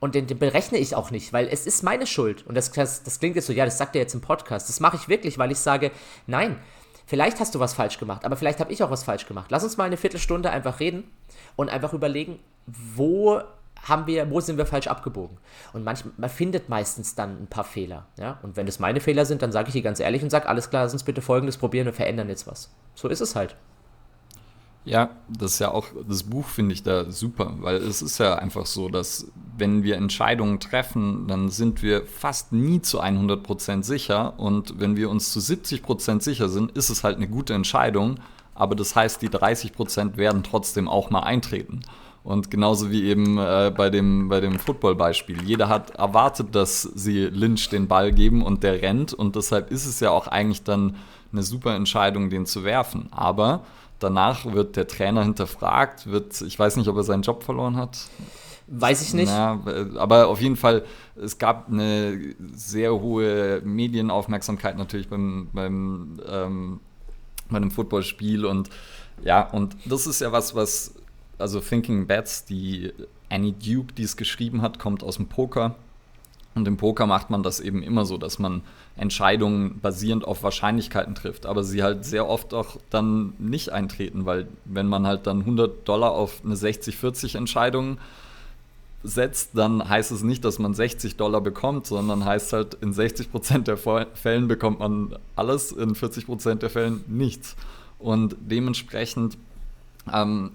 Und 0.00 0.16
den, 0.16 0.26
den, 0.26 0.38
berechne 0.38 0.78
ich 0.78 0.96
auch 0.96 1.12
nicht, 1.12 1.32
weil 1.32 1.46
es 1.46 1.64
ist 1.64 1.84
meine 1.84 2.08
Schuld. 2.08 2.44
Und 2.46 2.56
das, 2.56 2.72
das, 2.72 3.04
das 3.04 3.20
klingt 3.20 3.36
jetzt 3.36 3.46
so, 3.46 3.52
ja, 3.52 3.64
das 3.64 3.78
sagt 3.78 3.94
er 3.94 4.02
jetzt 4.02 4.14
im 4.14 4.20
Podcast. 4.20 4.68
Das 4.68 4.80
mache 4.80 4.96
ich 4.96 5.08
wirklich, 5.08 5.38
weil 5.38 5.52
ich 5.52 5.58
sage, 5.58 5.92
nein, 6.26 6.58
Vielleicht 7.12 7.40
hast 7.40 7.54
du 7.54 7.60
was 7.60 7.74
falsch 7.74 7.98
gemacht, 7.98 8.24
aber 8.24 8.36
vielleicht 8.36 8.58
habe 8.58 8.72
ich 8.72 8.82
auch 8.82 8.90
was 8.90 9.04
falsch 9.04 9.26
gemacht. 9.26 9.50
Lass 9.50 9.62
uns 9.62 9.76
mal 9.76 9.84
eine 9.84 9.98
Viertelstunde 9.98 10.48
einfach 10.48 10.80
reden 10.80 11.04
und 11.56 11.68
einfach 11.68 11.92
überlegen, 11.92 12.38
wo 12.64 13.42
haben 13.82 14.06
wir, 14.06 14.30
wo 14.30 14.40
sind 14.40 14.56
wir 14.56 14.64
falsch 14.64 14.86
abgebogen? 14.86 15.36
Und 15.74 15.84
manchmal, 15.84 16.14
man 16.16 16.30
findet 16.30 16.70
meistens 16.70 17.14
dann 17.14 17.42
ein 17.42 17.48
paar 17.48 17.64
Fehler. 17.64 18.06
Ja? 18.16 18.38
Und 18.40 18.56
wenn 18.56 18.66
es 18.66 18.78
meine 18.78 19.00
Fehler 19.00 19.26
sind, 19.26 19.42
dann 19.42 19.52
sage 19.52 19.68
ich 19.68 19.74
die 19.74 19.82
ganz 19.82 20.00
ehrlich 20.00 20.22
und 20.22 20.30
sage, 20.30 20.48
alles 20.48 20.70
klar, 20.70 20.84
lass 20.84 20.94
uns 20.94 21.04
bitte 21.04 21.20
folgendes 21.20 21.58
probieren 21.58 21.86
und 21.86 21.92
verändern 21.92 22.30
jetzt 22.30 22.46
was. 22.46 22.74
So 22.94 23.08
ist 23.08 23.20
es 23.20 23.36
halt. 23.36 23.56
Ja, 24.84 25.10
das 25.28 25.54
ist 25.54 25.58
ja 25.60 25.70
auch, 25.70 25.86
das 26.08 26.24
Buch 26.24 26.46
finde 26.46 26.74
ich 26.74 26.82
da 26.82 27.08
super, 27.08 27.54
weil 27.60 27.76
es 27.76 28.02
ist 28.02 28.18
ja 28.18 28.34
einfach 28.34 28.66
so, 28.66 28.88
dass 28.88 29.28
wenn 29.56 29.84
wir 29.84 29.96
Entscheidungen 29.96 30.58
treffen, 30.58 31.28
dann 31.28 31.50
sind 31.50 31.82
wir 31.82 32.04
fast 32.04 32.52
nie 32.52 32.82
zu 32.82 33.00
100% 33.00 33.84
sicher 33.84 34.38
und 34.40 34.80
wenn 34.80 34.96
wir 34.96 35.08
uns 35.08 35.32
zu 35.32 35.38
70% 35.38 36.20
sicher 36.20 36.48
sind, 36.48 36.72
ist 36.72 36.90
es 36.90 37.04
halt 37.04 37.16
eine 37.16 37.28
gute 37.28 37.54
Entscheidung, 37.54 38.16
aber 38.56 38.74
das 38.74 38.96
heißt, 38.96 39.22
die 39.22 39.28
30% 39.28 40.16
werden 40.16 40.42
trotzdem 40.42 40.88
auch 40.88 41.10
mal 41.10 41.20
eintreten. 41.20 41.82
Und 42.24 42.50
genauso 42.50 42.90
wie 42.90 43.04
eben 43.04 43.38
äh, 43.38 43.72
bei 43.76 43.90
dem, 43.90 44.28
bei 44.28 44.40
dem 44.40 44.58
Football-Beispiel. 44.58 45.42
Jeder 45.42 45.68
hat 45.68 45.90
erwartet, 45.90 46.54
dass 46.54 46.82
sie 46.82 47.24
Lynch 47.24 47.68
den 47.68 47.88
Ball 47.88 48.12
geben 48.12 48.44
und 48.44 48.62
der 48.62 48.80
rennt 48.80 49.12
und 49.12 49.34
deshalb 49.34 49.72
ist 49.72 49.86
es 49.86 49.98
ja 49.98 50.10
auch 50.10 50.28
eigentlich 50.28 50.62
dann 50.62 50.96
eine 51.32 51.42
super 51.42 51.74
Entscheidung, 51.74 52.30
den 52.30 52.46
zu 52.46 52.62
werfen. 52.62 53.08
Aber 53.10 53.64
danach 54.02 54.44
wird 54.44 54.76
der 54.76 54.86
Trainer 54.86 55.22
hinterfragt, 55.22 56.10
wird, 56.10 56.40
ich 56.42 56.58
weiß 56.58 56.76
nicht, 56.76 56.88
ob 56.88 56.96
er 56.96 57.04
seinen 57.04 57.22
Job 57.22 57.42
verloren 57.42 57.76
hat. 57.76 58.08
Weiß 58.66 59.02
ich 59.02 59.12
nicht. 59.12 59.28
Na, 59.28 59.60
aber 59.96 60.28
auf 60.28 60.40
jeden 60.40 60.56
Fall, 60.56 60.84
es 61.16 61.38
gab 61.38 61.68
eine 61.68 62.34
sehr 62.54 62.92
hohe 62.92 63.60
Medienaufmerksamkeit 63.64 64.78
natürlich 64.78 65.08
beim, 65.08 65.48
beim, 65.52 66.20
ähm, 66.26 66.80
bei 67.50 67.56
einem 67.56 67.70
Footballspiel 67.70 68.46
und 68.46 68.70
ja, 69.24 69.48
und 69.50 69.76
das 69.84 70.06
ist 70.06 70.20
ja 70.20 70.32
was, 70.32 70.54
was, 70.54 70.94
also 71.38 71.60
Thinking 71.60 72.06
Bats, 72.06 72.44
die 72.44 72.92
Annie 73.28 73.52
Duke, 73.52 73.92
die 73.94 74.02
es 74.02 74.16
geschrieben 74.16 74.62
hat, 74.62 74.78
kommt 74.78 75.02
aus 75.02 75.16
dem 75.16 75.26
Poker. 75.26 75.76
Und 76.54 76.68
im 76.68 76.76
Poker 76.76 77.06
macht 77.06 77.30
man 77.30 77.42
das 77.42 77.60
eben 77.60 77.82
immer 77.82 78.04
so, 78.04 78.18
dass 78.18 78.38
man 78.38 78.62
Entscheidungen 78.96 79.80
basierend 79.80 80.24
auf 80.24 80.42
Wahrscheinlichkeiten 80.42 81.14
trifft, 81.14 81.46
aber 81.46 81.64
sie 81.64 81.82
halt 81.82 82.04
sehr 82.04 82.28
oft 82.28 82.52
auch 82.52 82.76
dann 82.90 83.32
nicht 83.38 83.70
eintreten, 83.70 84.26
weil 84.26 84.48
wenn 84.64 84.86
man 84.86 85.06
halt 85.06 85.26
dann 85.26 85.40
100 85.40 85.88
Dollar 85.88 86.12
auf 86.12 86.42
eine 86.44 86.54
60-40 86.54 87.36
Entscheidung 87.36 87.98
setzt, 89.02 89.50
dann 89.54 89.88
heißt 89.88 90.12
es 90.12 90.22
nicht, 90.22 90.44
dass 90.44 90.58
man 90.58 90.74
60 90.74 91.16
Dollar 91.16 91.40
bekommt, 91.40 91.86
sondern 91.86 92.24
heißt 92.24 92.52
halt, 92.52 92.74
in 92.74 92.92
60% 92.92 93.60
der 93.60 93.76
Fällen 93.76 94.46
bekommt 94.46 94.78
man 94.78 95.16
alles, 95.36 95.72
in 95.72 95.94
40% 95.94 96.56
der 96.56 96.70
Fällen 96.70 97.04
nichts. 97.08 97.56
Und 97.98 98.36
dementsprechend, 98.40 99.38
ähm, 100.12 100.50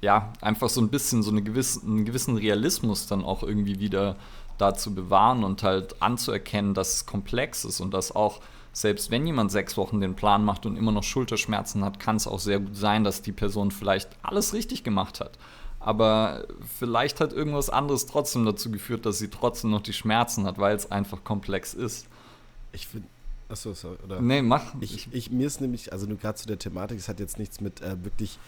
ja, 0.00 0.32
einfach 0.40 0.68
so 0.68 0.80
ein 0.80 0.88
bisschen 0.88 1.22
so 1.22 1.30
eine 1.30 1.42
gewisse, 1.42 1.82
einen 1.82 2.04
gewissen 2.04 2.36
Realismus 2.36 3.06
dann 3.06 3.24
auch 3.24 3.42
irgendwie 3.42 3.80
wieder 3.80 4.16
da 4.58 4.74
zu 4.74 4.94
bewahren 4.94 5.44
und 5.44 5.62
halt 5.62 6.00
anzuerkennen, 6.00 6.74
dass 6.74 6.94
es 6.94 7.06
komplex 7.06 7.64
ist 7.64 7.80
und 7.80 7.92
dass 7.92 8.14
auch, 8.14 8.40
selbst 8.72 9.10
wenn 9.10 9.26
jemand 9.26 9.50
sechs 9.50 9.76
Wochen 9.76 10.00
den 10.00 10.14
Plan 10.14 10.44
macht 10.44 10.66
und 10.66 10.76
immer 10.76 10.92
noch 10.92 11.02
Schulterschmerzen 11.02 11.84
hat, 11.84 11.98
kann 11.98 12.16
es 12.16 12.26
auch 12.26 12.40
sehr 12.40 12.60
gut 12.60 12.76
sein, 12.76 13.04
dass 13.04 13.22
die 13.22 13.32
Person 13.32 13.70
vielleicht 13.70 14.10
alles 14.22 14.52
richtig 14.52 14.84
gemacht 14.84 15.20
hat. 15.20 15.38
Aber 15.80 16.46
vielleicht 16.78 17.20
hat 17.20 17.32
irgendwas 17.32 17.70
anderes 17.70 18.06
trotzdem 18.06 18.44
dazu 18.44 18.70
geführt, 18.70 19.06
dass 19.06 19.18
sie 19.18 19.28
trotzdem 19.28 19.70
noch 19.70 19.82
die 19.82 19.92
Schmerzen 19.92 20.44
hat, 20.44 20.58
weil 20.58 20.74
es 20.74 20.90
einfach 20.90 21.22
komplex 21.22 21.74
ist. 21.74 22.08
Ich 22.72 22.88
finde, 22.88 23.06
Achso, 23.48 23.72
sorry. 23.74 23.96
Oder? 24.04 24.20
Nee, 24.20 24.42
mach. 24.42 24.74
Ich, 24.80 25.08
ich, 25.12 25.30
mir 25.30 25.46
ist 25.46 25.60
nämlich, 25.60 25.92
also 25.92 26.06
nur 26.06 26.18
gerade 26.18 26.36
zu 26.36 26.46
der 26.46 26.58
Thematik, 26.58 26.98
es 26.98 27.08
hat 27.08 27.20
jetzt 27.20 27.38
nichts 27.38 27.60
mit 27.60 27.80
äh, 27.80 28.02
wirklich 28.02 28.38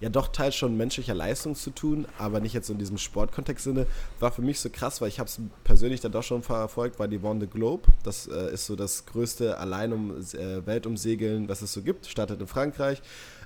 ja 0.00 0.08
doch 0.08 0.28
teils 0.28 0.54
schon 0.54 0.76
menschlicher 0.76 1.14
Leistung 1.14 1.54
zu 1.54 1.70
tun, 1.70 2.06
aber 2.18 2.40
nicht 2.40 2.52
jetzt 2.52 2.70
in 2.70 2.78
diesem 2.78 2.98
Sportkontext-Sinne. 2.98 3.86
War 4.20 4.32
für 4.32 4.42
mich 4.42 4.60
so 4.60 4.70
krass, 4.70 5.00
weil 5.00 5.08
ich 5.08 5.18
habe 5.18 5.28
es 5.28 5.40
persönlich 5.64 6.00
dann 6.00 6.12
doch 6.12 6.22
schon 6.22 6.42
verfolgt, 6.42 6.98
war 6.98 7.08
die 7.08 7.18
the 7.18 7.46
Globe. 7.46 7.88
Das 8.04 8.26
äh, 8.26 8.52
ist 8.52 8.66
so 8.66 8.76
das 8.76 9.06
größte 9.06 9.58
Alleinum 9.58 10.16
äh, 10.18 10.66
Weltumsegeln, 10.66 11.48
was 11.48 11.62
es 11.62 11.72
so 11.72 11.82
gibt. 11.82 12.06
Startet 12.06 12.40
in 12.40 12.46
Frankreich. 12.46 13.02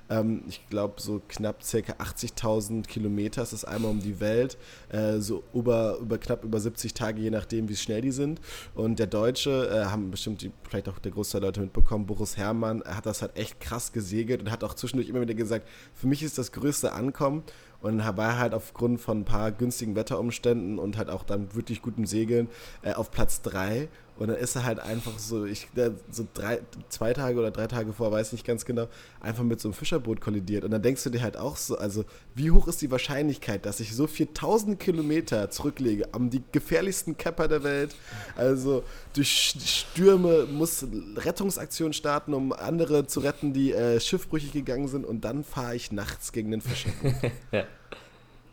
Ähm, 0.09 0.43
ich 0.47 0.67
glaube, 0.69 1.01
so 1.01 1.21
knapp 1.27 1.63
circa 1.63 1.93
80.000 1.93 2.83
Kilometer 2.87 3.43
ist 3.43 3.53
das 3.53 3.65
einmal 3.65 3.91
um 3.91 4.01
die 4.01 4.19
Welt, 4.19 4.57
äh, 4.89 5.19
so 5.19 5.43
über, 5.53 5.97
über 5.99 6.17
knapp 6.17 6.43
über 6.43 6.59
70 6.59 6.93
Tage, 6.93 7.21
je 7.21 7.29
nachdem, 7.29 7.69
wie 7.69 7.75
schnell 7.75 8.01
die 8.01 8.11
sind. 8.11 8.41
Und 8.75 8.99
der 8.99 9.07
Deutsche, 9.07 9.69
äh, 9.69 9.85
haben 9.85 10.11
bestimmt 10.11 10.41
die, 10.41 10.51
vielleicht 10.67 10.89
auch 10.89 10.99
der 10.99 11.11
Großteil 11.11 11.41
der 11.41 11.49
Leute 11.49 11.61
mitbekommen, 11.61 12.05
Boris 12.05 12.37
Herrmann, 12.37 12.83
hat 12.83 13.05
das 13.05 13.21
halt 13.21 13.37
echt 13.37 13.59
krass 13.59 13.91
gesegelt 13.91 14.41
und 14.41 14.51
hat 14.51 14.63
auch 14.63 14.73
zwischendurch 14.73 15.09
immer 15.09 15.21
wieder 15.21 15.33
gesagt, 15.33 15.67
für 15.93 16.07
mich 16.07 16.23
ist 16.23 16.37
das 16.37 16.51
größte 16.51 16.93
Ankommen. 16.93 17.43
Und 17.81 17.99
war 17.99 18.37
halt 18.37 18.53
aufgrund 18.53 19.01
von 19.01 19.19
ein 19.19 19.25
paar 19.25 19.51
günstigen 19.51 19.93
Wetterumständen 19.97 20.79
und 20.79 20.97
halt 20.97 21.09
auch 21.09 21.23
dann 21.25 21.53
wirklich 21.53 21.81
gutem 21.81 22.05
Segeln 22.05 22.47
äh, 22.81 22.93
auf 22.93 23.11
Platz 23.11 23.41
3 23.41 23.89
und 24.17 24.27
dann 24.27 24.37
ist 24.37 24.55
er 24.55 24.63
halt 24.63 24.79
einfach 24.79 25.17
so, 25.17 25.45
ich, 25.45 25.67
so 26.11 26.27
drei, 26.33 26.61
zwei 26.89 27.13
Tage 27.13 27.39
oder 27.39 27.51
drei 27.51 27.67
Tage 27.67 27.93
vor, 27.93 28.11
weiß 28.11 28.31
nicht 28.31 28.45
ganz 28.45 28.63
genau, 28.63 28.87
einfach 29.19 29.43
mit 29.43 29.59
so 29.59 29.67
einem 29.67 29.73
Fischerboot 29.73 30.21
kollidiert. 30.21 30.63
Und 30.63 30.71
dann 30.71 30.81
denkst 30.81 31.03
du 31.03 31.09
dir 31.09 31.21
halt 31.21 31.35
auch 31.35 31.57
so, 31.57 31.77
also 31.77 32.05
wie 32.35 32.51
hoch 32.51 32.67
ist 32.67 32.81
die 32.81 32.91
Wahrscheinlichkeit, 32.91 33.65
dass 33.65 33.79
ich 33.79 33.95
so 33.95 34.05
4000 34.05 34.79
Kilometer 34.79 35.49
zurücklege 35.49 36.13
am 36.13 36.29
die 36.29 36.43
gefährlichsten 36.51 37.17
Capper 37.17 37.47
der 37.47 37.63
Welt, 37.63 37.95
also 38.35 38.83
durch 39.13 39.55
Stürme 39.65 40.45
muss 40.45 40.85
Rettungsaktionen 41.17 41.93
starten, 41.93 42.33
um 42.33 42.53
andere 42.53 43.07
zu 43.07 43.19
retten, 43.19 43.53
die 43.53 43.73
äh, 43.73 43.99
schiffbrüchig 43.99 44.51
gegangen 44.51 44.87
sind 44.87 45.05
und 45.05 45.21
dann 45.21 45.43
fahre 45.43 45.75
ich 45.75 45.91
nachts 45.91 46.31
gegen 46.31 46.51
den 46.51 46.61
Fischerboot. 46.61 47.31
ja. 47.51 47.65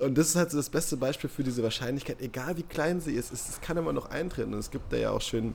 Und 0.01 0.17
das 0.17 0.29
ist 0.29 0.37
halt 0.37 0.51
so 0.51 0.57
das 0.57 0.71
beste 0.71 0.97
Beispiel 0.97 1.29
für 1.29 1.45
diese 1.45 1.63
Wahrscheinlichkeit, 1.63 2.21
egal 2.21 2.57
wie 2.57 2.63
klein 2.63 3.01
sie 3.01 3.13
ist, 3.13 3.33
es 3.33 3.61
kann 3.61 3.77
immer 3.77 3.93
noch 3.93 4.11
eintreten. 4.11 4.55
Und 4.55 4.61
es 4.61 4.71
gibt 4.71 4.93
da 4.93 4.97
ja 4.97 5.11
auch 5.11 5.21
schön, 5.21 5.55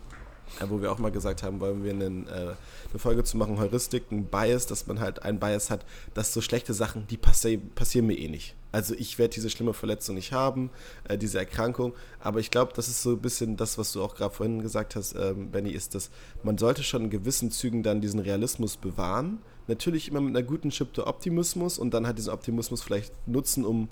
wo 0.68 0.82
wir 0.82 0.92
auch 0.92 1.00
mal 1.00 1.12
gesagt 1.12 1.44
haben, 1.44 1.60
wollen 1.60 1.84
wir 1.84 1.92
einen, 1.92 2.28
äh, 2.28 2.32
eine 2.32 3.00
Folge 3.00 3.24
zu 3.24 3.38
machen, 3.38 3.58
Heuristik, 3.58 4.12
ein 4.12 4.26
Bias, 4.26 4.68
dass 4.68 4.88
man 4.88 5.00
halt 5.00 5.24
einen 5.24 5.40
Bias 5.40 5.70
hat, 5.70 5.86
dass 6.14 6.34
so 6.34 6.42
schlechte 6.42 6.74
Sachen, 6.74 7.08
die 7.08 7.18
passi 7.18 7.58
passieren 7.58 8.08
mir 8.08 8.18
eh 8.18 8.28
nicht. 8.28 8.56
Also 8.72 8.94
ich 8.94 9.18
werde 9.18 9.34
diese 9.34 9.50
schlimme 9.50 9.74
Verletzung 9.74 10.16
nicht 10.16 10.32
haben, 10.32 10.70
äh, 11.08 11.18
diese 11.18 11.40
Erkrankung. 11.40 11.94
Aber 12.20 12.40
ich 12.40 12.52
glaube, 12.52 12.74
das 12.76 12.88
ist 12.88 13.02
so 13.02 13.12
ein 13.12 13.22
bisschen 13.22 13.58
das, 13.58 13.78
was 13.78 13.92
du 13.94 14.04
auch 14.04 14.16
gerade 14.16 14.34
vorhin 14.34 14.62
gesagt 14.62 14.96
hast, 14.96 15.16
ähm, 15.16 15.50
Benny, 15.50 15.72
ist, 15.72 15.96
dass 15.96 16.10
man 16.44 16.58
sollte 16.58 16.84
schon 16.84 17.06
in 17.06 17.10
gewissen 17.10 17.52
Zügen 17.52 17.84
dann 17.84 18.02
diesen 18.02 18.20
Realismus 18.20 18.78
bewahren. 18.78 19.40
Natürlich 19.68 20.10
immer 20.10 20.22
mit 20.22 20.36
einer 20.36 20.46
guten 20.46 20.70
Chip 20.70 20.94
der 20.94 21.08
Optimismus 21.08 21.80
und 21.80 21.94
dann 21.94 22.06
halt 22.06 22.18
diesen 22.18 22.32
Optimismus 22.32 22.84
vielleicht 22.84 23.14
nutzen, 23.28 23.66
um 23.66 23.90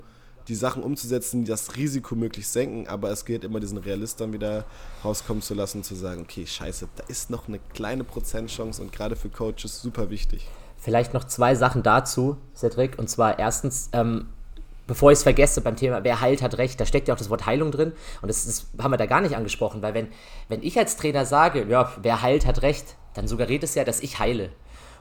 die 0.48 0.54
Sachen 0.54 0.82
umzusetzen, 0.82 1.44
die 1.44 1.50
das 1.50 1.76
Risiko 1.76 2.14
möglichst 2.14 2.52
senken, 2.52 2.86
aber 2.88 3.10
es 3.10 3.24
gilt 3.24 3.44
immer 3.44 3.60
diesen 3.60 3.78
Realist 3.78 4.20
dann 4.20 4.32
wieder 4.32 4.64
rauskommen 5.04 5.42
zu 5.42 5.54
lassen, 5.54 5.82
zu 5.82 5.94
sagen, 5.94 6.22
okay, 6.22 6.46
scheiße, 6.46 6.88
da 6.96 7.04
ist 7.08 7.30
noch 7.30 7.48
eine 7.48 7.58
kleine 7.72 8.04
Prozentchance 8.04 8.80
und 8.82 8.92
gerade 8.92 9.16
für 9.16 9.28
Coaches 9.28 9.80
super 9.80 10.10
wichtig. 10.10 10.46
Vielleicht 10.76 11.14
noch 11.14 11.24
zwei 11.24 11.54
Sachen 11.54 11.82
dazu, 11.82 12.36
Cedric, 12.54 12.98
und 12.98 13.08
zwar 13.08 13.38
erstens, 13.38 13.88
ähm, 13.92 14.26
bevor 14.86 15.12
ich 15.12 15.18
es 15.18 15.22
vergesse 15.22 15.62
beim 15.62 15.76
Thema, 15.76 16.04
wer 16.04 16.20
heilt, 16.20 16.42
hat 16.42 16.58
recht, 16.58 16.78
da 16.78 16.84
steckt 16.84 17.08
ja 17.08 17.14
auch 17.14 17.18
das 17.18 17.30
Wort 17.30 17.46
Heilung 17.46 17.70
drin 17.70 17.92
und 18.20 18.28
das, 18.28 18.44
das 18.44 18.66
haben 18.78 18.92
wir 18.92 18.98
da 18.98 19.06
gar 19.06 19.22
nicht 19.22 19.36
angesprochen, 19.36 19.80
weil 19.80 19.94
wenn, 19.94 20.08
wenn 20.48 20.62
ich 20.62 20.78
als 20.78 20.96
Trainer 20.96 21.24
sage, 21.24 21.66
ja, 21.68 21.90
wer 22.02 22.20
heilt, 22.20 22.44
hat 22.44 22.60
recht, 22.60 22.96
dann 23.14 23.28
suggeriert 23.28 23.62
es 23.62 23.74
ja, 23.74 23.84
dass 23.84 24.00
ich 24.00 24.18
heile. 24.18 24.50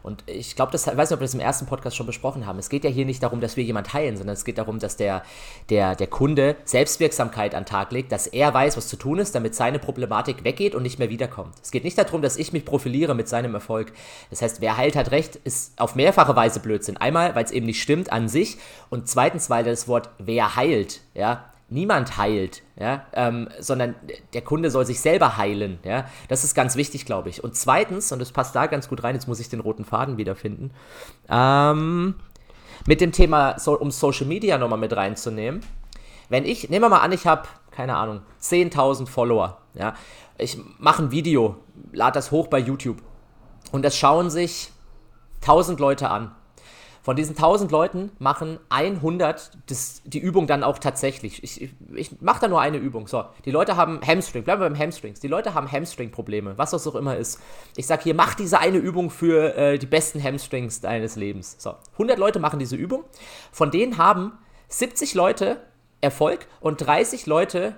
Und 0.03 0.23
ich 0.27 0.57
glaube, 0.57 0.71
das 0.73 0.85
weiß 0.85 1.09
nicht, 1.09 1.13
ob 1.13 1.21
wir 1.21 1.25
das 1.25 1.33
im 1.33 1.39
ersten 1.39 1.65
Podcast 1.65 1.95
schon 1.95 2.05
besprochen 2.05 2.45
haben. 2.45 2.59
Es 2.59 2.69
geht 2.69 2.83
ja 2.83 2.89
hier 2.89 3.05
nicht 3.05 3.23
darum, 3.23 3.39
dass 3.39 3.55
wir 3.55 3.63
jemand 3.63 3.93
heilen, 3.93 4.17
sondern 4.17 4.33
es 4.33 4.43
geht 4.43 4.57
darum, 4.57 4.77
dass 4.79 4.97
der, 4.97 5.23
der, 5.69 5.95
der 5.95 6.07
Kunde 6.07 6.57
Selbstwirksamkeit 6.65 7.55
an 7.55 7.63
den 7.63 7.69
Tag 7.69 7.91
legt, 7.93 8.11
dass 8.11 8.27
er 8.27 8.53
weiß, 8.53 8.75
was 8.75 8.89
zu 8.89 8.97
tun 8.97 9.17
ist, 9.19 9.33
damit 9.33 9.55
seine 9.55 9.79
Problematik 9.79 10.43
weggeht 10.43 10.75
und 10.75 10.83
nicht 10.83 10.99
mehr 10.99 11.09
wiederkommt. 11.09 11.55
Es 11.63 11.71
geht 11.71 11.85
nicht 11.85 11.97
darum, 11.97 12.21
dass 12.21 12.37
ich 12.37 12.51
mich 12.51 12.65
profiliere 12.65 13.15
mit 13.15 13.29
seinem 13.29 13.53
Erfolg. 13.53 13.93
Das 14.29 14.41
heißt, 14.41 14.59
wer 14.59 14.75
heilt, 14.75 14.97
hat 14.97 15.11
recht, 15.11 15.37
ist 15.37 15.79
auf 15.79 15.95
mehrfache 15.95 16.35
Weise 16.35 16.59
Blödsinn. 16.59 16.97
Einmal, 16.97 17.33
weil 17.33 17.45
es 17.45 17.51
eben 17.51 17.65
nicht 17.65 17.81
stimmt 17.81 18.11
an 18.11 18.27
sich 18.27 18.57
und 18.89 19.07
zweitens, 19.07 19.49
weil 19.49 19.63
das 19.63 19.87
Wort 19.87 20.09
wer 20.17 20.57
heilt, 20.57 20.99
ja, 21.13 21.52
niemand 21.69 22.17
heilt, 22.17 22.61
ja, 22.79 23.05
ähm, 23.13 23.49
sondern 23.59 23.95
der 24.33 24.41
Kunde 24.41 24.69
soll 24.69 24.85
sich 24.85 24.99
selber 24.99 25.37
heilen. 25.37 25.79
Ja. 25.83 26.05
Das 26.27 26.43
ist 26.43 26.53
ganz 26.55 26.75
wichtig, 26.75 27.05
glaube 27.05 27.29
ich. 27.29 27.43
Und 27.43 27.55
zweitens, 27.55 28.11
und 28.11 28.19
das 28.19 28.31
passt 28.31 28.55
da 28.55 28.67
ganz 28.67 28.89
gut 28.89 29.03
rein, 29.03 29.15
jetzt 29.15 29.27
muss 29.27 29.39
ich 29.39 29.49
den 29.49 29.59
roten 29.59 29.85
Faden 29.85 30.17
wiederfinden, 30.17 30.71
ähm, 31.29 32.15
mit 32.85 33.01
dem 33.01 33.11
Thema, 33.11 33.57
so, 33.59 33.77
um 33.79 33.91
Social 33.91 34.27
Media 34.27 34.57
nochmal 34.57 34.79
mit 34.79 34.95
reinzunehmen. 34.95 35.61
Wenn 36.29 36.45
ich, 36.45 36.69
nehmen 36.69 36.83
wir 36.83 36.89
mal 36.89 36.99
an, 36.99 37.11
ich 37.11 37.25
habe, 37.25 37.47
keine 37.71 37.95
Ahnung, 37.95 38.21
10.000 38.41 39.07
Follower. 39.07 39.59
Ja. 39.73 39.95
Ich 40.37 40.57
mache 40.79 41.03
ein 41.03 41.11
Video, 41.11 41.57
lade 41.91 42.13
das 42.13 42.31
hoch 42.31 42.47
bei 42.47 42.59
YouTube 42.59 43.01
und 43.71 43.83
das 43.83 43.95
schauen 43.97 44.29
sich 44.29 44.71
1000 45.41 45.79
Leute 45.79 46.09
an. 46.09 46.35
Von 47.03 47.17
diesen 47.17 47.35
1000 47.35 47.69
Leuten 47.69 48.11
machen 48.17 48.59
100 48.69 49.51
das, 49.67 50.01
die 50.05 50.19
Übung 50.19 50.47
dann 50.47 50.63
auch 50.63 50.79
tatsächlich. 50.79 51.43
Ich, 51.43 51.61
ich, 51.61 51.71
ich 51.93 52.21
mache 52.21 52.39
da 52.39 52.47
nur 52.47 52.61
eine 52.61 52.77
Übung. 52.77 53.07
So, 53.07 53.25
die 53.43 53.51
Leute 53.51 53.75
haben 53.75 53.99
Hamstring, 54.07 54.45
bleiben 54.45 54.61
wir 54.61 54.69
beim 54.69 54.79
Hamstrings. 54.79 55.19
Die 55.19 55.27
Leute 55.27 55.53
haben 55.53 55.69
Hamstring-Probleme, 55.69 56.57
was 56.57 56.71
das 56.71 56.87
auch 56.87 56.95
immer 56.95 57.17
ist. 57.17 57.41
Ich 57.75 57.87
sage 57.87 58.03
hier, 58.03 58.15
mach 58.15 58.35
diese 58.35 58.57
eine 58.57 58.77
Übung 58.77 59.09
für 59.09 59.53
äh, 59.57 59.77
die 59.77 59.85
besten 59.85 60.23
Hamstrings 60.23 60.79
deines 60.79 61.17
Lebens. 61.17 61.57
So, 61.59 61.75
100 61.93 62.17
Leute 62.17 62.39
machen 62.39 62.57
diese 62.57 62.77
Übung. 62.77 63.03
Von 63.51 63.69
denen 63.69 63.97
haben 63.97 64.31
70 64.69 65.13
Leute 65.13 65.57
Erfolg 65.99 66.47
und 66.61 66.77
30 66.77 67.25
Leute 67.25 67.75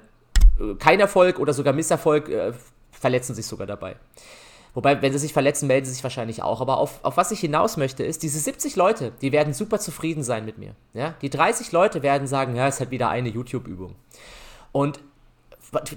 äh, 0.59 0.75
kein 0.75 0.99
Erfolg 0.99 1.39
oder 1.39 1.53
sogar 1.53 1.73
Misserfolg, 1.73 2.29
äh, 2.29 2.53
verletzen 2.91 3.33
sich 3.33 3.47
sogar 3.47 3.65
dabei. 3.65 3.95
Wobei, 4.75 5.01
wenn 5.01 5.13
sie 5.13 5.19
sich 5.19 5.33
verletzen, 5.33 5.67
melden 5.67 5.85
sie 5.85 5.93
sich 5.93 6.03
wahrscheinlich 6.03 6.43
auch. 6.43 6.61
Aber 6.61 6.77
auf, 6.77 6.99
auf 7.03 7.17
was 7.17 7.31
ich 7.31 7.39
hinaus 7.39 7.77
möchte, 7.77 8.03
ist, 8.03 8.21
diese 8.23 8.39
70 8.39 8.75
Leute, 8.75 9.13
die 9.21 9.31
werden 9.31 9.53
super 9.53 9.79
zufrieden 9.79 10.21
sein 10.21 10.45
mit 10.45 10.57
mir. 10.57 10.75
Ja? 10.93 11.15
Die 11.21 11.29
30 11.29 11.71
Leute 11.71 12.03
werden 12.03 12.27
sagen, 12.27 12.55
ja, 12.55 12.67
es 12.67 12.79
halt 12.79 12.91
wieder 12.91 13.09
eine 13.09 13.29
YouTube-Übung. 13.29 13.95
Und 14.73 14.99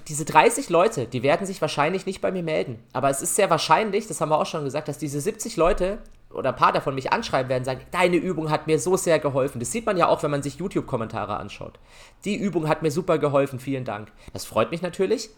diese 0.07 0.25
30 0.25 0.69
Leute, 0.69 1.05
die 1.05 1.23
werden 1.23 1.45
sich 1.45 1.61
wahrscheinlich 1.61 2.05
nicht 2.05 2.21
bei 2.21 2.31
mir 2.31 2.43
melden. 2.43 2.79
Aber 2.93 3.09
es 3.09 3.21
ist 3.21 3.35
sehr 3.35 3.49
wahrscheinlich, 3.49 4.07
das 4.07 4.21
haben 4.21 4.29
wir 4.29 4.39
auch 4.39 4.45
schon 4.45 4.63
gesagt, 4.63 4.87
dass 4.87 4.97
diese 4.97 5.19
70 5.19 5.57
Leute 5.57 5.99
oder 6.31 6.49
ein 6.49 6.55
paar 6.55 6.71
davon 6.71 6.95
mich 6.95 7.11
anschreiben 7.11 7.49
werden, 7.49 7.65
sagen, 7.65 7.81
deine 7.91 8.17
Übung 8.17 8.49
hat 8.49 8.67
mir 8.67 8.79
so 8.79 8.97
sehr 8.97 9.19
geholfen. 9.19 9.59
Das 9.59 9.71
sieht 9.71 9.85
man 9.85 9.97
ja 9.97 10.07
auch, 10.07 10.23
wenn 10.23 10.31
man 10.31 10.43
sich 10.43 10.55
YouTube-Kommentare 10.55 11.37
anschaut. 11.37 11.79
Die 12.23 12.35
Übung 12.35 12.67
hat 12.67 12.81
mir 12.81 12.91
super 12.91 13.17
geholfen, 13.17 13.59
vielen 13.59 13.83
Dank. 13.83 14.11
Das 14.31 14.45
freut 14.45 14.71
mich 14.71 14.81
natürlich. 14.81 15.29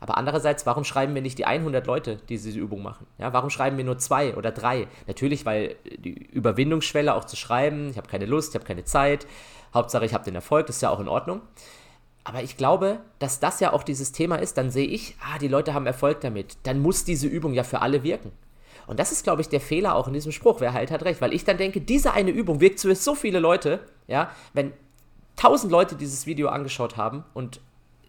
Aber 0.00 0.16
andererseits, 0.16 0.64
warum 0.66 0.84
schreiben 0.84 1.14
wir 1.14 1.22
nicht 1.22 1.38
die 1.38 1.44
100 1.44 1.86
Leute, 1.86 2.16
die 2.16 2.38
diese 2.38 2.58
Übung 2.58 2.82
machen? 2.82 3.06
Ja, 3.18 3.32
warum 3.32 3.50
schreiben 3.50 3.76
wir 3.76 3.84
nur 3.84 3.98
zwei 3.98 4.36
oder 4.36 4.52
drei? 4.52 4.86
Natürlich, 5.06 5.44
weil 5.44 5.76
die 5.98 6.12
Überwindungsschwelle 6.12 7.14
auch 7.14 7.24
zu 7.24 7.36
schreiben, 7.36 7.90
ich 7.90 7.96
habe 7.96 8.08
keine 8.08 8.26
Lust, 8.26 8.50
ich 8.50 8.54
habe 8.54 8.64
keine 8.66 8.84
Zeit, 8.84 9.26
Hauptsache 9.74 10.04
ich 10.04 10.14
habe 10.14 10.24
den 10.24 10.34
Erfolg, 10.34 10.66
das 10.66 10.76
ist 10.76 10.82
ja 10.82 10.90
auch 10.90 11.00
in 11.00 11.08
Ordnung. 11.08 11.42
Aber 12.24 12.42
ich 12.42 12.56
glaube, 12.56 13.00
dass 13.18 13.40
das 13.40 13.58
ja 13.60 13.72
auch 13.72 13.82
dieses 13.82 14.12
Thema 14.12 14.36
ist, 14.36 14.58
dann 14.58 14.70
sehe 14.70 14.86
ich, 14.86 15.16
ah, 15.20 15.38
die 15.38 15.48
Leute 15.48 15.74
haben 15.74 15.86
Erfolg 15.86 16.20
damit, 16.20 16.58
dann 16.64 16.80
muss 16.80 17.04
diese 17.04 17.26
Übung 17.26 17.54
ja 17.54 17.64
für 17.64 17.80
alle 17.80 18.02
wirken. 18.02 18.32
Und 18.86 18.98
das 18.98 19.12
ist, 19.12 19.24
glaube 19.24 19.42
ich, 19.42 19.48
der 19.48 19.60
Fehler 19.60 19.94
auch 19.94 20.08
in 20.08 20.14
diesem 20.14 20.32
Spruch, 20.32 20.60
wer 20.60 20.72
halt 20.72 20.90
hat 20.90 21.04
recht, 21.04 21.20
weil 21.20 21.34
ich 21.34 21.44
dann 21.44 21.58
denke, 21.58 21.80
diese 21.80 22.12
eine 22.12 22.30
Übung 22.30 22.60
wirkt 22.60 22.80
für 22.80 22.94
so 22.94 23.14
viele 23.14 23.38
Leute, 23.38 23.80
ja, 24.06 24.30
wenn 24.54 24.72
tausend 25.36 25.70
Leute 25.72 25.94
dieses 25.94 26.26
Video 26.26 26.48
angeschaut 26.48 26.96
haben 26.96 27.24
und 27.34 27.60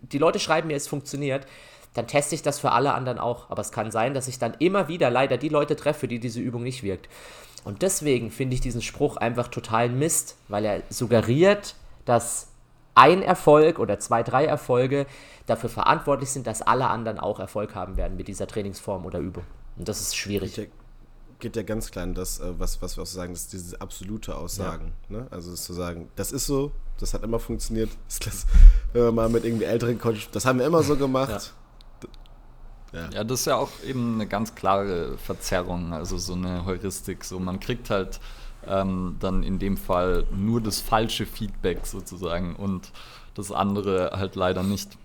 die 0.01 0.17
Leute 0.17 0.39
schreiben 0.39 0.67
mir, 0.67 0.77
es 0.77 0.87
funktioniert, 0.87 1.45
dann 1.93 2.07
teste 2.07 2.35
ich 2.35 2.41
das 2.41 2.59
für 2.59 2.71
alle 2.71 2.93
anderen 2.93 3.19
auch. 3.19 3.49
Aber 3.49 3.61
es 3.61 3.71
kann 3.71 3.91
sein, 3.91 4.13
dass 4.13 4.27
ich 4.27 4.39
dann 4.39 4.53
immer 4.59 4.87
wieder 4.87 5.09
leider 5.09 5.37
die 5.37 5.49
Leute 5.49 5.75
treffe, 5.75 6.01
für 6.01 6.07
die 6.07 6.19
diese 6.19 6.39
Übung 6.39 6.63
nicht 6.63 6.83
wirkt. 6.83 7.09
Und 7.63 7.81
deswegen 7.81 8.31
finde 8.31 8.55
ich 8.55 8.61
diesen 8.61 8.81
Spruch 8.81 9.17
einfach 9.17 9.47
total 9.47 9.89
Mist, 9.89 10.35
weil 10.47 10.65
er 10.65 10.83
suggeriert, 10.89 11.75
dass 12.05 12.47
ein 12.95 13.21
Erfolg 13.21 13.79
oder 13.79 13.99
zwei, 13.99 14.23
drei 14.23 14.45
Erfolge 14.45 15.05
dafür 15.45 15.69
verantwortlich 15.69 16.29
sind, 16.29 16.47
dass 16.47 16.61
alle 16.61 16.87
anderen 16.87 17.19
auch 17.19 17.39
Erfolg 17.39 17.75
haben 17.75 17.97
werden 17.97 18.17
mit 18.17 18.27
dieser 18.27 18.47
Trainingsform 18.47 19.05
oder 19.05 19.19
Übung. 19.19 19.43
Und 19.77 19.87
das 19.87 20.01
ist 20.01 20.15
schwierig. 20.15 20.55
Geht 20.55 20.65
ja, 20.65 20.71
geht 21.39 21.55
ja 21.55 21.63
ganz 21.63 21.91
klein 21.91 22.13
das, 22.13 22.39
äh, 22.39 22.59
was, 22.59 22.81
was 22.81 22.97
wir 22.97 23.03
auch 23.03 23.07
sagen, 23.07 23.33
das 23.33 23.43
ist 23.43 23.53
diese 23.53 23.81
absolute 23.81 24.35
Aussagen. 24.35 24.93
Ja. 25.09 25.19
Ne? 25.19 25.27
Also 25.31 25.53
zu 25.53 25.73
sagen, 25.73 26.09
das 26.15 26.31
ist 26.31 26.45
so, 26.45 26.71
das 26.99 27.13
hat 27.13 27.23
immer 27.23 27.39
funktioniert. 27.39 27.89
Das, 28.25 28.45
wenn 28.93 29.03
wir 29.03 29.11
mal 29.11 29.29
mit 29.29 29.45
irgendwie 29.45 29.65
älteren 29.65 29.97
Coaches, 29.99 30.29
das 30.31 30.45
haben 30.45 30.59
wir 30.59 30.65
immer 30.65 30.83
so 30.83 30.95
gemacht. 30.97 31.29
Ja. 31.29 31.58
Ja. 32.93 33.09
ja, 33.13 33.23
das 33.23 33.41
ist 33.41 33.45
ja 33.45 33.55
auch 33.55 33.69
eben 33.85 34.15
eine 34.15 34.27
ganz 34.27 34.55
klare 34.55 35.17
Verzerrung, 35.17 35.93
also 35.93 36.17
so 36.17 36.33
eine 36.33 36.65
Heuristik. 36.65 37.23
So, 37.23 37.39
man 37.39 37.59
kriegt 37.59 37.89
halt 37.89 38.19
ähm, 38.67 39.17
dann 39.19 39.43
in 39.43 39.59
dem 39.59 39.77
Fall 39.77 40.25
nur 40.35 40.61
das 40.61 40.81
falsche 40.81 41.25
Feedback 41.25 41.85
sozusagen 41.85 42.55
und 42.55 42.91
das 43.35 43.51
andere 43.51 44.11
halt 44.15 44.35
leider 44.35 44.63
nicht. 44.63 44.97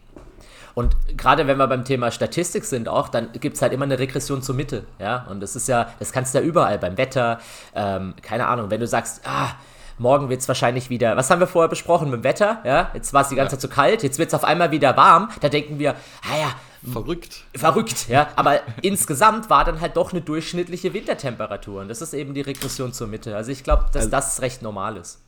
Und 0.74 0.96
gerade 1.16 1.46
wenn 1.46 1.56
wir 1.56 1.68
beim 1.68 1.84
Thema 1.84 2.10
Statistik 2.10 2.64
sind 2.64 2.88
auch, 2.88 3.08
dann 3.08 3.30
gibt 3.32 3.56
es 3.56 3.62
halt 3.62 3.72
immer 3.72 3.84
eine 3.84 3.98
Regression 3.98 4.42
zur 4.42 4.56
Mitte. 4.56 4.84
Ja, 4.98 5.26
und 5.30 5.40
das 5.40 5.54
ist 5.54 5.68
ja, 5.68 5.88
das 6.00 6.10
kannst 6.10 6.34
du 6.34 6.38
ja 6.38 6.44
überall 6.44 6.78
beim 6.78 6.96
Wetter, 6.96 7.38
ähm, 7.74 8.14
keine 8.22 8.48
Ahnung, 8.48 8.70
wenn 8.70 8.80
du 8.80 8.86
sagst, 8.86 9.20
ah, 9.24 9.50
morgen 9.98 10.28
wird 10.28 10.40
es 10.40 10.48
wahrscheinlich 10.48 10.90
wieder, 10.90 11.16
was 11.16 11.30
haben 11.30 11.38
wir 11.38 11.46
vorher 11.46 11.68
besprochen 11.68 12.10
mit 12.10 12.20
dem 12.20 12.24
Wetter? 12.24 12.58
Ja, 12.64 12.90
jetzt 12.92 13.12
war 13.12 13.22
es 13.22 13.28
die 13.28 13.36
ganze 13.36 13.54
ja. 13.54 13.58
Zeit 13.58 13.60
zu 13.60 13.68
kalt, 13.68 14.02
jetzt 14.02 14.18
wird 14.18 14.28
es 14.28 14.34
auf 14.34 14.42
einmal 14.42 14.72
wieder 14.72 14.96
warm. 14.96 15.28
Da 15.40 15.48
denken 15.48 15.78
wir, 15.78 15.92
ah 15.92 16.38
ja, 16.40 16.48
verrückt. 16.92 17.44
Verrückt, 17.54 18.08
ja. 18.08 18.28
Aber 18.36 18.60
insgesamt 18.82 19.50
war 19.50 19.64
dann 19.64 19.80
halt 19.80 19.96
doch 19.96 20.12
eine 20.12 20.20
durchschnittliche 20.20 20.94
Wintertemperatur. 20.94 21.80
Und 21.82 21.88
das 21.88 22.02
ist 22.02 22.14
eben 22.14 22.34
die 22.34 22.42
Regression 22.42 22.92
zur 22.92 23.06
Mitte. 23.06 23.36
Also 23.36 23.50
ich 23.50 23.64
glaube, 23.64 23.84
dass 23.92 24.04
also, 24.04 24.10
das 24.10 24.42
recht 24.42 24.62
normal 24.62 24.96
ist 24.96 25.20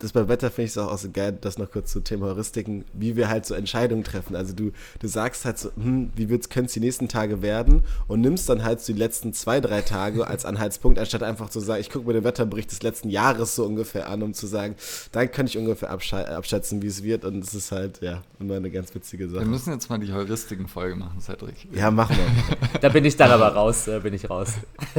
das 0.00 0.12
beim 0.12 0.28
Wetter 0.28 0.50
finde 0.50 0.66
ich 0.66 0.70
es 0.70 0.78
auch, 0.78 0.90
auch 0.90 0.98
so 0.98 1.10
geil, 1.10 1.36
das 1.38 1.58
noch 1.58 1.70
kurz 1.70 1.92
zu 1.92 2.00
Thema 2.00 2.26
Heuristiken, 2.26 2.84
wie 2.94 3.16
wir 3.16 3.28
halt 3.28 3.44
so 3.44 3.54
Entscheidungen 3.54 4.02
treffen. 4.02 4.34
Also 4.34 4.54
du, 4.54 4.72
du 4.98 5.06
sagst 5.06 5.44
halt 5.44 5.58
so, 5.58 5.70
hm, 5.76 6.10
wie 6.16 6.26
könnte 6.26 6.64
es 6.64 6.72
die 6.72 6.80
nächsten 6.80 7.08
Tage 7.08 7.42
werden 7.42 7.84
und 8.08 8.22
nimmst 8.22 8.48
dann 8.48 8.64
halt 8.64 8.80
so 8.80 8.92
die 8.94 8.98
letzten 8.98 9.34
zwei, 9.34 9.60
drei 9.60 9.82
Tage 9.82 10.26
als 10.26 10.46
Anhaltspunkt, 10.46 10.98
anstatt 10.98 11.22
einfach 11.22 11.50
zu 11.50 11.60
sagen, 11.60 11.82
ich 11.82 11.90
gucke 11.90 12.06
mir 12.06 12.14
den 12.14 12.24
Wetterbericht 12.24 12.70
des 12.72 12.82
letzten 12.82 13.10
Jahres 13.10 13.54
so 13.54 13.64
ungefähr 13.66 14.08
an, 14.08 14.22
um 14.22 14.32
zu 14.32 14.46
sagen, 14.46 14.74
dann 15.12 15.30
kann 15.30 15.46
ich 15.46 15.58
ungefähr 15.58 15.90
abschätzen, 15.90 16.80
wie 16.80 16.86
es 16.86 17.02
wird 17.02 17.26
und 17.26 17.44
es 17.44 17.54
ist 17.54 17.70
halt, 17.70 18.00
ja, 18.00 18.22
immer 18.38 18.56
eine 18.56 18.70
ganz 18.70 18.94
witzige 18.94 19.28
Sache. 19.28 19.42
Wir 19.42 19.48
müssen 19.48 19.72
jetzt 19.72 19.90
mal 19.90 19.98
die 19.98 20.12
Heuristiken-Folge 20.12 20.96
machen, 20.96 21.20
Cedric. 21.20 21.68
Ja, 21.72 21.90
machen 21.90 22.16
wir. 22.16 22.78
da 22.80 22.88
bin 22.88 23.04
ich 23.04 23.16
dann 23.16 23.30
aber 23.30 23.48
raus, 23.48 23.84
da 23.84 23.98
bin 23.98 24.14
ich 24.14 24.30
raus. 24.30 24.54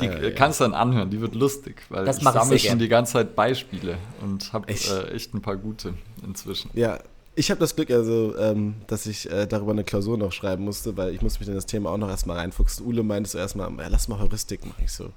Die 0.01 0.05
äh, 0.05 0.31
kannst 0.31 0.59
du 0.59 0.65
dann 0.65 0.73
anhören, 0.73 1.09
die 1.09 1.21
wird 1.21 1.35
lustig, 1.35 1.83
weil 1.89 2.05
das 2.05 2.17
ich 2.17 2.23
sammle 2.23 2.59
schon 2.59 2.79
die 2.79 2.87
ganze 2.87 3.13
Zeit 3.13 3.35
Beispiele 3.35 3.97
und 4.21 4.51
habe 4.53 4.67
echt? 4.67 4.91
Äh, 4.91 5.11
echt 5.11 5.33
ein 5.33 5.41
paar 5.41 5.57
gute 5.57 5.93
inzwischen. 6.25 6.69
Ja, 6.73 6.99
ich 7.35 7.51
habe 7.51 7.59
das 7.59 7.75
Glück, 7.75 7.91
also, 7.91 8.35
ähm, 8.37 8.75
dass 8.87 9.05
ich 9.05 9.29
äh, 9.29 9.45
darüber 9.45 9.71
eine 9.71 9.83
Klausur 9.83 10.17
noch 10.17 10.31
schreiben 10.31 10.63
musste, 10.63 10.95
weil 10.95 11.13
ich 11.13 11.21
muss 11.21 11.39
mich 11.39 11.47
in 11.49 11.55
das 11.55 11.65
Thema 11.65 11.89
auch 11.91 11.97
noch 11.97 12.09
erstmal 12.09 12.37
reinfuchsen. 12.37 12.85
Ule 12.85 13.03
meinte 13.03 13.29
so 13.29 13.37
erstmal, 13.37 13.69
ja, 13.77 13.87
lass 13.89 14.07
mal 14.07 14.19
Heuristik 14.19 14.65
machen. 14.65 14.81
Ich 14.83 14.93
so, 14.93 15.11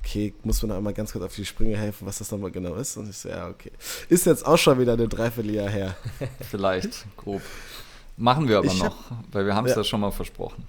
okay, 0.00 0.34
muss 0.42 0.60
man 0.62 0.70
noch 0.70 0.76
einmal 0.76 0.92
ganz 0.92 1.12
kurz 1.12 1.24
auf 1.24 1.34
die 1.34 1.44
Sprünge 1.44 1.76
helfen, 1.76 2.06
was 2.06 2.18
das 2.18 2.30
nochmal 2.32 2.50
genau 2.50 2.74
ist? 2.74 2.96
Und 2.96 3.08
ich 3.08 3.16
so, 3.16 3.28
ja, 3.28 3.48
okay. 3.48 3.70
Ist 4.08 4.26
jetzt 4.26 4.44
auch 4.44 4.58
schon 4.58 4.78
wieder 4.80 4.94
eine 4.94 5.06
Dreivierteljahr 5.06 5.68
her. 5.68 5.96
Vielleicht, 6.50 7.06
grob. 7.16 7.42
Machen 8.16 8.48
wir 8.48 8.58
aber 8.58 8.66
ich 8.66 8.82
noch, 8.82 9.10
hab, 9.10 9.24
weil 9.32 9.46
wir 9.46 9.54
haben 9.54 9.66
es 9.66 9.72
ja. 9.72 9.78
ja 9.78 9.84
schon 9.84 10.00
mal 10.00 10.10
versprochen. 10.10 10.66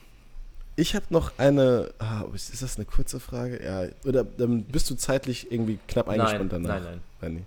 Ich 0.76 0.96
habe 0.96 1.06
noch 1.10 1.38
eine. 1.38 1.94
Ah, 2.00 2.24
ist 2.34 2.62
das 2.62 2.78
eine 2.78 2.86
kurze 2.86 3.20
Frage? 3.20 3.64
Ja. 3.64 4.10
Oder 4.10 4.26
ähm, 4.40 4.64
bist 4.64 4.90
du 4.90 4.96
zeitlich 4.96 5.52
irgendwie 5.52 5.80
knapp 5.88 6.08
eingespannt 6.08 6.52
nein, 6.52 6.64
danach? 6.64 6.84
Nein, 6.84 7.02
nein. 7.22 7.34
nein 7.34 7.46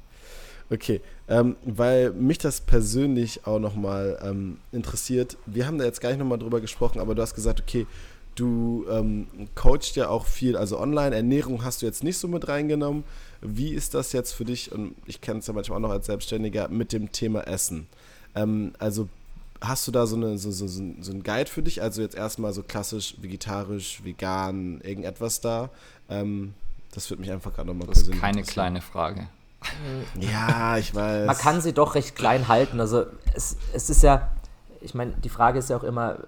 okay. 0.71 1.01
Ähm, 1.29 1.57
weil 1.65 2.13
mich 2.13 2.39
das 2.39 2.61
persönlich 2.61 3.47
auch 3.47 3.59
nochmal 3.59 4.19
ähm, 4.23 4.59
interessiert. 4.73 5.37
Wir 5.47 5.67
haben 5.67 5.79
da 5.79 5.85
jetzt 5.85 6.01
gar 6.01 6.11
nicht 6.11 6.19
nochmal 6.19 6.39
drüber 6.39 6.61
gesprochen, 6.61 7.01
aber 7.01 7.15
du 7.15 7.23
hast 7.23 7.35
gesagt, 7.35 7.61
okay, 7.61 7.87
du 8.35 8.85
ähm, 8.91 9.27
coachst 9.55 9.97
ja 9.97 10.09
auch 10.09 10.27
viel, 10.27 10.57
also 10.57 10.79
online. 10.79 11.17
Ernährung 11.17 11.65
hast 11.65 11.83
du 11.83 11.87
jetzt 11.87 12.05
nicht 12.05 12.19
so 12.19 12.29
mit 12.29 12.49
reingenommen. 12.49 13.05
Wie 13.41 13.73
ist 13.73 13.95
das 13.95 14.13
jetzt 14.13 14.33
für 14.33 14.45
dich? 14.45 14.73
Und 14.73 14.95
ich 15.07 15.21
kenne 15.21 15.39
es 15.39 15.47
ja 15.47 15.55
manchmal 15.55 15.79
auch 15.79 15.83
noch 15.83 15.91
als 15.91 16.07
Selbstständiger 16.07 16.69
mit 16.69 16.93
dem 16.93 17.13
Thema 17.13 17.47
Essen. 17.47 17.87
Ähm, 18.35 18.73
also 18.79 19.09
hast 19.67 19.87
du 19.87 19.93
da 19.93 20.07
so, 20.07 20.17
eine, 20.17 20.39
so, 20.39 20.51
so, 20.51 20.67
so, 20.67 20.83
ein 20.83 21.23
Guide 21.23 21.51
für 21.51 21.63
dich? 21.63 21.83
Also 21.83 22.03
jetzt 22.03 22.15
erstmal 22.15 22.53
so 22.53 22.63
klassisch 22.63 23.17
vegetarisch, 23.21 24.03
vegan, 24.05 24.81
irgendetwas 24.81 25.41
da. 25.41 25.71
Ähm, 26.09 26.55
das 26.93 27.11
würde 27.11 27.23
mich 27.23 27.31
einfach 27.31 27.53
gerade 27.53 27.69
nochmal 27.69 27.89
Das 27.89 28.03
ist 28.03 28.13
keine 28.21 28.43
kleine 28.43 28.81
Frage. 28.81 29.29
Ja, 30.21 30.77
ich 30.77 30.95
weiß. 30.95 31.27
Man 31.27 31.37
kann 31.37 31.61
sie 31.61 31.73
doch 31.73 31.95
recht 31.95 32.15
klein 32.15 32.49
halten. 32.49 32.81
Also 32.81 33.07
es, 33.35 33.57
es 33.73 33.91
ist 33.91 34.03
ja, 34.03 34.31
ich 34.81 34.95
meine, 34.95 35.13
die 35.13 35.29
Frage 35.29 35.59
ist 35.59 35.71
ja 35.71 35.77
auch 35.77 35.85
immer, 35.85 36.19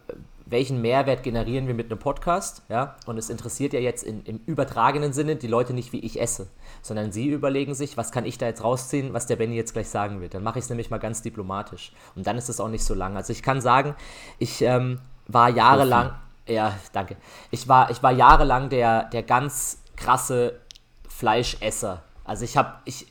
welchen 0.47 0.81
Mehrwert 0.81 1.23
generieren 1.25 1.67
wir 1.67 1.75
mit 1.75 1.91
einem 1.91 1.99
Podcast? 1.99 2.63
Ja? 2.69 2.97
Und 3.05 3.19
es 3.19 3.31
interessiert 3.31 3.73
ja 3.73 3.81
jetzt 3.81 4.05
in, 4.05 4.25
im 4.25 4.41
übertragenen 4.47 5.13
Sinne 5.13 5.37
die 5.37 5.49
Leute 5.49 5.75
nicht, 5.75 5.93
wie 5.93 5.99
ich 5.99 6.21
esse, 6.21 6.47
sondern 6.83 7.13
sie 7.13 7.27
überlegen 7.27 7.75
sich, 7.75 7.97
was 7.97 8.13
kann 8.13 8.25
ich 8.25 8.39
da 8.39 8.47
jetzt 8.47 8.63
rausziehen, 8.63 9.13
was 9.13 9.27
der 9.27 9.37
Benny 9.37 9.57
jetzt 9.57 9.73
gleich 9.73 9.89
sagen 9.89 10.21
wird. 10.21 10.35
Dann 10.35 10.45
mache 10.45 10.61
ich 10.61 10.65
es 10.65 10.69
nämlich 10.71 10.89
mal 10.89 10.99
ganz 10.99 11.21
diplomatisch. 11.21 11.93
Und 12.15 12.27
dann 12.27 12.39
ist 12.39 12.49
es 12.49 12.61
auch 12.61 12.69
nicht 12.69 12.85
so 12.85 12.95
lang. 12.95 13.17
Also 13.17 13.33
ich 13.33 13.43
kann 13.43 13.61
sagen, 13.61 13.97
ich 14.39 14.63
ähm, 14.63 15.01
war 15.27 15.49
jahrelang, 15.51 16.13
ja, 16.47 16.79
danke. 16.93 17.17
Ich 17.51 17.69
war, 17.69 17.91
ich 17.91 18.03
war 18.03 18.13
jahrelang 18.13 18.69
der, 18.69 19.05
der 19.05 19.25
ganz 19.25 19.83
krasse 19.97 20.61
Fleischesser. 21.09 22.03
Also 22.25 22.45
ich 22.45 22.57
habe, 22.57 22.75
ich, 22.85 23.07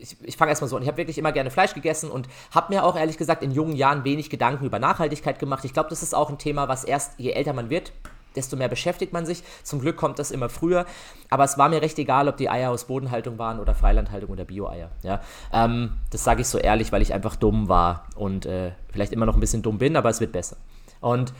ich, 0.00 0.16
ich 0.22 0.36
fange 0.36 0.50
erstmal 0.50 0.68
so 0.68 0.76
an. 0.76 0.82
Ich 0.82 0.88
habe 0.88 0.98
wirklich 0.98 1.18
immer 1.18 1.32
gerne 1.32 1.50
Fleisch 1.50 1.74
gegessen 1.74 2.10
und 2.10 2.28
habe 2.52 2.72
mir 2.74 2.84
auch 2.84 2.96
ehrlich 2.96 3.18
gesagt 3.18 3.42
in 3.42 3.50
jungen 3.50 3.76
Jahren 3.76 4.04
wenig 4.04 4.30
Gedanken 4.30 4.64
über 4.64 4.78
Nachhaltigkeit 4.78 5.38
gemacht. 5.38 5.64
Ich 5.64 5.72
glaube, 5.72 5.88
das 5.90 6.02
ist 6.02 6.14
auch 6.14 6.30
ein 6.30 6.38
Thema, 6.38 6.68
was 6.68 6.84
erst, 6.84 7.18
je 7.18 7.32
älter 7.32 7.52
man 7.52 7.70
wird, 7.70 7.92
desto 8.36 8.56
mehr 8.56 8.68
beschäftigt 8.68 9.12
man 9.12 9.26
sich. 9.26 9.42
Zum 9.62 9.80
Glück 9.80 9.96
kommt 9.96 10.18
das 10.18 10.30
immer 10.30 10.48
früher. 10.48 10.86
Aber 11.28 11.44
es 11.44 11.58
war 11.58 11.68
mir 11.68 11.82
recht 11.82 11.98
egal, 11.98 12.28
ob 12.28 12.36
die 12.36 12.48
Eier 12.48 12.70
aus 12.70 12.84
Bodenhaltung 12.84 13.38
waren 13.38 13.60
oder 13.60 13.74
Freilandhaltung 13.74 14.30
oder 14.30 14.44
Bio-Eier. 14.44 14.90
Ja? 15.02 15.20
Ähm, 15.52 15.94
das 16.10 16.24
sage 16.24 16.42
ich 16.42 16.48
so 16.48 16.58
ehrlich, 16.58 16.92
weil 16.92 17.02
ich 17.02 17.12
einfach 17.12 17.36
dumm 17.36 17.68
war 17.68 18.06
und 18.14 18.46
äh, 18.46 18.72
vielleicht 18.92 19.12
immer 19.12 19.26
noch 19.26 19.34
ein 19.34 19.40
bisschen 19.40 19.62
dumm 19.62 19.78
bin, 19.78 19.96
aber 19.96 20.10
es 20.10 20.20
wird 20.20 20.32
besser. 20.32 20.56
Und 21.00 21.32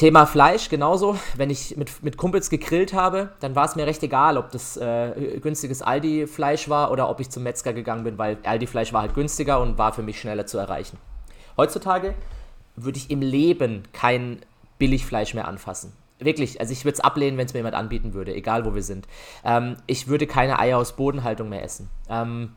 Thema 0.00 0.24
Fleisch 0.24 0.70
genauso. 0.70 1.18
Wenn 1.36 1.50
ich 1.50 1.76
mit, 1.76 2.02
mit 2.02 2.16
Kumpels 2.16 2.48
gegrillt 2.48 2.94
habe, 2.94 3.34
dann 3.40 3.54
war 3.54 3.66
es 3.66 3.76
mir 3.76 3.86
recht 3.86 4.02
egal, 4.02 4.38
ob 4.38 4.50
das 4.50 4.78
äh, 4.78 5.38
günstiges 5.42 5.82
Aldi-Fleisch 5.82 6.70
war 6.70 6.90
oder 6.90 7.10
ob 7.10 7.20
ich 7.20 7.28
zum 7.28 7.42
Metzger 7.42 7.74
gegangen 7.74 8.04
bin, 8.04 8.16
weil 8.16 8.38
Aldi-Fleisch 8.42 8.94
war 8.94 9.02
halt 9.02 9.12
günstiger 9.12 9.60
und 9.60 9.76
war 9.76 9.92
für 9.92 10.00
mich 10.00 10.18
schneller 10.18 10.46
zu 10.46 10.56
erreichen. 10.56 10.96
Heutzutage 11.58 12.14
würde 12.76 12.96
ich 12.96 13.10
im 13.10 13.20
Leben 13.20 13.82
kein 13.92 14.40
Billigfleisch 14.78 15.34
mehr 15.34 15.46
anfassen. 15.46 15.92
Wirklich, 16.18 16.60
also 16.60 16.72
ich 16.72 16.86
würde 16.86 16.94
es 16.94 17.00
ablehnen, 17.00 17.36
wenn 17.36 17.44
es 17.44 17.52
mir 17.52 17.58
jemand 17.58 17.74
anbieten 17.74 18.14
würde, 18.14 18.34
egal 18.34 18.64
wo 18.64 18.74
wir 18.74 18.82
sind. 18.82 19.06
Ähm, 19.44 19.76
ich 19.86 20.08
würde 20.08 20.26
keine 20.26 20.58
Eier 20.58 20.78
aus 20.78 20.96
Bodenhaltung 20.96 21.50
mehr 21.50 21.62
essen. 21.62 21.90
Ähm, 22.08 22.56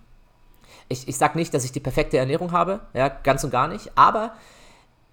ich 0.88 1.10
ich 1.10 1.18
sage 1.18 1.38
nicht, 1.38 1.54
dass 1.54 1.66
ich 1.66 1.74
die 1.74 1.82
perfekte 1.82 2.18
Ernährung 2.18 2.54
habe, 2.54 2.80
ja, 2.94 3.10
ganz 3.10 3.44
und 3.44 3.52
gar 3.52 3.68
nicht, 3.68 3.92
aber 3.96 4.32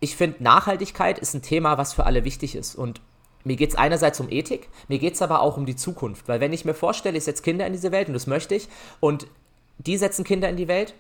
ich 0.01 0.16
finde, 0.16 0.42
Nachhaltigkeit 0.42 1.18
ist 1.18 1.34
ein 1.34 1.42
Thema, 1.42 1.78
was 1.78 1.92
für 1.92 2.07
alle 2.07 2.24
wichtig 2.24 2.55
ist. 2.55 2.74
Und 2.74 3.01
mir 3.44 3.57
geht 3.57 3.70
es 3.70 3.76
einerseits 3.76 4.20
um 4.20 4.30
Ethik, 4.30 4.68
mir 4.88 4.98
geht 4.98 5.14
es 5.14 5.22
aber 5.22 5.40
auch 5.40 5.57
um 5.57 5.66
die 5.66 5.76
Zukunft. 5.76 6.28
Weil 6.28 6.40
wenn 6.40 6.53
ich 6.53 6.64
mir 6.64 6.74
vorstelle, 6.74 7.16
ich 7.16 7.24
setze 7.24 7.42
Kinder 7.42 7.66
in 7.66 7.72
diese 7.72 7.92
Welt 7.92 8.09
und 8.09 8.14
das 8.14 8.26
möchte 8.26 8.55
ich, 8.55 8.68
und 9.01 9.26
die 9.78 9.96
setzen 9.96 10.24
Kinder 10.24 10.48
in 10.48 10.57
die 10.57 10.68
Welt, 10.68 10.94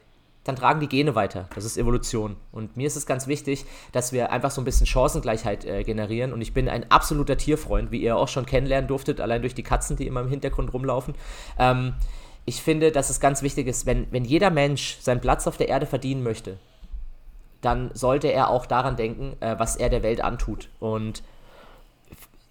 dann 0.44 0.56
tragen 0.56 0.80
die 0.80 0.88
Gene 0.88 1.14
weiter. 1.14 1.48
Das 1.54 1.64
ist 1.64 1.76
Evolution. 1.76 2.36
Und 2.50 2.76
mir 2.76 2.86
ist 2.86 2.96
es 2.96 3.04
ganz 3.04 3.26
wichtig, 3.26 3.66
dass 3.92 4.12
wir 4.12 4.32
einfach 4.32 4.50
so 4.50 4.62
ein 4.62 4.64
bisschen 4.64 4.86
Chancengleichheit 4.86 5.66
äh, 5.66 5.84
generieren. 5.84 6.32
Und 6.32 6.40
ich 6.40 6.54
bin 6.54 6.66
ein 6.68 6.90
absoluter 6.90 7.36
Tierfreund, 7.36 7.90
wie 7.90 8.00
ihr 8.00 8.16
auch 8.16 8.28
schon 8.28 8.46
kennenlernen 8.46 8.88
durftet, 8.88 9.20
allein 9.20 9.42
durch 9.42 9.54
die 9.54 9.62
Katzen, 9.62 9.96
die 9.96 10.06
immer 10.06 10.20
im 10.20 10.28
Hintergrund 10.28 10.72
rumlaufen. 10.72 11.14
Ähm, 11.58 11.92
ich 12.46 12.62
finde, 12.62 12.90
dass 12.90 13.10
es 13.10 13.20
ganz 13.20 13.42
wichtig 13.42 13.66
ist, 13.66 13.84
wenn, 13.84 14.10
wenn 14.12 14.24
jeder 14.24 14.48
Mensch 14.48 14.96
seinen 15.00 15.20
Platz 15.20 15.46
auf 15.46 15.58
der 15.58 15.68
Erde 15.68 15.84
verdienen 15.84 16.22
möchte, 16.22 16.56
dann 17.60 17.90
sollte 17.94 18.28
er 18.28 18.50
auch 18.50 18.66
daran 18.66 18.96
denken, 18.96 19.36
äh, 19.40 19.58
was 19.58 19.76
er 19.76 19.88
der 19.88 20.02
Welt 20.02 20.20
antut. 20.20 20.68
Und 20.80 21.22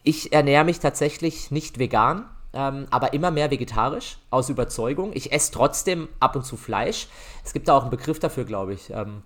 ich 0.04 0.34
ernähre 0.34 0.66
mich 0.66 0.80
tatsächlich 0.80 1.52
nicht 1.52 1.80
vegan, 1.80 2.26
ähm, 2.54 2.88
aber 2.90 3.14
immer 3.14 3.32
mehr 3.32 3.52
vegetarisch 3.52 4.18
aus 4.30 4.50
Überzeugung. 4.50 5.12
Ich 5.14 5.32
esse 5.32 5.52
trotzdem 5.52 6.10
ab 6.20 6.36
und 6.36 6.46
zu 6.46 6.58
Fleisch. 6.58 7.08
Es 7.44 7.54
gibt 7.54 7.68
da 7.68 7.76
auch 7.76 7.82
einen 7.84 7.92
Begriff 7.92 8.20
dafür, 8.20 8.46
glaube 8.46 8.74
ich. 8.74 8.90
Ähm, 8.92 9.24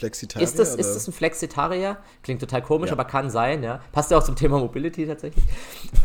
Flexitarier? 0.00 0.44
Ist 0.44 0.58
das, 0.58 0.74
ist 0.74 0.94
das 0.94 1.06
ein 1.06 1.12
Flexitarier? 1.12 1.98
Klingt 2.22 2.40
total 2.40 2.62
komisch, 2.62 2.88
ja. 2.88 2.94
aber 2.94 3.04
kann 3.04 3.30
sein, 3.30 3.62
ja. 3.62 3.80
Passt 3.92 4.10
ja 4.10 4.18
auch 4.18 4.22
zum 4.22 4.34
Thema 4.34 4.58
Mobility 4.58 5.06
tatsächlich. 5.06 5.44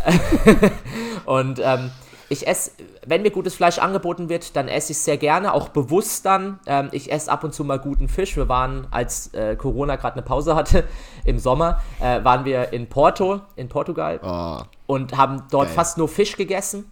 und 1.25 1.59
ähm, 1.63 1.91
ich 2.29 2.47
esse, 2.47 2.71
wenn 3.05 3.21
mir 3.21 3.31
gutes 3.31 3.55
Fleisch 3.55 3.77
angeboten 3.77 4.29
wird, 4.29 4.55
dann 4.55 4.67
esse 4.67 4.91
ich 4.91 4.97
es 4.97 5.05
sehr 5.05 5.17
gerne, 5.17 5.53
auch 5.53 5.69
bewusst 5.69 6.25
dann. 6.25 6.59
Ähm, 6.65 6.89
ich 6.91 7.11
esse 7.11 7.31
ab 7.31 7.43
und 7.43 7.53
zu 7.53 7.63
mal 7.63 7.79
guten 7.79 8.09
Fisch. 8.09 8.35
Wir 8.35 8.49
waren, 8.49 8.87
als 8.91 9.33
äh, 9.33 9.55
Corona 9.55 9.95
gerade 9.95 10.15
eine 10.15 10.23
Pause 10.23 10.55
hatte, 10.55 10.85
im 11.25 11.37
Sommer, 11.37 11.81
äh, 11.99 12.23
waren 12.23 12.45
wir 12.45 12.73
in 12.73 12.89
Porto, 12.89 13.41
in 13.55 13.69
Portugal 13.69 14.19
oh, 14.23 14.63
und 14.87 15.15
haben 15.17 15.43
dort 15.51 15.67
geil. 15.67 15.75
fast 15.75 15.97
nur 15.97 16.07
Fisch 16.07 16.35
gegessen. 16.35 16.91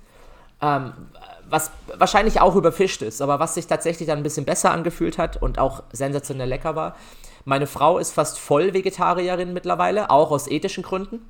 Ähm, 0.61 0.93
was 1.49 1.71
wahrscheinlich 1.97 2.41
auch 2.41 2.55
überfischt 2.55 3.01
ist, 3.01 3.21
aber 3.21 3.39
was 3.39 3.55
sich 3.55 3.67
tatsächlich 3.67 4.07
dann 4.07 4.17
ein 4.17 4.23
bisschen 4.23 4.45
besser 4.45 4.71
angefühlt 4.71 5.17
hat 5.17 5.41
und 5.41 5.59
auch 5.59 5.84
sensationell 5.91 6.49
lecker 6.49 6.75
war. 6.75 6.95
Meine 7.45 7.67
Frau 7.67 7.97
ist 7.97 8.13
fast 8.13 8.39
voll 8.39 8.73
Vegetarierin 8.73 9.53
mittlerweile, 9.53 10.09
auch 10.09 10.31
aus 10.31 10.47
ethischen 10.47 10.84
Gründen. 10.84 11.29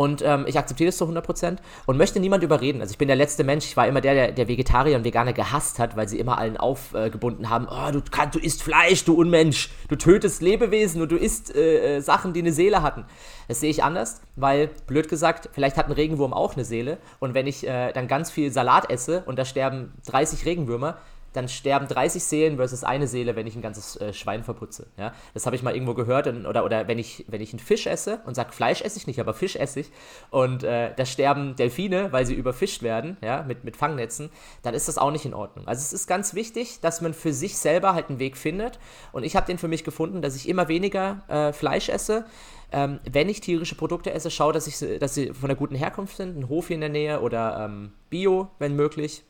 Und 0.00 0.22
ähm, 0.22 0.46
ich 0.48 0.56
akzeptiere 0.56 0.88
das 0.88 0.96
zu 0.96 1.04
100% 1.04 1.58
und 1.84 1.98
möchte 1.98 2.20
niemand 2.20 2.42
überreden. 2.42 2.80
Also 2.80 2.92
ich 2.92 2.96
bin 2.96 3.08
der 3.08 3.18
letzte 3.18 3.44
Mensch, 3.44 3.66
ich 3.66 3.76
war 3.76 3.86
immer 3.86 4.00
der, 4.00 4.14
der, 4.14 4.32
der 4.32 4.48
Vegetarier 4.48 4.96
und 4.96 5.04
Veganer 5.04 5.34
gehasst 5.34 5.78
hat, 5.78 5.94
weil 5.94 6.08
sie 6.08 6.18
immer 6.18 6.38
allen 6.38 6.56
aufgebunden 6.56 7.44
äh, 7.44 7.48
haben, 7.48 7.68
oh, 7.70 7.92
du, 7.92 8.00
kann, 8.10 8.30
du 8.30 8.38
isst 8.38 8.62
Fleisch, 8.62 9.04
du 9.04 9.12
Unmensch, 9.12 9.68
du 9.88 9.96
tötest 9.96 10.40
Lebewesen 10.40 11.02
und 11.02 11.12
du 11.12 11.16
isst 11.16 11.54
äh, 11.54 11.98
äh, 11.98 12.00
Sachen, 12.00 12.32
die 12.32 12.40
eine 12.40 12.54
Seele 12.54 12.80
hatten. 12.80 13.04
Das 13.46 13.60
sehe 13.60 13.68
ich 13.68 13.84
anders, 13.84 14.22
weil, 14.36 14.70
blöd 14.86 15.10
gesagt, 15.10 15.50
vielleicht 15.52 15.76
hat 15.76 15.88
ein 15.88 15.92
Regenwurm 15.92 16.32
auch 16.32 16.54
eine 16.54 16.64
Seele 16.64 16.96
und 17.18 17.34
wenn 17.34 17.46
ich 17.46 17.68
äh, 17.68 17.92
dann 17.92 18.08
ganz 18.08 18.30
viel 18.30 18.50
Salat 18.50 18.90
esse 18.90 19.22
und 19.26 19.38
da 19.38 19.44
sterben 19.44 19.92
30 20.06 20.46
Regenwürmer, 20.46 20.96
dann 21.32 21.48
sterben 21.48 21.86
30 21.86 22.22
Seelen 22.22 22.56
versus 22.56 22.84
eine 22.84 23.06
Seele, 23.06 23.36
wenn 23.36 23.46
ich 23.46 23.54
ein 23.54 23.62
ganzes 23.62 23.96
äh, 23.96 24.12
Schwein 24.12 24.42
verputze. 24.42 24.86
Ja? 24.96 25.12
Das 25.34 25.46
habe 25.46 25.56
ich 25.56 25.62
mal 25.62 25.74
irgendwo 25.74 25.94
gehört. 25.94 26.26
Und, 26.26 26.46
oder 26.46 26.64
oder 26.64 26.88
wenn, 26.88 26.98
ich, 26.98 27.24
wenn 27.28 27.40
ich 27.40 27.52
einen 27.52 27.60
Fisch 27.60 27.86
esse 27.86 28.20
und 28.26 28.34
sage, 28.34 28.52
Fleisch 28.52 28.82
esse 28.82 28.98
ich 28.98 29.06
nicht, 29.06 29.20
aber 29.20 29.34
Fisch 29.34 29.56
esse 29.56 29.80
ich, 29.80 29.90
und 30.30 30.64
äh, 30.64 30.92
da 30.94 31.04
sterben 31.04 31.56
Delfine, 31.56 32.12
weil 32.12 32.26
sie 32.26 32.34
überfischt 32.34 32.82
werden, 32.82 33.16
ja, 33.22 33.42
mit, 33.42 33.64
mit 33.64 33.76
Fangnetzen, 33.76 34.30
dann 34.62 34.74
ist 34.74 34.88
das 34.88 34.98
auch 34.98 35.10
nicht 35.10 35.24
in 35.24 35.34
Ordnung. 35.34 35.66
Also 35.68 35.80
es 35.80 35.92
ist 35.92 36.06
ganz 36.06 36.34
wichtig, 36.34 36.80
dass 36.80 37.00
man 37.00 37.14
für 37.14 37.32
sich 37.32 37.56
selber 37.56 37.94
halt 37.94 38.08
einen 38.08 38.18
Weg 38.18 38.36
findet. 38.36 38.78
Und 39.12 39.24
ich 39.24 39.36
habe 39.36 39.46
den 39.46 39.58
für 39.58 39.68
mich 39.68 39.84
gefunden, 39.84 40.22
dass 40.22 40.36
ich 40.36 40.48
immer 40.48 40.68
weniger 40.68 41.22
äh, 41.28 41.52
Fleisch 41.52 41.88
esse. 41.88 42.24
Ähm, 42.72 43.00
wenn 43.10 43.28
ich 43.28 43.40
tierische 43.40 43.74
Produkte 43.74 44.12
esse, 44.12 44.30
schaue, 44.30 44.52
dass, 44.52 44.66
ich, 44.66 44.78
dass 44.98 45.14
sie 45.14 45.32
von 45.32 45.50
einer 45.50 45.58
guten 45.58 45.74
Herkunft 45.74 46.16
sind, 46.16 46.38
ein 46.38 46.48
Hof 46.48 46.68
hier 46.68 46.74
in 46.74 46.80
der 46.80 46.90
Nähe 46.90 47.20
oder 47.20 47.64
ähm, 47.64 47.92
Bio, 48.10 48.48
wenn 48.58 48.76
möglich 48.76 49.24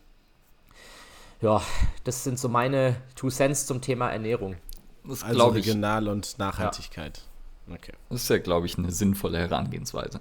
ja, 1.40 1.62
das 2.04 2.24
sind 2.24 2.38
so 2.38 2.48
meine 2.48 2.96
Two 3.16 3.30
Cents 3.30 3.66
zum 3.66 3.80
Thema 3.80 4.10
Ernährung. 4.10 4.56
Das 5.04 5.22
also 5.22 5.46
regional 5.46 6.04
ich, 6.04 6.10
und 6.10 6.38
Nachhaltigkeit. 6.38 7.22
Ja. 7.66 7.74
Okay. 7.74 7.92
Das 8.08 8.22
ist 8.22 8.28
ja, 8.28 8.38
glaube 8.38 8.66
ich, 8.66 8.76
eine 8.78 8.90
sinnvolle 8.90 9.38
Herangehensweise. 9.38 10.20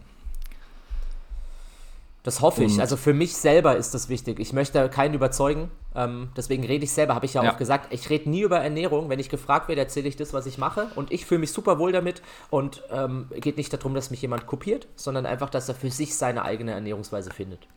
Das 2.23 2.41
hoffe 2.41 2.63
ich. 2.63 2.79
Also 2.79 2.97
für 2.97 3.13
mich 3.13 3.35
selber 3.35 3.77
ist 3.77 3.93
das 3.93 4.09
wichtig. 4.09 4.39
Ich 4.39 4.51
möchte 4.51 4.89
keinen 4.89 5.13
überzeugen. 5.13 5.71
Ähm, 5.95 6.29
deswegen 6.35 6.65
rede 6.65 6.83
ich 6.83 6.91
selber, 6.91 7.15
habe 7.15 7.25
ich 7.25 7.33
ja, 7.33 7.43
ja, 7.43 7.51
auch 7.51 7.57
gesagt. 7.57 7.93
Ich 7.93 8.09
rede 8.09 8.29
nie 8.29 8.41
über 8.41 8.59
Ernährung. 8.59 9.09
Wenn 9.09 9.19
ich 9.19 9.29
gefragt 9.29 9.69
werde, 9.69 9.81
erzähle 9.81 10.09
ich 10.09 10.17
das, 10.17 10.33
was 10.33 10.45
ich 10.45 10.57
mache. 10.57 10.91
Und 10.95 11.11
ich 11.11 11.25
fühle 11.25 11.39
mich 11.39 11.51
super 11.51 11.79
wohl 11.79 11.91
damit. 11.91 12.21
Und 12.49 12.83
ähm, 12.91 13.27
geht 13.35 13.57
nicht 13.57 13.71
darum, 13.73 13.95
dass 13.95 14.11
mich 14.11 14.21
jemand 14.21 14.47
kopiert, 14.47 14.87
sondern 14.95 15.25
einfach, 15.25 15.49
dass 15.49 15.69
er 15.69 15.75
für 15.75 15.89
sich 15.89 16.15
seine 16.15 16.43
eigene 16.43 16.71
Ernährungsweise 16.71 17.31
findet. 17.31 17.67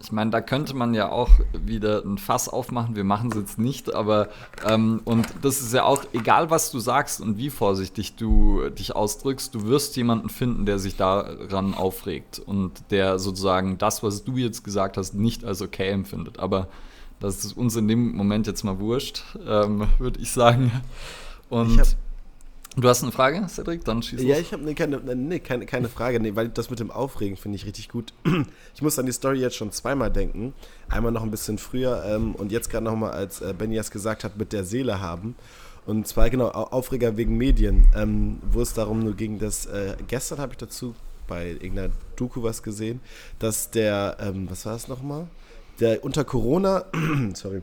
Ich 0.00 0.12
meine, 0.12 0.30
da 0.30 0.40
könnte 0.40 0.74
man 0.74 0.94
ja 0.94 1.10
auch 1.10 1.28
wieder 1.52 2.04
ein 2.04 2.18
Fass 2.18 2.48
aufmachen. 2.48 2.94
Wir 2.94 3.02
machen 3.02 3.30
es 3.30 3.36
jetzt 3.36 3.58
nicht, 3.58 3.92
aber 3.92 4.28
ähm, 4.64 5.00
und 5.04 5.26
das 5.42 5.60
ist 5.60 5.74
ja 5.74 5.82
auch 5.84 6.04
egal, 6.12 6.50
was 6.50 6.70
du 6.70 6.78
sagst 6.78 7.20
und 7.20 7.36
wie 7.36 7.50
vorsichtig 7.50 8.14
du 8.14 8.68
dich 8.70 8.94
ausdrückst, 8.94 9.54
du 9.54 9.66
wirst 9.66 9.96
jemanden 9.96 10.28
finden, 10.28 10.66
der 10.66 10.78
sich 10.78 10.96
daran 10.96 11.74
aufregt 11.74 12.38
und 12.38 12.72
der 12.90 13.18
sozusagen 13.18 13.76
das, 13.78 14.02
was 14.04 14.22
du 14.22 14.36
jetzt 14.36 14.62
gesagt 14.62 14.96
hast, 14.96 15.14
nicht 15.14 15.44
als 15.44 15.62
okay 15.62 15.88
empfindet. 15.88 16.38
Aber 16.38 16.68
das 17.18 17.44
ist 17.44 17.56
uns 17.56 17.74
in 17.74 17.88
dem 17.88 18.14
Moment 18.14 18.46
jetzt 18.46 18.62
mal 18.62 18.78
wurscht, 18.78 19.24
ähm, 19.46 19.88
würde 19.98 20.20
ich 20.20 20.30
sagen. 20.30 20.70
Und 21.48 21.80
ich 21.80 21.96
Du 22.80 22.88
hast 22.88 23.02
eine 23.02 23.10
Frage, 23.10 23.44
Cedric? 23.48 23.84
Dann 23.84 24.02
schieß 24.02 24.22
Ja, 24.22 24.38
ich 24.38 24.52
habe 24.52 24.62
nee, 24.62 24.74
keine, 24.74 24.98
nee, 25.16 25.40
keine, 25.40 25.66
keine 25.66 25.88
Frage, 25.88 26.20
nee, 26.20 26.36
weil 26.36 26.48
das 26.48 26.70
mit 26.70 26.78
dem 26.78 26.92
Aufregen 26.92 27.36
finde 27.36 27.56
ich 27.56 27.66
richtig 27.66 27.88
gut. 27.88 28.12
Ich 28.74 28.82
muss 28.82 28.96
an 29.00 29.06
die 29.06 29.12
Story 29.12 29.40
jetzt 29.40 29.56
schon 29.56 29.72
zweimal 29.72 30.12
denken. 30.12 30.54
Einmal 30.88 31.10
noch 31.10 31.24
ein 31.24 31.32
bisschen 31.32 31.58
früher 31.58 32.04
ähm, 32.06 32.36
und 32.36 32.52
jetzt 32.52 32.70
gerade 32.70 32.84
nochmal, 32.84 33.10
als 33.10 33.40
äh, 33.40 33.52
Benny 33.58 33.76
es 33.76 33.90
gesagt 33.90 34.22
hat, 34.22 34.38
mit 34.38 34.52
der 34.52 34.62
Seele 34.62 35.00
haben. 35.00 35.34
Und 35.86 36.06
zwar 36.06 36.30
genau 36.30 36.50
Aufreger 36.50 37.16
wegen 37.16 37.36
Medien, 37.36 37.88
ähm, 37.96 38.38
wo 38.52 38.60
es 38.60 38.74
darum 38.74 39.00
nur 39.00 39.14
ging, 39.14 39.40
dass 39.40 39.66
äh, 39.66 39.96
gestern 40.06 40.38
habe 40.38 40.52
ich 40.52 40.58
dazu 40.58 40.94
bei 41.26 41.50
irgendeiner 41.50 41.92
Doku 42.14 42.44
was 42.44 42.62
gesehen, 42.62 43.00
dass 43.40 43.72
der, 43.72 44.18
ähm, 44.20 44.46
was 44.48 44.64
war 44.66 44.76
es 44.76 44.86
nochmal? 44.86 45.26
Der 45.80 46.04
unter 46.04 46.22
Corona, 46.22 46.84
sorry, 47.34 47.62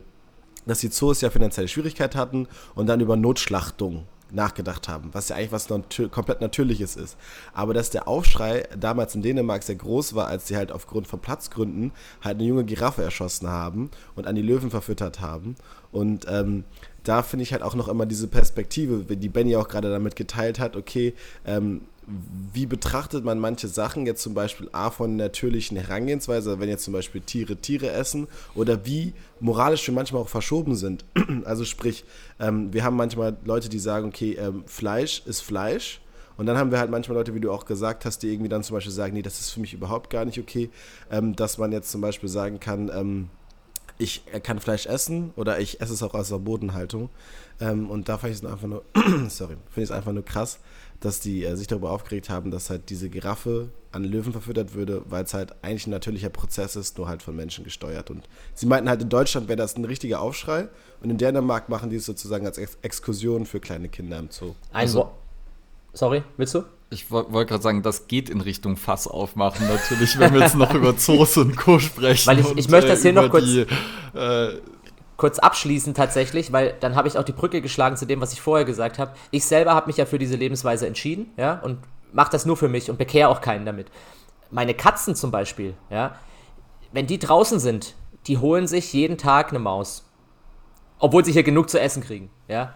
dass 0.66 0.80
die 0.80 0.90
Zoos 0.90 1.22
ja 1.22 1.30
finanzielle 1.30 1.68
Schwierigkeiten 1.68 2.18
hatten 2.18 2.48
und 2.74 2.86
dann 2.86 3.00
über 3.00 3.16
Notschlachtung 3.16 4.04
nachgedacht 4.36 4.88
haben, 4.88 5.10
was 5.12 5.28
ja 5.28 5.36
eigentlich 5.36 5.52
was 5.52 5.68
natür 5.68 6.08
komplett 6.08 6.40
Natürliches 6.40 6.94
ist. 6.94 7.16
Aber 7.52 7.74
dass 7.74 7.90
der 7.90 8.06
Aufschrei 8.06 8.68
damals 8.78 9.14
in 9.16 9.22
Dänemark 9.22 9.64
sehr 9.64 9.74
groß 9.74 10.14
war, 10.14 10.28
als 10.28 10.46
sie 10.46 10.56
halt 10.56 10.70
aufgrund 10.70 11.08
von 11.08 11.18
Platzgründen 11.18 11.90
halt 12.22 12.36
eine 12.36 12.44
junge 12.44 12.64
Giraffe 12.64 13.02
erschossen 13.02 13.48
haben 13.48 13.90
und 14.14 14.26
an 14.28 14.36
die 14.36 14.42
Löwen 14.42 14.70
verfüttert 14.70 15.20
haben. 15.20 15.56
Und 15.90 16.26
ähm, 16.28 16.64
da 17.02 17.22
finde 17.22 17.44
ich 17.44 17.52
halt 17.52 17.62
auch 17.62 17.74
noch 17.74 17.88
immer 17.88 18.06
diese 18.06 18.28
Perspektive, 18.28 19.16
die 19.16 19.28
Benny 19.28 19.56
auch 19.56 19.68
gerade 19.68 19.90
damit 19.90 20.16
geteilt 20.16 20.58
hat, 20.58 20.76
okay, 20.76 21.14
ähm, 21.44 21.82
wie 22.52 22.66
betrachtet 22.66 23.24
man 23.24 23.38
manche 23.38 23.66
Sachen 23.66 24.06
jetzt 24.06 24.22
zum 24.22 24.32
Beispiel 24.32 24.68
A 24.72 24.90
von 24.90 25.16
natürlichen 25.16 25.76
Herangehensweise, 25.76 26.60
wenn 26.60 26.68
jetzt 26.68 26.84
zum 26.84 26.92
Beispiel 26.92 27.20
Tiere 27.20 27.56
Tiere 27.56 27.90
essen 27.90 28.28
oder 28.54 28.86
wie 28.86 29.12
moralisch 29.40 29.86
wir 29.86 29.94
manchmal 29.94 30.22
auch 30.22 30.28
verschoben 30.28 30.76
sind. 30.76 31.04
Also 31.44 31.64
sprich, 31.64 32.04
ähm, 32.40 32.72
wir 32.72 32.82
haben 32.82 32.96
manchmal 32.96 33.36
Leute, 33.44 33.68
die 33.68 33.78
sagen, 33.78 34.08
okay, 34.08 34.32
ähm, 34.34 34.64
Fleisch 34.66 35.22
ist 35.26 35.40
Fleisch. 35.40 36.00
Und 36.36 36.46
dann 36.46 36.56
haben 36.56 36.70
wir 36.70 36.78
halt 36.78 36.90
manchmal 36.90 37.16
Leute, 37.16 37.34
wie 37.34 37.40
du 37.40 37.50
auch 37.50 37.64
gesagt 37.64 38.04
hast, 38.04 38.22
die 38.22 38.32
irgendwie 38.32 38.48
dann 38.48 38.62
zum 38.62 38.74
Beispiel 38.74 38.92
sagen, 38.92 39.14
nee, 39.14 39.22
das 39.22 39.40
ist 39.40 39.50
für 39.50 39.60
mich 39.60 39.74
überhaupt 39.74 40.10
gar 40.10 40.24
nicht 40.24 40.38
okay, 40.38 40.70
ähm, 41.10 41.34
dass 41.34 41.58
man 41.58 41.72
jetzt 41.72 41.90
zum 41.90 42.00
Beispiel 42.00 42.28
sagen 42.28 42.60
kann, 42.60 42.90
ähm, 42.94 43.28
ich 43.98 44.22
kann 44.42 44.60
Fleisch 44.60 44.86
essen 44.86 45.32
oder 45.36 45.58
ich 45.58 45.80
esse 45.80 45.94
es 45.94 46.02
auch 46.02 46.14
aus 46.14 46.28
der 46.28 46.38
Bodenhaltung. 46.38 47.08
Ähm, 47.60 47.90
und 47.90 48.08
da 48.08 48.18
fand 48.18 48.32
ich 48.32 48.42
es 48.42 48.44
einfach 48.44 48.68
nur, 48.68 48.84
sorry, 49.28 49.56
finde 49.70 49.76
ich 49.76 49.84
es 49.84 49.90
einfach 49.90 50.12
nur 50.12 50.24
krass, 50.24 50.58
dass 51.00 51.20
die 51.20 51.44
äh, 51.44 51.56
sich 51.56 51.66
darüber 51.66 51.90
aufgeregt 51.90 52.30
haben, 52.30 52.50
dass 52.50 52.70
halt 52.70 52.90
diese 52.90 53.08
Giraffe 53.08 53.70
an 53.92 54.04
Löwen 54.04 54.32
verfüttert 54.32 54.74
würde, 54.74 55.02
weil 55.06 55.24
es 55.24 55.34
halt 55.34 55.54
eigentlich 55.62 55.86
ein 55.86 55.90
natürlicher 55.90 56.28
Prozess 56.28 56.76
ist, 56.76 56.98
nur 56.98 57.08
halt 57.08 57.22
von 57.22 57.34
Menschen 57.34 57.64
gesteuert. 57.64 58.10
Und 58.10 58.28
sie 58.54 58.66
meinten 58.66 58.88
halt, 58.88 59.02
in 59.02 59.08
Deutschland 59.08 59.48
wäre 59.48 59.56
das 59.56 59.76
ein 59.76 59.84
richtiger 59.84 60.20
Aufschrei 60.20 60.68
und 61.00 61.10
in 61.10 61.18
Dänemark 61.18 61.68
machen 61.68 61.90
die 61.90 61.96
es 61.96 62.06
sozusagen 62.06 62.46
als 62.46 62.58
Ex 62.58 62.78
Exkursion 62.82 63.46
für 63.46 63.60
kleine 63.60 63.88
Kinder 63.88 64.18
im 64.18 64.30
Zoo. 64.30 64.54
Ein 64.72 64.82
also, 64.82 65.10
Sorry, 65.96 66.22
willst 66.36 66.54
du? 66.54 66.64
Ich 66.90 67.10
wollte 67.10 67.46
gerade 67.46 67.62
sagen, 67.62 67.82
das 67.82 68.06
geht 68.06 68.28
in 68.28 68.42
Richtung 68.42 68.76
Fass 68.76 69.08
aufmachen, 69.08 69.66
natürlich, 69.66 70.18
wenn 70.18 70.34
wir 70.34 70.42
jetzt 70.42 70.54
noch 70.54 70.72
über 70.74 70.96
Zoos 70.96 71.36
und 71.38 71.56
Co. 71.56 71.78
sprechen. 71.78 72.26
Weil 72.28 72.38
ich, 72.38 72.56
ich 72.56 72.68
möchte 72.68 72.90
das 72.90 73.02
hier 73.02 73.14
noch 73.14 73.30
kurz. 73.30 73.44
Die, 73.44 73.66
äh, 74.14 74.58
kurz 75.16 75.38
abschließen 75.38 75.94
tatsächlich, 75.94 76.52
weil 76.52 76.74
dann 76.80 76.94
habe 76.94 77.08
ich 77.08 77.18
auch 77.18 77.24
die 77.24 77.32
Brücke 77.32 77.62
geschlagen 77.62 77.96
zu 77.96 78.06
dem, 78.06 78.20
was 78.20 78.32
ich 78.32 78.40
vorher 78.40 78.64
gesagt 78.64 78.98
habe. 78.98 79.12
Ich 79.30 79.44
selber 79.44 79.74
habe 79.74 79.86
mich 79.86 79.96
ja 79.96 80.06
für 80.06 80.18
diese 80.18 80.36
Lebensweise 80.36 80.86
entschieden, 80.86 81.30
ja, 81.36 81.60
und 81.60 81.78
mache 82.12 82.30
das 82.30 82.46
nur 82.46 82.56
für 82.56 82.68
mich 82.68 82.90
und 82.90 82.98
bekehre 82.98 83.28
auch 83.28 83.40
keinen 83.40 83.66
damit. 83.66 83.88
Meine 84.50 84.74
Katzen 84.74 85.14
zum 85.14 85.30
Beispiel, 85.30 85.74
ja, 85.90 86.16
wenn 86.92 87.06
die 87.06 87.18
draußen 87.18 87.58
sind, 87.58 87.94
die 88.26 88.38
holen 88.38 88.66
sich 88.66 88.92
jeden 88.92 89.18
Tag 89.18 89.50
eine 89.50 89.58
Maus. 89.58 90.04
Obwohl 90.98 91.24
sie 91.24 91.32
hier 91.32 91.42
genug 91.42 91.68
zu 91.68 91.80
essen 91.80 92.02
kriegen, 92.02 92.30
ja. 92.48 92.74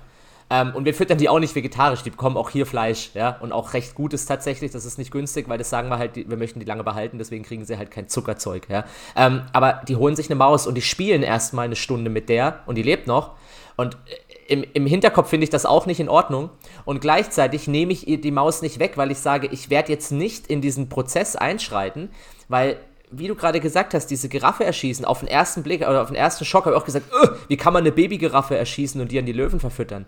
Ähm, 0.51 0.75
und 0.75 0.85
wir 0.85 0.95
füttern 0.95 1.19
die 1.19 1.29
auch 1.29 1.39
nicht 1.39 1.55
vegetarisch, 1.55 2.03
die 2.03 2.11
bekommen 2.11 2.37
auch 2.37 2.51
hier 2.51 2.67
Fleisch, 2.67 3.11
ja, 3.15 3.37
und 3.41 3.53
auch 3.53 3.73
recht 3.73 3.95
gutes 3.95 4.27
tatsächlich. 4.27 4.73
Das 4.73 4.85
ist 4.85 4.99
nicht 4.99 5.13
günstig, 5.13 5.49
weil 5.49 5.59
das 5.59 5.71
sagen 5.71 5.89
wir 5.89 5.99
halt, 5.99 6.17
wir 6.17 6.37
möchten 6.37 6.59
die 6.59 6.67
lange 6.67 6.83
behalten, 6.83 7.19
deswegen 7.19 7.45
kriegen 7.45 7.65
sie 7.65 7.79
halt 7.79 7.91
kein 7.91 8.09
Zuckerzeug, 8.09 8.67
ja. 8.69 8.85
Ähm, 9.17 9.43
aber 9.53 9.83
die 9.87 9.97
holen 9.97 10.17
sich 10.17 10.29
eine 10.29 10.37
Maus 10.37 10.67
und 10.67 10.75
die 10.75 10.83
spielen 10.83 11.23
erstmal 11.23 11.67
eine 11.67 11.77
Stunde 11.77 12.11
mit 12.11 12.29
der 12.29 12.61
und 12.67 12.77
die 12.77 12.83
lebt 12.83 13.07
noch. 13.07 13.37
Und 13.77 13.95
äh, 13.95 14.53
im, 14.53 14.65
im 14.73 14.87
Hinterkopf 14.87 15.29
finde 15.29 15.45
ich 15.45 15.51
das 15.51 15.65
auch 15.65 15.87
nicht 15.87 16.01
in 16.01 16.09
Ordnung. 16.09 16.51
Und 16.85 17.01
gleichzeitig 17.01 17.69
nehme 17.69 17.93
ich 17.93 18.05
die 18.05 18.31
Maus 18.33 18.63
nicht 18.63 18.81
weg, 18.81 18.97
weil 18.97 19.13
ich 19.13 19.19
sage, 19.19 19.47
ich 19.47 19.71
werde 19.71 19.93
jetzt 19.93 20.11
nicht 20.11 20.49
in 20.49 20.61
diesen 20.61 20.89
Prozess 20.89 21.37
einschreiten, 21.37 22.11
weil 22.49 22.79
wie 23.13 23.27
du 23.27 23.35
gerade 23.35 23.61
gesagt 23.61 23.95
hast, 23.95 24.07
diese 24.07 24.29
Giraffe 24.29 24.65
erschießen, 24.65 25.05
auf 25.05 25.21
den 25.21 25.29
ersten 25.29 25.63
Blick 25.63 25.81
oder 25.81 26.03
auf 26.03 26.09
den 26.09 26.17
ersten 26.17 26.45
Schock 26.45 26.67
habe 26.67 26.77
ich 26.77 26.81
auch 26.81 26.87
gesagt, 26.87 27.07
wie 27.49 27.57
kann 27.57 27.73
man 27.73 27.83
eine 27.83 27.93
Babygiraffe 27.93 28.57
erschießen 28.57 29.01
und 29.01 29.11
die 29.11 29.19
an 29.19 29.27
die 29.27 29.33
Löwen 29.33 29.59
verfüttern? 29.59 30.07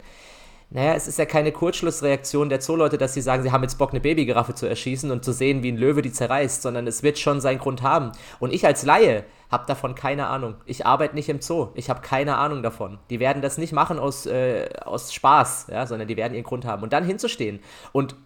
Naja, 0.75 0.95
es 0.95 1.07
ist 1.07 1.19
ja 1.19 1.27
keine 1.27 1.53
Kurzschlussreaktion 1.53 2.49
der 2.49 2.61
Zooleute, 2.61 2.97
dass 2.97 3.13
sie 3.13 3.21
sagen, 3.21 3.43
sie 3.43 3.53
haben 3.53 3.63
jetzt 3.63 3.77
Bock, 3.77 3.91
eine 3.91 4.01
Babygiraffe 4.01 4.55
zu 4.55 4.67
erschießen 4.67 5.11
und 5.11 5.23
zu 5.23 5.33
sehen, 5.33 5.63
wie 5.63 5.71
ein 5.71 5.77
Löwe 5.77 6.01
die 6.01 6.13
zerreißt, 6.13 6.63
sondern 6.63 6.87
es 6.87 7.03
wird 7.03 7.19
schon 7.19 7.43
seinen 7.43 7.59
Grund 7.59 7.83
haben. 7.83 8.13
Und 8.41 8.55
ich 8.55 8.65
als 8.65 8.83
Laie 8.83 9.25
habe 9.51 9.67
davon 9.67 9.95
keine 9.95 10.29
Ahnung. 10.29 10.55
Ich 10.65 10.87
arbeite 10.87 11.15
nicht 11.15 11.29
im 11.29 11.43
Zoo. 11.43 11.69
Ich 11.75 11.91
habe 11.91 12.01
keine 12.01 12.39
Ahnung 12.39 12.63
davon. 12.63 12.99
Die 13.11 13.21
werden 13.21 13.43
das 13.43 13.59
nicht 13.59 13.75
machen 13.75 13.99
aus, 13.99 14.25
äh, 14.25 14.71
aus 14.83 15.13
Spaß, 15.13 15.67
ja, 15.71 15.87
sondern 15.87 16.09
die 16.09 16.17
werden 16.17 16.33
ihren 16.33 16.45
Grund 16.45 16.65
haben. 16.65 16.83
Und 16.83 16.95
dann 16.95 17.05
hinzustehen 17.05 17.61
und 17.93 18.17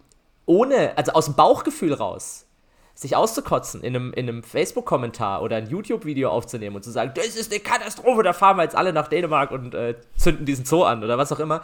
ohne, 0.45 0.97
also 0.97 1.11
aus 1.11 1.25
dem 1.25 1.35
Bauchgefühl 1.35 1.93
raus, 1.93 2.45
sich 2.93 3.17
auszukotzen 3.17 3.83
in 3.83 3.93
einem, 3.93 4.13
in 4.13 4.29
einem 4.29 4.41
Facebook-Kommentar 4.41 5.41
oder 5.41 5.57
ein 5.57 5.67
YouTube-Video 5.67 6.29
aufzunehmen 6.29 6.77
und 6.77 6.83
zu 6.83 6.91
sagen, 6.91 7.11
das 7.13 7.35
ist 7.35 7.51
eine 7.51 7.59
Katastrophe, 7.59 8.23
da 8.23 8.31
fahren 8.31 8.55
wir 8.55 8.63
jetzt 8.63 8.77
alle 8.77 8.93
nach 8.93 9.09
Dänemark 9.09 9.51
und 9.51 9.75
äh, 9.75 9.95
zünden 10.15 10.45
diesen 10.45 10.63
Zoo 10.63 10.83
an 10.83 11.03
oder 11.03 11.17
was 11.17 11.33
auch 11.33 11.39
immer 11.39 11.61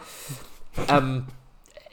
ähm, 0.88 1.26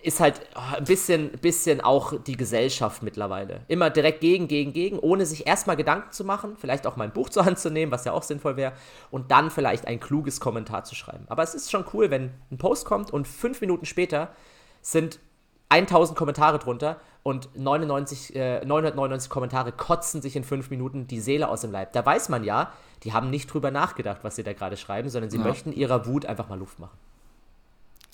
ist 0.03 0.19
halt 0.19 0.41
oh, 0.55 0.77
ein 0.77 0.83
bisschen, 0.83 1.31
bisschen 1.41 1.81
auch 1.81 2.13
die 2.21 2.37
Gesellschaft 2.37 3.03
mittlerweile. 3.03 3.61
Immer 3.67 3.89
direkt 3.89 4.21
gegen, 4.21 4.47
gegen, 4.47 4.73
gegen, 4.73 4.99
ohne 4.99 5.25
sich 5.25 5.47
erstmal 5.47 5.75
Gedanken 5.75 6.11
zu 6.11 6.23
machen, 6.23 6.55
vielleicht 6.59 6.87
auch 6.87 6.95
mal 6.95 7.05
ein 7.05 7.13
Buch 7.13 7.29
zur 7.29 7.45
Hand 7.45 7.59
zu 7.59 7.69
nehmen, 7.69 7.91
was 7.91 8.05
ja 8.05 8.13
auch 8.13 8.23
sinnvoll 8.23 8.57
wäre, 8.57 8.73
und 9.11 9.31
dann 9.31 9.51
vielleicht 9.51 9.87
ein 9.87 9.99
kluges 9.99 10.39
Kommentar 10.39 10.83
zu 10.83 10.95
schreiben. 10.95 11.25
Aber 11.27 11.43
es 11.43 11.53
ist 11.53 11.71
schon 11.71 11.85
cool, 11.93 12.09
wenn 12.09 12.31
ein 12.51 12.57
Post 12.57 12.85
kommt 12.85 13.11
und 13.11 13.27
fünf 13.27 13.61
Minuten 13.61 13.85
später 13.85 14.29
sind 14.81 15.19
1000 15.69 16.17
Kommentare 16.17 16.59
drunter 16.59 16.99
und 17.23 17.49
99, 17.55 18.35
äh, 18.35 18.65
999 18.65 19.29
Kommentare 19.29 19.71
kotzen 19.71 20.21
sich 20.21 20.35
in 20.35 20.43
fünf 20.43 20.69
Minuten 20.69 21.07
die 21.07 21.19
Seele 21.19 21.47
aus 21.47 21.61
dem 21.61 21.71
Leib. 21.71 21.93
Da 21.93 22.05
weiß 22.05 22.29
man 22.29 22.43
ja, 22.43 22.73
die 23.03 23.13
haben 23.13 23.29
nicht 23.29 23.53
drüber 23.53 23.71
nachgedacht, 23.71 24.23
was 24.23 24.35
sie 24.35 24.43
da 24.43 24.53
gerade 24.53 24.75
schreiben, 24.75 25.09
sondern 25.09 25.29
sie 25.29 25.37
ja. 25.37 25.43
möchten 25.43 25.71
ihrer 25.71 26.07
Wut 26.07 26.25
einfach 26.25 26.49
mal 26.49 26.59
Luft 26.59 26.79
machen. 26.79 26.97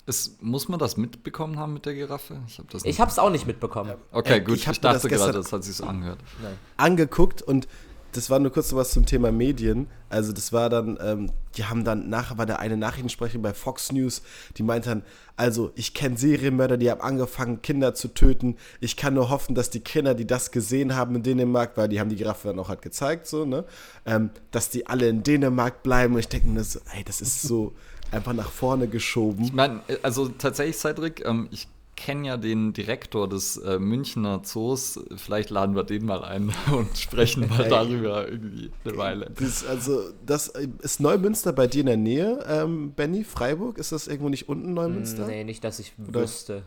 Ist, 0.08 0.42
muss 0.42 0.70
man 0.70 0.78
das 0.78 0.96
mitbekommen 0.96 1.58
haben 1.58 1.74
mit 1.74 1.84
der 1.84 1.92
Giraffe? 1.92 2.40
Ich 2.84 2.98
habe 2.98 3.10
es 3.10 3.18
auch 3.18 3.28
nicht 3.28 3.46
mitbekommen. 3.46 3.90
Ja. 3.90 3.96
Okay, 4.10 4.40
gut. 4.40 4.56
Ich, 4.56 4.66
ich 4.66 4.80
dachte 4.80 5.06
gerade, 5.06 5.34
das 5.34 5.52
hat 5.52 5.62
sich 5.64 5.76
so 5.76 5.84
angehört. 5.84 6.18
Nein. 6.42 6.54
Angeguckt 6.78 7.42
und 7.42 7.68
das 8.12 8.30
war 8.30 8.38
nur 8.38 8.50
kurz 8.50 8.72
noch 8.72 8.78
was 8.78 8.92
zum 8.92 9.04
Thema 9.04 9.30
Medien. 9.32 9.86
Also 10.08 10.32
das 10.32 10.50
war 10.50 10.70
dann, 10.70 10.98
ähm, 11.02 11.30
die 11.58 11.66
haben 11.66 11.84
dann, 11.84 12.08
nachher 12.08 12.38
war 12.38 12.46
da 12.46 12.56
eine 12.56 12.78
Nachrichtensprecherin 12.78 13.42
bei 13.42 13.52
Fox 13.52 13.92
News, 13.92 14.22
die 14.56 14.62
meinte 14.62 14.88
dann, 14.88 15.02
also 15.36 15.72
ich 15.74 15.92
kenne 15.92 16.16
Serienmörder, 16.16 16.78
die 16.78 16.90
haben 16.90 17.02
angefangen, 17.02 17.60
Kinder 17.60 17.92
zu 17.94 18.08
töten. 18.08 18.56
Ich 18.80 18.96
kann 18.96 19.12
nur 19.12 19.28
hoffen, 19.28 19.54
dass 19.54 19.68
die 19.68 19.80
Kinder, 19.80 20.14
die 20.14 20.26
das 20.26 20.52
gesehen 20.52 20.96
haben 20.96 21.16
in 21.16 21.22
Dänemark, 21.22 21.76
weil 21.76 21.90
die 21.90 22.00
haben 22.00 22.08
die 22.08 22.16
Giraffe 22.16 22.48
dann 22.48 22.58
auch 22.58 22.70
halt 22.70 22.80
gezeigt, 22.80 23.26
so, 23.26 23.44
ne, 23.44 23.66
ähm, 24.06 24.30
dass 24.52 24.70
die 24.70 24.86
alle 24.86 25.06
in 25.06 25.22
Dänemark 25.22 25.82
bleiben. 25.82 26.14
Und 26.14 26.20
ich 26.20 26.28
denke 26.28 26.48
mir 26.48 26.64
so, 26.64 26.80
ey, 26.96 27.04
das 27.04 27.20
ist 27.20 27.42
so 27.42 27.74
einfach 28.10 28.32
nach 28.32 28.50
vorne 28.50 28.88
geschoben. 28.88 29.44
Ich 29.44 29.52
meine, 29.52 29.80
also 30.02 30.28
tatsächlich, 30.28 30.76
Cedric, 30.76 31.24
ähm, 31.24 31.48
ich 31.50 31.68
kenne 31.98 32.28
ja 32.28 32.36
den 32.36 32.72
Direktor 32.72 33.28
des 33.28 33.56
äh, 33.56 33.78
Münchner 33.78 34.42
Zoos. 34.44 35.00
Vielleicht 35.16 35.50
laden 35.50 35.74
wir 35.74 35.82
den 35.82 36.06
mal 36.06 36.22
ein 36.22 36.52
und 36.72 36.96
sprechen 36.96 37.48
mal 37.48 37.68
darüber 37.68 38.28
irgendwie 38.28 38.70
eine 38.84 38.96
Weile. 38.96 39.30
Das, 39.36 39.66
also, 39.66 40.02
das 40.24 40.48
ist 40.48 41.00
Neumünster 41.00 41.52
bei 41.52 41.66
dir 41.66 41.80
in 41.80 41.86
der 41.86 41.96
Nähe, 41.96 42.44
ähm, 42.48 42.92
Benny, 42.92 43.24
Freiburg? 43.24 43.78
Ist 43.78 43.90
das 43.90 44.06
irgendwo 44.06 44.28
nicht 44.28 44.48
unten 44.48 44.74
Neumünster? 44.74 45.26
Nee, 45.26 45.42
nicht, 45.42 45.64
dass 45.64 45.80
ich 45.80 45.92
Oder? 46.08 46.22
wüsste. 46.22 46.62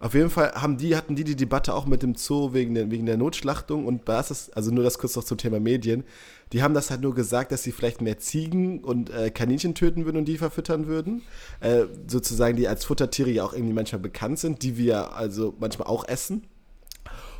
Auf 0.00 0.12
jeden 0.12 0.28
Fall 0.28 0.52
haben 0.52 0.76
die, 0.76 0.96
hatten 0.96 1.16
die 1.16 1.24
die 1.24 1.36
Debatte 1.36 1.72
auch 1.72 1.86
mit 1.86 2.02
dem 2.02 2.14
Zoo 2.14 2.52
wegen 2.52 2.74
der, 2.74 2.90
wegen 2.90 3.06
der 3.06 3.16
Notschlachtung 3.16 3.86
und 3.86 4.08
das 4.08 4.30
ist, 4.30 4.56
also 4.56 4.70
nur 4.70 4.84
das 4.84 4.98
kurz 4.98 5.16
noch 5.16 5.24
zum 5.24 5.38
Thema 5.38 5.60
Medien. 5.60 6.04
Die 6.52 6.62
haben 6.62 6.74
das 6.74 6.90
halt 6.90 7.00
nur 7.00 7.14
gesagt, 7.14 7.52
dass 7.52 7.62
sie 7.62 7.72
vielleicht 7.72 8.00
mehr 8.00 8.18
Ziegen 8.18 8.84
und 8.84 9.10
äh, 9.10 9.30
Kaninchen 9.30 9.74
töten 9.74 10.04
würden 10.04 10.18
und 10.18 10.26
die 10.26 10.36
verfüttern 10.36 10.86
würden. 10.86 11.22
Äh, 11.60 11.84
sozusagen, 12.06 12.56
die 12.56 12.68
als 12.68 12.84
Futtertiere 12.84 13.30
ja 13.30 13.44
auch 13.44 13.54
irgendwie 13.54 13.72
manchmal 13.72 14.00
bekannt 14.00 14.38
sind, 14.38 14.62
die 14.62 14.76
wir 14.76 15.14
also 15.14 15.54
manchmal 15.58 15.88
auch 15.88 16.06
essen. 16.06 16.42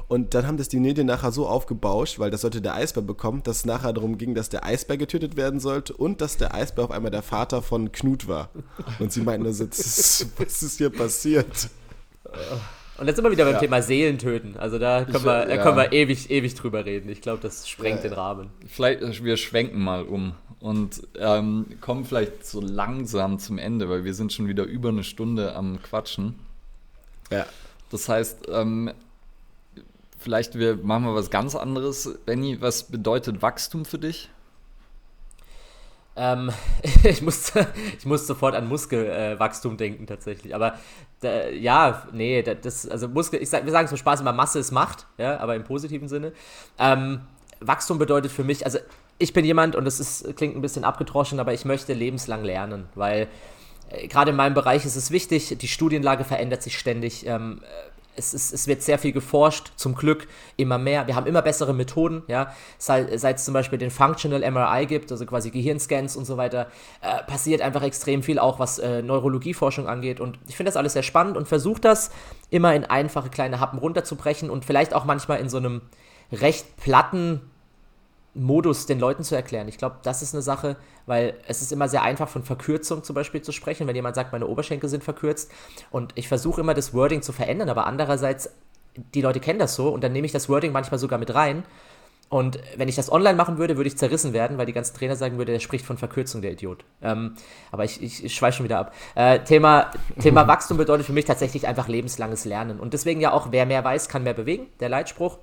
Und 0.06 0.34
dann 0.34 0.46
haben 0.46 0.56
das 0.56 0.68
die 0.68 0.80
Medien 0.80 1.06
nachher 1.06 1.32
so 1.32 1.46
aufgebauscht, 1.46 2.18
weil 2.18 2.30
das 2.30 2.42
sollte 2.42 2.60
der 2.60 2.74
Eisbär 2.74 3.02
bekommen, 3.02 3.42
dass 3.42 3.58
es 3.58 3.66
nachher 3.66 3.92
darum 3.92 4.18
ging, 4.18 4.34
dass 4.34 4.48
der 4.48 4.64
Eisbär 4.64 4.96
getötet 4.96 5.36
werden 5.36 5.60
sollte 5.60 5.94
und 5.94 6.20
dass 6.20 6.36
der 6.36 6.54
Eisbär 6.54 6.84
auf 6.84 6.90
einmal 6.90 7.10
der 7.10 7.22
Vater 7.22 7.62
von 7.62 7.90
Knut 7.92 8.28
war. 8.28 8.50
Und 8.98 9.12
sie 9.12 9.22
meinten 9.22 9.44
nur 9.44 9.54
so, 9.54 9.66
was 9.68 10.62
ist 10.62 10.78
hier 10.78 10.90
passiert? 10.90 11.68
Und 12.96 13.06
jetzt 13.06 13.16
sind 13.16 13.24
wir 13.24 13.30
wieder 13.32 13.44
beim 13.44 13.54
ja. 13.54 13.60
Thema 13.60 13.82
Seelentöten. 13.82 14.56
Also 14.56 14.78
da 14.78 15.04
können, 15.04 15.16
ich, 15.16 15.24
wir, 15.24 15.46
da 15.46 15.54
ja. 15.54 15.62
können 15.62 15.76
wir 15.76 15.92
ewig, 15.92 16.30
ewig 16.30 16.54
drüber 16.54 16.84
reden. 16.84 17.08
Ich 17.08 17.20
glaube, 17.20 17.40
das 17.42 17.68
sprengt 17.68 18.04
ja. 18.04 18.10
den 18.10 18.12
Rahmen. 18.12 18.50
Vielleicht, 18.68 19.24
wir 19.24 19.36
schwenken 19.36 19.80
mal 19.80 20.04
um 20.04 20.34
und 20.60 21.02
ähm, 21.18 21.66
kommen 21.80 22.04
vielleicht 22.04 22.46
so 22.46 22.60
langsam 22.60 23.38
zum 23.38 23.58
Ende, 23.58 23.90
weil 23.90 24.04
wir 24.04 24.14
sind 24.14 24.32
schon 24.32 24.48
wieder 24.48 24.64
über 24.64 24.90
eine 24.90 25.02
Stunde 25.02 25.54
am 25.54 25.82
Quatschen. 25.82 26.36
Ja. 27.30 27.46
Das 27.90 28.08
heißt, 28.08 28.48
ähm, 28.50 28.92
vielleicht 30.18 30.58
wir 30.58 30.76
machen 30.76 31.04
wir 31.04 31.14
was 31.14 31.30
ganz 31.30 31.54
anderes. 31.56 32.18
Benny, 32.24 32.60
was 32.60 32.84
bedeutet 32.84 33.42
Wachstum 33.42 33.84
für 33.84 33.98
dich? 33.98 34.30
Ähm, 36.16 36.50
ich, 37.02 37.22
musste, 37.22 37.66
ich 37.98 38.06
musste 38.06 38.26
sofort 38.28 38.54
an 38.54 38.68
Muskelwachstum 38.68 39.74
äh, 39.74 39.76
denken 39.76 40.06
tatsächlich. 40.06 40.54
Aber 40.54 40.78
da, 41.20 41.48
ja, 41.48 42.06
nee, 42.12 42.42
das, 42.42 42.88
also 42.88 43.08
Muskel, 43.08 43.42
ich 43.42 43.50
sag, 43.50 43.64
wir 43.64 43.72
sagen 43.72 43.88
zum 43.88 43.96
Spaß 43.96 44.20
immer, 44.20 44.32
Masse 44.32 44.58
ist 44.58 44.70
Macht, 44.70 45.06
ja, 45.18 45.38
aber 45.38 45.56
im 45.56 45.64
positiven 45.64 46.08
Sinne. 46.08 46.32
Ähm, 46.78 47.20
Wachstum 47.60 47.98
bedeutet 47.98 48.30
für 48.30 48.44
mich, 48.44 48.64
also 48.64 48.78
ich 49.18 49.32
bin 49.32 49.44
jemand, 49.44 49.76
und 49.76 49.84
das 49.84 50.00
ist, 50.00 50.36
klingt 50.36 50.56
ein 50.56 50.62
bisschen 50.62 50.84
abgetroschen, 50.84 51.40
aber 51.40 51.52
ich 51.52 51.64
möchte 51.64 51.92
lebenslang 51.92 52.44
lernen, 52.44 52.86
weil 52.94 53.28
äh, 53.90 54.06
gerade 54.08 54.30
in 54.30 54.36
meinem 54.36 54.54
Bereich 54.54 54.84
ist 54.84 54.96
es 54.96 55.10
wichtig, 55.10 55.56
die 55.58 55.68
Studienlage 55.68 56.24
verändert 56.24 56.62
sich 56.62 56.78
ständig. 56.78 57.26
Ähm, 57.26 57.60
es, 58.16 58.34
ist, 58.34 58.52
es 58.52 58.66
wird 58.66 58.82
sehr 58.82 58.98
viel 58.98 59.12
geforscht, 59.12 59.72
zum 59.76 59.94
Glück 59.94 60.26
immer 60.56 60.78
mehr. 60.78 61.06
Wir 61.06 61.16
haben 61.16 61.26
immer 61.26 61.42
bessere 61.42 61.74
Methoden, 61.74 62.22
ja. 62.28 62.54
Seit, 62.78 63.10
es 63.10 63.44
zum 63.44 63.54
Beispiel 63.54 63.78
den 63.78 63.90
Functional 63.90 64.48
MRI 64.50 64.86
gibt, 64.86 65.10
also 65.10 65.26
quasi 65.26 65.50
Gehirnscans 65.50 66.16
und 66.16 66.24
so 66.24 66.36
weiter, 66.36 66.68
äh, 67.00 67.22
passiert 67.24 67.60
einfach 67.60 67.82
extrem 67.82 68.22
viel, 68.22 68.38
auch 68.38 68.58
was 68.58 68.78
äh, 68.78 69.02
Neurologieforschung 69.02 69.88
angeht. 69.88 70.20
Und 70.20 70.38
ich 70.48 70.56
finde 70.56 70.68
das 70.68 70.76
alles 70.76 70.92
sehr 70.92 71.02
spannend 71.02 71.36
und 71.36 71.48
versuche 71.48 71.80
das 71.80 72.10
immer 72.50 72.74
in 72.74 72.84
einfache 72.84 73.30
kleine 73.30 73.60
Happen 73.60 73.78
runterzubrechen 73.78 74.50
und 74.50 74.64
vielleicht 74.64 74.94
auch 74.94 75.04
manchmal 75.04 75.40
in 75.40 75.48
so 75.48 75.56
einem 75.56 75.82
recht 76.32 76.76
platten 76.76 77.40
Modus 78.34 78.86
den 78.86 78.98
Leuten 78.98 79.22
zu 79.22 79.34
erklären. 79.34 79.68
Ich 79.68 79.78
glaube, 79.78 79.96
das 80.02 80.22
ist 80.22 80.34
eine 80.34 80.42
Sache, 80.42 80.76
weil 81.06 81.34
es 81.46 81.62
ist 81.62 81.72
immer 81.72 81.88
sehr 81.88 82.02
einfach 82.02 82.28
von 82.28 82.42
Verkürzung 82.42 83.04
zum 83.04 83.14
Beispiel 83.14 83.42
zu 83.42 83.52
sprechen, 83.52 83.86
wenn 83.86 83.94
jemand 83.94 84.16
sagt, 84.16 84.32
meine 84.32 84.46
Oberschenkel 84.46 84.88
sind 84.88 85.04
verkürzt. 85.04 85.50
Und 85.90 86.12
ich 86.16 86.28
versuche 86.28 86.60
immer 86.60 86.74
das 86.74 86.92
Wording 86.94 87.22
zu 87.22 87.32
verändern, 87.32 87.68
aber 87.68 87.86
andererseits, 87.86 88.50
die 89.14 89.22
Leute 89.22 89.40
kennen 89.40 89.58
das 89.58 89.74
so 89.74 89.88
und 89.88 90.02
dann 90.02 90.12
nehme 90.12 90.26
ich 90.26 90.32
das 90.32 90.48
Wording 90.48 90.72
manchmal 90.72 90.98
sogar 90.98 91.18
mit 91.18 91.34
rein. 91.34 91.64
Und 92.28 92.58
wenn 92.76 92.88
ich 92.88 92.96
das 92.96 93.12
online 93.12 93.36
machen 93.36 93.58
würde, 93.58 93.76
würde 93.76 93.86
ich 93.86 93.96
zerrissen 93.96 94.32
werden, 94.32 94.58
weil 94.58 94.66
die 94.66 94.72
ganzen 94.72 94.96
Trainer 94.96 95.14
sagen 95.14 95.38
würden, 95.38 95.52
der 95.52 95.60
spricht 95.60 95.86
von 95.86 95.98
Verkürzung, 95.98 96.42
der 96.42 96.52
Idiot. 96.52 96.84
Ähm, 97.02 97.36
aber 97.70 97.84
ich, 97.84 98.02
ich, 98.02 98.24
ich 98.24 98.34
schweife 98.34 98.56
schon 98.56 98.64
wieder 98.64 98.78
ab. 98.78 98.94
Äh, 99.14 99.40
Thema, 99.40 99.92
Thema 100.20 100.48
Wachstum 100.48 100.76
bedeutet 100.76 101.06
für 101.06 101.12
mich 101.12 101.26
tatsächlich 101.26 101.68
einfach 101.68 101.86
lebenslanges 101.86 102.44
Lernen. 102.44 102.80
Und 102.80 102.92
deswegen 102.92 103.20
ja 103.20 103.32
auch, 103.32 103.52
wer 103.52 103.66
mehr 103.66 103.84
weiß, 103.84 104.08
kann 104.08 104.24
mehr 104.24 104.34
bewegen, 104.34 104.66
der 104.80 104.88
Leitspruch. 104.88 105.38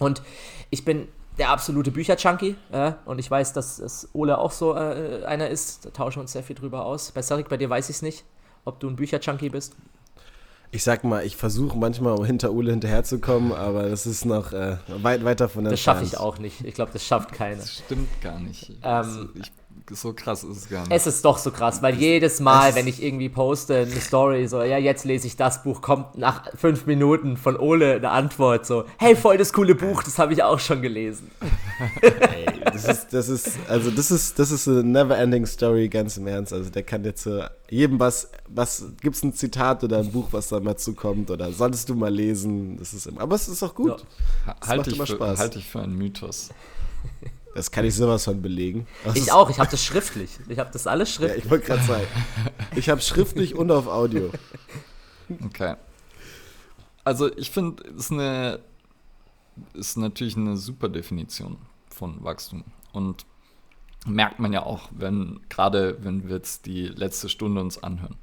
Und 0.00 0.22
ich 0.70 0.84
bin 0.84 1.06
der 1.38 1.50
absolute 1.50 1.90
Bücher-Junkie. 1.90 2.56
Äh, 2.72 2.92
und 3.04 3.18
ich 3.18 3.30
weiß, 3.30 3.52
dass 3.52 3.78
es 3.78 4.08
Ole 4.12 4.38
auch 4.38 4.52
so 4.52 4.74
äh, 4.74 5.24
einer 5.24 5.48
ist. 5.48 5.84
Da 5.84 5.90
tauschen 5.90 6.16
wir 6.16 6.22
uns 6.22 6.32
sehr 6.32 6.42
viel 6.42 6.56
drüber 6.56 6.84
aus. 6.84 7.12
Bei 7.12 7.22
Sarik, 7.22 7.48
bei 7.48 7.56
dir 7.56 7.70
weiß 7.70 7.90
ich 7.90 7.96
es 7.96 8.02
nicht, 8.02 8.24
ob 8.64 8.80
du 8.80 8.88
ein 8.88 8.96
Bücher-Junkie 8.96 9.50
bist. 9.50 9.74
Ich 10.70 10.82
sag 10.82 11.04
mal, 11.04 11.24
ich 11.24 11.36
versuche 11.36 11.78
manchmal 11.78 12.26
hinter 12.26 12.52
Ole 12.52 12.72
hinterherzukommen, 12.72 13.52
aber 13.52 13.88
das 13.88 14.06
ist 14.06 14.24
noch 14.24 14.52
äh, 14.52 14.76
weit 14.88 15.24
weiter 15.24 15.48
von 15.48 15.62
der 15.62 15.70
Das 15.70 15.80
schaffe 15.80 16.04
ich 16.04 16.18
auch 16.18 16.38
nicht. 16.38 16.64
Ich 16.64 16.74
glaube, 16.74 16.90
das 16.92 17.04
schafft 17.04 17.32
keiner. 17.32 17.56
Das 17.56 17.74
stimmt 17.74 18.08
gar 18.20 18.40
nicht. 18.40 18.70
Ähm, 18.70 18.78
also 18.82 19.28
ich 19.34 19.52
so 19.90 20.12
krass 20.12 20.44
ist 20.44 20.56
es 20.56 20.68
gar 20.68 20.82
nicht. 20.82 20.92
Es 20.92 21.06
ist 21.06 21.24
doch 21.24 21.38
so 21.38 21.50
krass, 21.50 21.82
weil 21.82 21.94
jedes 21.94 22.40
Mal, 22.40 22.74
wenn 22.74 22.86
ich 22.86 23.02
irgendwie 23.02 23.28
poste 23.28 23.76
eine 23.78 24.00
Story, 24.00 24.48
so, 24.48 24.62
ja, 24.62 24.78
jetzt 24.78 25.04
lese 25.04 25.26
ich 25.26 25.36
das 25.36 25.62
Buch, 25.62 25.82
kommt 25.82 26.16
nach 26.16 26.50
fünf 26.56 26.86
Minuten 26.86 27.36
von 27.36 27.58
Ole 27.58 27.96
eine 27.96 28.10
Antwort 28.10 28.64
so, 28.66 28.84
hey, 28.98 29.14
voll 29.14 29.36
das 29.36 29.52
coole 29.52 29.74
Buch, 29.74 30.02
das 30.02 30.18
habe 30.18 30.32
ich 30.32 30.42
auch 30.42 30.58
schon 30.58 30.80
gelesen. 30.80 31.30
Hey, 32.00 32.46
das 32.64 32.84
ist, 32.86 33.12
das 33.12 33.28
ist, 33.28 33.58
also 33.68 33.90
das 33.90 34.10
ist, 34.10 34.38
das 34.38 34.50
ist 34.50 34.66
eine 34.68 34.82
never-ending 34.82 35.46
Story, 35.46 35.88
ganz 35.88 36.16
im 36.16 36.26
Ernst. 36.26 36.52
Also 36.52 36.70
der 36.70 36.82
kann 36.82 37.04
jetzt 37.04 37.22
zu 37.22 37.50
jedem 37.68 38.00
was, 38.00 38.30
was, 38.48 38.86
gibt 39.00 39.16
es 39.16 39.22
ein 39.22 39.34
Zitat 39.34 39.84
oder 39.84 39.98
ein 39.98 40.10
Buch, 40.10 40.28
was 40.30 40.48
da 40.48 40.60
mal 40.60 40.76
zukommt 40.76 41.30
oder 41.30 41.52
solltest 41.52 41.88
du 41.88 41.94
mal 41.94 42.12
lesen, 42.12 42.78
das 42.78 42.94
ist 42.94 43.06
immer, 43.06 43.20
aber 43.20 43.34
es 43.34 43.48
ist 43.48 43.62
auch 43.62 43.74
gut. 43.74 44.04
Ja. 44.46 44.56
Halte 44.66 44.90
ich, 44.90 44.96
für, 45.02 45.38
halt 45.38 45.56
ich 45.56 45.68
für 45.68 45.80
einen 45.80 45.96
Mythos. 45.96 46.50
Das 47.54 47.70
kann 47.70 47.84
ich 47.84 47.94
sowas 47.94 48.24
von 48.24 48.42
belegen. 48.42 48.86
Das 49.04 49.16
ich 49.16 49.30
auch, 49.30 49.48
ich 49.48 49.58
habe 49.58 49.70
das 49.70 49.82
schriftlich. 49.84 50.38
Ich 50.48 50.58
habe 50.58 50.70
das 50.72 50.86
alles 50.86 51.12
schriftlich. 51.12 51.38
Ja, 51.38 51.44
ich 51.44 51.50
wollte 51.50 51.66
gerade 51.66 51.84
sagen. 51.84 52.06
Ich 52.74 52.88
habe 52.88 53.00
schriftlich 53.00 53.54
und 53.54 53.70
auf 53.70 53.86
Audio. 53.86 54.30
Okay. 55.44 55.76
Also 57.04 57.34
ich 57.36 57.50
finde, 57.50 57.82
es 57.90 58.06
ist 58.06 58.12
eine 58.12 58.60
ist 59.72 59.96
natürlich 59.96 60.36
eine 60.36 60.56
super 60.56 60.88
Definition 60.88 61.58
von 61.88 62.22
Wachstum. 62.24 62.64
Und 62.92 63.26
merkt 64.06 64.38
man 64.38 64.52
ja 64.52 64.62
auch, 64.64 64.88
wenn, 64.92 65.40
gerade 65.48 65.98
wenn 66.02 66.28
wir 66.28 66.36
jetzt 66.36 66.66
die 66.66 66.86
letzte 66.88 67.28
Stunde 67.28 67.60
uns 67.60 67.82
anhören. 67.82 68.16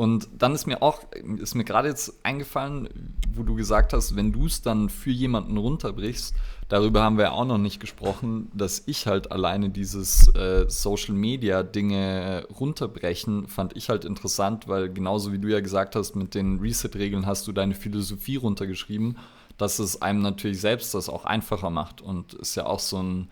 Und 0.00 0.30
dann 0.38 0.54
ist 0.54 0.66
mir 0.66 0.80
auch, 0.80 1.02
ist 1.42 1.54
mir 1.54 1.64
gerade 1.64 1.88
jetzt 1.88 2.24
eingefallen, 2.24 2.88
wo 3.34 3.42
du 3.42 3.54
gesagt 3.54 3.92
hast, 3.92 4.16
wenn 4.16 4.32
du 4.32 4.46
es 4.46 4.62
dann 4.62 4.88
für 4.88 5.10
jemanden 5.10 5.58
runterbrichst, 5.58 6.34
darüber 6.70 7.02
haben 7.02 7.18
wir 7.18 7.24
ja 7.24 7.30
auch 7.32 7.44
noch 7.44 7.58
nicht 7.58 7.80
gesprochen, 7.80 8.50
dass 8.54 8.82
ich 8.86 9.06
halt 9.06 9.30
alleine 9.30 9.68
dieses 9.68 10.34
äh, 10.34 10.64
Social 10.68 11.14
Media 11.14 11.62
Dinge 11.62 12.46
runterbrechen, 12.58 13.46
fand 13.46 13.76
ich 13.76 13.90
halt 13.90 14.06
interessant, 14.06 14.68
weil 14.68 14.90
genauso 14.90 15.34
wie 15.34 15.38
du 15.38 15.48
ja 15.48 15.60
gesagt 15.60 15.94
hast, 15.96 16.16
mit 16.16 16.34
den 16.34 16.60
Reset-Regeln 16.60 17.26
hast 17.26 17.46
du 17.46 17.52
deine 17.52 17.74
Philosophie 17.74 18.36
runtergeschrieben, 18.36 19.18
dass 19.58 19.80
es 19.80 20.00
einem 20.00 20.22
natürlich 20.22 20.62
selbst 20.62 20.94
das 20.94 21.10
auch 21.10 21.26
einfacher 21.26 21.68
macht. 21.68 22.00
Und 22.00 22.32
ist 22.32 22.54
ja 22.54 22.64
auch 22.64 22.80
so 22.80 23.02
ein 23.02 23.28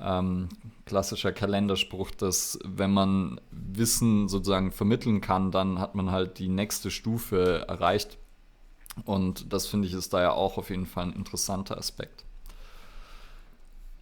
ähm, 0.00 0.48
klassischer 0.84 1.32
Kalenderspruch, 1.32 2.10
dass 2.10 2.58
wenn 2.64 2.92
man 2.92 3.40
Wissen 3.50 4.28
sozusagen 4.28 4.72
vermitteln 4.72 5.20
kann, 5.20 5.50
dann 5.50 5.78
hat 5.78 5.94
man 5.94 6.10
halt 6.10 6.38
die 6.38 6.48
nächste 6.48 6.90
Stufe 6.90 7.64
erreicht. 7.68 8.18
Und 9.04 9.52
das 9.52 9.66
finde 9.66 9.88
ich 9.88 9.94
ist 9.94 10.12
da 10.14 10.22
ja 10.22 10.32
auch 10.32 10.58
auf 10.58 10.70
jeden 10.70 10.86
Fall 10.86 11.04
ein 11.04 11.12
interessanter 11.12 11.76
Aspekt. 11.76 12.24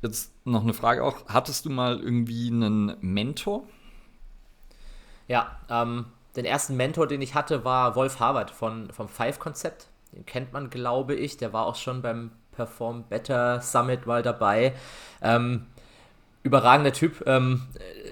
Jetzt 0.02 0.32
noch 0.44 0.62
eine 0.62 0.74
Frage 0.74 1.02
auch. 1.02 1.26
Hattest 1.26 1.64
du 1.64 1.70
mal 1.70 1.98
irgendwie 1.98 2.48
einen 2.48 2.96
Mentor? 3.00 3.64
Ja, 5.26 5.58
ähm, 5.70 6.06
den 6.36 6.44
ersten 6.44 6.76
Mentor, 6.76 7.06
den 7.06 7.22
ich 7.22 7.34
hatte, 7.34 7.64
war 7.64 7.96
Wolf 7.96 8.20
Harvard 8.20 8.50
von, 8.50 8.90
vom 8.90 9.08
Five-Konzept. 9.08 9.88
Den 10.12 10.26
kennt 10.26 10.52
man, 10.52 10.68
glaube 10.68 11.14
ich. 11.14 11.38
Der 11.38 11.52
war 11.52 11.66
auch 11.66 11.76
schon 11.76 12.02
beim 12.02 12.32
Perform 12.52 13.04
Better 13.08 13.60
Summit 13.60 14.06
mal 14.06 14.22
dabei. 14.22 14.74
Ähm, 15.22 15.66
überragender 16.44 16.92
Typ. 16.92 17.24
Ähm, 17.26 17.62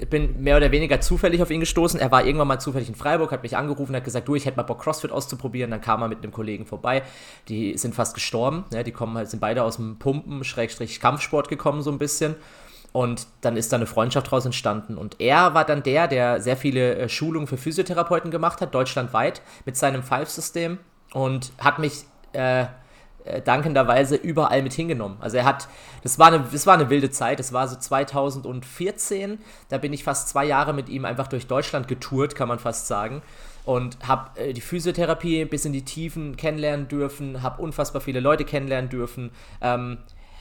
ich 0.00 0.08
bin 0.08 0.42
mehr 0.42 0.56
oder 0.56 0.72
weniger 0.72 1.00
zufällig 1.00 1.40
auf 1.42 1.50
ihn 1.50 1.60
gestoßen. 1.60 2.00
Er 2.00 2.10
war 2.10 2.24
irgendwann 2.24 2.48
mal 2.48 2.58
zufällig 2.58 2.88
in 2.88 2.96
Freiburg, 2.96 3.30
hat 3.30 3.44
mich 3.44 3.56
angerufen, 3.56 3.94
hat 3.94 4.02
gesagt, 4.02 4.26
du, 4.26 4.34
ich 4.34 4.46
hätte 4.46 4.56
mal 4.56 4.64
Bock 4.64 4.82
CrossFit 4.82 5.12
auszuprobieren. 5.12 5.70
Dann 5.70 5.80
kam 5.80 6.02
er 6.02 6.08
mit 6.08 6.22
einem 6.22 6.32
Kollegen 6.32 6.66
vorbei. 6.66 7.02
Die 7.48 7.78
sind 7.78 7.94
fast 7.94 8.14
gestorben. 8.14 8.64
Ja, 8.72 8.82
die 8.82 8.90
kommen 8.90 9.16
halt, 9.16 9.30
sind 9.30 9.38
beide 9.40 9.62
aus 9.62 9.76
dem 9.76 9.98
Pumpen, 9.98 10.42
Schrägstrich 10.42 10.98
Kampfsport 10.98 11.48
gekommen 11.48 11.82
so 11.82 11.92
ein 11.92 11.98
bisschen. 11.98 12.34
Und 12.92 13.26
dann 13.42 13.56
ist 13.56 13.72
da 13.72 13.76
eine 13.76 13.86
Freundschaft 13.86 14.26
daraus 14.26 14.44
entstanden. 14.44 14.96
Und 14.96 15.20
er 15.20 15.54
war 15.54 15.64
dann 15.64 15.82
der, 15.82 16.08
der 16.08 16.40
sehr 16.40 16.56
viele 16.56 16.96
äh, 16.96 17.08
Schulungen 17.08 17.46
für 17.46 17.56
Physiotherapeuten 17.56 18.30
gemacht 18.30 18.60
hat, 18.60 18.74
deutschlandweit, 18.74 19.40
mit 19.64 19.76
seinem 19.76 20.02
Five-System 20.02 20.78
und 21.12 21.52
hat 21.58 21.78
mich 21.78 22.04
äh, 22.32 22.62
äh, 22.62 22.66
dankenderweise 23.44 24.16
überall 24.16 24.62
mit 24.62 24.72
hingenommen. 24.72 25.16
Also 25.20 25.36
er 25.36 25.44
hat, 25.44 25.68
das 26.02 26.18
war, 26.18 26.28
eine, 26.28 26.44
das 26.50 26.66
war 26.66 26.74
eine 26.74 26.90
wilde 26.90 27.10
Zeit, 27.10 27.38
das 27.38 27.52
war 27.52 27.68
so 27.68 27.76
2014, 27.76 29.38
da 29.68 29.78
bin 29.78 29.92
ich 29.92 30.04
fast 30.04 30.28
zwei 30.28 30.44
Jahre 30.44 30.72
mit 30.72 30.88
ihm 30.88 31.04
einfach 31.04 31.28
durch 31.28 31.46
Deutschland 31.46 31.88
getourt, 31.88 32.34
kann 32.34 32.48
man 32.48 32.58
fast 32.58 32.86
sagen. 32.86 33.22
Und 33.64 33.96
habe 34.06 34.40
äh, 34.40 34.52
die 34.52 34.60
Physiotherapie 34.60 35.44
bis 35.44 35.64
in 35.64 35.72
die 35.72 35.84
Tiefen 35.84 36.36
kennenlernen 36.36 36.88
dürfen, 36.88 37.42
habe 37.42 37.62
unfassbar 37.62 38.02
viele 38.02 38.18
Leute 38.18 38.44
kennenlernen 38.44 38.90
dürfen. 38.90 39.30
Ähm, 39.60 39.98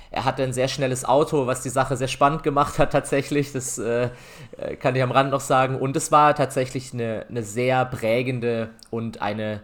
er 0.09 0.25
hatte 0.25 0.43
ein 0.43 0.51
sehr 0.51 0.67
schnelles 0.67 1.05
Auto, 1.05 1.47
was 1.47 1.61
die 1.61 1.69
Sache 1.69 1.95
sehr 1.95 2.09
spannend 2.09 2.43
gemacht 2.43 2.79
hat 2.79 2.91
tatsächlich. 2.91 3.53
Das 3.53 3.77
äh, 3.77 4.09
äh 4.57 4.75
kann 4.75 4.95
ich 4.95 5.03
am 5.03 5.11
Rand 5.11 5.31
noch 5.31 5.39
sagen. 5.39 5.77
Und 5.77 5.95
es 5.95 6.11
war 6.11 6.35
tatsächlich 6.35 6.93
eine, 6.93 7.25
eine 7.29 7.43
sehr 7.43 7.85
prägende 7.85 8.71
und 8.89 9.21
eine 9.21 9.61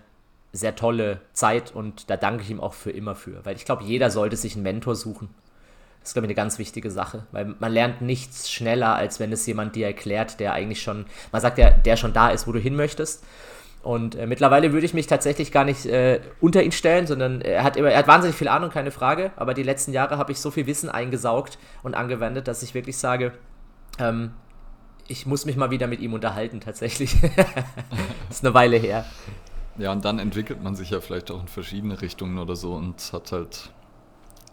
sehr 0.57 0.75
tolle 0.75 1.21
Zeit 1.33 1.73
und 1.73 2.09
da 2.09 2.17
danke 2.17 2.43
ich 2.43 2.49
ihm 2.49 2.59
auch 2.59 2.73
für 2.73 2.91
immer 2.91 3.15
für, 3.15 3.45
weil 3.45 3.55
ich 3.55 3.65
glaube, 3.65 3.83
jeder 3.83 4.09
sollte 4.09 4.35
sich 4.35 4.55
einen 4.55 4.63
Mentor 4.63 4.95
suchen. 4.95 5.29
Das 6.01 6.11
ist, 6.11 6.13
glaube 6.13 6.25
ich, 6.25 6.29
eine 6.29 6.35
ganz 6.35 6.57
wichtige 6.57 6.89
Sache, 6.89 7.25
weil 7.31 7.55
man 7.59 7.71
lernt 7.71 8.01
nichts 8.01 8.49
schneller, 8.49 8.95
als 8.95 9.19
wenn 9.19 9.31
es 9.31 9.45
jemand 9.45 9.75
dir 9.75 9.87
erklärt, 9.87 10.39
der 10.39 10.53
eigentlich 10.53 10.81
schon, 10.81 11.05
man 11.31 11.41
sagt 11.41 11.57
ja, 11.57 11.69
der 11.69 11.97
schon 11.97 12.13
da 12.13 12.29
ist, 12.29 12.47
wo 12.47 12.51
du 12.51 12.59
hin 12.59 12.75
möchtest. 12.75 13.23
Und 13.83 14.15
äh, 14.15 14.25
mittlerweile 14.25 14.73
würde 14.73 14.85
ich 14.85 14.93
mich 14.93 15.07
tatsächlich 15.07 15.51
gar 15.51 15.63
nicht 15.63 15.85
äh, 15.85 16.19
unter 16.41 16.63
ihn 16.63 16.71
stellen, 16.71 17.07
sondern 17.07 17.41
er 17.41 17.63
hat, 17.63 17.77
immer, 17.77 17.89
er 17.89 17.99
hat 17.99 18.07
wahnsinnig 18.07 18.35
viel 18.35 18.47
Ahnung, 18.47 18.69
keine 18.69 18.91
Frage. 18.91 19.31
Aber 19.35 19.53
die 19.53 19.63
letzten 19.63 19.93
Jahre 19.93 20.17
habe 20.17 20.31
ich 20.31 20.39
so 20.39 20.51
viel 20.51 20.65
Wissen 20.65 20.89
eingesaugt 20.89 21.57
und 21.83 21.93
angewendet, 21.93 22.47
dass 22.47 22.63
ich 22.63 22.73
wirklich 22.73 22.97
sage, 22.97 23.33
ähm, 23.99 24.31
ich 25.07 25.25
muss 25.25 25.45
mich 25.45 25.55
mal 25.55 25.71
wieder 25.71 25.87
mit 25.87 26.01
ihm 26.01 26.13
unterhalten, 26.13 26.59
tatsächlich. 26.59 27.15
ist 28.29 28.43
eine 28.43 28.53
Weile 28.53 28.77
her. 28.77 29.05
Ja, 29.77 29.91
und 29.91 30.05
dann 30.05 30.19
entwickelt 30.19 30.63
man 30.63 30.75
sich 30.75 30.89
ja 30.89 31.01
vielleicht 31.01 31.29
auch 31.31 31.41
in 31.41 31.47
verschiedene 31.47 32.01
Richtungen 32.01 32.39
oder 32.39 32.55
so 32.55 32.73
und 32.73 33.13
hat 33.13 33.31
halt. 33.31 33.71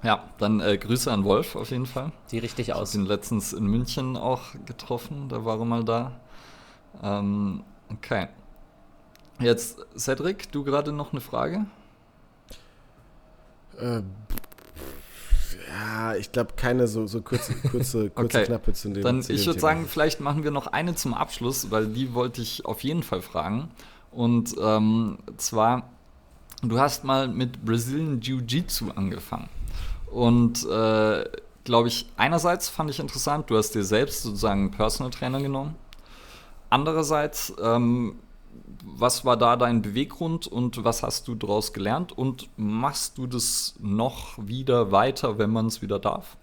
Ja, 0.03 0.25
dann 0.37 0.61
äh, 0.61 0.77
Grüße 0.77 1.11
an 1.11 1.25
Wolf 1.25 1.57
auf 1.57 1.71
jeden 1.71 1.87
Fall. 1.87 2.13
Sieht 2.27 2.43
richtig 2.43 2.75
aus. 2.75 2.95
Ich 2.95 3.01
ihn 3.01 3.07
letztens 3.07 3.55
in 3.55 3.65
München 3.67 4.19
auch 4.19 4.43
getroffen, 4.67 5.31
da 5.31 5.47
war 5.47 5.59
er 5.59 5.65
mal 5.65 5.83
da. 5.83 6.13
Ähm, 7.03 7.65
okay. 7.91 8.29
Jetzt, 9.41 9.79
Cedric, 9.97 10.53
du 10.53 10.63
gerade 10.63 10.93
noch 10.93 11.13
eine 11.13 11.23
Frage? 11.23 11.65
Äh, 13.79 14.03
ja, 15.69 16.15
ich 16.15 16.31
glaube 16.31 16.53
keine 16.55 16.87
so, 16.87 17.07
so 17.07 17.21
kurze, 17.23 17.55
kurze, 17.71 18.11
kurze 18.11 18.39
okay. 18.39 18.45
knappe 18.45 18.73
zu 18.73 18.91
dem 18.91 19.03
Dann, 19.03 19.23
zu 19.23 19.33
ich 19.33 19.47
würde 19.47 19.59
sagen, 19.59 19.87
vielleicht 19.89 20.21
machen 20.21 20.45
wir 20.45 20.51
noch 20.51 20.67
eine 20.69 20.95
zum 20.95 21.15
Abschluss, 21.15 21.71
weil 21.71 21.87
die 21.87 22.15
wollte 22.15 22.43
ich 22.43 22.65
auf 22.65 22.85
jeden 22.85 23.03
Fall 23.03 23.23
fragen. 23.23 23.71
Und 24.15 24.55
ähm, 24.61 25.19
zwar, 25.37 25.91
du 26.63 26.79
hast 26.79 27.05
mal 27.05 27.29
mit 27.29 27.65
Brazilian 27.65 28.21
Jiu-Jitsu 28.21 28.91
angefangen. 28.95 29.49
Und 30.11 30.65
äh, 30.69 31.25
glaube 31.65 31.89
ich, 31.89 32.07
einerseits 32.17 32.69
fand 32.69 32.91
ich 32.91 33.01
interessant, 33.01 33.51
du 33.51 33.57
hast 33.57 33.75
dir 33.75 33.85
selbst 33.85 34.23
sozusagen 34.23 34.61
einen 34.61 34.71
Personal 34.71 35.11
Trainer 35.11 35.41
genommen. 35.41 35.75
Andererseits, 36.71 37.53
ähm, 37.61 38.17
was 38.85 39.25
war 39.25 39.37
da 39.37 39.57
dein 39.57 39.83
Beweggrund 39.83 40.47
und 40.47 40.85
was 40.85 41.03
hast 41.03 41.27
du 41.27 41.35
daraus 41.35 41.73
gelernt? 41.73 42.17
Und 42.17 42.49
machst 42.57 43.19
du 43.19 43.27
das 43.27 43.75
noch 43.81 44.39
wieder 44.39 44.93
weiter, 44.93 45.39
wenn 45.39 45.51
man 45.51 45.67
es 45.67 45.83
wieder 45.83 45.99
darf? 45.99 46.37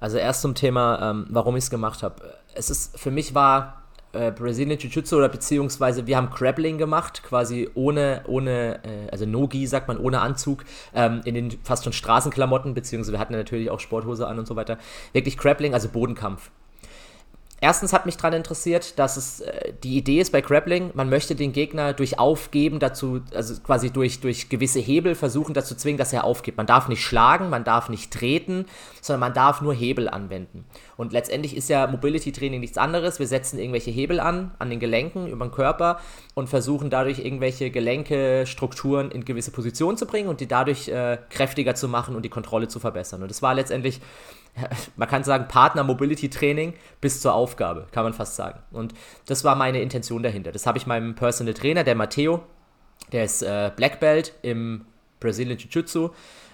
Also 0.00 0.16
erst 0.18 0.42
zum 0.42 0.54
Thema, 0.54 1.10
ähm, 1.10 1.26
warum 1.30 1.56
ich 1.56 1.64
es 1.64 1.70
gemacht 1.70 2.02
habe. 2.02 2.34
Es 2.54 2.70
ist, 2.70 2.98
für 2.98 3.10
mich 3.10 3.34
war 3.34 3.82
äh, 4.16 4.32
Brazilian 4.32 4.78
Jiu-Jitsu 4.78 5.16
oder 5.16 5.28
beziehungsweise 5.28 6.06
wir 6.06 6.16
haben 6.16 6.30
Grappling 6.30 6.78
gemacht, 6.78 7.22
quasi 7.22 7.68
ohne, 7.74 8.22
ohne 8.26 8.80
äh, 8.84 9.10
also 9.10 9.26
Nogi 9.26 9.66
sagt 9.66 9.88
man, 9.88 9.98
ohne 9.98 10.20
Anzug, 10.20 10.64
ähm, 10.94 11.20
in 11.24 11.34
den 11.34 11.50
fast 11.62 11.84
schon 11.84 11.92
Straßenklamotten, 11.92 12.74
beziehungsweise 12.74 13.12
wir 13.12 13.18
hatten 13.18 13.34
natürlich 13.34 13.70
auch 13.70 13.80
Sporthose 13.80 14.26
an 14.26 14.38
und 14.38 14.46
so 14.46 14.56
weiter. 14.56 14.78
Wirklich 15.12 15.36
Grappling, 15.36 15.74
also 15.74 15.88
Bodenkampf. 15.88 16.50
Erstens 17.58 17.94
hat 17.94 18.04
mich 18.04 18.18
daran 18.18 18.34
interessiert, 18.34 18.98
dass 18.98 19.16
es 19.16 19.40
äh, 19.40 19.72
die 19.82 19.96
Idee 19.96 20.20
ist 20.20 20.30
bei 20.30 20.42
Grappling, 20.42 20.90
man 20.92 21.08
möchte 21.08 21.34
den 21.34 21.52
Gegner 21.52 21.94
durch 21.94 22.18
Aufgeben 22.18 22.80
dazu, 22.80 23.22
also 23.34 23.58
quasi 23.62 23.90
durch, 23.90 24.20
durch 24.20 24.50
gewisse 24.50 24.78
Hebel 24.78 25.14
versuchen 25.14 25.54
dazu 25.54 25.74
zwingen, 25.74 25.96
dass 25.96 26.12
er 26.12 26.24
aufgibt. 26.24 26.58
Man 26.58 26.66
darf 26.66 26.88
nicht 26.88 27.02
schlagen, 27.02 27.48
man 27.48 27.64
darf 27.64 27.88
nicht 27.88 28.12
treten, 28.12 28.66
sondern 29.00 29.20
man 29.20 29.32
darf 29.32 29.62
nur 29.62 29.72
Hebel 29.72 30.08
anwenden. 30.08 30.66
Und 30.98 31.14
letztendlich 31.14 31.56
ist 31.56 31.70
ja 31.70 31.86
Mobility 31.86 32.30
Training 32.30 32.60
nichts 32.60 32.76
anderes. 32.76 33.18
Wir 33.18 33.26
setzen 33.26 33.58
irgendwelche 33.58 33.90
Hebel 33.90 34.20
an, 34.20 34.52
an 34.58 34.68
den 34.68 34.78
Gelenken, 34.78 35.26
über 35.26 35.46
den 35.46 35.52
Körper 35.52 36.00
und 36.34 36.50
versuchen 36.50 36.90
dadurch 36.90 37.20
irgendwelche 37.20 37.70
Gelenke, 37.70 38.44
Strukturen 38.46 39.10
in 39.10 39.24
gewisse 39.24 39.50
Positionen 39.50 39.96
zu 39.96 40.06
bringen 40.06 40.28
und 40.28 40.40
die 40.40 40.48
dadurch 40.48 40.88
äh, 40.88 41.16
kräftiger 41.30 41.74
zu 41.74 41.88
machen 41.88 42.16
und 42.16 42.22
die 42.22 42.28
Kontrolle 42.28 42.68
zu 42.68 42.80
verbessern. 42.80 43.22
Und 43.22 43.30
das 43.30 43.40
war 43.40 43.54
letztendlich 43.54 44.00
man 44.96 45.08
kann 45.08 45.24
sagen, 45.24 45.48
Partner-Mobility-Training 45.48 46.74
bis 47.00 47.20
zur 47.20 47.34
Aufgabe, 47.34 47.86
kann 47.92 48.04
man 48.04 48.12
fast 48.12 48.36
sagen. 48.36 48.60
Und 48.70 48.94
das 49.26 49.44
war 49.44 49.54
meine 49.54 49.80
Intention 49.80 50.22
dahinter. 50.22 50.52
Das 50.52 50.66
habe 50.66 50.78
ich 50.78 50.86
meinem 50.86 51.14
Personal 51.14 51.54
Trainer, 51.54 51.84
der 51.84 51.94
Matteo, 51.94 52.42
der 53.12 53.24
ist 53.24 53.42
äh, 53.42 53.70
Black 53.74 54.00
Belt 54.00 54.32
im 54.42 54.86
Brazilian 55.20 55.58
Jiu-Jitsu. 55.58 56.10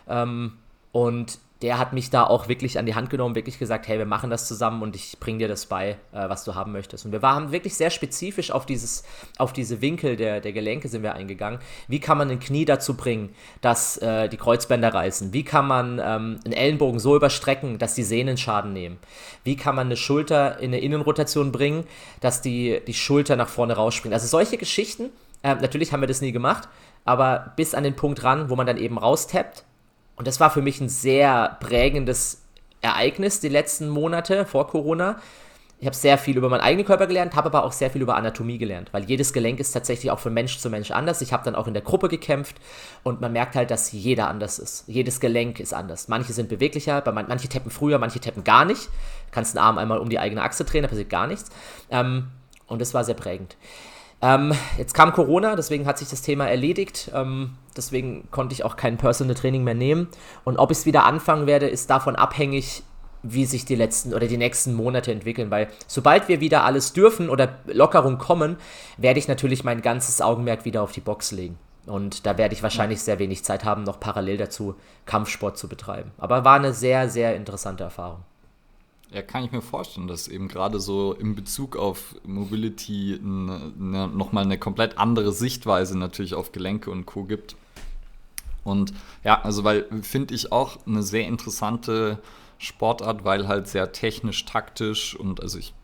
Ähm, 0.08 0.58
und 0.92 1.38
der 1.62 1.78
hat 1.78 1.92
mich 1.92 2.10
da 2.10 2.24
auch 2.24 2.48
wirklich 2.48 2.78
an 2.78 2.86
die 2.86 2.94
Hand 2.96 3.08
genommen, 3.08 3.36
wirklich 3.36 3.58
gesagt, 3.58 3.86
hey, 3.86 3.96
wir 3.96 4.06
machen 4.06 4.30
das 4.30 4.48
zusammen 4.48 4.82
und 4.82 4.96
ich 4.96 5.18
bringe 5.20 5.38
dir 5.38 5.48
das 5.48 5.66
bei, 5.66 5.90
äh, 6.12 6.28
was 6.28 6.42
du 6.44 6.56
haben 6.56 6.72
möchtest. 6.72 7.06
Und 7.06 7.12
wir 7.12 7.22
waren 7.22 7.52
wirklich 7.52 7.74
sehr 7.74 7.90
spezifisch 7.90 8.50
auf, 8.50 8.66
dieses, 8.66 9.04
auf 9.38 9.52
diese 9.52 9.80
Winkel 9.80 10.16
der, 10.16 10.40
der 10.40 10.52
Gelenke 10.52 10.88
sind 10.88 11.04
wir 11.04 11.14
eingegangen. 11.14 11.60
Wie 11.86 12.00
kann 12.00 12.18
man 12.18 12.30
ein 12.30 12.40
Knie 12.40 12.64
dazu 12.64 12.96
bringen, 12.96 13.30
dass 13.60 13.96
äh, 13.98 14.28
die 14.28 14.36
Kreuzbänder 14.36 14.92
reißen? 14.92 15.32
Wie 15.32 15.44
kann 15.44 15.68
man 15.68 16.00
ähm, 16.00 16.40
einen 16.44 16.52
Ellenbogen 16.52 16.98
so 16.98 17.14
überstrecken, 17.14 17.78
dass 17.78 17.94
die 17.94 18.02
Sehnen 18.02 18.36
Schaden 18.36 18.72
nehmen? 18.72 18.98
Wie 19.44 19.56
kann 19.56 19.76
man 19.76 19.86
eine 19.86 19.96
Schulter 19.96 20.58
in 20.58 20.72
eine 20.72 20.80
Innenrotation 20.80 21.52
bringen, 21.52 21.84
dass 22.20 22.42
die, 22.42 22.80
die 22.86 22.94
Schulter 22.94 23.36
nach 23.36 23.48
vorne 23.48 23.74
rausspringt? 23.74 24.14
Also 24.14 24.26
solche 24.26 24.58
Geschichten, 24.58 25.10
äh, 25.44 25.54
natürlich 25.54 25.92
haben 25.92 26.00
wir 26.00 26.08
das 26.08 26.20
nie 26.20 26.32
gemacht, 26.32 26.68
aber 27.04 27.52
bis 27.56 27.74
an 27.74 27.84
den 27.84 27.94
Punkt 27.94 28.24
ran, 28.24 28.50
wo 28.50 28.56
man 28.56 28.66
dann 28.66 28.78
eben 28.78 28.98
raustappt 28.98 29.64
und 30.22 30.28
das 30.28 30.38
war 30.38 30.50
für 30.50 30.62
mich 30.62 30.80
ein 30.80 30.88
sehr 30.88 31.56
prägendes 31.58 32.42
Ereignis 32.80 33.40
die 33.40 33.48
letzten 33.48 33.88
Monate 33.88 34.46
vor 34.46 34.68
Corona. 34.68 35.16
Ich 35.80 35.86
habe 35.86 35.96
sehr 35.96 36.16
viel 36.16 36.36
über 36.36 36.48
meinen 36.48 36.60
eigenen 36.60 36.86
Körper 36.86 37.08
gelernt, 37.08 37.34
habe 37.34 37.48
aber 37.48 37.64
auch 37.64 37.72
sehr 37.72 37.90
viel 37.90 38.02
über 38.02 38.14
Anatomie 38.14 38.56
gelernt, 38.56 38.92
weil 38.92 39.02
jedes 39.02 39.32
Gelenk 39.32 39.58
ist 39.58 39.72
tatsächlich 39.72 40.12
auch 40.12 40.20
von 40.20 40.32
Mensch 40.32 40.60
zu 40.60 40.70
Mensch 40.70 40.92
anders. 40.92 41.22
Ich 41.22 41.32
habe 41.32 41.42
dann 41.42 41.56
auch 41.56 41.66
in 41.66 41.74
der 41.74 41.82
Gruppe 41.82 42.06
gekämpft 42.08 42.54
und 43.02 43.20
man 43.20 43.32
merkt 43.32 43.56
halt, 43.56 43.72
dass 43.72 43.90
jeder 43.90 44.28
anders 44.28 44.60
ist. 44.60 44.84
Jedes 44.86 45.18
Gelenk 45.18 45.58
ist 45.58 45.74
anders. 45.74 46.06
Manche 46.06 46.32
sind 46.32 46.48
beweglicher, 46.48 47.02
manche 47.12 47.48
tappen 47.48 47.72
früher, 47.72 47.98
manche 47.98 48.20
tappen 48.20 48.44
gar 48.44 48.64
nicht. 48.64 48.86
Du 48.86 49.32
kannst 49.32 49.58
einen 49.58 49.66
Arm 49.66 49.76
einmal 49.76 49.98
um 49.98 50.08
die 50.08 50.20
eigene 50.20 50.44
Achse 50.44 50.64
drehen, 50.64 50.82
da 50.82 50.88
passiert 50.88 51.10
gar 51.10 51.26
nichts. 51.26 51.50
Ähm, 51.90 52.28
und 52.68 52.80
das 52.80 52.94
war 52.94 53.02
sehr 53.02 53.16
prägend. 53.16 53.56
Ähm, 54.22 54.54
jetzt 54.78 54.94
kam 54.94 55.12
Corona, 55.12 55.56
deswegen 55.56 55.84
hat 55.84 55.98
sich 55.98 56.08
das 56.08 56.22
Thema 56.22 56.48
erledigt. 56.48 57.10
Ähm, 57.12 57.56
deswegen 57.76 58.28
konnte 58.30 58.54
ich 58.54 58.64
auch 58.64 58.76
kein 58.76 58.96
Personal 58.96 59.34
Training 59.34 59.64
mehr 59.64 59.74
nehmen. 59.74 60.08
Und 60.44 60.58
ob 60.58 60.70
ich 60.70 60.78
es 60.78 60.86
wieder 60.86 61.04
anfangen 61.04 61.46
werde, 61.46 61.66
ist 61.66 61.90
davon 61.90 62.14
abhängig, 62.14 62.84
wie 63.24 63.44
sich 63.44 63.64
die 63.64 63.74
letzten 63.74 64.14
oder 64.14 64.26
die 64.28 64.36
nächsten 64.36 64.74
Monate 64.74 65.10
entwickeln. 65.10 65.50
Weil 65.50 65.68
sobald 65.88 66.28
wir 66.28 66.40
wieder 66.40 66.64
alles 66.64 66.92
dürfen 66.92 67.28
oder 67.28 67.58
Lockerung 67.66 68.18
kommen, 68.18 68.56
werde 68.96 69.18
ich 69.18 69.26
natürlich 69.26 69.64
mein 69.64 69.82
ganzes 69.82 70.20
Augenmerk 70.20 70.64
wieder 70.64 70.82
auf 70.82 70.92
die 70.92 71.00
Box 71.00 71.32
legen. 71.32 71.58
Und 71.86 72.26
da 72.26 72.38
werde 72.38 72.54
ich 72.54 72.62
wahrscheinlich 72.62 73.02
sehr 73.02 73.18
wenig 73.18 73.44
Zeit 73.44 73.64
haben, 73.64 73.82
noch 73.82 73.98
parallel 73.98 74.36
dazu 74.36 74.76
Kampfsport 75.04 75.58
zu 75.58 75.68
betreiben. 75.68 76.12
Aber 76.16 76.44
war 76.44 76.54
eine 76.54 76.72
sehr, 76.72 77.08
sehr 77.08 77.34
interessante 77.34 77.82
Erfahrung. 77.82 78.22
Ja, 79.12 79.20
kann 79.20 79.44
ich 79.44 79.52
mir 79.52 79.60
vorstellen, 79.60 80.06
dass 80.06 80.26
eben 80.26 80.48
gerade 80.48 80.80
so 80.80 81.12
in 81.12 81.34
Bezug 81.34 81.76
auf 81.76 82.14
Mobility 82.24 83.18
eine, 83.22 83.72
eine, 83.78 84.08
nochmal 84.08 84.44
eine 84.44 84.58
komplett 84.58 84.96
andere 84.96 85.32
Sichtweise 85.32 85.98
natürlich 85.98 86.34
auf 86.34 86.52
Gelenke 86.52 86.90
und 86.90 87.04
Co. 87.04 87.24
gibt. 87.24 87.54
Und 88.64 88.94
ja, 89.22 89.42
also 89.42 89.64
weil 89.64 89.86
finde 90.02 90.34
ich 90.34 90.50
auch 90.50 90.78
eine 90.86 91.02
sehr 91.02 91.26
interessante 91.26 92.20
Sportart, 92.58 93.24
weil 93.24 93.48
halt 93.48 93.68
sehr 93.68 93.92
technisch, 93.92 94.46
taktisch 94.46 95.14
und 95.14 95.42
also 95.42 95.58
ich 95.58 95.74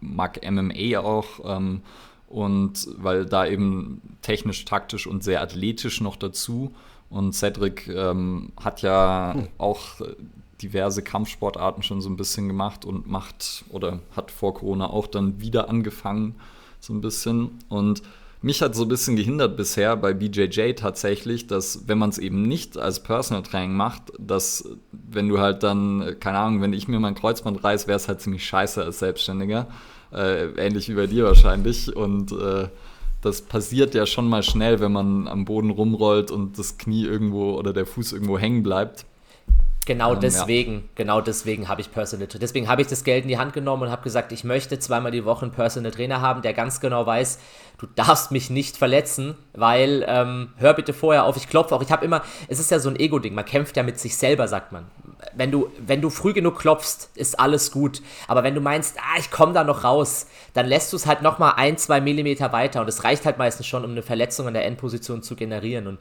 mag 0.00 0.40
MMA 0.48 1.00
auch 1.00 1.40
ähm, 1.44 1.82
und 2.28 2.88
weil 2.96 3.26
da 3.26 3.44
eben 3.46 4.00
technisch, 4.22 4.64
taktisch 4.64 5.06
und 5.06 5.22
sehr 5.22 5.42
athletisch 5.42 6.00
noch 6.00 6.16
dazu. 6.16 6.72
Und 7.10 7.34
Cedric 7.34 7.88
ähm, 7.88 8.52
hat 8.58 8.82
ja 8.82 9.34
hm. 9.34 9.48
auch 9.58 10.00
diverse 10.62 11.02
Kampfsportarten 11.02 11.82
schon 11.82 12.00
so 12.00 12.08
ein 12.08 12.16
bisschen 12.16 12.48
gemacht 12.48 12.84
und 12.84 13.08
macht 13.08 13.64
oder 13.70 14.00
hat 14.14 14.30
vor 14.30 14.54
Corona 14.54 14.88
auch 14.88 15.06
dann 15.06 15.40
wieder 15.40 15.68
angefangen, 15.68 16.34
so 16.80 16.92
ein 16.92 17.00
bisschen. 17.00 17.58
Und 17.68 18.02
mich 18.42 18.62
hat 18.62 18.74
so 18.74 18.82
ein 18.84 18.88
bisschen 18.88 19.16
gehindert 19.16 19.56
bisher 19.56 19.96
bei 19.96 20.14
BJJ 20.14 20.72
tatsächlich, 20.72 21.46
dass 21.46 21.88
wenn 21.88 21.98
man 21.98 22.10
es 22.10 22.18
eben 22.18 22.42
nicht 22.42 22.78
als 22.78 23.02
Personal 23.02 23.42
Training 23.42 23.74
macht, 23.74 24.12
dass 24.18 24.68
wenn 24.92 25.28
du 25.28 25.38
halt 25.38 25.62
dann, 25.62 26.16
keine 26.20 26.38
Ahnung, 26.38 26.62
wenn 26.62 26.72
ich 26.72 26.88
mir 26.88 27.00
mein 27.00 27.14
Kreuzband 27.14 27.62
reiß, 27.62 27.86
wäre 27.86 27.96
es 27.96 28.08
halt 28.08 28.20
ziemlich 28.20 28.44
scheiße 28.46 28.82
als 28.82 28.98
Selbstständiger. 28.98 29.66
Äh, 30.12 30.46
ähnlich 30.56 30.88
wie 30.88 30.94
bei 30.94 31.06
dir 31.06 31.24
wahrscheinlich. 31.24 31.94
Und 31.94 32.32
äh, 32.32 32.68
das 33.20 33.42
passiert 33.42 33.94
ja 33.94 34.06
schon 34.06 34.28
mal 34.28 34.42
schnell, 34.42 34.80
wenn 34.80 34.92
man 34.92 35.28
am 35.28 35.44
Boden 35.44 35.70
rumrollt 35.70 36.30
und 36.30 36.58
das 36.58 36.78
Knie 36.78 37.04
irgendwo 37.04 37.52
oder 37.58 37.72
der 37.74 37.84
Fuß 37.84 38.12
irgendwo 38.12 38.38
hängen 38.38 38.62
bleibt. 38.62 39.04
Genau 39.86 40.12
ähm, 40.12 40.20
deswegen, 40.20 40.74
ja. 40.74 40.82
genau 40.94 41.20
deswegen 41.20 41.68
habe 41.68 41.80
ich 41.80 41.90
Personal 41.90 42.26
Trainer. 42.26 42.40
Deswegen 42.40 42.68
habe 42.68 42.82
ich 42.82 42.88
das 42.88 43.02
Geld 43.02 43.24
in 43.24 43.28
die 43.28 43.38
Hand 43.38 43.54
genommen 43.54 43.84
und 43.84 43.90
habe 43.90 44.02
gesagt, 44.02 44.30
ich 44.30 44.44
möchte 44.44 44.78
zweimal 44.78 45.10
die 45.10 45.24
Woche 45.24 45.46
einen 45.46 45.52
Personal 45.52 45.90
Trainer 45.90 46.20
haben, 46.20 46.42
der 46.42 46.52
ganz 46.52 46.80
genau 46.80 47.06
weiß, 47.06 47.38
du 47.78 47.86
darfst 47.86 48.30
mich 48.30 48.50
nicht 48.50 48.76
verletzen, 48.76 49.36
weil, 49.54 50.04
ähm, 50.06 50.52
hör 50.58 50.74
bitte 50.74 50.92
vorher 50.92 51.24
auf, 51.24 51.36
ich 51.36 51.48
klopfe 51.48 51.74
auch. 51.74 51.82
Ich 51.82 51.90
habe 51.90 52.04
immer, 52.04 52.22
es 52.48 52.60
ist 52.60 52.70
ja 52.70 52.78
so 52.78 52.90
ein 52.90 52.96
Ego-Ding, 52.96 53.34
man 53.34 53.46
kämpft 53.46 53.76
ja 53.76 53.82
mit 53.82 53.98
sich 53.98 54.16
selber, 54.18 54.48
sagt 54.48 54.70
man. 54.70 54.86
Wenn 55.34 55.50
du, 55.50 55.70
wenn 55.78 56.02
du 56.02 56.10
früh 56.10 56.34
genug 56.34 56.58
klopfst, 56.58 57.10
ist 57.14 57.40
alles 57.40 57.70
gut. 57.70 58.02
Aber 58.28 58.42
wenn 58.42 58.54
du 58.54 58.60
meinst, 58.60 58.98
ah, 58.98 59.18
ich 59.18 59.30
komme 59.30 59.54
da 59.54 59.64
noch 59.64 59.84
raus, 59.84 60.26
dann 60.52 60.66
lässt 60.66 60.92
du 60.92 60.96
es 60.96 61.06
halt 61.06 61.22
nochmal 61.22 61.54
ein, 61.56 61.78
zwei 61.78 62.00
Millimeter 62.02 62.52
weiter 62.52 62.82
und 62.82 62.88
es 62.88 63.04
reicht 63.04 63.24
halt 63.24 63.38
meistens 63.38 63.66
schon, 63.66 63.84
um 63.84 63.92
eine 63.92 64.02
Verletzung 64.02 64.46
in 64.46 64.54
der 64.54 64.66
Endposition 64.66 65.22
zu 65.22 65.36
generieren. 65.36 65.86
Und 65.86 65.98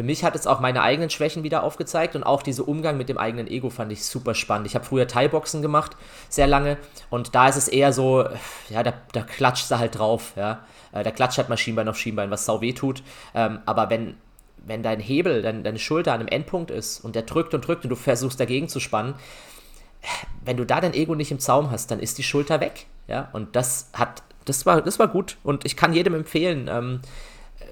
für 0.00 0.06
mich 0.06 0.24
hat 0.24 0.34
es 0.34 0.46
auch 0.46 0.60
meine 0.60 0.80
eigenen 0.80 1.10
Schwächen 1.10 1.42
wieder 1.42 1.62
aufgezeigt 1.62 2.16
und 2.16 2.24
auch 2.24 2.42
dieser 2.42 2.66
Umgang 2.66 2.96
mit 2.96 3.10
dem 3.10 3.18
eigenen 3.18 3.46
Ego 3.46 3.68
fand 3.68 3.92
ich 3.92 4.02
super 4.02 4.34
spannend. 4.34 4.66
Ich 4.66 4.74
habe 4.74 4.82
früher 4.82 5.06
Thai-Boxen 5.06 5.60
gemacht, 5.60 5.94
sehr 6.30 6.46
lange, 6.46 6.78
und 7.10 7.34
da 7.34 7.48
ist 7.48 7.56
es 7.56 7.68
eher 7.68 7.92
so, 7.92 8.24
ja, 8.70 8.82
da, 8.82 8.94
da 9.12 9.20
klatscht 9.20 9.70
du 9.70 9.78
halt 9.78 9.98
drauf, 9.98 10.32
ja. 10.36 10.64
Äh, 10.92 11.04
da 11.04 11.10
klatscht 11.10 11.36
halt 11.36 11.50
mal 11.50 11.58
Schienbein 11.58 11.86
auf 11.86 11.98
Schienbein, 11.98 12.30
was 12.30 12.46
sau 12.46 12.62
weh 12.62 12.72
tut. 12.72 13.02
Ähm, 13.34 13.58
aber 13.66 13.90
wenn, 13.90 14.16
wenn 14.64 14.82
dein 14.82 15.00
Hebel, 15.00 15.42
dein, 15.42 15.64
deine 15.64 15.78
Schulter 15.78 16.14
an 16.14 16.20
einem 16.20 16.28
Endpunkt 16.28 16.70
ist 16.70 17.00
und 17.00 17.14
der 17.14 17.24
drückt 17.24 17.52
und 17.52 17.68
drückt 17.68 17.84
und 17.84 17.90
du 17.90 17.96
versuchst 17.96 18.40
dagegen 18.40 18.70
zu 18.70 18.80
spannen, 18.80 19.12
wenn 20.46 20.56
du 20.56 20.64
da 20.64 20.80
dein 20.80 20.94
Ego 20.94 21.14
nicht 21.14 21.30
im 21.30 21.40
Zaum 21.40 21.70
hast, 21.70 21.90
dann 21.90 22.00
ist 22.00 22.16
die 22.16 22.22
Schulter 22.22 22.60
weg, 22.60 22.86
ja. 23.06 23.28
Und 23.34 23.54
das 23.54 23.90
hat, 23.92 24.22
das 24.46 24.64
war, 24.64 24.80
das 24.80 24.98
war 24.98 25.08
gut 25.08 25.36
und 25.42 25.66
ich 25.66 25.76
kann 25.76 25.92
jedem 25.92 26.14
empfehlen, 26.14 26.70
ähm, 26.72 27.00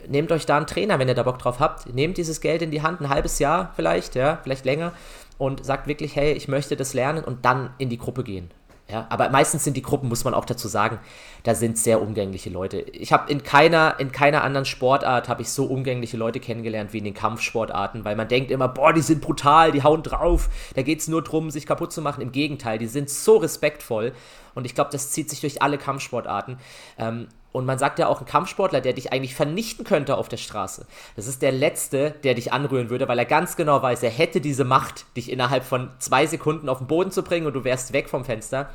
nehmt 0.09 0.33
euch 0.33 0.47
da 0.47 0.57
einen 0.57 0.67
Trainer, 0.67 0.99
wenn 0.99 1.09
ihr 1.09 1.15
da 1.15 1.23
Bock 1.23 1.39
drauf 1.39 1.61
habt. 1.61 1.93
Nehmt 1.95 2.17
dieses 2.17 2.41
Geld 2.41 2.63
in 2.63 2.71
die 2.71 2.83
Hand, 2.83 3.01
ein 3.01 3.09
halbes 3.09 3.39
Jahr 3.39 3.73
vielleicht, 3.77 4.15
ja, 4.15 4.41
vielleicht 4.43 4.65
länger 4.65 4.93
und 5.39 5.65
sagt 5.65 5.87
wirklich, 5.87 6.17
hey, 6.17 6.33
ich 6.33 6.49
möchte 6.49 6.77
das 6.77 6.95
lernen 6.95 7.25
und 7.25 7.45
dann 7.45 7.71
in 7.79 7.89
die 7.89 7.99
Gruppe 7.99 8.25
gehen. 8.25 8.51
Ja, 8.91 9.07
aber 9.11 9.29
meistens 9.29 9.65
sind 9.65 9.77
die 9.77 9.83
Gruppen, 9.83 10.09
muss 10.09 10.25
man 10.25 10.33
auch 10.33 10.47
dazu 10.47 10.67
sagen, 10.67 10.99
da 11.43 11.55
sind 11.55 11.77
sehr 11.77 12.01
umgängliche 12.01 12.49
Leute. 12.49 12.79
Ich 12.79 13.13
habe 13.13 13.31
in 13.31 13.43
keiner, 13.43 13.97
in 13.99 14.13
keiner 14.13 14.43
anderen 14.43 14.65
Sportart 14.65 15.29
habe 15.29 15.43
ich 15.43 15.51
so 15.51 15.67
umgängliche 15.67 16.17
Leute 16.17 16.41
kennengelernt 16.41 16.95
wie 16.95 16.99
in 16.99 17.05
den 17.05 17.13
Kampfsportarten, 17.13 18.07
weil 18.07 18.17
man 18.17 18.29
denkt 18.29 18.51
immer, 18.51 18.67
boah, 18.67 18.95
die 18.95 19.03
sind 19.03 19.21
brutal, 19.21 19.73
die 19.73 19.83
hauen 19.83 20.03
drauf, 20.03 20.49
da 20.75 20.81
geht 20.81 21.01
es 21.01 21.09
nur 21.09 21.23
darum, 21.23 21.51
sich 21.51 21.67
kaputt 21.67 21.93
zu 21.93 22.01
machen. 22.01 22.23
Im 22.23 22.33
Gegenteil, 22.33 22.79
die 22.79 22.87
sind 22.87 23.11
so 23.11 23.37
respektvoll 23.37 24.15
und 24.55 24.65
ich 24.65 24.75
glaube, 24.75 24.91
das 24.91 25.11
zieht 25.11 25.29
sich 25.29 25.43
durch 25.43 25.61
alle 25.61 25.77
Kampfsportarten. 25.77 26.57
Ähm, 26.97 27.29
und 27.59 27.67
man 27.67 27.77
sagt 27.77 27.99
ja 27.99 28.07
auch, 28.07 28.21
ein 28.21 28.27
Kampfsportler, 28.27 28.81
der 28.81 28.93
dich 28.93 29.13
eigentlich 29.13 29.35
vernichten 29.35 29.85
könnte 29.85 30.17
auf 30.17 30.29
der 30.29 30.37
Straße, 30.37 30.87
das 31.17 31.27
ist 31.27 31.43
der 31.43 31.51
Letzte, 31.51 32.15
der 32.23 32.35
dich 32.35 32.53
anrühren 32.53 32.89
würde, 32.89 33.09
weil 33.09 33.19
er 33.19 33.25
ganz 33.25 33.57
genau 33.57 33.83
weiß, 33.83 34.05
er 34.05 34.11
hätte 34.11 34.41
diese 34.41 34.63
Macht, 34.65 35.07
dich 35.17 35.29
innerhalb 35.29 35.65
von 35.65 35.91
zwei 35.99 36.25
Sekunden 36.27 36.69
auf 36.69 36.79
den 36.79 36.87
Boden 36.87 37.11
zu 37.11 37.25
bringen 37.25 37.49
und 37.49 37.55
du 37.55 37.65
wärst 37.65 37.93
weg 37.93 38.09
vom 38.09 38.25
Fenster. 38.25 38.71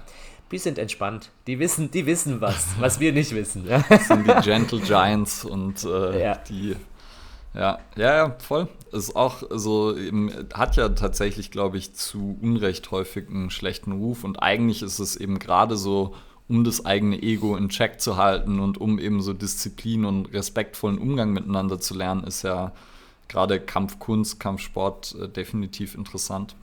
Die 0.52 0.58
sind 0.58 0.78
entspannt. 0.78 1.32
Die 1.48 1.60
wissen, 1.60 1.92
die 1.92 2.06
wissen 2.06 2.42
was, 2.42 2.68
was 2.80 3.00
wir 3.00 3.14
nicht 3.14 3.34
wissen. 3.34 3.66
Das 3.88 4.08
sind 4.10 4.28
die 4.28 4.42
Gentle 4.42 4.82
Giants 4.82 5.46
und 5.46 5.86
äh, 5.86 6.22
ja. 6.22 6.36
die. 6.36 6.76
Ja, 7.54 7.80
ja, 7.96 8.16
ja, 8.16 8.36
voll. 8.40 8.68
Ist 8.92 9.16
auch 9.16 9.44
so, 9.50 9.96
eben, 9.96 10.30
hat 10.54 10.76
ja 10.76 10.90
tatsächlich, 10.90 11.52
glaube 11.52 11.78
ich, 11.78 11.94
zu 11.94 12.38
Unrecht 12.42 12.92
häufig 12.92 13.30
einen 13.30 13.50
schlechten 13.50 13.94
Ruf 13.94 14.26
und 14.26 14.44
eigentlich 14.44 14.82
ist 14.82 15.00
es 15.00 15.16
eben 15.16 15.40
gerade 15.40 15.78
so 15.78 16.14
um 16.48 16.64
das 16.64 16.86
eigene 16.86 17.22
Ego 17.22 17.56
in 17.56 17.70
Check 17.70 18.02
zu 18.02 18.18
halten 18.18 18.60
und 18.60 18.78
um 18.80 19.00
eben 19.00 19.22
so 19.22 19.34
Disziplin 19.34 20.06
und 20.06 20.34
respektvollen 20.34 20.98
Umgang 20.98 21.32
miteinander 21.32 21.80
zu 21.80 21.94
lernen, 21.94 22.24
ist 22.24 22.44
ja 22.44 22.74
gerade 23.28 23.60
Kampfkunst, 23.60 24.40
Kampfsport 24.40 25.16
äh, 25.20 25.30
definitiv 25.30 25.96
interessant. 25.96 26.56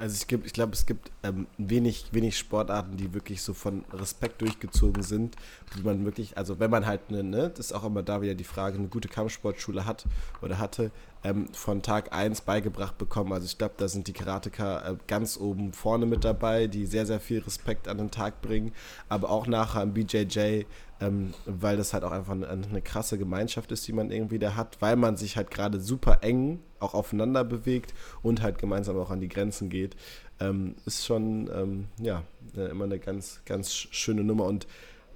Also 0.00 0.16
ich, 0.16 0.46
ich 0.46 0.52
glaube, 0.54 0.72
es 0.72 0.86
gibt 0.86 1.10
ähm, 1.22 1.46
wenig, 1.58 2.06
wenig 2.12 2.38
Sportarten, 2.38 2.96
die 2.96 3.12
wirklich 3.12 3.42
so 3.42 3.52
von 3.52 3.84
Respekt 3.92 4.40
durchgezogen 4.40 5.02
sind, 5.02 5.36
wie 5.74 5.82
man 5.82 6.06
wirklich, 6.06 6.38
also 6.38 6.58
wenn 6.58 6.70
man 6.70 6.86
halt 6.86 7.02
eine, 7.10 7.22
ne, 7.22 7.50
das 7.50 7.66
ist 7.66 7.72
auch 7.74 7.84
immer 7.84 8.02
da 8.02 8.22
wieder 8.22 8.34
die 8.34 8.44
Frage, 8.44 8.78
eine 8.78 8.88
gute 8.88 9.08
Kampfsportschule 9.08 9.84
hat 9.84 10.06
oder 10.40 10.58
hatte, 10.58 10.90
ähm, 11.24 11.48
von 11.52 11.82
Tag 11.82 12.12
1 12.12 12.42
beigebracht 12.42 12.98
bekommen. 12.98 13.32
Also 13.32 13.46
ich 13.46 13.58
glaube, 13.58 13.74
da 13.76 13.88
sind 13.88 14.08
die 14.08 14.12
Karateka 14.12 14.90
äh, 14.90 14.96
ganz 15.06 15.36
oben 15.38 15.72
vorne 15.72 16.06
mit 16.06 16.24
dabei, 16.24 16.66
die 16.66 16.86
sehr, 16.86 17.06
sehr 17.06 17.20
viel 17.20 17.40
Respekt 17.40 17.88
an 17.88 17.98
den 17.98 18.10
Tag 18.10 18.40
bringen, 18.40 18.72
aber 19.08 19.30
auch 19.30 19.46
nachher 19.46 19.82
im 19.82 19.92
BJJ 19.92 20.64
ähm, 21.00 21.32
weil 21.46 21.76
das 21.76 21.94
halt 21.94 22.04
auch 22.04 22.12
einfach 22.12 22.32
eine, 22.32 22.48
eine, 22.48 22.82
krasse 22.82 23.16
Gemeinschaft 23.16 23.72
ist, 23.72 23.88
die 23.88 23.92
man 23.92 24.10
irgendwie 24.10 24.38
da 24.38 24.54
hat, 24.54 24.76
weil 24.80 24.96
man 24.96 25.16
sich 25.16 25.36
halt 25.36 25.50
gerade 25.50 25.80
super 25.80 26.18
eng 26.22 26.60
auch 26.78 26.94
aufeinander 26.94 27.42
bewegt 27.42 27.94
und 28.22 28.42
halt 28.42 28.58
gemeinsam 28.58 28.98
auch 28.98 29.10
an 29.10 29.20
die 29.20 29.28
Grenzen 29.28 29.70
geht, 29.70 29.96
ähm, 30.40 30.74
ist 30.84 31.06
schon, 31.06 31.50
ähm, 31.54 31.86
ja, 31.98 32.22
äh, 32.56 32.70
immer 32.70 32.84
eine 32.84 32.98
ganz, 32.98 33.40
ganz 33.46 33.72
schöne 33.72 34.24
Nummer. 34.24 34.44
Und 34.44 34.66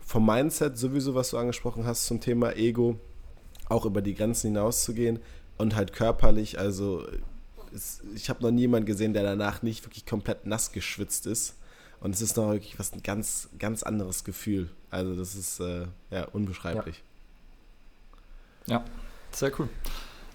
vom 0.00 0.24
Mindset 0.24 0.78
sowieso, 0.78 1.14
was 1.14 1.30
du 1.30 1.38
angesprochen 1.38 1.86
hast 1.86 2.06
zum 2.06 2.20
Thema 2.20 2.56
Ego, 2.56 2.98
auch 3.68 3.84
über 3.86 4.02
die 4.02 4.14
Grenzen 4.14 4.48
hinauszugehen 4.48 5.20
und 5.58 5.74
halt 5.74 5.92
körperlich, 5.92 6.58
also 6.58 7.06
es, 7.74 8.02
ich 8.14 8.30
habe 8.30 8.42
noch 8.42 8.50
niemanden 8.50 8.86
gesehen, 8.86 9.12
der 9.12 9.22
danach 9.22 9.62
nicht 9.62 9.84
wirklich 9.84 10.06
komplett 10.06 10.46
nass 10.46 10.72
geschwitzt 10.72 11.26
ist 11.26 11.56
und 12.00 12.14
es 12.14 12.20
ist 12.20 12.36
noch 12.36 12.50
wirklich 12.50 12.78
was 12.78 12.92
ein 12.92 13.02
ganz, 13.02 13.48
ganz 13.58 13.82
anderes 13.82 14.24
Gefühl. 14.24 14.70
Also 14.90 15.16
das 15.16 15.34
ist 15.34 15.60
äh, 15.60 15.86
ja 16.10 16.24
unbeschreiblich. 16.26 17.02
Ja. 18.66 18.76
ja. 18.76 18.84
sehr 19.32 19.58
cool. 19.58 19.68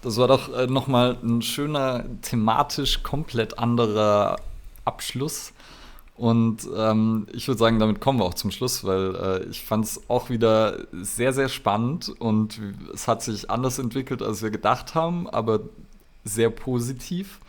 Das 0.02 0.16
war 0.16 0.28
doch 0.28 0.52
äh, 0.52 0.66
nochmal 0.66 1.18
ein 1.22 1.42
schöner, 1.42 2.04
thematisch 2.22 3.02
komplett 3.02 3.58
anderer 3.58 4.36
Abschluss. 4.84 5.52
Und 6.20 6.68
ähm, 6.76 7.26
ich 7.32 7.48
würde 7.48 7.58
sagen, 7.58 7.78
damit 7.78 8.02
kommen 8.02 8.18
wir 8.18 8.26
auch 8.26 8.34
zum 8.34 8.50
Schluss, 8.50 8.84
weil 8.84 9.14
äh, 9.16 9.44
ich 9.44 9.64
fand 9.64 9.86
es 9.86 10.02
auch 10.10 10.28
wieder 10.28 10.76
sehr, 10.92 11.32
sehr 11.32 11.48
spannend 11.48 12.10
und 12.18 12.60
es 12.92 13.08
hat 13.08 13.22
sich 13.22 13.48
anders 13.48 13.78
entwickelt, 13.78 14.20
als 14.20 14.42
wir 14.42 14.50
gedacht 14.50 14.94
haben, 14.94 15.30
aber 15.30 15.60
sehr 16.22 16.50
positiv. 16.50 17.40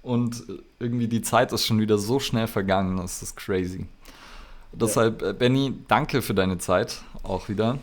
Und 0.00 0.44
irgendwie 0.78 1.08
die 1.08 1.22
Zeit 1.22 1.52
ist 1.52 1.66
schon 1.66 1.80
wieder 1.80 1.98
so 1.98 2.20
schnell 2.20 2.46
vergangen, 2.46 2.98
das 2.98 3.20
ist 3.20 3.36
crazy. 3.36 3.86
Deshalb, 4.70 5.22
ja. 5.22 5.30
Äh, 5.30 5.32
Benny, 5.32 5.74
danke 5.88 6.22
für 6.22 6.32
deine 6.32 6.58
Zeit 6.58 7.02
auch 7.24 7.48
wieder. 7.48 7.78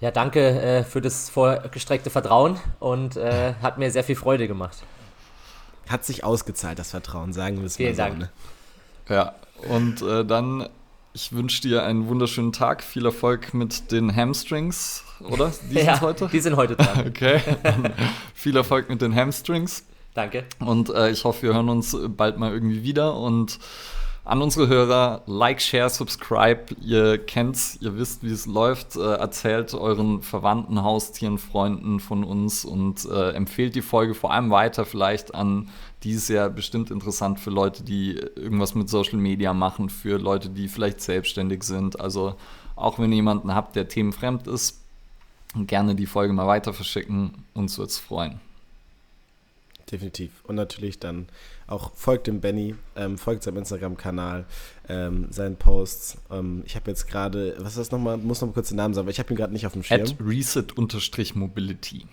Ja, 0.00 0.12
danke 0.12 0.40
äh, 0.40 0.84
für 0.84 1.00
das 1.00 1.30
vorgestreckte 1.30 2.10
Vertrauen 2.10 2.60
und 2.78 3.16
äh, 3.16 3.54
hat 3.60 3.78
mir 3.78 3.90
sehr 3.90 4.04
viel 4.04 4.14
Freude 4.14 4.46
gemacht. 4.46 4.84
Hat 5.88 6.04
sich 6.04 6.22
ausgezahlt, 6.22 6.78
das 6.78 6.92
Vertrauen, 6.92 7.32
sagen 7.32 7.58
wir 7.58 7.66
es 7.66 7.76
mal 7.76 7.90
so. 7.90 7.96
Dank. 7.96 8.18
Ne? 8.20 8.30
Ja, 9.08 9.34
und 9.68 10.02
äh, 10.02 10.24
dann, 10.24 10.68
ich 11.12 11.32
wünsche 11.32 11.62
dir 11.62 11.84
einen 11.84 12.08
wunderschönen 12.08 12.52
Tag, 12.52 12.82
viel 12.82 13.04
Erfolg 13.04 13.54
mit 13.54 13.92
den 13.92 14.14
Hamstrings, 14.14 15.04
oder? 15.20 15.52
Die 15.70 15.74
ja, 15.78 15.94
sind 15.94 16.00
heute? 16.00 16.28
Die 16.32 16.40
sind 16.40 16.56
heute 16.56 16.76
dran. 16.76 17.04
okay. 17.08 17.40
viel 18.34 18.56
Erfolg 18.56 18.88
mit 18.88 19.02
den 19.02 19.14
Hamstrings. 19.14 19.84
Danke. 20.14 20.44
Und 20.58 20.90
äh, 20.90 21.10
ich 21.10 21.24
hoffe, 21.24 21.42
wir 21.42 21.54
hören 21.54 21.68
uns 21.68 21.96
bald 22.08 22.38
mal 22.38 22.52
irgendwie 22.52 22.82
wieder 22.82 23.16
und 23.16 23.58
an 24.24 24.42
unsere 24.42 24.68
Hörer, 24.68 25.22
like, 25.26 25.60
share, 25.60 25.88
subscribe. 25.88 26.74
Ihr 26.80 27.18
kennt's, 27.18 27.78
ihr 27.80 27.96
wisst, 27.96 28.22
wie 28.22 28.30
es 28.30 28.46
läuft. 28.46 28.96
Äh, 28.96 29.14
erzählt 29.14 29.74
euren 29.74 30.22
Verwandten, 30.22 30.82
Haustieren, 30.82 31.38
Freunden 31.38 32.00
von 32.00 32.22
uns 32.22 32.64
und 32.64 33.06
äh, 33.06 33.30
empfehlt 33.30 33.74
die 33.74 33.82
Folge 33.82 34.14
vor 34.14 34.32
allem 34.32 34.50
weiter, 34.50 34.84
vielleicht 34.84 35.34
an 35.34 35.68
die 36.02 36.12
ist 36.12 36.28
ja 36.28 36.48
bestimmt 36.48 36.90
interessant 36.90 37.40
für 37.40 37.50
Leute, 37.50 37.82
die 37.82 38.12
irgendwas 38.12 38.74
mit 38.74 38.88
Social 38.88 39.18
Media 39.18 39.52
machen, 39.52 39.90
für 39.90 40.18
Leute, 40.18 40.48
die 40.48 40.68
vielleicht 40.68 41.00
selbstständig 41.00 41.62
sind. 41.62 42.00
Also 42.00 42.36
auch 42.76 42.98
wenn 42.98 43.12
ihr 43.12 43.16
jemanden 43.16 43.54
habt, 43.54 43.76
der 43.76 43.88
themenfremd 43.88 44.46
ist, 44.46 44.80
gerne 45.54 45.94
die 45.94 46.06
Folge 46.06 46.32
mal 46.32 46.46
weiter 46.46 46.72
verschicken. 46.72 47.44
Uns 47.54 47.76
würde 47.76 47.90
es 47.90 47.98
freuen 47.98 48.40
definitiv. 49.90 50.30
Und 50.44 50.56
natürlich 50.56 50.98
dann 50.98 51.26
auch 51.66 51.92
folgt 51.94 52.26
dem 52.26 52.40
Benny, 52.40 52.74
ähm, 52.96 53.18
folgt 53.18 53.42
seinem 53.42 53.58
Instagram-Kanal, 53.58 54.46
ähm, 54.88 55.26
seinen 55.30 55.56
Posts. 55.56 56.18
Ähm, 56.30 56.62
ich 56.66 56.76
habe 56.76 56.90
jetzt 56.90 57.08
gerade, 57.08 57.56
was 57.58 57.70
ist 57.70 57.78
das 57.78 57.90
nochmal? 57.90 58.16
Muss 58.16 58.40
noch 58.40 58.48
mal 58.48 58.54
kurz 58.54 58.68
den 58.68 58.76
Namen 58.76 58.94
sagen, 58.94 59.04
aber 59.04 59.10
ich 59.10 59.18
habe 59.18 59.32
ihn 59.32 59.36
gerade 59.36 59.52
nicht 59.52 59.66
auf 59.66 59.72
dem 59.72 59.82
Schirm. 59.82 60.02
At 60.02 60.16
reset-mobility. 60.20 62.06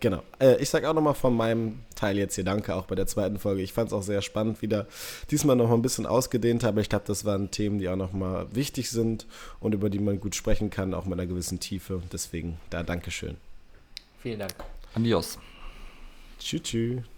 Genau. 0.00 0.22
Äh, 0.38 0.56
ich 0.62 0.70
sage 0.70 0.88
auch 0.88 0.94
nochmal 0.94 1.14
von 1.14 1.34
meinem 1.34 1.80
Teil 1.96 2.16
jetzt 2.18 2.36
hier 2.36 2.44
Danke, 2.44 2.74
auch 2.74 2.86
bei 2.86 2.94
der 2.94 3.06
zweiten 3.06 3.38
Folge. 3.38 3.62
Ich 3.62 3.72
fand 3.72 3.88
es 3.88 3.92
auch 3.92 4.02
sehr 4.02 4.22
spannend 4.22 4.62
wieder. 4.62 4.86
Diesmal 5.30 5.56
nochmal 5.56 5.76
ein 5.76 5.82
bisschen 5.82 6.06
ausgedehnt, 6.06 6.64
aber 6.64 6.80
ich 6.80 6.88
glaube, 6.88 7.04
das 7.06 7.24
waren 7.24 7.50
Themen, 7.50 7.78
die 7.78 7.88
auch 7.88 7.96
nochmal 7.96 8.46
wichtig 8.52 8.90
sind 8.90 9.26
und 9.60 9.74
über 9.74 9.90
die 9.90 9.98
man 9.98 10.20
gut 10.20 10.34
sprechen 10.34 10.70
kann, 10.70 10.94
auch 10.94 11.04
mit 11.04 11.18
einer 11.18 11.26
gewissen 11.26 11.58
Tiefe. 11.58 12.02
Deswegen 12.12 12.58
da 12.70 12.82
Dankeschön. 12.82 13.36
Vielen 14.22 14.38
Dank. 14.38 14.54
Adios. 14.94 15.38
Tschüss. 16.38 16.62
tschüss. 16.62 17.17